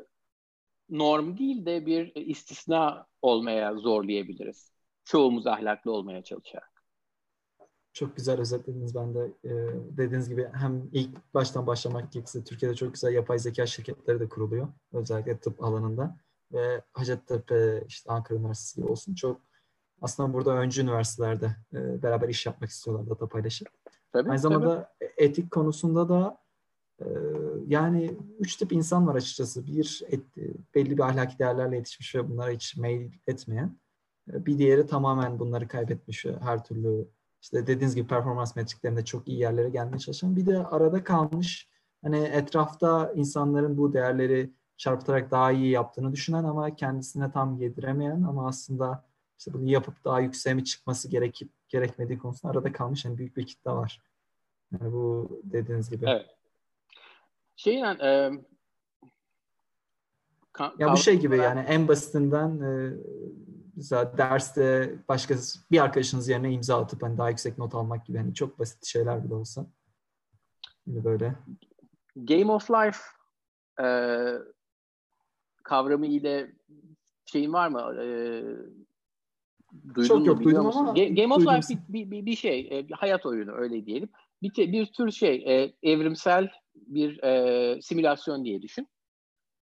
norm 0.90 1.38
değil 1.38 1.66
de 1.66 1.86
bir 1.86 2.14
istisna 2.14 3.06
olmaya 3.22 3.74
zorlayabiliriz. 3.74 4.72
Çoğumuz 5.04 5.46
ahlaklı 5.46 5.92
olmaya 5.92 6.22
çalışarak. 6.22 6.77
Çok 7.98 8.16
güzel 8.16 8.40
özetlediniz 8.40 8.94
ben 8.94 9.14
de. 9.14 9.32
E, 9.44 9.50
dediğiniz 9.96 10.28
gibi 10.28 10.48
hem 10.52 10.88
ilk 10.92 11.34
baştan 11.34 11.66
başlamak 11.66 12.12
gerekirse 12.12 12.44
Türkiye'de 12.44 12.74
çok 12.74 12.94
güzel 12.94 13.12
yapay 13.12 13.38
zeka 13.38 13.66
şirketleri 13.66 14.20
de 14.20 14.28
kuruluyor. 14.28 14.68
Özellikle 14.92 15.38
tıp 15.38 15.64
alanında. 15.64 16.16
Ve 16.52 16.82
Hacettepe, 16.92 17.84
işte 17.88 18.12
Ankara 18.12 18.38
Üniversitesi 18.38 18.80
gibi 18.80 18.92
olsun 18.92 19.14
çok 19.14 19.40
aslında 20.02 20.32
burada 20.32 20.50
öncü 20.50 20.82
üniversitelerde 20.82 21.56
e, 21.72 22.02
beraber 22.02 22.28
iş 22.28 22.46
yapmak 22.46 22.70
istiyorlar 22.70 23.10
data 23.10 23.28
paylaşıp. 23.28 23.68
Tabii, 24.12 24.30
Aynı 24.30 24.40
zamanda 24.40 24.92
tabii. 25.00 25.12
etik 25.16 25.50
konusunda 25.50 26.08
da 26.08 26.38
e, 27.00 27.06
yani 27.66 28.18
üç 28.38 28.56
tip 28.56 28.72
insan 28.72 29.06
var 29.06 29.14
açıkçası. 29.14 29.66
Bir 29.66 30.02
et, 30.08 30.22
belli 30.74 30.96
bir 30.96 31.02
ahlaki 31.02 31.38
değerlerle 31.38 31.76
yetişmiş 31.76 32.14
ve 32.14 32.30
bunlara 32.30 32.50
hiç 32.50 32.76
mail 32.76 33.12
etmeyen. 33.26 33.78
E, 34.32 34.46
bir 34.46 34.58
diğeri 34.58 34.86
tamamen 34.86 35.38
bunları 35.38 35.68
kaybetmiş 35.68 36.24
her 36.24 36.64
türlü 36.64 37.08
işte 37.42 37.66
dediğiniz 37.66 37.94
gibi 37.94 38.08
performans 38.08 38.56
metriklerinde 38.56 39.04
çok 39.04 39.28
iyi 39.28 39.38
yerlere 39.38 39.68
gelmeye 39.68 39.98
çalışan. 39.98 40.36
Bir 40.36 40.46
de 40.46 40.66
arada 40.66 41.04
kalmış 41.04 41.68
hani 42.02 42.18
etrafta 42.18 43.12
insanların 43.14 43.78
bu 43.78 43.92
değerleri 43.92 44.50
çarpıtarak 44.76 45.30
daha 45.30 45.52
iyi 45.52 45.70
yaptığını 45.70 46.12
düşünen 46.12 46.44
ama 46.44 46.76
kendisine 46.76 47.32
tam 47.32 47.56
yediremeyen 47.56 48.22
ama 48.22 48.48
aslında 48.48 49.04
işte 49.38 49.52
bunu 49.52 49.70
yapıp 49.70 50.04
daha 50.04 50.20
yükseğe 50.20 50.54
mi 50.54 50.64
çıkması 50.64 51.08
gerekip 51.08 51.50
gerekmediği 51.68 52.18
konusunda 52.18 52.52
arada 52.52 52.72
kalmış 52.72 53.04
yani 53.04 53.18
büyük 53.18 53.36
bir 53.36 53.46
kitle 53.46 53.70
var. 53.70 54.02
Yani 54.72 54.92
bu 54.92 55.28
dediğiniz 55.44 55.90
gibi. 55.90 56.04
Evet. 56.08 56.26
Şeyle 57.56 57.96
e, 58.02 58.30
ya 60.78 60.92
bu 60.92 60.96
şey 60.96 61.18
gibi 61.20 61.36
yani 61.36 61.60
en 61.60 61.88
basitinden 61.88 62.60
e, 62.60 62.92
mesela 63.78 64.18
derste 64.18 64.94
başka 65.08 65.34
bir 65.70 65.80
arkadaşınız 65.80 66.28
yerine 66.28 66.52
imza 66.52 66.80
atıp 66.80 67.02
hani 67.02 67.18
daha 67.18 67.30
yüksek 67.30 67.58
not 67.58 67.74
almak 67.74 68.06
gibi 68.06 68.18
hani 68.18 68.34
çok 68.34 68.58
basit 68.58 68.86
şeyler 68.86 69.24
bile 69.24 69.34
olsa. 69.34 69.66
Şimdi 70.84 71.04
böyle. 71.04 71.34
Game 72.16 72.52
of 72.52 72.70
Life 72.70 72.98
e, 73.82 73.86
kavramı 75.62 76.06
ile 76.06 76.52
şeyin 77.26 77.52
var 77.52 77.68
mı? 77.68 78.02
E, 78.02 78.06
duydun 79.94 80.08
Çok 80.08 80.26
yok 80.26 80.44
duydum 80.44 80.66
musun? 80.66 80.80
ama. 80.80 80.92
Game, 80.92 81.34
of 81.34 81.46
Life 81.46 81.82
bir, 81.88 82.10
bir, 82.10 82.26
bir 82.26 82.36
şey, 82.36 82.60
e, 82.60 82.86
hayat 82.92 83.26
oyunu 83.26 83.52
öyle 83.52 83.86
diyelim. 83.86 84.08
Bir, 84.42 84.72
bir 84.72 84.86
tür 84.86 85.10
şey, 85.10 85.34
e, 85.34 85.72
evrimsel 85.82 86.50
bir 86.74 87.22
e, 87.22 87.82
simülasyon 87.82 88.44
diye 88.44 88.62
düşün. 88.62 88.88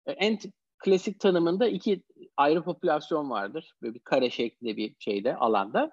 E, 0.06 0.12
en 0.12 0.38
klasik 0.78 1.20
tanımında 1.20 1.68
iki 1.68 2.02
ayrı 2.36 2.62
popülasyon 2.62 3.30
vardır. 3.30 3.74
Böyle 3.82 3.94
bir 3.94 4.00
kare 4.00 4.30
şeklinde 4.30 4.76
bir 4.76 4.94
şeyde, 4.98 5.36
alanda. 5.36 5.92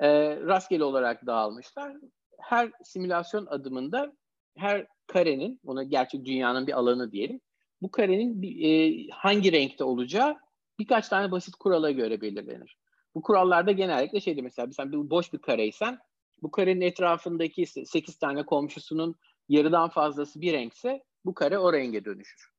E, 0.00 0.36
rastgele 0.36 0.84
olarak 0.84 1.26
dağılmışlar. 1.26 1.96
Her 2.40 2.72
simülasyon 2.84 3.46
adımında 3.46 4.12
her 4.56 4.86
karenin, 5.06 5.60
ona 5.66 5.82
gerçek 5.82 6.24
dünyanın 6.24 6.66
bir 6.66 6.72
alanı 6.72 7.12
diyelim, 7.12 7.40
bu 7.82 7.90
karenin 7.90 8.42
e, 8.42 9.08
hangi 9.10 9.52
renkte 9.52 9.84
olacağı 9.84 10.36
birkaç 10.78 11.08
tane 11.08 11.30
basit 11.30 11.56
kurala 11.56 11.90
göre 11.90 12.20
belirlenir. 12.20 12.78
Bu 13.14 13.22
kurallarda 13.22 13.72
genellikle 13.72 14.20
şeydi 14.20 14.42
mesela 14.42 14.72
sen 14.72 14.92
bir 14.92 15.10
boş 15.10 15.32
bir 15.32 15.38
kareysen 15.38 15.98
bu 16.42 16.50
karenin 16.50 16.80
etrafındaki 16.80 17.66
8 17.66 18.18
tane 18.18 18.46
komşusunun 18.46 19.14
yarıdan 19.48 19.88
fazlası 19.88 20.40
bir 20.40 20.52
renkse 20.52 21.04
bu 21.24 21.34
kare 21.34 21.58
o 21.58 21.72
renge 21.72 22.04
dönüşür. 22.04 22.52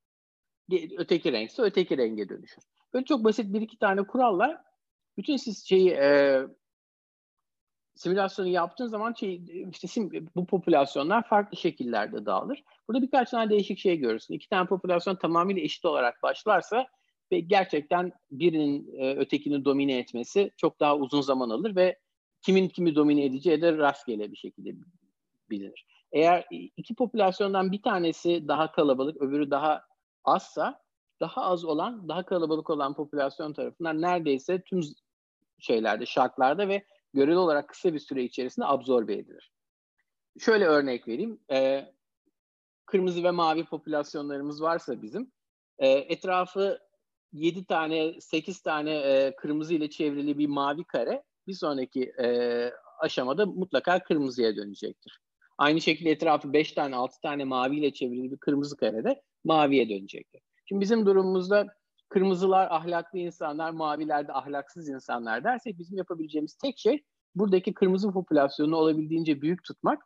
Öteki 0.98 1.32
renkse 1.32 1.62
öteki 1.62 1.98
renge 1.98 2.30
dönüşür. 2.30 2.64
Böyle 2.94 3.06
çok 3.06 3.24
basit 3.24 3.54
bir 3.54 3.62
iki 3.62 3.80
tane 3.80 4.04
kurallar 4.04 4.62
bütün 5.18 5.38
siz 5.38 5.66
şeyi 5.68 5.90
e, 5.90 6.42
simülasyonu 7.96 8.48
yaptığın 8.48 8.88
zaman 8.88 9.14
şey, 9.14 9.42
işte 9.72 9.88
sim, 9.88 10.30
bu 10.36 10.46
popülasyonlar 10.46 11.28
farklı 11.28 11.58
şekillerde 11.58 12.26
dağılır. 12.26 12.64
Burada 12.88 13.02
birkaç 13.02 13.30
tane 13.30 13.50
değişik 13.50 13.80
şey 13.80 13.98
görürsün. 13.98 14.34
İki 14.34 14.50
tane 14.50 14.68
popülasyon 14.68 15.16
tamamıyla 15.16 15.62
eşit 15.62 15.86
olarak 15.86 16.24
başlarsa 16.24 16.88
ve 17.32 17.40
gerçekten 17.40 18.12
birinin 18.32 18.96
e, 18.98 19.16
ötekini 19.16 19.66
domine 19.66 19.98
etmesi 19.98 20.52
çok 20.58 20.80
daha 20.80 20.98
uzun 20.98 21.22
zaman 21.22 21.50
alır 21.50 21.76
ve 21.76 22.00
kimin 22.42 22.68
kimi 22.68 22.96
domine 22.96 23.26
edeceği 23.26 23.62
de 23.62 23.78
rastgele 23.78 24.32
bir 24.32 24.38
şekilde 24.38 24.70
bilinir. 25.50 25.86
Eğer 26.12 26.48
iki 26.78 26.96
popülasyondan 26.96 27.72
bir 27.72 27.82
tanesi 27.82 28.48
daha 28.48 28.72
kalabalık, 28.72 29.22
öbürü 29.22 29.52
daha 29.52 29.82
azsa, 30.24 30.82
daha 31.20 31.42
az 31.42 31.66
olan, 31.66 32.10
daha 32.10 32.26
kalabalık 32.26 32.70
olan 32.70 32.94
popülasyon 32.94 33.54
tarafından 33.54 34.02
neredeyse 34.02 34.62
tüm 34.62 34.82
şeylerde, 35.60 36.06
şartlarda 36.06 36.68
ve 36.68 36.86
göreli 37.14 37.38
olarak 37.38 37.70
kısa 37.70 37.94
bir 37.94 38.00
süre 38.00 38.24
içerisinde 38.24 38.66
absorbe 38.66 39.14
edilir. 39.14 39.52
Şöyle 40.40 40.66
örnek 40.66 41.08
vereyim. 41.08 41.40
E, 41.52 41.92
kırmızı 42.86 43.24
ve 43.24 43.32
mavi 43.32 43.66
popülasyonlarımız 43.66 44.62
varsa 44.62 45.02
bizim, 45.02 45.32
e, 45.78 45.88
etrafı 45.90 46.80
7 47.34 47.66
tane, 47.66 48.22
8 48.22 48.62
tane 48.62 48.92
e, 48.96 49.36
kırmızı 49.36 49.74
ile 49.74 49.90
çevrili 49.90 50.38
bir 50.38 50.48
mavi 50.48 50.84
kare 50.84 51.24
bir 51.48 51.54
sonraki 51.54 52.04
e, 52.04 52.28
aşamada 53.00 53.46
mutlaka 53.46 54.04
kırmızıya 54.04 54.56
dönecektir. 54.56 55.20
Aynı 55.58 55.82
şekilde 55.82 56.12
etrafı 56.12 56.54
5 56.54 56.72
tane, 56.72 56.96
6 56.96 57.22
tane 57.22 57.44
mavi 57.44 57.78
ile 57.78 57.94
çevrili 57.94 58.32
bir 58.32 58.38
kırmızı 58.38 58.78
kare 58.78 59.04
de 59.04 59.22
maviye 59.44 59.90
dönecektir. 59.90 60.42
Şimdi 60.74 60.82
bizim 60.82 61.06
durumumuzda 61.06 61.68
kırmızılar 62.10 62.68
ahlaklı 62.72 63.20
insanlar, 63.20 63.72
maviler 63.72 64.28
de 64.28 64.34
ahlaksız 64.34 64.90
insanlar 64.90 65.44
dersek 65.44 65.80
bizim 65.80 65.98
yapabileceğimiz 65.98 66.56
tek 66.56 66.78
şey 66.78 67.04
buradaki 67.36 67.74
kırmızı 67.74 68.12
popülasyonunu 68.12 68.76
olabildiğince 68.76 69.42
büyük 69.42 69.64
tutmak. 69.64 70.04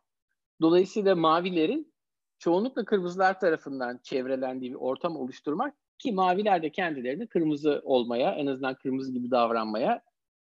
Dolayısıyla 0.60 1.16
mavilerin 1.16 1.94
çoğunlukla 2.38 2.84
kırmızılar 2.84 3.40
tarafından 3.40 4.00
çevrelendiği 4.02 4.70
bir 4.70 4.76
ortam 4.76 5.16
oluşturmak 5.16 5.74
ki 5.98 6.12
maviler 6.12 6.62
de 6.62 6.70
kendilerini 6.70 7.26
kırmızı 7.26 7.80
olmaya, 7.84 8.30
en 8.34 8.46
azından 8.46 8.74
kırmızı 8.74 9.12
gibi 9.12 9.30
davranmaya 9.30 10.02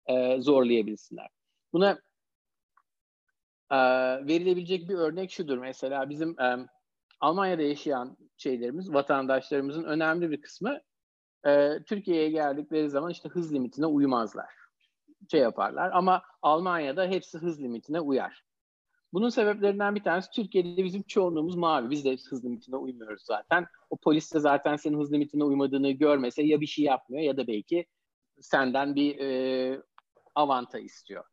e, 0.05 0.41
zorlayabilsinler. 0.41 1.27
Buna 1.73 2.01
e, 3.71 3.77
verilebilecek 4.27 4.89
bir 4.89 4.95
örnek 4.95 5.31
şudur. 5.31 5.57
Mesela 5.57 6.09
bizim 6.09 6.39
e, 6.39 6.57
Almanya'da 7.21 7.61
yaşayan 7.61 8.17
şeylerimiz, 8.37 8.93
vatandaşlarımızın 8.93 9.83
önemli 9.83 10.31
bir 10.31 10.41
kısmı 10.41 10.79
e, 11.45 11.83
Türkiye'ye 11.83 12.29
geldikleri 12.29 12.89
zaman 12.89 13.11
işte 13.11 13.29
hız 13.29 13.53
limitine 13.53 13.85
uymazlar. 13.85 14.49
Şey 15.31 15.41
yaparlar 15.41 15.91
ama 15.91 16.21
Almanya'da 16.41 17.07
hepsi 17.07 17.37
hız 17.37 17.61
limitine 17.61 17.99
uyar. 17.99 18.43
Bunun 19.13 19.29
sebeplerinden 19.29 19.95
bir 19.95 20.03
tanesi 20.03 20.31
Türkiye'de 20.31 20.83
bizim 20.83 21.03
çoğunluğumuz 21.03 21.55
mavi. 21.55 21.89
Biz 21.89 22.05
de 22.05 22.17
hız 22.29 22.45
limitine 22.45 22.75
uymuyoruz 22.75 23.23
zaten. 23.23 23.65
O 23.89 23.97
polis 23.97 24.33
de 24.33 24.39
zaten 24.39 24.75
senin 24.75 24.99
hız 24.99 25.13
limitine 25.13 25.43
uymadığını 25.43 25.91
görmese 25.91 26.43
ya 26.43 26.61
bir 26.61 26.67
şey 26.67 26.85
yapmıyor 26.85 27.23
ya 27.23 27.37
da 27.37 27.47
belki 27.47 27.85
senden 28.39 28.95
bir 28.95 29.19
e, 29.19 29.81
avanta 30.35 30.79
istiyor. 30.79 31.25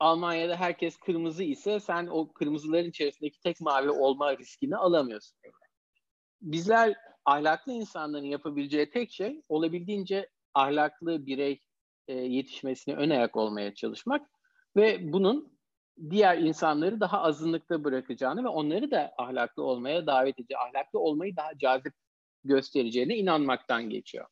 Almanya'da 0.00 0.56
herkes 0.56 0.96
kırmızı 0.96 1.42
ise 1.42 1.80
sen 1.80 2.06
o 2.06 2.32
kırmızıların 2.32 2.88
içerisindeki 2.88 3.40
tek 3.40 3.60
mavi 3.60 3.90
olma 3.90 4.38
riskini 4.38 4.76
alamıyorsun. 4.76 5.38
Bizler 6.40 6.94
ahlaklı 7.24 7.72
insanların 7.72 8.24
yapabileceği 8.24 8.90
tek 8.90 9.12
şey 9.12 9.42
olabildiğince 9.48 10.28
ahlaklı 10.54 11.26
birey 11.26 11.60
e, 12.08 12.14
yetişmesine 12.14 12.94
ön 12.94 13.10
ayak 13.10 13.36
olmaya 13.36 13.74
çalışmak 13.74 14.30
ve 14.76 15.12
bunun 15.12 15.58
diğer 16.10 16.38
insanları 16.38 17.00
daha 17.00 17.22
azınlıkta 17.22 17.84
bırakacağını 17.84 18.44
ve 18.44 18.48
onları 18.48 18.90
da 18.90 19.12
ahlaklı 19.18 19.62
olmaya 19.62 20.06
davet 20.06 20.38
edeceği, 20.38 20.58
ahlaklı 20.58 20.98
olmayı 20.98 21.36
daha 21.36 21.58
cazip 21.58 21.92
göstereceğine 22.44 23.16
inanmaktan 23.16 23.90
geçiyor. 23.90 24.26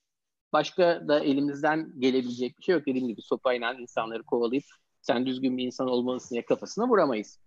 Başka 0.53 1.09
da 1.09 1.21
elimizden 1.21 1.93
gelebilecek 1.99 2.59
bir 2.59 2.63
şey 2.63 2.75
yok. 2.75 2.87
Dediğim 2.87 3.09
gibi 3.09 3.23
sopayla 3.23 3.75
insanları 3.75 4.23
kovalayıp 4.23 4.65
sen 5.05 5.27
düzgün 5.27 5.57
bir 5.57 5.65
insan 5.65 5.89
olmalısın 5.89 6.37
ya 6.37 6.45
kafasına 6.45 6.89
vuramayız. 6.89 7.39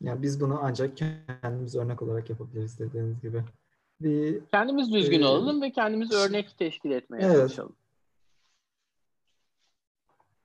Yani 0.00 0.22
biz 0.22 0.40
bunu 0.40 0.58
ancak 0.62 0.96
kendimiz 0.96 1.76
örnek 1.76 2.02
olarak 2.02 2.30
yapabiliriz 2.30 2.78
dediğiniz 2.78 3.20
gibi. 3.20 3.44
bir 4.00 4.40
kendimiz 4.52 4.92
düzgün 4.92 5.22
e, 5.22 5.26
olalım 5.26 5.62
ve 5.62 5.72
kendimiz 5.72 6.12
örnek 6.12 6.58
teşkil 6.58 6.90
etmeye 6.90 7.22
evet. 7.22 7.36
çalışalım. 7.36 7.76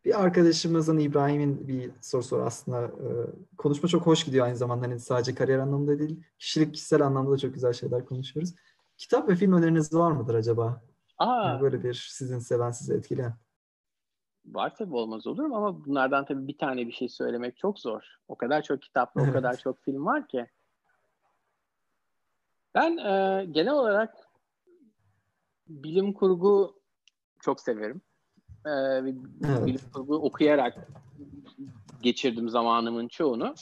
Bir 0.05 0.23
arkadaşımızın 0.23 0.97
İbrahim'in 0.97 1.67
bir 1.67 1.91
sorusu 2.01 2.37
var 2.37 2.47
aslında. 2.47 2.83
E, 2.83 3.07
konuşma 3.57 3.89
çok 3.89 4.05
hoş 4.05 4.23
gidiyor 4.23 4.45
aynı 4.45 4.57
zamanda. 4.57 4.85
Hani 4.85 4.99
sadece 4.99 5.35
kariyer 5.35 5.59
anlamında 5.59 5.99
değil, 5.99 6.23
kişilik 6.39 6.73
kişisel 6.73 7.01
anlamda 7.01 7.31
da 7.31 7.37
çok 7.37 7.53
güzel 7.53 7.73
şeyler 7.73 8.05
konuşuyoruz. 8.05 8.53
Kitap 8.97 9.29
ve 9.29 9.35
film 9.35 9.53
öneriniz 9.53 9.93
var 9.93 10.11
mıdır 10.11 10.35
acaba? 10.35 10.81
Aa. 11.17 11.47
Yani 11.47 11.61
böyle 11.61 11.83
bir 11.83 12.09
sizin 12.11 12.39
seven, 12.39 12.71
sizi 12.71 12.93
etkileyen. 12.93 13.33
Var 14.47 14.75
tabii 14.75 14.95
olmaz 14.95 15.27
olur 15.27 15.45
mu 15.45 15.55
ama 15.55 15.85
bunlardan 15.85 16.25
tabii 16.25 16.47
bir 16.47 16.57
tane 16.57 16.87
bir 16.87 16.91
şey 16.91 17.09
söylemek 17.09 17.57
çok 17.57 17.79
zor. 17.79 18.17
O 18.27 18.35
kadar 18.35 18.61
çok 18.61 18.81
kitap 18.81 19.17
ve 19.17 19.21
o 19.21 19.33
kadar 19.33 19.57
çok 19.57 19.79
film 19.79 20.05
var 20.05 20.27
ki. 20.27 20.47
Ben 22.75 22.97
e, 22.97 23.45
genel 23.51 23.73
olarak 23.73 24.27
bilim 25.67 26.13
kurgu 26.13 26.79
çok 27.39 27.61
severim. 27.61 28.01
E, 28.65 28.69
evet. 28.69 29.65
Bilim 29.65 29.81
kurgu 29.93 30.15
okuyarak 30.15 30.87
geçirdim 32.01 32.49
zamanımın 32.49 33.07
çoğunu. 33.07 33.55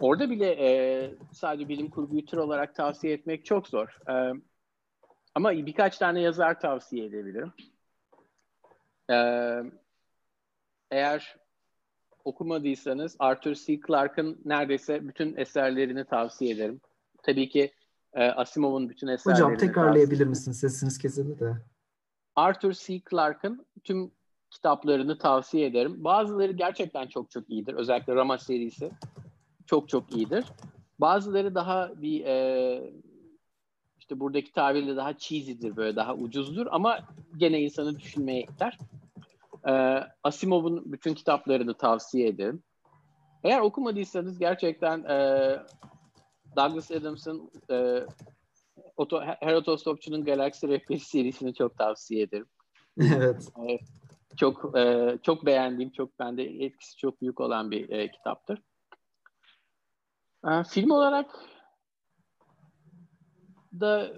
Orada 0.00 0.30
bile 0.30 0.50
e, 0.50 1.14
sadece 1.32 1.68
bilim 1.68 1.90
kurguyu 1.90 2.24
tür 2.24 2.38
olarak 2.38 2.74
tavsiye 2.74 3.12
etmek 3.12 3.44
çok 3.44 3.68
zor. 3.68 3.98
E, 4.08 4.32
ama 5.34 5.52
birkaç 5.52 5.98
tane 5.98 6.20
yazar 6.20 6.60
tavsiye 6.60 7.04
edebilirim. 7.04 7.52
E, 9.10 9.16
eğer 10.90 11.36
okumadıysanız 12.24 13.16
Arthur 13.18 13.54
C. 13.54 13.80
Clarke'ın 13.86 14.40
neredeyse 14.44 15.08
bütün 15.08 15.36
eserlerini 15.36 16.04
tavsiye 16.04 16.54
ederim. 16.54 16.80
Tabii 17.22 17.48
ki 17.48 17.72
e, 18.14 18.24
Asimov'un 18.24 18.88
bütün 18.88 19.06
eserlerini 19.06 19.44
Hocam 19.44 19.56
tekrarlayabilir 19.56 20.26
misin? 20.26 20.52
Sesiniz 20.52 20.98
kesildi 20.98 21.40
de. 21.40 21.56
Arthur 22.36 22.72
C. 22.72 23.00
Clarke'ın 23.10 23.66
tüm 23.84 24.10
kitaplarını 24.50 25.18
tavsiye 25.18 25.66
ederim. 25.66 26.04
Bazıları 26.04 26.52
gerçekten 26.52 27.06
çok 27.06 27.30
çok 27.30 27.50
iyidir. 27.50 27.74
Özellikle 27.74 28.14
Rama 28.14 28.38
serisi 28.38 28.90
çok 29.66 29.88
çok 29.88 30.16
iyidir. 30.16 30.44
Bazıları 30.98 31.54
daha 31.54 32.02
bir 32.02 32.24
e, 32.24 32.92
işte 34.04 34.20
buradaki 34.20 34.52
tabirle 34.52 34.96
daha 34.96 35.18
cheesy'dir 35.18 35.76
böyle 35.76 35.96
daha 35.96 36.14
ucuzdur 36.14 36.66
ama 36.70 36.98
gene 37.36 37.60
insanı 37.60 37.98
düşünmeye 37.98 38.42
iter. 38.42 38.78
E, 39.68 39.72
Asimov'un 40.22 40.92
bütün 40.92 41.14
kitaplarını 41.14 41.74
tavsiye 41.74 42.28
ederim. 42.28 42.62
Eğer 43.44 43.60
okumadıysanız 43.60 44.38
gerçekten 44.38 45.04
e, 45.04 45.16
Douglas 46.56 46.90
Adams'ın 46.90 47.50
e, 47.70 48.06
Oto, 48.96 49.20
Herotostopçu'nun 49.40 50.24
Galaksi 50.24 50.68
Rehberi 50.68 51.00
serisini 51.00 51.54
çok 51.54 51.78
tavsiye 51.78 52.22
ederim. 52.22 52.46
evet. 53.00 53.48
E, 53.68 53.78
çok 54.36 54.78
e, 54.78 55.14
çok 55.22 55.46
beğendiğim, 55.46 55.90
çok 55.90 56.18
bende 56.18 56.42
etkisi 56.42 56.96
çok 56.96 57.20
büyük 57.20 57.40
olan 57.40 57.70
bir 57.70 57.88
e, 57.88 58.10
kitaptır. 58.10 58.62
E, 60.48 60.64
film 60.64 60.90
olarak 60.90 61.53
da 63.80 64.12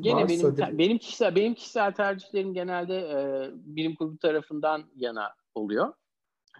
gene 0.00 0.28
benim 0.28 0.78
benim 0.78 0.98
kişisel 0.98 1.36
benim 1.36 1.54
kişisel 1.54 1.92
tercihlerim 1.92 2.54
genelde 2.54 2.98
e, 2.98 3.50
bilim 3.54 3.94
kurgu 3.94 4.18
tarafından 4.18 4.84
yana 4.96 5.34
oluyor. 5.54 5.92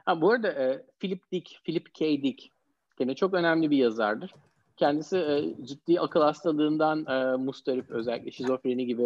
Ha 0.05 0.21
bu 0.21 0.31
arada 0.31 0.53
e, 0.53 0.87
Philip 0.99 1.33
Dick, 1.33 1.61
Philip 1.65 1.95
K. 1.95 2.23
Dick 2.23 2.53
gene 2.99 3.15
çok 3.15 3.35
önemli 3.35 3.71
bir 3.71 3.77
yazardır. 3.77 4.35
Kendisi 4.77 5.17
e, 5.17 5.65
ciddi 5.67 6.01
akıl 6.01 6.21
hastalığından 6.21 7.07
e, 7.07 7.37
mustarip 7.37 7.91
özellikle 7.91 8.31
şizofreni 8.31 8.87
gibi 8.87 9.05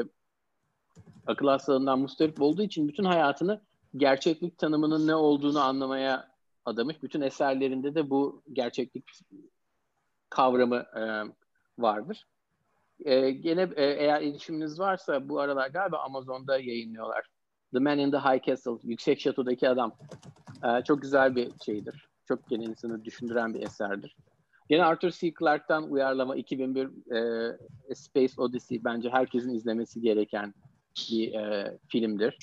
akıl 1.26 1.46
hastalığından 1.46 1.98
mustarip 1.98 2.42
olduğu 2.42 2.62
için 2.62 2.88
bütün 2.88 3.04
hayatını 3.04 3.60
gerçeklik 3.96 4.58
tanımının 4.58 5.06
ne 5.06 5.14
olduğunu 5.14 5.60
anlamaya 5.60 6.28
adamış. 6.64 7.02
Bütün 7.02 7.20
eserlerinde 7.20 7.94
de 7.94 8.10
bu 8.10 8.42
gerçeklik 8.52 9.04
kavramı 10.30 10.76
e, 10.76 11.22
vardır. 11.78 12.26
E, 13.04 13.30
gene 13.30 13.62
e, 13.76 13.84
eğer 13.84 14.20
erişiminiz 14.20 14.78
varsa 14.78 15.28
bu 15.28 15.40
aralar 15.40 15.68
galiba 15.68 15.98
Amazon'da 15.98 16.58
yayınlıyorlar. 16.58 17.26
The 17.72 17.78
Man 17.78 17.98
in 17.98 18.10
the 18.10 18.18
High 18.18 18.46
Castle, 18.46 18.78
Yüksek 18.82 19.20
Şato'daki 19.20 19.68
Adam. 19.68 19.92
E, 20.64 20.84
çok 20.84 21.02
güzel 21.02 21.36
bir 21.36 21.52
şeydir. 21.64 22.08
Çok 22.28 22.48
gene 22.48 22.64
insanı 22.64 23.04
düşündüren 23.04 23.54
bir 23.54 23.62
eserdir. 23.62 24.16
Yine 24.70 24.84
Arthur 24.84 25.10
C. 25.10 25.32
Clarke'tan 25.38 25.90
uyarlama 25.90 26.36
2001 26.36 27.14
e, 27.90 27.94
Space 27.94 28.32
Odyssey 28.38 28.84
bence 28.84 29.10
herkesin 29.10 29.54
izlemesi 29.54 30.00
gereken 30.00 30.54
bir 31.10 31.34
e, 31.34 31.78
filmdir. 31.88 32.38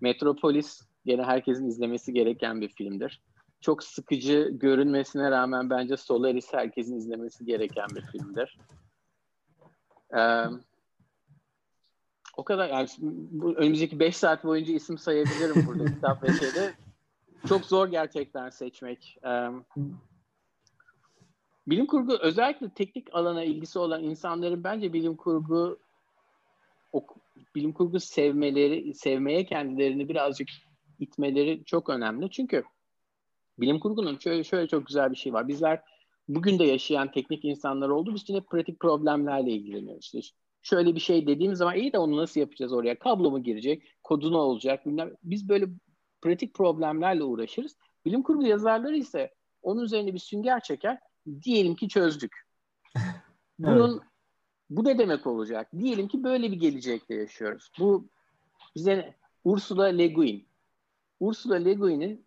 Metropolis 0.00 0.82
yine 1.04 1.22
herkesin 1.22 1.68
izlemesi 1.68 2.12
gereken 2.12 2.60
bir 2.60 2.68
filmdir. 2.68 3.22
Çok 3.60 3.82
sıkıcı 3.82 4.48
görünmesine 4.52 5.30
rağmen 5.30 5.70
bence 5.70 5.96
Solaris 5.96 6.52
herkesin 6.52 6.96
izlemesi 6.96 7.44
gereken 7.44 7.86
bir 7.94 8.02
filmdir. 8.02 8.58
Ee, 10.16 10.44
o 12.36 12.44
kadar 12.44 12.68
yani 12.68 12.88
bu, 13.00 13.54
önümüzdeki 13.54 14.00
5 14.00 14.16
saat 14.16 14.44
boyunca 14.44 14.74
isim 14.74 14.98
sayabilirim 14.98 15.66
burada 15.66 15.84
kitap 15.94 16.22
ve 16.22 16.32
şeyde. 16.32 16.74
Çok 17.48 17.64
zor 17.64 17.88
gerçekten 17.88 18.50
seçmek. 18.50 19.18
Ee, 19.24 19.48
bilim 21.66 21.86
kurgu 21.86 22.18
özellikle 22.20 22.70
teknik 22.70 23.14
alana 23.14 23.44
ilgisi 23.44 23.78
olan 23.78 24.04
insanların 24.04 24.64
bence 24.64 24.92
bilim 24.92 25.16
kurgu 25.16 25.78
ok, 26.92 27.16
bilim 27.54 27.72
kurgu 27.72 28.00
sevmeleri 28.00 28.94
sevmeye 28.94 29.44
kendilerini 29.44 30.08
birazcık 30.08 30.48
itmeleri 30.98 31.64
çok 31.64 31.88
önemli. 31.88 32.30
Çünkü 32.30 32.64
bilim 33.58 33.80
kurgunun 33.80 34.18
şöyle 34.18 34.44
şöyle 34.44 34.68
çok 34.68 34.86
güzel 34.86 35.10
bir 35.10 35.16
şey 35.16 35.32
var. 35.32 35.48
Bizler 35.48 35.82
bugün 36.34 36.58
de 36.58 36.64
yaşayan 36.64 37.10
teknik 37.10 37.44
insanlar 37.44 37.88
olduğumuz 37.88 38.22
için 38.22 38.34
hep 38.34 38.50
pratik 38.50 38.80
problemlerle 38.80 39.50
ilgileniyoruz. 39.50 40.04
İşte 40.04 40.20
şöyle 40.62 40.94
bir 40.94 41.00
şey 41.00 41.26
dediğimiz 41.26 41.58
zaman 41.58 41.76
iyi 41.76 41.92
de 41.92 41.98
onu 41.98 42.16
nasıl 42.16 42.40
yapacağız 42.40 42.72
oraya? 42.72 42.98
Kablo 42.98 43.30
mu 43.30 43.42
girecek? 43.42 43.82
Kodu 44.02 44.32
ne 44.32 44.36
olacak? 44.36 44.86
Bilmem. 44.86 45.14
Biz 45.22 45.48
böyle 45.48 45.66
pratik 46.22 46.54
problemlerle 46.54 47.24
uğraşırız. 47.24 47.76
Bilim 48.04 48.22
kurgu 48.22 48.46
yazarları 48.46 48.96
ise 48.96 49.34
onun 49.62 49.82
üzerine 49.82 50.14
bir 50.14 50.18
sünger 50.18 50.60
çeker. 50.60 50.98
Diyelim 51.42 51.74
ki 51.74 51.88
çözdük. 51.88 52.32
Bunun 53.58 53.92
evet. 53.92 54.02
bu 54.70 54.84
ne 54.84 54.98
demek 54.98 55.26
olacak? 55.26 55.68
Diyelim 55.78 56.08
ki 56.08 56.24
böyle 56.24 56.52
bir 56.52 56.56
gelecekte 56.56 57.14
yaşıyoruz. 57.14 57.70
Bu 57.78 58.08
bize 58.76 59.14
Ursula 59.44 59.84
Le 59.84 60.06
Guin. 60.06 60.46
Ursula 61.20 61.54
Le 61.54 61.74
Guin'in 61.74 62.24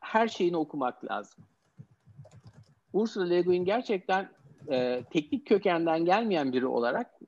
her 0.00 0.28
şeyini 0.28 0.56
okumak 0.56 1.04
lazım. 1.04 1.44
Ursula 2.92 3.24
Le 3.24 3.42
Guin 3.42 3.64
gerçekten 3.64 4.28
e, 4.70 5.04
teknik 5.10 5.46
kökenden 5.46 6.04
gelmeyen 6.04 6.52
biri 6.52 6.66
olarak 6.66 7.20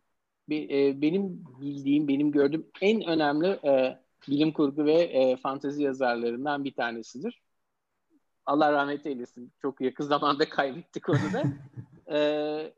bir, 0.48 0.70
e, 0.70 1.02
benim 1.02 1.44
bildiğim, 1.60 2.08
benim 2.08 2.32
gördüğüm 2.32 2.66
en 2.80 3.02
önemli 3.02 3.46
e, 3.46 3.98
bilim 4.28 4.52
kurgu 4.52 4.84
ve 4.84 4.92
e, 4.92 5.36
fantezi 5.36 5.82
yazarlarından 5.82 6.64
bir 6.64 6.74
tanesidir. 6.74 7.42
Allah 8.46 8.72
rahmet 8.72 9.06
eylesin. 9.06 9.52
Çok 9.62 9.80
yakın 9.80 10.04
zamanda 10.04 10.48
kaybettik 10.48 11.08
onu 11.08 11.32
da. 11.32 11.42
e, 12.16 12.72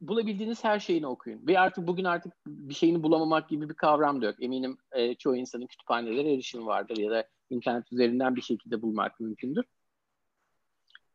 bulabildiğiniz 0.00 0.64
her 0.64 0.78
şeyini 0.78 1.06
okuyun. 1.06 1.46
Ve 1.46 1.58
artık 1.58 1.86
bugün 1.86 2.04
artık 2.04 2.32
bir 2.46 2.74
şeyini 2.74 3.02
bulamamak 3.02 3.48
gibi 3.48 3.68
bir 3.68 3.74
kavram 3.74 4.22
da 4.22 4.26
yok. 4.26 4.42
Eminim 4.42 4.78
e, 4.92 5.14
çoğu 5.14 5.36
insanın 5.36 5.66
kütüphanelere 5.66 6.32
erişimi 6.32 6.66
vardır 6.66 6.96
ya 6.96 7.10
da 7.10 7.28
internet 7.50 7.92
üzerinden 7.92 8.36
bir 8.36 8.42
şekilde 8.42 8.82
bulmak 8.82 9.20
mümkündür. 9.20 9.64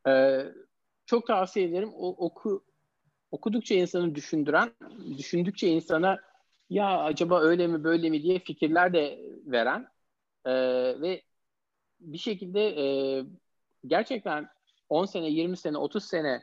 E, 0.08 0.44
çok 1.08 1.26
tavsiye 1.26 1.68
ederim. 1.68 1.92
O, 1.94 2.08
oku 2.26 2.64
okudukça 3.30 3.74
insanı 3.74 4.14
düşündüren, 4.14 4.70
düşündükçe 5.18 5.68
insana 5.68 6.18
ya 6.70 6.98
acaba 6.98 7.40
öyle 7.40 7.66
mi 7.66 7.84
böyle 7.84 8.10
mi 8.10 8.22
diye 8.22 8.38
fikirler 8.38 8.92
de 8.92 9.18
veren 9.46 9.88
e, 10.44 10.52
ve 11.00 11.22
bir 12.00 12.18
şekilde 12.18 12.60
e, 12.60 12.86
gerçekten 13.86 14.48
10 14.88 15.04
sene, 15.04 15.28
20 15.28 15.56
sene, 15.56 15.78
30 15.78 16.04
sene 16.04 16.42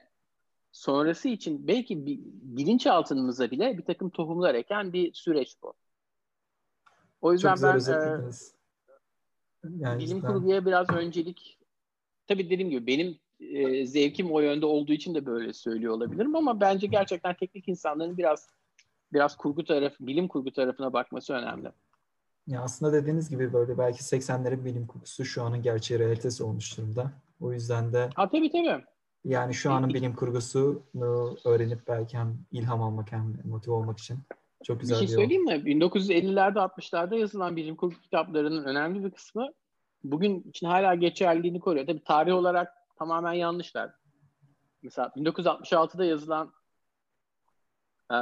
sonrası 0.72 1.30
için 1.30 1.68
belki 1.68 2.06
bir, 2.06 2.20
bilinçaltımıza 2.26 3.52
bile 3.52 3.78
bir 3.78 3.84
takım 3.84 4.10
tohumlar 4.10 4.56
eken 4.56 4.94
bir 4.94 5.14
süreç 5.14 5.56
bu. 5.64 5.74
O 7.22 7.34
yüzden 7.34 7.62
ben 7.62 7.80
e, 7.80 8.22
yani 9.78 10.00
bilim 10.00 10.22
kurguya 10.22 10.66
biraz 10.66 10.90
öncelik 10.90 11.60
tabii 12.28 12.50
dediğim 12.50 12.70
gibi 12.70 12.88
benim 12.88 13.20
e, 13.40 13.86
zevkim 13.86 14.32
o 14.32 14.40
yönde 14.40 14.66
olduğu 14.66 14.94
için 14.94 15.16
de 15.16 15.26
böyle 15.26 15.54
söylüyor 15.54 15.94
olabilirim 15.94 16.36
ama 16.36 16.60
bence 16.62 16.88
gerçekten 16.88 17.34
teknik 17.34 17.68
insanların 17.68 18.18
biraz 18.18 18.50
biraz 19.14 19.38
kurgu 19.38 19.64
tarafı, 19.64 20.08
bilim 20.08 20.28
kurgu 20.28 20.54
tarafına 20.54 20.94
bakması 20.94 21.34
önemli. 21.34 21.72
Ya 22.48 22.62
aslında 22.62 22.94
dediğiniz 22.94 23.30
gibi 23.30 23.54
böyle 23.54 23.78
belki 23.78 24.04
80'lerin 24.04 24.66
bilim 24.66 24.88
kurgusu 24.88 25.26
şu 25.26 25.44
anın 25.44 25.62
gerçeği 25.62 26.00
realitesi 26.00 26.44
olmuş 26.44 26.78
durumda. 26.78 27.12
O 27.42 27.54
yüzden 27.54 27.94
de 27.94 28.10
ha, 28.16 28.30
tabii, 28.30 28.52
tabii. 28.52 28.84
Yani 29.26 29.54
şu 29.54 29.72
anın 29.72 29.90
bilim 29.90 30.16
kurgusunu 30.16 31.38
öğrenip 31.46 31.88
belki 31.88 32.18
hem 32.18 32.38
ilham 32.52 32.82
almak 32.82 33.12
hem 33.12 33.34
motive 33.46 33.74
olmak 33.74 34.00
için 34.00 34.18
çok 34.64 34.80
güzel 34.80 35.02
bir 35.02 35.08
şey 35.08 35.16
söyleyeyim 35.16 35.46
mi? 35.46 35.52
1950'lerde 35.52 36.60
60'larda 36.60 37.16
yazılan 37.16 37.56
bilim 37.56 37.76
kurgu 37.76 37.96
kitaplarının 38.02 38.64
önemli 38.64 39.04
bir 39.04 39.12
kısmı 39.12 39.50
bugün 40.04 40.42
için 40.50 40.68
hala 40.68 40.96
geçerliliğini 40.96 41.60
koruyor. 41.60 41.88
Tabii 41.88 42.04
tarih 42.04 42.34
olarak 42.34 42.74
tamamen 42.96 43.34
yanlışlar. 43.34 43.94
Mesela 44.84 45.08
1966'da 45.08 46.06
yazılan 46.06 46.54
e, 48.12 48.16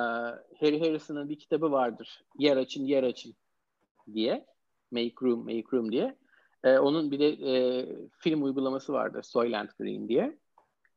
Harry 0.60 0.80
Harrison'ın 0.80 1.30
bir 1.30 1.40
kitabı 1.40 1.72
vardır. 1.72 2.24
Yer 2.38 2.58
açın, 2.58 2.86
yer 2.86 3.04
açın 3.04 3.36
diye. 4.14 4.46
Make 4.92 5.14
room, 5.22 5.40
make 5.40 5.68
room 5.74 5.92
diye. 5.92 6.18
E, 6.64 6.78
onun 6.78 7.12
bir 7.12 7.20
de 7.20 7.28
e, 7.28 7.86
film 8.20 8.44
uygulaması 8.44 8.94
vardır. 8.94 9.24
Soylent 9.24 9.78
Green 9.78 10.08
diye. 10.08 10.38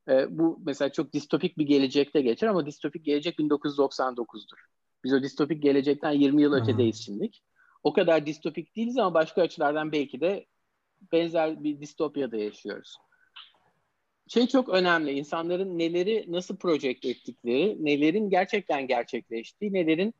E, 0.09 0.37
bu 0.37 0.59
mesela 0.65 0.91
çok 0.91 1.13
distopik 1.13 1.57
bir 1.57 1.65
gelecekte 1.65 2.21
geçer 2.21 2.47
ama 2.47 2.65
distopik 2.65 3.05
gelecek 3.05 3.39
1999'dur. 3.39 4.57
Biz 5.03 5.13
o 5.13 5.23
distopik 5.23 5.63
gelecekten 5.63 6.11
20 6.11 6.41
yıl 6.41 6.53
ötedeyiz 6.53 7.05
şimdi. 7.05 7.31
O 7.83 7.93
kadar 7.93 8.25
distopik 8.25 8.75
değiliz 8.75 8.97
ama 8.97 9.13
başka 9.13 9.41
açılardan 9.41 9.91
belki 9.91 10.21
de 10.21 10.45
benzer 11.11 11.63
bir 11.63 11.81
distopyada 11.81 12.37
yaşıyoruz. 12.37 12.97
Şey 14.27 14.47
çok 14.47 14.69
önemli. 14.69 15.11
İnsanların 15.11 15.79
neleri 15.79 16.25
nasıl 16.27 16.57
projekt 16.57 17.05
ettikleri, 17.05 17.85
nelerin 17.85 18.29
gerçekten 18.29 18.87
gerçekleştiği, 18.87 19.73
nelerin 19.73 20.13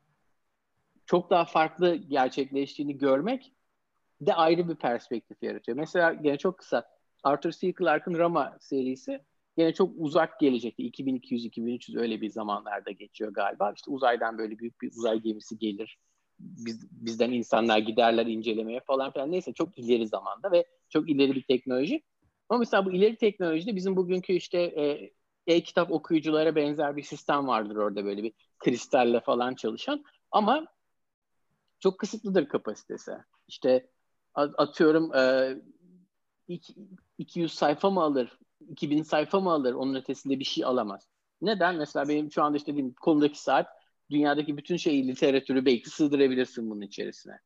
çok 1.05 1.29
daha 1.29 1.45
farklı 1.45 1.95
gerçekleştiğini 1.95 2.97
görmek 2.97 3.53
de 4.21 4.33
ayrı 4.33 4.69
bir 4.69 4.75
perspektif 4.75 5.43
yaratıyor. 5.43 5.77
Mesela 5.77 6.13
gene 6.13 6.37
çok 6.37 6.57
kısa 6.57 6.87
Arthur 7.23 7.51
C. 7.51 7.73
Clarke'ın 7.73 8.17
Rama 8.17 8.57
serisi 8.59 9.21
Yine 9.57 9.73
çok 9.73 9.91
uzak 9.97 10.39
gelecekte 10.39 10.83
2200-2300 10.83 11.99
öyle 11.99 12.21
bir 12.21 12.29
zamanlarda 12.29 12.91
geçiyor 12.91 13.33
galiba. 13.33 13.71
İşte 13.75 13.91
uzaydan 13.91 14.37
böyle 14.37 14.59
büyük 14.59 14.81
bir 14.81 14.91
uzay 14.91 15.19
gemisi 15.19 15.57
gelir. 15.57 15.97
Biz, 16.39 16.87
bizden 16.91 17.31
insanlar 17.31 17.77
giderler 17.77 18.25
incelemeye 18.25 18.79
falan 18.79 19.11
filan. 19.11 19.31
Neyse 19.31 19.53
çok 19.53 19.79
ileri 19.79 20.07
zamanda 20.07 20.51
ve 20.51 20.65
çok 20.89 21.09
ileri 21.09 21.35
bir 21.35 21.43
teknoloji. 21.43 22.01
Ama 22.49 22.59
mesela 22.59 22.85
bu 22.85 22.91
ileri 22.91 23.17
teknolojide 23.17 23.75
bizim 23.75 23.95
bugünkü 23.95 24.33
işte 24.33 24.59
e, 24.61 25.11
e-kitap 25.47 25.91
okuyuculara 25.91 26.55
benzer 26.55 26.95
bir 26.95 27.03
sistem 27.03 27.47
vardır 27.47 27.75
orada 27.75 28.05
böyle 28.05 28.23
bir 28.23 28.33
kristalle 28.59 29.19
falan 29.19 29.55
çalışan. 29.55 30.03
Ama 30.31 30.67
çok 31.79 31.99
kısıtlıdır 31.99 32.47
kapasitesi. 32.47 33.11
İşte 33.47 33.89
atıyorum 34.33 35.15
e, 35.15 35.55
200 37.17 37.53
sayfa 37.53 37.89
mı 37.89 38.01
alır 38.01 38.39
2000 38.69 39.03
sayfa 39.03 39.39
mı 39.39 39.51
alır? 39.51 39.73
Onun 39.73 39.95
ötesinde 39.95 40.39
bir 40.39 40.43
şey 40.43 40.65
alamaz. 40.65 41.07
Neden? 41.41 41.75
Mesela 41.75 42.09
benim 42.09 42.31
şu 42.31 42.43
anda 42.43 42.57
işte 42.57 42.71
dediğim 42.71 42.93
kolumdaki 42.93 43.41
saat 43.41 43.67
dünyadaki 44.09 44.57
bütün 44.57 44.77
şeyi 44.77 45.07
literatürü 45.07 45.65
belki 45.65 45.89
sığdırabilirsin 45.89 46.69
bunun 46.69 46.81
içerisine. 46.81 47.39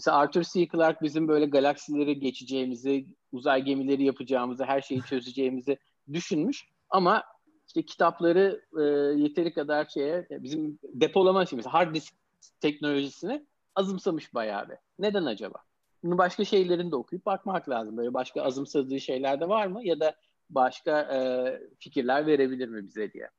Mesela 0.00 0.16
Arthur 0.16 0.42
C. 0.42 0.68
Clarke 0.68 1.00
bizim 1.02 1.28
böyle 1.28 1.46
galaksileri 1.46 2.20
geçeceğimizi, 2.20 3.06
uzay 3.32 3.62
gemileri 3.62 4.04
yapacağımızı, 4.04 4.64
her 4.64 4.80
şeyi 4.80 5.02
çözeceğimizi 5.02 5.78
düşünmüş. 6.12 6.68
Ama 6.90 7.24
işte 7.66 7.82
kitapları 7.82 8.64
e, 8.78 8.82
yeteri 9.22 9.54
kadar 9.54 9.84
şeye 9.84 10.26
bizim 10.30 10.78
depolama 10.82 11.46
şey 11.46 11.56
mesela 11.56 11.74
hard 11.74 11.94
disk 11.94 12.14
teknolojisini 12.60 13.46
azımsamış 13.74 14.34
bayağı 14.34 14.68
bir. 14.68 14.76
Neden 14.98 15.24
acaba? 15.24 15.58
Bunu 16.02 16.18
başka 16.18 16.44
şeylerini 16.44 16.90
de 16.90 16.96
okuyup 16.96 17.26
bakmak 17.26 17.68
lazım. 17.68 17.96
Böyle 17.96 18.14
başka 18.14 18.42
azımsadığı 18.42 19.00
şeyler 19.00 19.40
de 19.40 19.48
var 19.48 19.66
mı? 19.66 19.80
Ya 19.84 20.00
da 20.00 20.14
başka 20.50 21.00
e, 21.00 21.18
fikirler 21.78 22.26
verebilir 22.26 22.68
mi 22.68 22.86
bize 22.86 23.12
diye. 23.12 23.30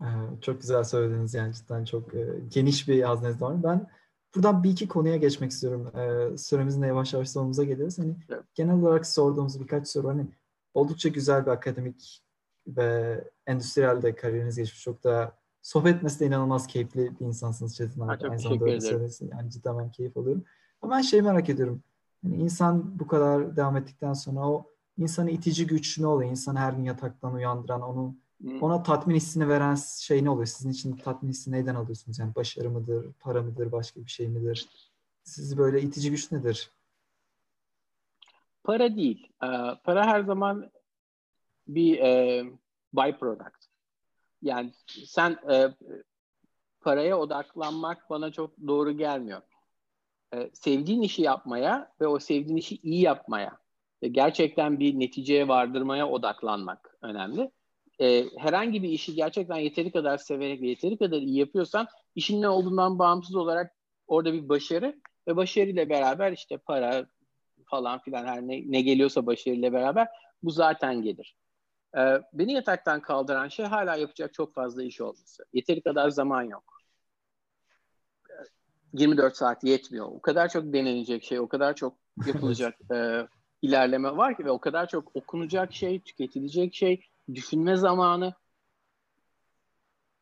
Ee, 0.00 0.06
çok 0.40 0.60
güzel 0.60 0.84
söylediniz 0.84 1.34
yani 1.34 1.54
cidden 1.54 1.84
çok 1.84 2.14
e, 2.14 2.26
geniş 2.54 2.88
bir 2.88 3.02
hazneniz 3.02 3.42
var. 3.42 3.62
Ben 3.62 3.86
buradan 4.34 4.64
bir 4.64 4.70
iki 4.70 4.88
konuya 4.88 5.16
geçmek 5.16 5.50
istiyorum. 5.50 5.96
E, 5.96 6.36
süremizin 6.38 6.82
de 6.82 6.86
yavaş 6.86 7.12
yavaş 7.12 7.30
sonumuza 7.30 7.64
geliyoruz. 7.64 7.98
Hani 7.98 8.16
evet. 8.28 8.42
genel 8.54 8.74
olarak 8.74 9.06
sorduğumuz 9.06 9.60
birkaç 9.60 9.88
soru 9.88 10.08
hani 10.08 10.26
oldukça 10.74 11.08
güzel 11.08 11.46
bir 11.46 11.50
akademik 11.50 12.22
ve 12.66 13.20
endüstriyel 13.46 14.02
de 14.02 14.14
kariyeriniz 14.14 14.56
geçmiş. 14.56 14.82
Çok 14.82 15.04
da 15.04 15.36
sohbet 15.62 15.96
etmesi 15.96 16.20
de 16.20 16.26
inanılmaz 16.26 16.66
keyifli 16.66 17.20
bir 17.20 17.26
insansınız 17.26 17.76
Çetin 17.76 18.00
abi. 18.00 18.28
Aynı 18.28 18.38
zamanda 18.38 18.64
öyle 18.64 18.80
söylesin. 18.80 19.30
Yani 19.32 19.50
cidden 19.50 19.78
ben 19.78 19.90
keyif 19.90 20.16
alıyorum. 20.16 20.44
Ama 20.82 20.96
ben 20.96 21.00
şey 21.00 21.22
merak 21.22 21.48
ediyorum. 21.48 21.82
Yani 22.22 22.36
insan 22.36 22.98
bu 22.98 23.06
kadar 23.06 23.56
devam 23.56 23.76
ettikten 23.76 24.12
sonra 24.12 24.48
o 24.48 24.70
insanı 24.96 25.30
itici 25.30 25.66
güç 25.66 25.98
ne 25.98 26.06
oluyor? 26.06 26.30
İnsanı 26.30 26.58
her 26.58 26.72
gün 26.72 26.84
yataktan 26.84 27.34
uyandıran, 27.34 27.82
onu. 27.82 28.16
Ona 28.60 28.82
tatmin 28.82 29.14
hissini 29.14 29.48
veren 29.48 29.74
şey 30.00 30.24
ne 30.24 30.30
oluyor? 30.30 30.46
Sizin 30.46 30.70
için 30.70 30.96
tatmin 30.96 31.30
hissi 31.30 31.52
neyden 31.52 31.74
alıyorsunuz? 31.74 32.18
Yani 32.18 32.34
başarı 32.34 32.70
mıdır, 32.70 33.12
para 33.20 33.42
mıdır, 33.42 33.72
başka 33.72 34.00
bir 34.00 34.10
şey 34.10 34.28
midir? 34.28 34.68
Sizi 35.22 35.58
böyle 35.58 35.82
itici 35.82 36.10
güç 36.10 36.32
nedir? 36.32 36.70
Para 38.64 38.96
değil. 38.96 39.28
Ee, 39.44 39.46
para 39.84 40.06
her 40.06 40.20
zaman 40.20 40.70
bir 41.68 41.98
e, 41.98 42.44
byproduct. 42.92 43.66
Yani 44.42 44.72
sen 45.06 45.38
e, 45.50 45.74
paraya 46.80 47.18
odaklanmak 47.18 48.10
bana 48.10 48.32
çok 48.32 48.58
doğru 48.66 48.92
gelmiyor. 48.92 49.42
E, 50.34 50.50
sevdiğin 50.54 51.02
işi 51.02 51.22
yapmaya 51.22 51.92
ve 52.00 52.06
o 52.06 52.18
sevdiğin 52.18 52.56
işi 52.56 52.76
iyi 52.76 53.00
yapmaya 53.00 53.64
gerçekten 54.10 54.80
bir 54.80 54.98
neticeye 54.98 55.48
vardırmaya 55.48 56.08
odaklanmak 56.08 56.98
önemli. 57.02 57.50
E, 58.00 58.24
herhangi 58.38 58.82
bir 58.82 58.88
işi 58.88 59.14
gerçekten 59.14 59.56
yeteri 59.56 59.92
kadar 59.92 60.18
severek 60.18 60.62
ve 60.62 60.68
yeteri 60.68 60.98
kadar 60.98 61.16
iyi 61.16 61.38
yapıyorsan 61.38 61.86
işin 62.14 62.42
ne 62.42 62.48
olduğundan 62.48 62.98
bağımsız 62.98 63.36
olarak 63.36 63.74
orada 64.06 64.32
bir 64.32 64.48
başarı 64.48 65.00
ve 65.28 65.36
başarıyla 65.36 65.88
beraber 65.88 66.32
işte 66.32 66.58
para 66.58 67.06
falan 67.66 67.98
filan 67.98 68.26
her 68.26 68.42
ne, 68.42 68.62
ne 68.66 68.80
geliyorsa 68.80 69.26
başarıyla 69.26 69.72
beraber 69.72 70.08
bu 70.42 70.50
zaten 70.50 71.02
gelir. 71.02 71.36
E, 71.96 72.00
beni 72.32 72.52
yataktan 72.52 73.02
kaldıran 73.02 73.48
şey 73.48 73.66
hala 73.66 73.96
yapacak 73.96 74.34
çok 74.34 74.54
fazla 74.54 74.82
iş 74.82 75.00
olması. 75.00 75.44
Yeteri 75.52 75.82
kadar 75.82 76.10
zaman 76.10 76.42
yok. 76.42 76.74
24 78.92 79.36
saat 79.36 79.64
yetmiyor. 79.64 80.06
O 80.06 80.20
kadar 80.20 80.48
çok 80.48 80.72
denenecek 80.72 81.24
şey, 81.24 81.40
o 81.40 81.48
kadar 81.48 81.74
çok 81.74 81.96
yapılacak 82.26 82.78
e, 82.94 83.26
ilerleme 83.62 84.16
var 84.16 84.36
ki 84.36 84.44
ve 84.44 84.50
o 84.50 84.60
kadar 84.60 84.88
çok 84.88 85.16
okunacak 85.16 85.72
şey, 85.72 86.00
tüketilecek 86.00 86.74
şey, 86.74 87.00
düşünme 87.34 87.76
zamanı. 87.76 88.34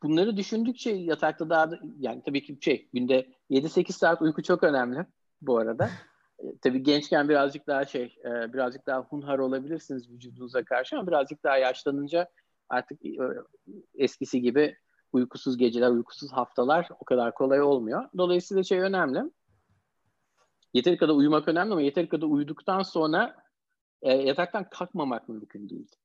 Bunları 0.03 0.37
düşündükçe 0.37 0.91
yatakta 0.91 1.49
daha 1.49 1.71
da, 1.71 1.79
yani 1.99 2.21
tabii 2.25 2.43
ki 2.43 2.57
şey 2.61 2.89
günde 2.93 3.27
7-8 3.49 3.91
saat 3.91 4.21
uyku 4.21 4.43
çok 4.43 4.63
önemli 4.63 5.05
bu 5.41 5.57
arada. 5.57 5.89
E, 6.39 6.57
tabii 6.61 6.83
gençken 6.83 7.29
birazcık 7.29 7.67
daha 7.67 7.85
şey, 7.85 8.15
e, 8.25 8.53
birazcık 8.53 8.87
daha 8.87 8.99
hunhar 8.99 9.39
olabilirsiniz 9.39 10.09
vücudunuza 10.09 10.63
karşı 10.63 10.95
ama 10.95 11.07
birazcık 11.07 11.43
daha 11.43 11.57
yaşlanınca 11.57 12.29
artık 12.69 13.05
e, 13.05 13.11
eskisi 13.95 14.41
gibi 14.41 14.77
uykusuz 15.13 15.57
geceler, 15.57 15.89
uykusuz 15.89 16.31
haftalar 16.31 16.89
o 16.99 17.05
kadar 17.05 17.33
kolay 17.33 17.61
olmuyor. 17.61 18.09
Dolayısıyla 18.17 18.63
şey 18.63 18.79
önemli. 18.79 19.31
Yeteri 20.73 20.97
kadar 20.97 21.13
uyumak 21.13 21.47
önemli 21.47 21.71
ama 21.71 21.81
yeteri 21.81 22.09
kadar 22.09 22.27
uyuduktan 22.27 22.83
sonra 22.83 23.35
yataktan 24.01 24.69
kalkmamak 24.69 25.29
mümkün 25.29 25.69
değil. 25.69 25.95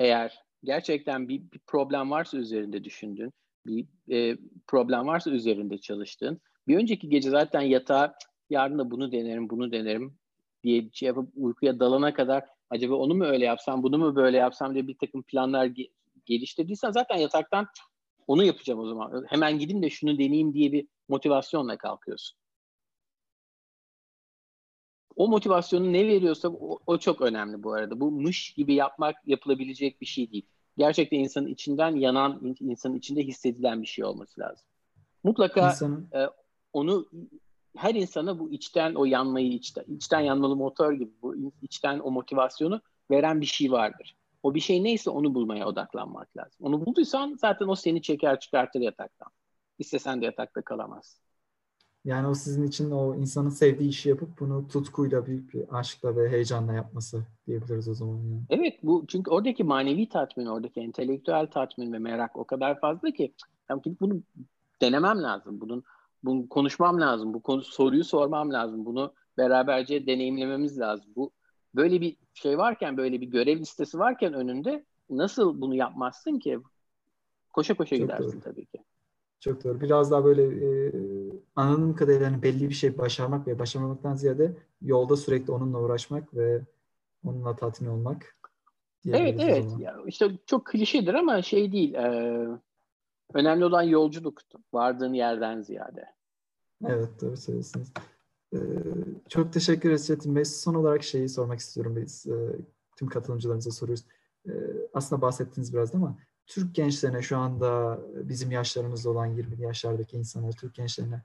Eğer 0.00 0.42
gerçekten 0.64 1.28
bir, 1.28 1.52
bir 1.52 1.58
problem 1.66 2.10
varsa 2.10 2.38
üzerinde 2.38 2.84
düşündün, 2.84 3.32
bir 3.66 3.86
e, 4.10 4.36
problem 4.66 5.06
varsa 5.06 5.30
üzerinde 5.30 5.78
çalıştın, 5.78 6.40
bir 6.68 6.76
önceki 6.76 7.08
gece 7.08 7.30
zaten 7.30 7.60
yatağa 7.60 8.14
yarın 8.50 8.78
da 8.78 8.90
bunu 8.90 9.12
denerim, 9.12 9.50
bunu 9.50 9.72
denerim 9.72 10.18
diye 10.64 10.90
şey 10.92 11.06
yapıp 11.06 11.32
uykuya 11.36 11.80
dalana 11.80 12.14
kadar 12.14 12.44
acaba 12.70 12.94
onu 12.94 13.14
mu 13.14 13.24
öyle 13.24 13.44
yapsam, 13.44 13.82
bunu 13.82 13.98
mu 13.98 14.16
böyle 14.16 14.36
yapsam 14.36 14.74
diye 14.74 14.86
bir 14.86 14.98
takım 14.98 15.22
planlar 15.22 15.66
ge- 15.66 15.90
geliştirdiysen 16.26 16.90
zaten 16.90 17.16
yataktan 17.16 17.66
onu 18.26 18.44
yapacağım 18.44 18.80
o 18.80 18.86
zaman. 18.86 19.26
Hemen 19.28 19.58
gideyim 19.58 19.82
de 19.82 19.90
şunu 19.90 20.14
deneyeyim 20.14 20.54
diye 20.54 20.72
bir 20.72 20.86
motivasyonla 21.08 21.76
kalkıyorsun 21.78 22.38
o 25.16 25.28
motivasyonu 25.28 25.92
ne 25.92 26.06
veriyorsa 26.06 26.48
o, 26.48 26.78
o 26.86 26.98
çok 26.98 27.20
önemli 27.20 27.62
bu 27.62 27.72
arada. 27.72 28.00
Bu 28.00 28.10
mış 28.10 28.52
gibi 28.52 28.74
yapmak 28.74 29.16
yapılabilecek 29.26 30.00
bir 30.00 30.06
şey 30.06 30.32
değil. 30.32 30.46
Gerçekten 30.76 31.18
insanın 31.18 31.46
içinden 31.46 31.96
yanan, 31.96 32.56
insanın 32.60 32.96
içinde 32.96 33.22
hissedilen 33.22 33.82
bir 33.82 33.86
şey 33.86 34.04
olması 34.04 34.40
lazım. 34.40 34.66
Mutlaka 35.24 35.70
İnsanın... 35.70 36.08
e, 36.14 36.26
onu 36.72 37.08
her 37.76 37.94
insana 37.94 38.38
bu 38.38 38.50
içten 38.50 38.94
o 38.94 39.04
yanmayı, 39.04 39.52
içten, 39.52 39.84
içten 39.88 40.20
yanmalı 40.20 40.56
motor 40.56 40.92
gibi 40.92 41.10
bu 41.22 41.34
içten 41.62 41.98
o 41.98 42.10
motivasyonu 42.10 42.80
veren 43.10 43.40
bir 43.40 43.46
şey 43.46 43.72
vardır. 43.72 44.16
O 44.42 44.54
bir 44.54 44.60
şey 44.60 44.84
neyse 44.84 45.10
onu 45.10 45.34
bulmaya 45.34 45.68
odaklanmak 45.68 46.36
lazım. 46.36 46.58
Onu 46.60 46.86
bulduysan 46.86 47.36
zaten 47.40 47.68
o 47.68 47.74
seni 47.74 48.02
çeker 48.02 48.40
çıkartır 48.40 48.80
yataktan. 48.80 49.28
İstesen 49.78 50.20
de 50.20 50.24
yatakta 50.24 50.62
kalamazsın. 50.62 51.24
Yani 52.04 52.26
o 52.28 52.34
sizin 52.34 52.66
için 52.66 52.90
o 52.90 53.14
insanın 53.14 53.48
sevdiği 53.48 53.88
işi 53.88 54.08
yapıp 54.08 54.40
bunu 54.40 54.68
tutkuyla, 54.68 55.26
büyük 55.26 55.54
bir 55.54 55.78
aşkla 55.78 56.16
ve 56.16 56.30
heyecanla 56.30 56.72
yapması 56.72 57.26
diyebiliriz 57.46 57.88
o 57.88 57.94
zaman. 57.94 58.16
Yani. 58.16 58.42
Evet 58.50 58.74
bu 58.82 59.04
çünkü 59.08 59.30
oradaki 59.30 59.64
manevi 59.64 60.08
tatmin, 60.08 60.46
oradaki 60.46 60.80
entelektüel 60.80 61.46
tatmin 61.46 61.92
ve 61.92 61.98
merak 61.98 62.36
o 62.36 62.44
kadar 62.44 62.80
fazla 62.80 63.10
ki 63.10 63.34
yani 63.70 63.82
bunu 64.00 64.22
denemem 64.80 65.22
lazım. 65.22 65.60
Bunun 65.60 65.84
bunu 66.24 66.48
konuşmam 66.48 67.00
lazım. 67.00 67.34
Bu 67.34 67.42
konu 67.42 67.62
soruyu 67.62 68.04
sormam 68.04 68.52
lazım. 68.52 68.84
Bunu 68.84 69.14
beraberce 69.38 70.06
deneyimlememiz 70.06 70.78
lazım. 70.78 71.10
Bu 71.16 71.32
böyle 71.74 72.00
bir 72.00 72.16
şey 72.34 72.58
varken, 72.58 72.96
böyle 72.96 73.20
bir 73.20 73.26
görev 73.26 73.58
listesi 73.58 73.98
varken 73.98 74.32
önünde 74.34 74.84
nasıl 75.10 75.60
bunu 75.60 75.74
yapmazsın 75.74 76.38
ki? 76.38 76.58
Koşa 77.52 77.74
koşa 77.74 77.96
Çok 77.96 78.04
gidersin 78.04 78.32
doğru. 78.32 78.40
tabii 78.40 78.66
ki. 78.66 78.84
Çok 79.40 79.64
doğru. 79.64 79.80
Biraz 79.80 80.10
daha 80.10 80.24
böyle 80.24 80.42
e, 80.42 80.92
anladığım 81.56 81.94
kadarıyla 81.94 82.30
hani 82.30 82.42
belli 82.42 82.68
bir 82.68 82.74
şey 82.74 82.98
başarmak 82.98 83.46
ve 83.46 83.58
başarmamaktan 83.58 84.14
ziyade 84.14 84.56
yolda 84.82 85.16
sürekli 85.16 85.52
onunla 85.52 85.80
uğraşmak 85.80 86.34
ve 86.34 86.62
onunla 87.24 87.56
tatmin 87.56 87.88
olmak. 87.88 88.36
Evet 89.08 89.40
evet. 89.40 89.64
Ya, 89.78 89.96
işte 90.06 90.30
çok 90.46 90.66
klişedir 90.66 91.14
ama 91.14 91.42
şey 91.42 91.72
değil. 91.72 91.94
E, 91.94 92.46
önemli 93.34 93.64
olan 93.64 93.82
yolculuk. 93.82 94.40
Vardığın 94.72 95.12
yerden 95.12 95.62
ziyade. 95.62 96.04
Evet 96.86 97.08
doğru 97.20 97.36
söylüyorsunuz. 97.36 97.88
Ee, 98.54 98.58
çok 99.28 99.52
teşekkür 99.52 99.88
ederiz 99.88 100.06
Çetin 100.06 100.36
Bey. 100.36 100.44
Son 100.44 100.74
olarak 100.74 101.02
şeyi 101.02 101.28
sormak 101.28 101.58
istiyorum 101.58 101.96
biz. 101.96 102.26
E, 102.26 102.56
tüm 102.96 103.08
katılımcılarımıza 103.08 103.70
soruyoruz. 103.70 104.04
E, 104.46 104.52
aslında 104.94 105.22
bahsettiniz 105.22 105.74
biraz 105.74 105.94
ama 105.94 106.18
Türk 106.50 106.74
gençlerine 106.74 107.22
şu 107.22 107.38
anda 107.38 108.00
bizim 108.14 108.50
yaşlarımızda 108.50 109.10
olan 109.10 109.26
20 109.26 109.62
yaşlardaki 109.62 110.16
insanlara, 110.16 110.52
Türk 110.52 110.74
gençlerine 110.74 111.22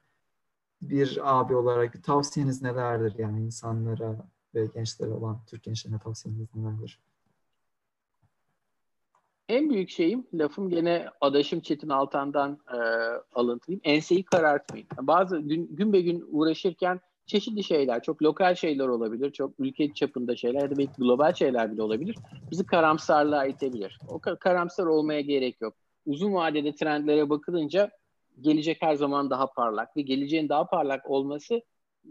bir 0.81 1.39
abi 1.39 1.55
olarak 1.55 1.93
bir 1.93 2.01
tavsiyeniz 2.01 2.61
nelerdir? 2.61 3.13
Yani 3.17 3.45
insanlara 3.45 4.27
ve 4.55 4.65
gençlere 4.65 5.11
olan 5.11 5.39
Türk 5.47 5.63
gençlerine 5.63 5.99
tavsiyeniz 5.99 6.55
nelerdir? 6.55 6.99
En 9.49 9.69
büyük 9.69 9.89
şeyim, 9.89 10.27
lafım 10.33 10.69
gene 10.69 11.09
adaşım 11.21 11.59
Çetin 11.59 11.89
Altan'dan 11.89 12.59
e, 12.73 12.77
alıntıyım. 13.33 13.81
Enseyi 13.83 14.23
karartmayın. 14.23 14.87
Bazı 15.01 15.39
gün, 15.39 15.75
gün 15.75 15.93
be 15.93 16.01
gün 16.01 16.25
uğraşırken 16.27 16.99
çeşitli 17.25 17.63
şeyler, 17.63 18.03
çok 18.03 18.23
lokal 18.23 18.55
şeyler 18.55 18.87
olabilir, 18.87 19.31
çok 19.31 19.53
ülke 19.59 19.93
çapında 19.93 20.35
şeyler 20.35 20.61
ya 20.61 20.71
da 20.71 20.77
belki 20.77 20.91
global 20.97 21.33
şeyler 21.33 21.71
bile 21.71 21.81
olabilir. 21.81 22.15
Bizi 22.51 22.65
karamsarlığa 22.65 23.45
itebilir. 23.45 23.99
O 24.07 24.19
karamsar 24.19 24.85
olmaya 24.85 25.21
gerek 25.21 25.61
yok. 25.61 25.73
Uzun 26.05 26.33
vadede 26.33 26.75
trendlere 26.75 27.29
bakılınca 27.29 27.91
gelecek 28.41 28.77
her 28.81 28.95
zaman 28.95 29.29
daha 29.29 29.47
parlak 29.47 29.97
ve 29.97 30.01
geleceğin 30.01 30.49
daha 30.49 30.67
parlak 30.67 31.09
olması 31.09 31.61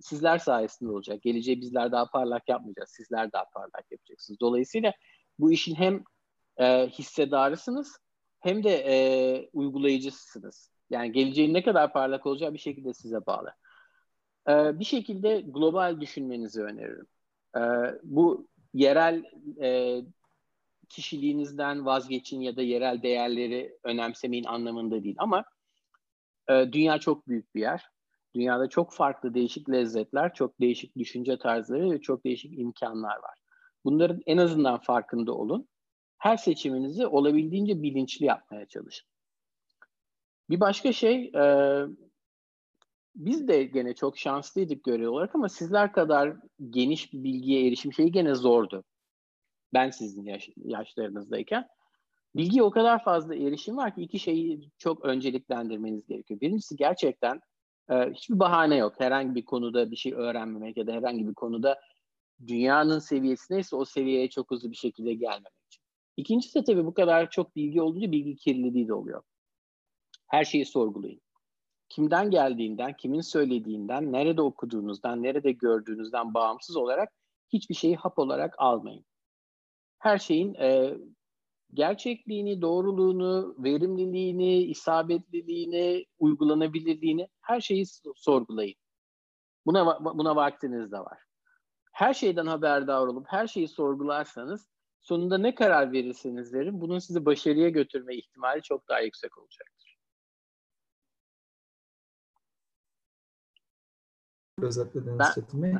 sizler 0.03 0.39
sayesinde 0.39 0.91
olacak. 0.91 1.23
Geleceği 1.23 1.61
bizler 1.61 1.93
daha 1.93 2.11
parlak 2.11 2.49
yapmayacağız. 2.49 2.91
Sizler 2.91 3.33
daha 3.33 3.45
parlak 3.45 3.85
yapacaksınız. 3.91 4.41
Dolayısıyla 4.41 4.93
bu 5.39 5.53
işin 5.53 5.75
hem 5.75 6.05
e, 6.57 6.89
hissedarısınız 6.89 7.97
hem 8.41 8.65
de 8.65 8.71
e, 8.71 8.97
uygulayıcısınız. 9.53 10.71
Yani 10.91 11.13
geleceğin 11.13 11.55
ne 11.55 11.63
kadar 11.63 11.93
parlak 11.93 12.27
olacağı 12.27 12.53
bir 12.53 12.59
şekilde 12.59 12.95
size 12.95 13.27
bağlı. 13.27 13.55
E, 14.49 14.79
bir 14.79 14.85
şekilde 14.85 15.41
global 15.41 16.01
düşünmenizi 16.01 16.63
öneririm. 16.63 17.07
E, 17.57 17.61
bu 18.03 18.49
yerel 18.75 19.25
e, 19.61 20.01
kişiliğinizden 20.89 21.87
vazgeçin 21.87 22.41
ya 22.41 22.57
da 22.57 22.63
yerel 22.63 23.03
değerleri 23.03 23.79
önemsemeyin 23.85 24.45
anlamında 24.45 25.05
değil. 25.05 25.17
Ama 25.19 25.45
e, 26.49 26.73
dünya 26.73 26.99
çok 26.99 27.29
büyük 27.29 27.55
bir 27.55 27.61
yer. 27.61 27.89
Dünyada 28.35 28.69
çok 28.69 28.93
farklı 28.93 29.35
değişik 29.35 29.71
lezzetler, 29.71 30.35
çok 30.35 30.61
değişik 30.61 30.99
düşünce 30.99 31.39
tarzları 31.39 31.91
ve 31.91 32.01
çok 32.01 32.25
değişik 32.25 32.59
imkanlar 32.59 33.17
var. 33.17 33.39
Bunların 33.85 34.21
en 34.27 34.37
azından 34.37 34.79
farkında 34.79 35.33
olun. 35.33 35.69
Her 36.19 36.37
seçiminizi 36.37 37.07
olabildiğince 37.07 37.83
bilinçli 37.83 38.27
yapmaya 38.27 38.67
çalışın. 38.67 39.09
Bir 40.51 40.61
başka 40.61 40.93
şey, 40.93 41.33
e, 41.35 41.87
biz 43.15 43.49
de 43.49 43.65
gene 43.65 43.95
çok 43.95 44.19
şanslıydık 44.19 44.85
görev 44.85 45.09
olarak 45.09 45.35
ama 45.35 45.49
sizler 45.49 45.93
kadar 45.93 46.37
geniş 46.71 47.13
bir 47.13 47.25
bilgiye 47.25 47.67
erişim 47.69 47.93
şeyi 47.93 48.13
gene 48.13 48.35
zordu. 48.35 48.85
Ben 49.75 49.91
sizin 49.91 50.25
yaş, 50.25 50.49
yaşlarınızdayken. 50.57 51.69
Bilgiye 52.37 52.63
o 52.63 52.71
kadar 52.71 53.05
fazla 53.05 53.35
erişim 53.35 53.77
var 53.77 53.95
ki 53.95 54.03
iki 54.03 54.19
şeyi 54.19 54.71
çok 54.79 55.05
önceliklendirmeniz 55.05 56.07
gerekiyor. 56.07 56.41
Birincisi 56.41 56.77
gerçekten 56.77 57.41
e, 57.91 57.95
hiçbir 57.95 58.39
bahane 58.39 58.77
yok. 58.77 58.95
Herhangi 58.99 59.35
bir 59.35 59.45
konuda 59.45 59.91
bir 59.91 59.97
şey 59.97 60.13
öğrenmemek 60.13 60.77
ya 60.77 60.87
da 60.87 60.93
herhangi 60.93 61.29
bir 61.29 61.35
konuda 61.35 61.81
dünyanın 62.47 62.99
seviyesi 62.99 63.55
neyse 63.55 63.77
o 63.77 63.85
seviyeye 63.85 64.31
çok 64.31 64.51
hızlı 64.51 64.71
bir 64.71 64.77
şekilde 64.77 65.15
gelmemek 65.15 65.65
için. 65.67 65.83
İkincisi 66.17 66.59
de 66.59 66.65
tabii 66.65 66.85
bu 66.87 66.95
kadar 66.95 67.31
çok 67.31 67.57
bilgi 67.57 67.83
olunca 67.83 68.13
bilgi 68.13 68.37
kirliliği 68.37 68.89
de 68.89 68.95
oluyor. 68.95 69.23
Her 70.27 70.45
şeyi 70.45 70.67
sorgulayın 70.67 71.21
kimden 71.95 72.31
geldiğinden, 72.31 72.97
kimin 72.97 73.21
söylediğinden, 73.21 74.13
nerede 74.13 74.43
okuduğunuzdan, 74.43 75.23
nerede 75.23 75.53
gördüğünüzden 75.53 76.35
bağımsız 76.35 76.77
olarak 76.77 77.13
hiçbir 77.53 77.75
şeyi 77.75 77.97
hap 77.97 78.19
olarak 78.19 78.55
almayın. 78.59 79.05
Her 79.99 80.19
şeyin 80.19 80.55
e, 80.55 80.99
gerçekliğini, 81.75 82.63
doğruluğunu, 82.63 83.55
verimliliğini, 83.59 84.63
isabetliliğini, 84.63 86.07
uygulanabilirliğini 86.19 87.29
her 87.41 87.61
şeyi 87.61 87.85
sorgulayın. 88.17 88.77
Buna 89.67 90.05
buna 90.05 90.37
vaktiniz 90.37 90.93
de 90.93 90.99
var. 90.99 91.19
Her 91.93 92.15
şeyden 92.15 92.47
haberdar 92.47 93.07
olup 93.07 93.27
her 93.29 93.47
şeyi 93.47 93.69
sorgularsanız 93.69 94.69
sonunda 95.01 95.39
ne 95.39 95.55
karar 95.55 95.93
verirseniz 95.93 96.55
verin 96.55 96.81
bunun 96.81 96.99
sizi 96.99 97.25
başarıya 97.25 97.69
götürme 97.69 98.15
ihtimali 98.17 98.63
çok 98.63 98.89
daha 98.89 99.01
yüksek 99.01 99.39
olacak. 99.39 99.74
Özetlediniz 104.63 105.19
ben... 105.19 105.33
Çetin 105.35 105.63
Bey. 105.63 105.75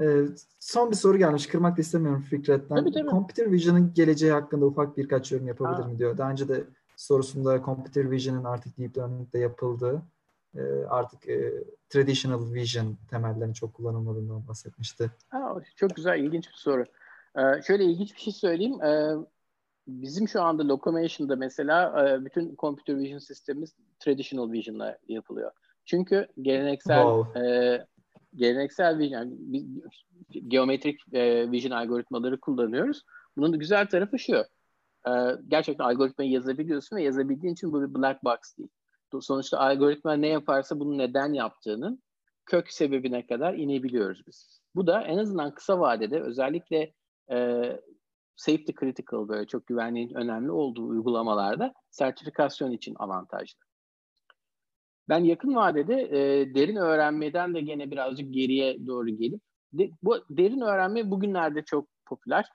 Ee, 0.00 0.26
son 0.60 0.90
bir 0.90 0.96
soru 0.96 1.18
gelmiş. 1.18 1.46
Kırmak 1.46 1.76
da 1.76 1.80
istemiyorum 1.80 2.22
Fikret'ten. 2.22 2.76
Tabii, 2.76 2.92
tabii. 2.92 3.10
Computer 3.10 3.52
Vision'ın 3.52 3.94
geleceği 3.94 4.32
hakkında 4.32 4.66
ufak 4.66 4.96
birkaç 4.96 5.32
yorum 5.32 5.48
yapabilir 5.48 5.82
ha. 5.82 5.88
mi 5.88 5.98
diyor. 5.98 6.18
Daha 6.18 6.30
önce 6.30 6.48
de 6.48 6.64
sorusunda 6.96 7.62
Computer 7.64 8.10
Vision'ın 8.10 8.44
artık 8.44 8.78
Deep 8.78 8.98
Learning'de 8.98 9.38
yapıldığı 9.38 10.02
e, 10.54 10.62
artık 10.88 11.28
e, 11.28 11.64
Traditional 11.88 12.52
Vision 12.54 12.96
temellerinin 13.10 13.52
çok 13.52 13.74
kullanılmadığından 13.74 14.48
bahsetmişti. 14.48 15.10
Ha, 15.28 15.56
çok 15.76 15.96
güzel, 15.96 16.18
ilginç 16.18 16.48
bir 16.48 16.54
soru. 16.56 16.84
Ee, 17.36 17.62
şöyle 17.62 17.84
ilginç 17.84 18.14
bir 18.14 18.20
şey 18.20 18.32
söyleyeyim. 18.32 18.82
Ee, 18.82 19.14
bizim 19.86 20.28
şu 20.28 20.42
anda 20.42 20.68
Locomotion'da 20.68 21.36
mesela 21.36 22.08
e, 22.08 22.24
bütün 22.24 22.56
Computer 22.58 22.98
Vision 22.98 23.18
sistemimiz 23.18 23.74
Traditional 23.98 24.52
Vision'la 24.52 24.98
yapılıyor. 25.08 25.50
Çünkü 25.86 26.26
geleneksel 26.42 27.02
wow. 27.02 27.40
e, 27.40 27.86
geleneksel 28.34 28.98
vision, 28.98 29.38
geometrik 30.48 31.00
e, 31.12 31.50
vision 31.50 31.70
algoritmaları 31.70 32.40
kullanıyoruz. 32.40 33.02
Bunun 33.36 33.52
da 33.52 33.56
güzel 33.56 33.86
tarafı 33.86 34.18
şu. 34.18 34.36
E, 35.08 35.12
gerçekten 35.48 35.84
algoritmayı 35.84 36.30
yazabiliyorsun 36.30 36.96
ve 36.96 37.02
yazabildiğin 37.02 37.54
için 37.54 37.72
bu 37.72 37.82
bir 37.82 37.94
black 37.94 38.24
box 38.24 38.38
değil. 38.58 38.68
Sonuçta 39.20 39.58
algoritma 39.58 40.12
ne 40.12 40.28
yaparsa 40.28 40.80
bunu 40.80 40.98
neden 40.98 41.32
yaptığının 41.32 42.02
kök 42.46 42.72
sebebine 42.72 43.26
kadar 43.26 43.54
inebiliyoruz 43.54 44.26
biz. 44.26 44.60
Bu 44.74 44.86
da 44.86 45.02
en 45.02 45.18
azından 45.18 45.54
kısa 45.54 45.80
vadede 45.80 46.20
özellikle 46.20 46.92
e, 47.30 47.62
safety 48.36 48.72
critical 48.80 49.28
böyle 49.28 49.46
çok 49.46 49.66
güvenliğin 49.66 50.14
önemli 50.14 50.50
olduğu 50.50 50.86
uygulamalarda 50.86 51.74
sertifikasyon 51.90 52.72
için 52.72 52.94
avantajlı. 52.98 53.65
Ben 55.08 55.24
yakın 55.24 55.54
vadede 55.54 55.94
e, 56.02 56.54
derin 56.54 56.76
öğrenmeden 56.76 57.54
de 57.54 57.60
gene 57.60 57.90
birazcık 57.90 58.34
geriye 58.34 58.86
doğru 58.86 59.08
gelip 59.08 59.40
de, 59.72 59.90
bu 60.02 60.24
derin 60.30 60.60
öğrenme 60.60 61.10
bugünlerde 61.10 61.64
çok 61.64 61.88
popüler. 62.06 62.48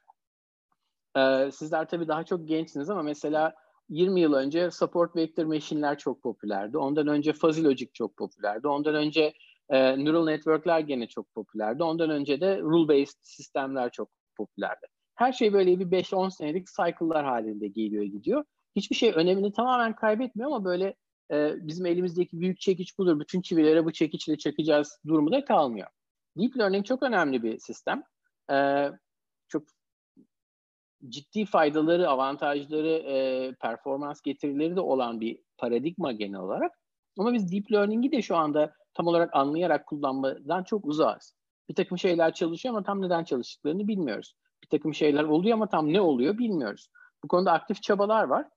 E, 1.18 1.52
sizler 1.52 1.90
tabii 1.90 2.08
daha 2.08 2.24
çok 2.24 2.48
gençsiniz 2.48 2.90
ama 2.90 3.02
mesela 3.02 3.56
20 3.90 4.22
yıl 4.22 4.34
önce 4.34 4.72
support 4.72 5.16
vector 5.16 5.46
machine'ler 5.46 5.98
çok 5.98 6.22
popülerdi. 6.22 6.78
Ondan 6.78 7.08
önce 7.08 7.34
fuzzy 7.34 7.64
logic 7.64 7.90
çok 7.94 8.18
popülerdi. 8.18 8.68
Ondan 8.68 8.96
önce 8.96 9.34
e, 9.70 10.06
neural 10.06 10.26
network'ler 10.26 10.80
gene 10.80 11.08
çok 11.08 11.34
popülerdi. 11.34 11.84
Ondan 11.84 12.10
önce 12.10 12.42
de 12.42 12.60
rule 12.60 12.88
based 12.88 13.20
sistemler 13.22 13.92
çok 13.92 14.10
popülerdi. 14.38 14.88
Her 15.16 15.34
şey 15.34 15.54
böyle 15.54 15.80
bir 15.80 15.92
5-10 15.92 16.32
senelik 16.32 16.68
cycle'lar 16.68 17.26
halinde 17.26 17.68
geliyor 17.68 18.04
gidiyor. 18.04 18.44
Hiçbir 18.76 18.96
şey 18.96 19.12
önemini 19.16 19.54
tamamen 19.54 19.96
kaybetmiyor 19.96 20.48
ama 20.48 20.66
böyle 20.66 20.96
e, 21.32 21.68
bizim 21.68 21.86
elimizdeki 21.86 22.40
büyük 22.40 22.60
çekiç 22.60 22.98
budur. 22.98 23.20
Bütün 23.20 23.42
çivilere 23.42 23.86
bu 23.86 23.94
çekiçle 23.94 24.38
çakacağız 24.38 25.00
durumu 25.08 25.32
da 25.32 25.46
kalmıyor. 25.46 25.88
Deep 26.38 26.58
Learning 26.58 26.86
çok 26.86 27.04
önemli 27.04 27.44
bir 27.44 27.60
sistem. 27.60 28.04
E, 28.52 28.88
çok 29.48 29.64
ciddi 31.10 31.46
faydaları, 31.46 32.10
avantajları, 32.10 32.90
e, 32.90 33.52
performans 33.62 34.22
getirileri 34.22 34.76
de 34.76 34.82
olan 34.82 35.22
bir 35.22 35.40
paradigma 35.58 36.12
genel 36.12 36.40
olarak. 36.40 36.72
Ama 37.18 37.34
biz 37.34 37.52
Deep 37.52 37.72
Learning'i 37.72 38.12
de 38.12 38.22
şu 38.22 38.36
anda 38.36 38.74
tam 38.94 39.08
olarak 39.08 39.36
anlayarak 39.36 39.88
kullanmadan 39.88 40.64
çok 40.64 40.86
uzağız. 40.86 41.36
Bir 41.70 41.76
takım 41.76 41.98
şeyler 41.98 42.34
çalışıyor 42.34 42.76
ama 42.76 42.84
tam 42.84 43.02
neden 43.02 43.24
çalıştıklarını 43.24 43.88
bilmiyoruz. 43.88 44.34
Bir 44.64 44.70
takım 44.70 44.94
şeyler 44.94 45.24
oluyor 45.24 45.54
ama 45.54 45.70
tam 45.70 45.94
ne 45.94 46.02
oluyor 46.02 46.38
bilmiyoruz. 46.38 46.90
Bu 47.24 47.28
konuda 47.28 47.52
aktif 47.52 47.82
çabalar 47.82 48.24
var. 48.24 48.48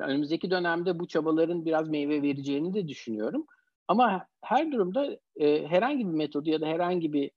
Önümüzdeki 0.00 0.50
dönemde 0.50 0.98
bu 0.98 1.08
çabaların 1.08 1.64
biraz 1.64 1.88
meyve 1.88 2.22
vereceğini 2.22 2.74
de 2.74 2.88
düşünüyorum. 2.88 3.46
Ama 3.88 4.26
her 4.42 4.72
durumda 4.72 5.18
e, 5.36 5.66
herhangi 5.66 6.06
bir 6.08 6.12
metodu 6.12 6.50
ya 6.50 6.60
da 6.60 6.66
herhangi 6.66 7.12
bir 7.12 7.30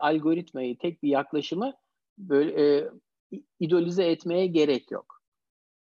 algoritmayı, 0.00 0.78
tek 0.78 1.02
bir 1.02 1.08
yaklaşımı 1.08 1.72
böyle 2.18 2.62
e, 2.62 2.90
idolize 3.60 4.04
etmeye 4.04 4.46
gerek 4.46 4.90
yok. 4.90 5.22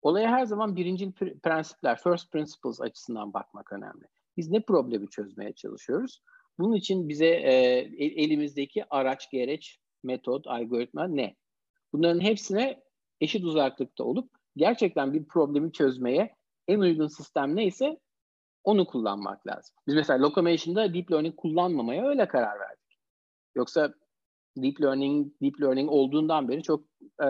Olaya 0.02 0.30
her 0.30 0.44
zaman 0.44 0.76
birinci 0.76 1.12
prensipler, 1.42 1.98
first 1.98 2.32
principles 2.32 2.80
açısından 2.80 3.34
bakmak 3.34 3.72
önemli. 3.72 4.04
Biz 4.36 4.50
ne 4.50 4.60
problemi 4.60 5.08
çözmeye 5.10 5.52
çalışıyoruz? 5.52 6.22
Bunun 6.58 6.74
için 6.74 7.08
bize 7.08 7.26
e, 7.26 7.52
elimizdeki 7.98 8.84
araç, 8.90 9.30
gereç, 9.30 9.78
metot, 10.02 10.46
algoritma 10.46 11.06
ne? 11.06 11.36
Bunların 11.92 12.20
hepsine 12.20 12.82
eşit 13.20 13.44
uzaklıkta 13.44 14.04
olup 14.04 14.39
gerçekten 14.56 15.12
bir 15.12 15.24
problemi 15.24 15.72
çözmeye 15.72 16.36
en 16.68 16.80
uygun 16.80 17.06
sistem 17.06 17.56
neyse 17.56 18.00
onu 18.64 18.86
kullanmak 18.86 19.46
lazım. 19.46 19.76
Biz 19.86 19.94
mesela 19.94 20.22
Locomation'da 20.22 20.94
Deep 20.94 21.12
Learning 21.12 21.36
kullanmamaya 21.36 22.08
öyle 22.08 22.28
karar 22.28 22.60
verdik. 22.60 22.98
Yoksa 23.54 23.94
Deep 24.56 24.80
Learning, 24.80 25.32
Deep 25.42 25.60
Learning 25.60 25.90
olduğundan 25.90 26.48
beri 26.48 26.62
çok 26.62 26.84
e, 27.24 27.28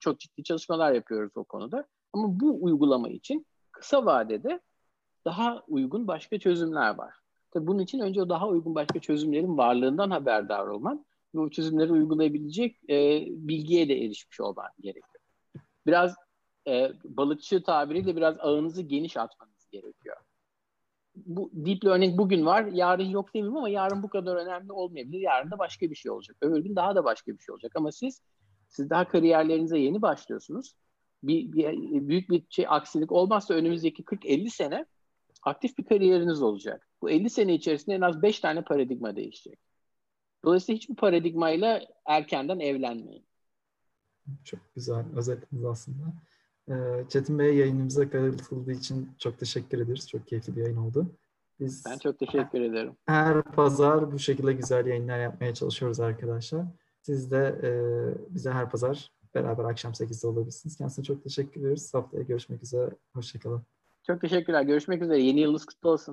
çok 0.00 0.20
ciddi 0.20 0.42
çalışmalar 0.42 0.92
yapıyoruz 0.92 1.36
o 1.36 1.44
konuda. 1.44 1.86
Ama 2.12 2.40
bu 2.40 2.64
uygulama 2.64 3.08
için 3.08 3.46
kısa 3.72 4.06
vadede 4.06 4.60
daha 5.24 5.64
uygun 5.68 6.06
başka 6.06 6.38
çözümler 6.38 6.94
var. 6.94 7.14
Tabii 7.50 7.66
bunun 7.66 7.78
için 7.78 7.98
önce 7.98 8.22
o 8.22 8.28
daha 8.28 8.48
uygun 8.48 8.74
başka 8.74 9.00
çözümlerin 9.00 9.58
varlığından 9.58 10.10
haberdar 10.10 10.66
olman 10.66 11.04
ve 11.34 11.40
o 11.40 11.50
çözümleri 11.50 11.92
uygulayabilecek 11.92 12.90
e, 12.90 13.26
bilgiye 13.28 13.88
de 13.88 13.94
erişmiş 13.94 14.40
olman 14.40 14.68
gerekiyor. 14.80 15.24
Biraz 15.86 16.14
e, 16.68 16.92
balıkçı 17.04 17.62
tabiriyle 17.62 18.16
biraz 18.16 18.36
ağınızı 18.38 18.82
geniş 18.82 19.16
atmanız 19.16 19.68
gerekiyor. 19.72 20.16
Bu 21.16 21.50
deep 21.52 21.84
learning 21.84 22.18
bugün 22.18 22.46
var, 22.46 22.64
yarın 22.64 23.04
yok 23.04 23.34
demeyeyim 23.34 23.56
ama 23.56 23.68
yarın 23.68 24.02
bu 24.02 24.08
kadar 24.08 24.36
önemli 24.36 24.72
olmayabilir. 24.72 25.20
Yarın 25.20 25.50
da 25.50 25.58
başka 25.58 25.90
bir 25.90 25.94
şey 25.94 26.10
olacak. 26.10 26.36
Öbür 26.40 26.58
gün 26.58 26.76
daha 26.76 26.94
da 26.94 27.04
başka 27.04 27.32
bir 27.32 27.38
şey 27.38 27.52
olacak. 27.52 27.72
Ama 27.74 27.92
siz 27.92 28.22
siz 28.68 28.90
daha 28.90 29.08
kariyerlerinize 29.08 29.78
yeni 29.78 30.02
başlıyorsunuz. 30.02 30.74
Bir, 31.22 31.52
bir 31.52 32.08
büyük 32.08 32.30
bir 32.30 32.42
şey 32.50 32.66
aksilik 32.68 33.12
olmazsa 33.12 33.54
önümüzdeki 33.54 34.02
40-50 34.02 34.50
sene 34.50 34.86
aktif 35.42 35.78
bir 35.78 35.84
kariyeriniz 35.84 36.42
olacak. 36.42 36.88
Bu 37.02 37.10
50 37.10 37.30
sene 37.30 37.54
içerisinde 37.54 37.94
en 37.94 38.00
az 38.00 38.22
5 38.22 38.40
tane 38.40 38.62
paradigma 38.62 39.16
değişecek. 39.16 39.58
Dolayısıyla 40.44 40.76
hiçbir 40.76 40.94
paradigmayla 40.94 41.80
erkenden 42.06 42.60
evlenmeyin. 42.60 43.26
Çok 44.44 44.60
güzel 44.74 45.04
özetlediniz 45.16 45.64
aslında. 45.64 46.12
Ee, 46.68 46.74
Çetin 47.08 47.38
Bey 47.38 47.56
yayınımıza 47.56 48.10
katıldığı 48.10 48.72
için 48.72 49.10
çok 49.18 49.38
teşekkür 49.38 49.78
ederiz. 49.78 50.08
Çok 50.08 50.26
keyifli 50.26 50.56
bir 50.56 50.60
yayın 50.62 50.76
oldu. 50.76 51.06
Biz 51.60 51.84
ben 51.86 51.98
çok 51.98 52.18
teşekkür 52.18 52.60
ederim. 52.60 52.92
Her 53.06 53.42
pazar 53.42 54.12
bu 54.12 54.18
şekilde 54.18 54.52
güzel 54.52 54.86
yayınlar 54.86 55.18
yapmaya 55.18 55.54
çalışıyoruz 55.54 56.00
arkadaşlar. 56.00 56.66
Siz 57.02 57.30
de 57.30 57.60
e, 57.62 57.70
bize 58.34 58.50
her 58.50 58.70
pazar 58.70 59.10
beraber 59.34 59.64
akşam 59.64 59.92
8'de 59.92 60.26
olabilirsiniz. 60.26 60.76
Kendisine 60.76 61.04
çok 61.04 61.22
teşekkür 61.22 61.60
ederiz. 61.60 61.94
Haftaya 61.94 62.22
görüşmek 62.22 62.62
üzere. 62.62 62.90
Hoşçakalın. 63.14 63.62
Çok 64.06 64.20
teşekkürler. 64.20 64.62
Görüşmek 64.62 65.02
üzere. 65.02 65.22
Yeni 65.22 65.40
yılınız 65.40 65.66
kutlu 65.66 65.90
olsun. 65.90 66.12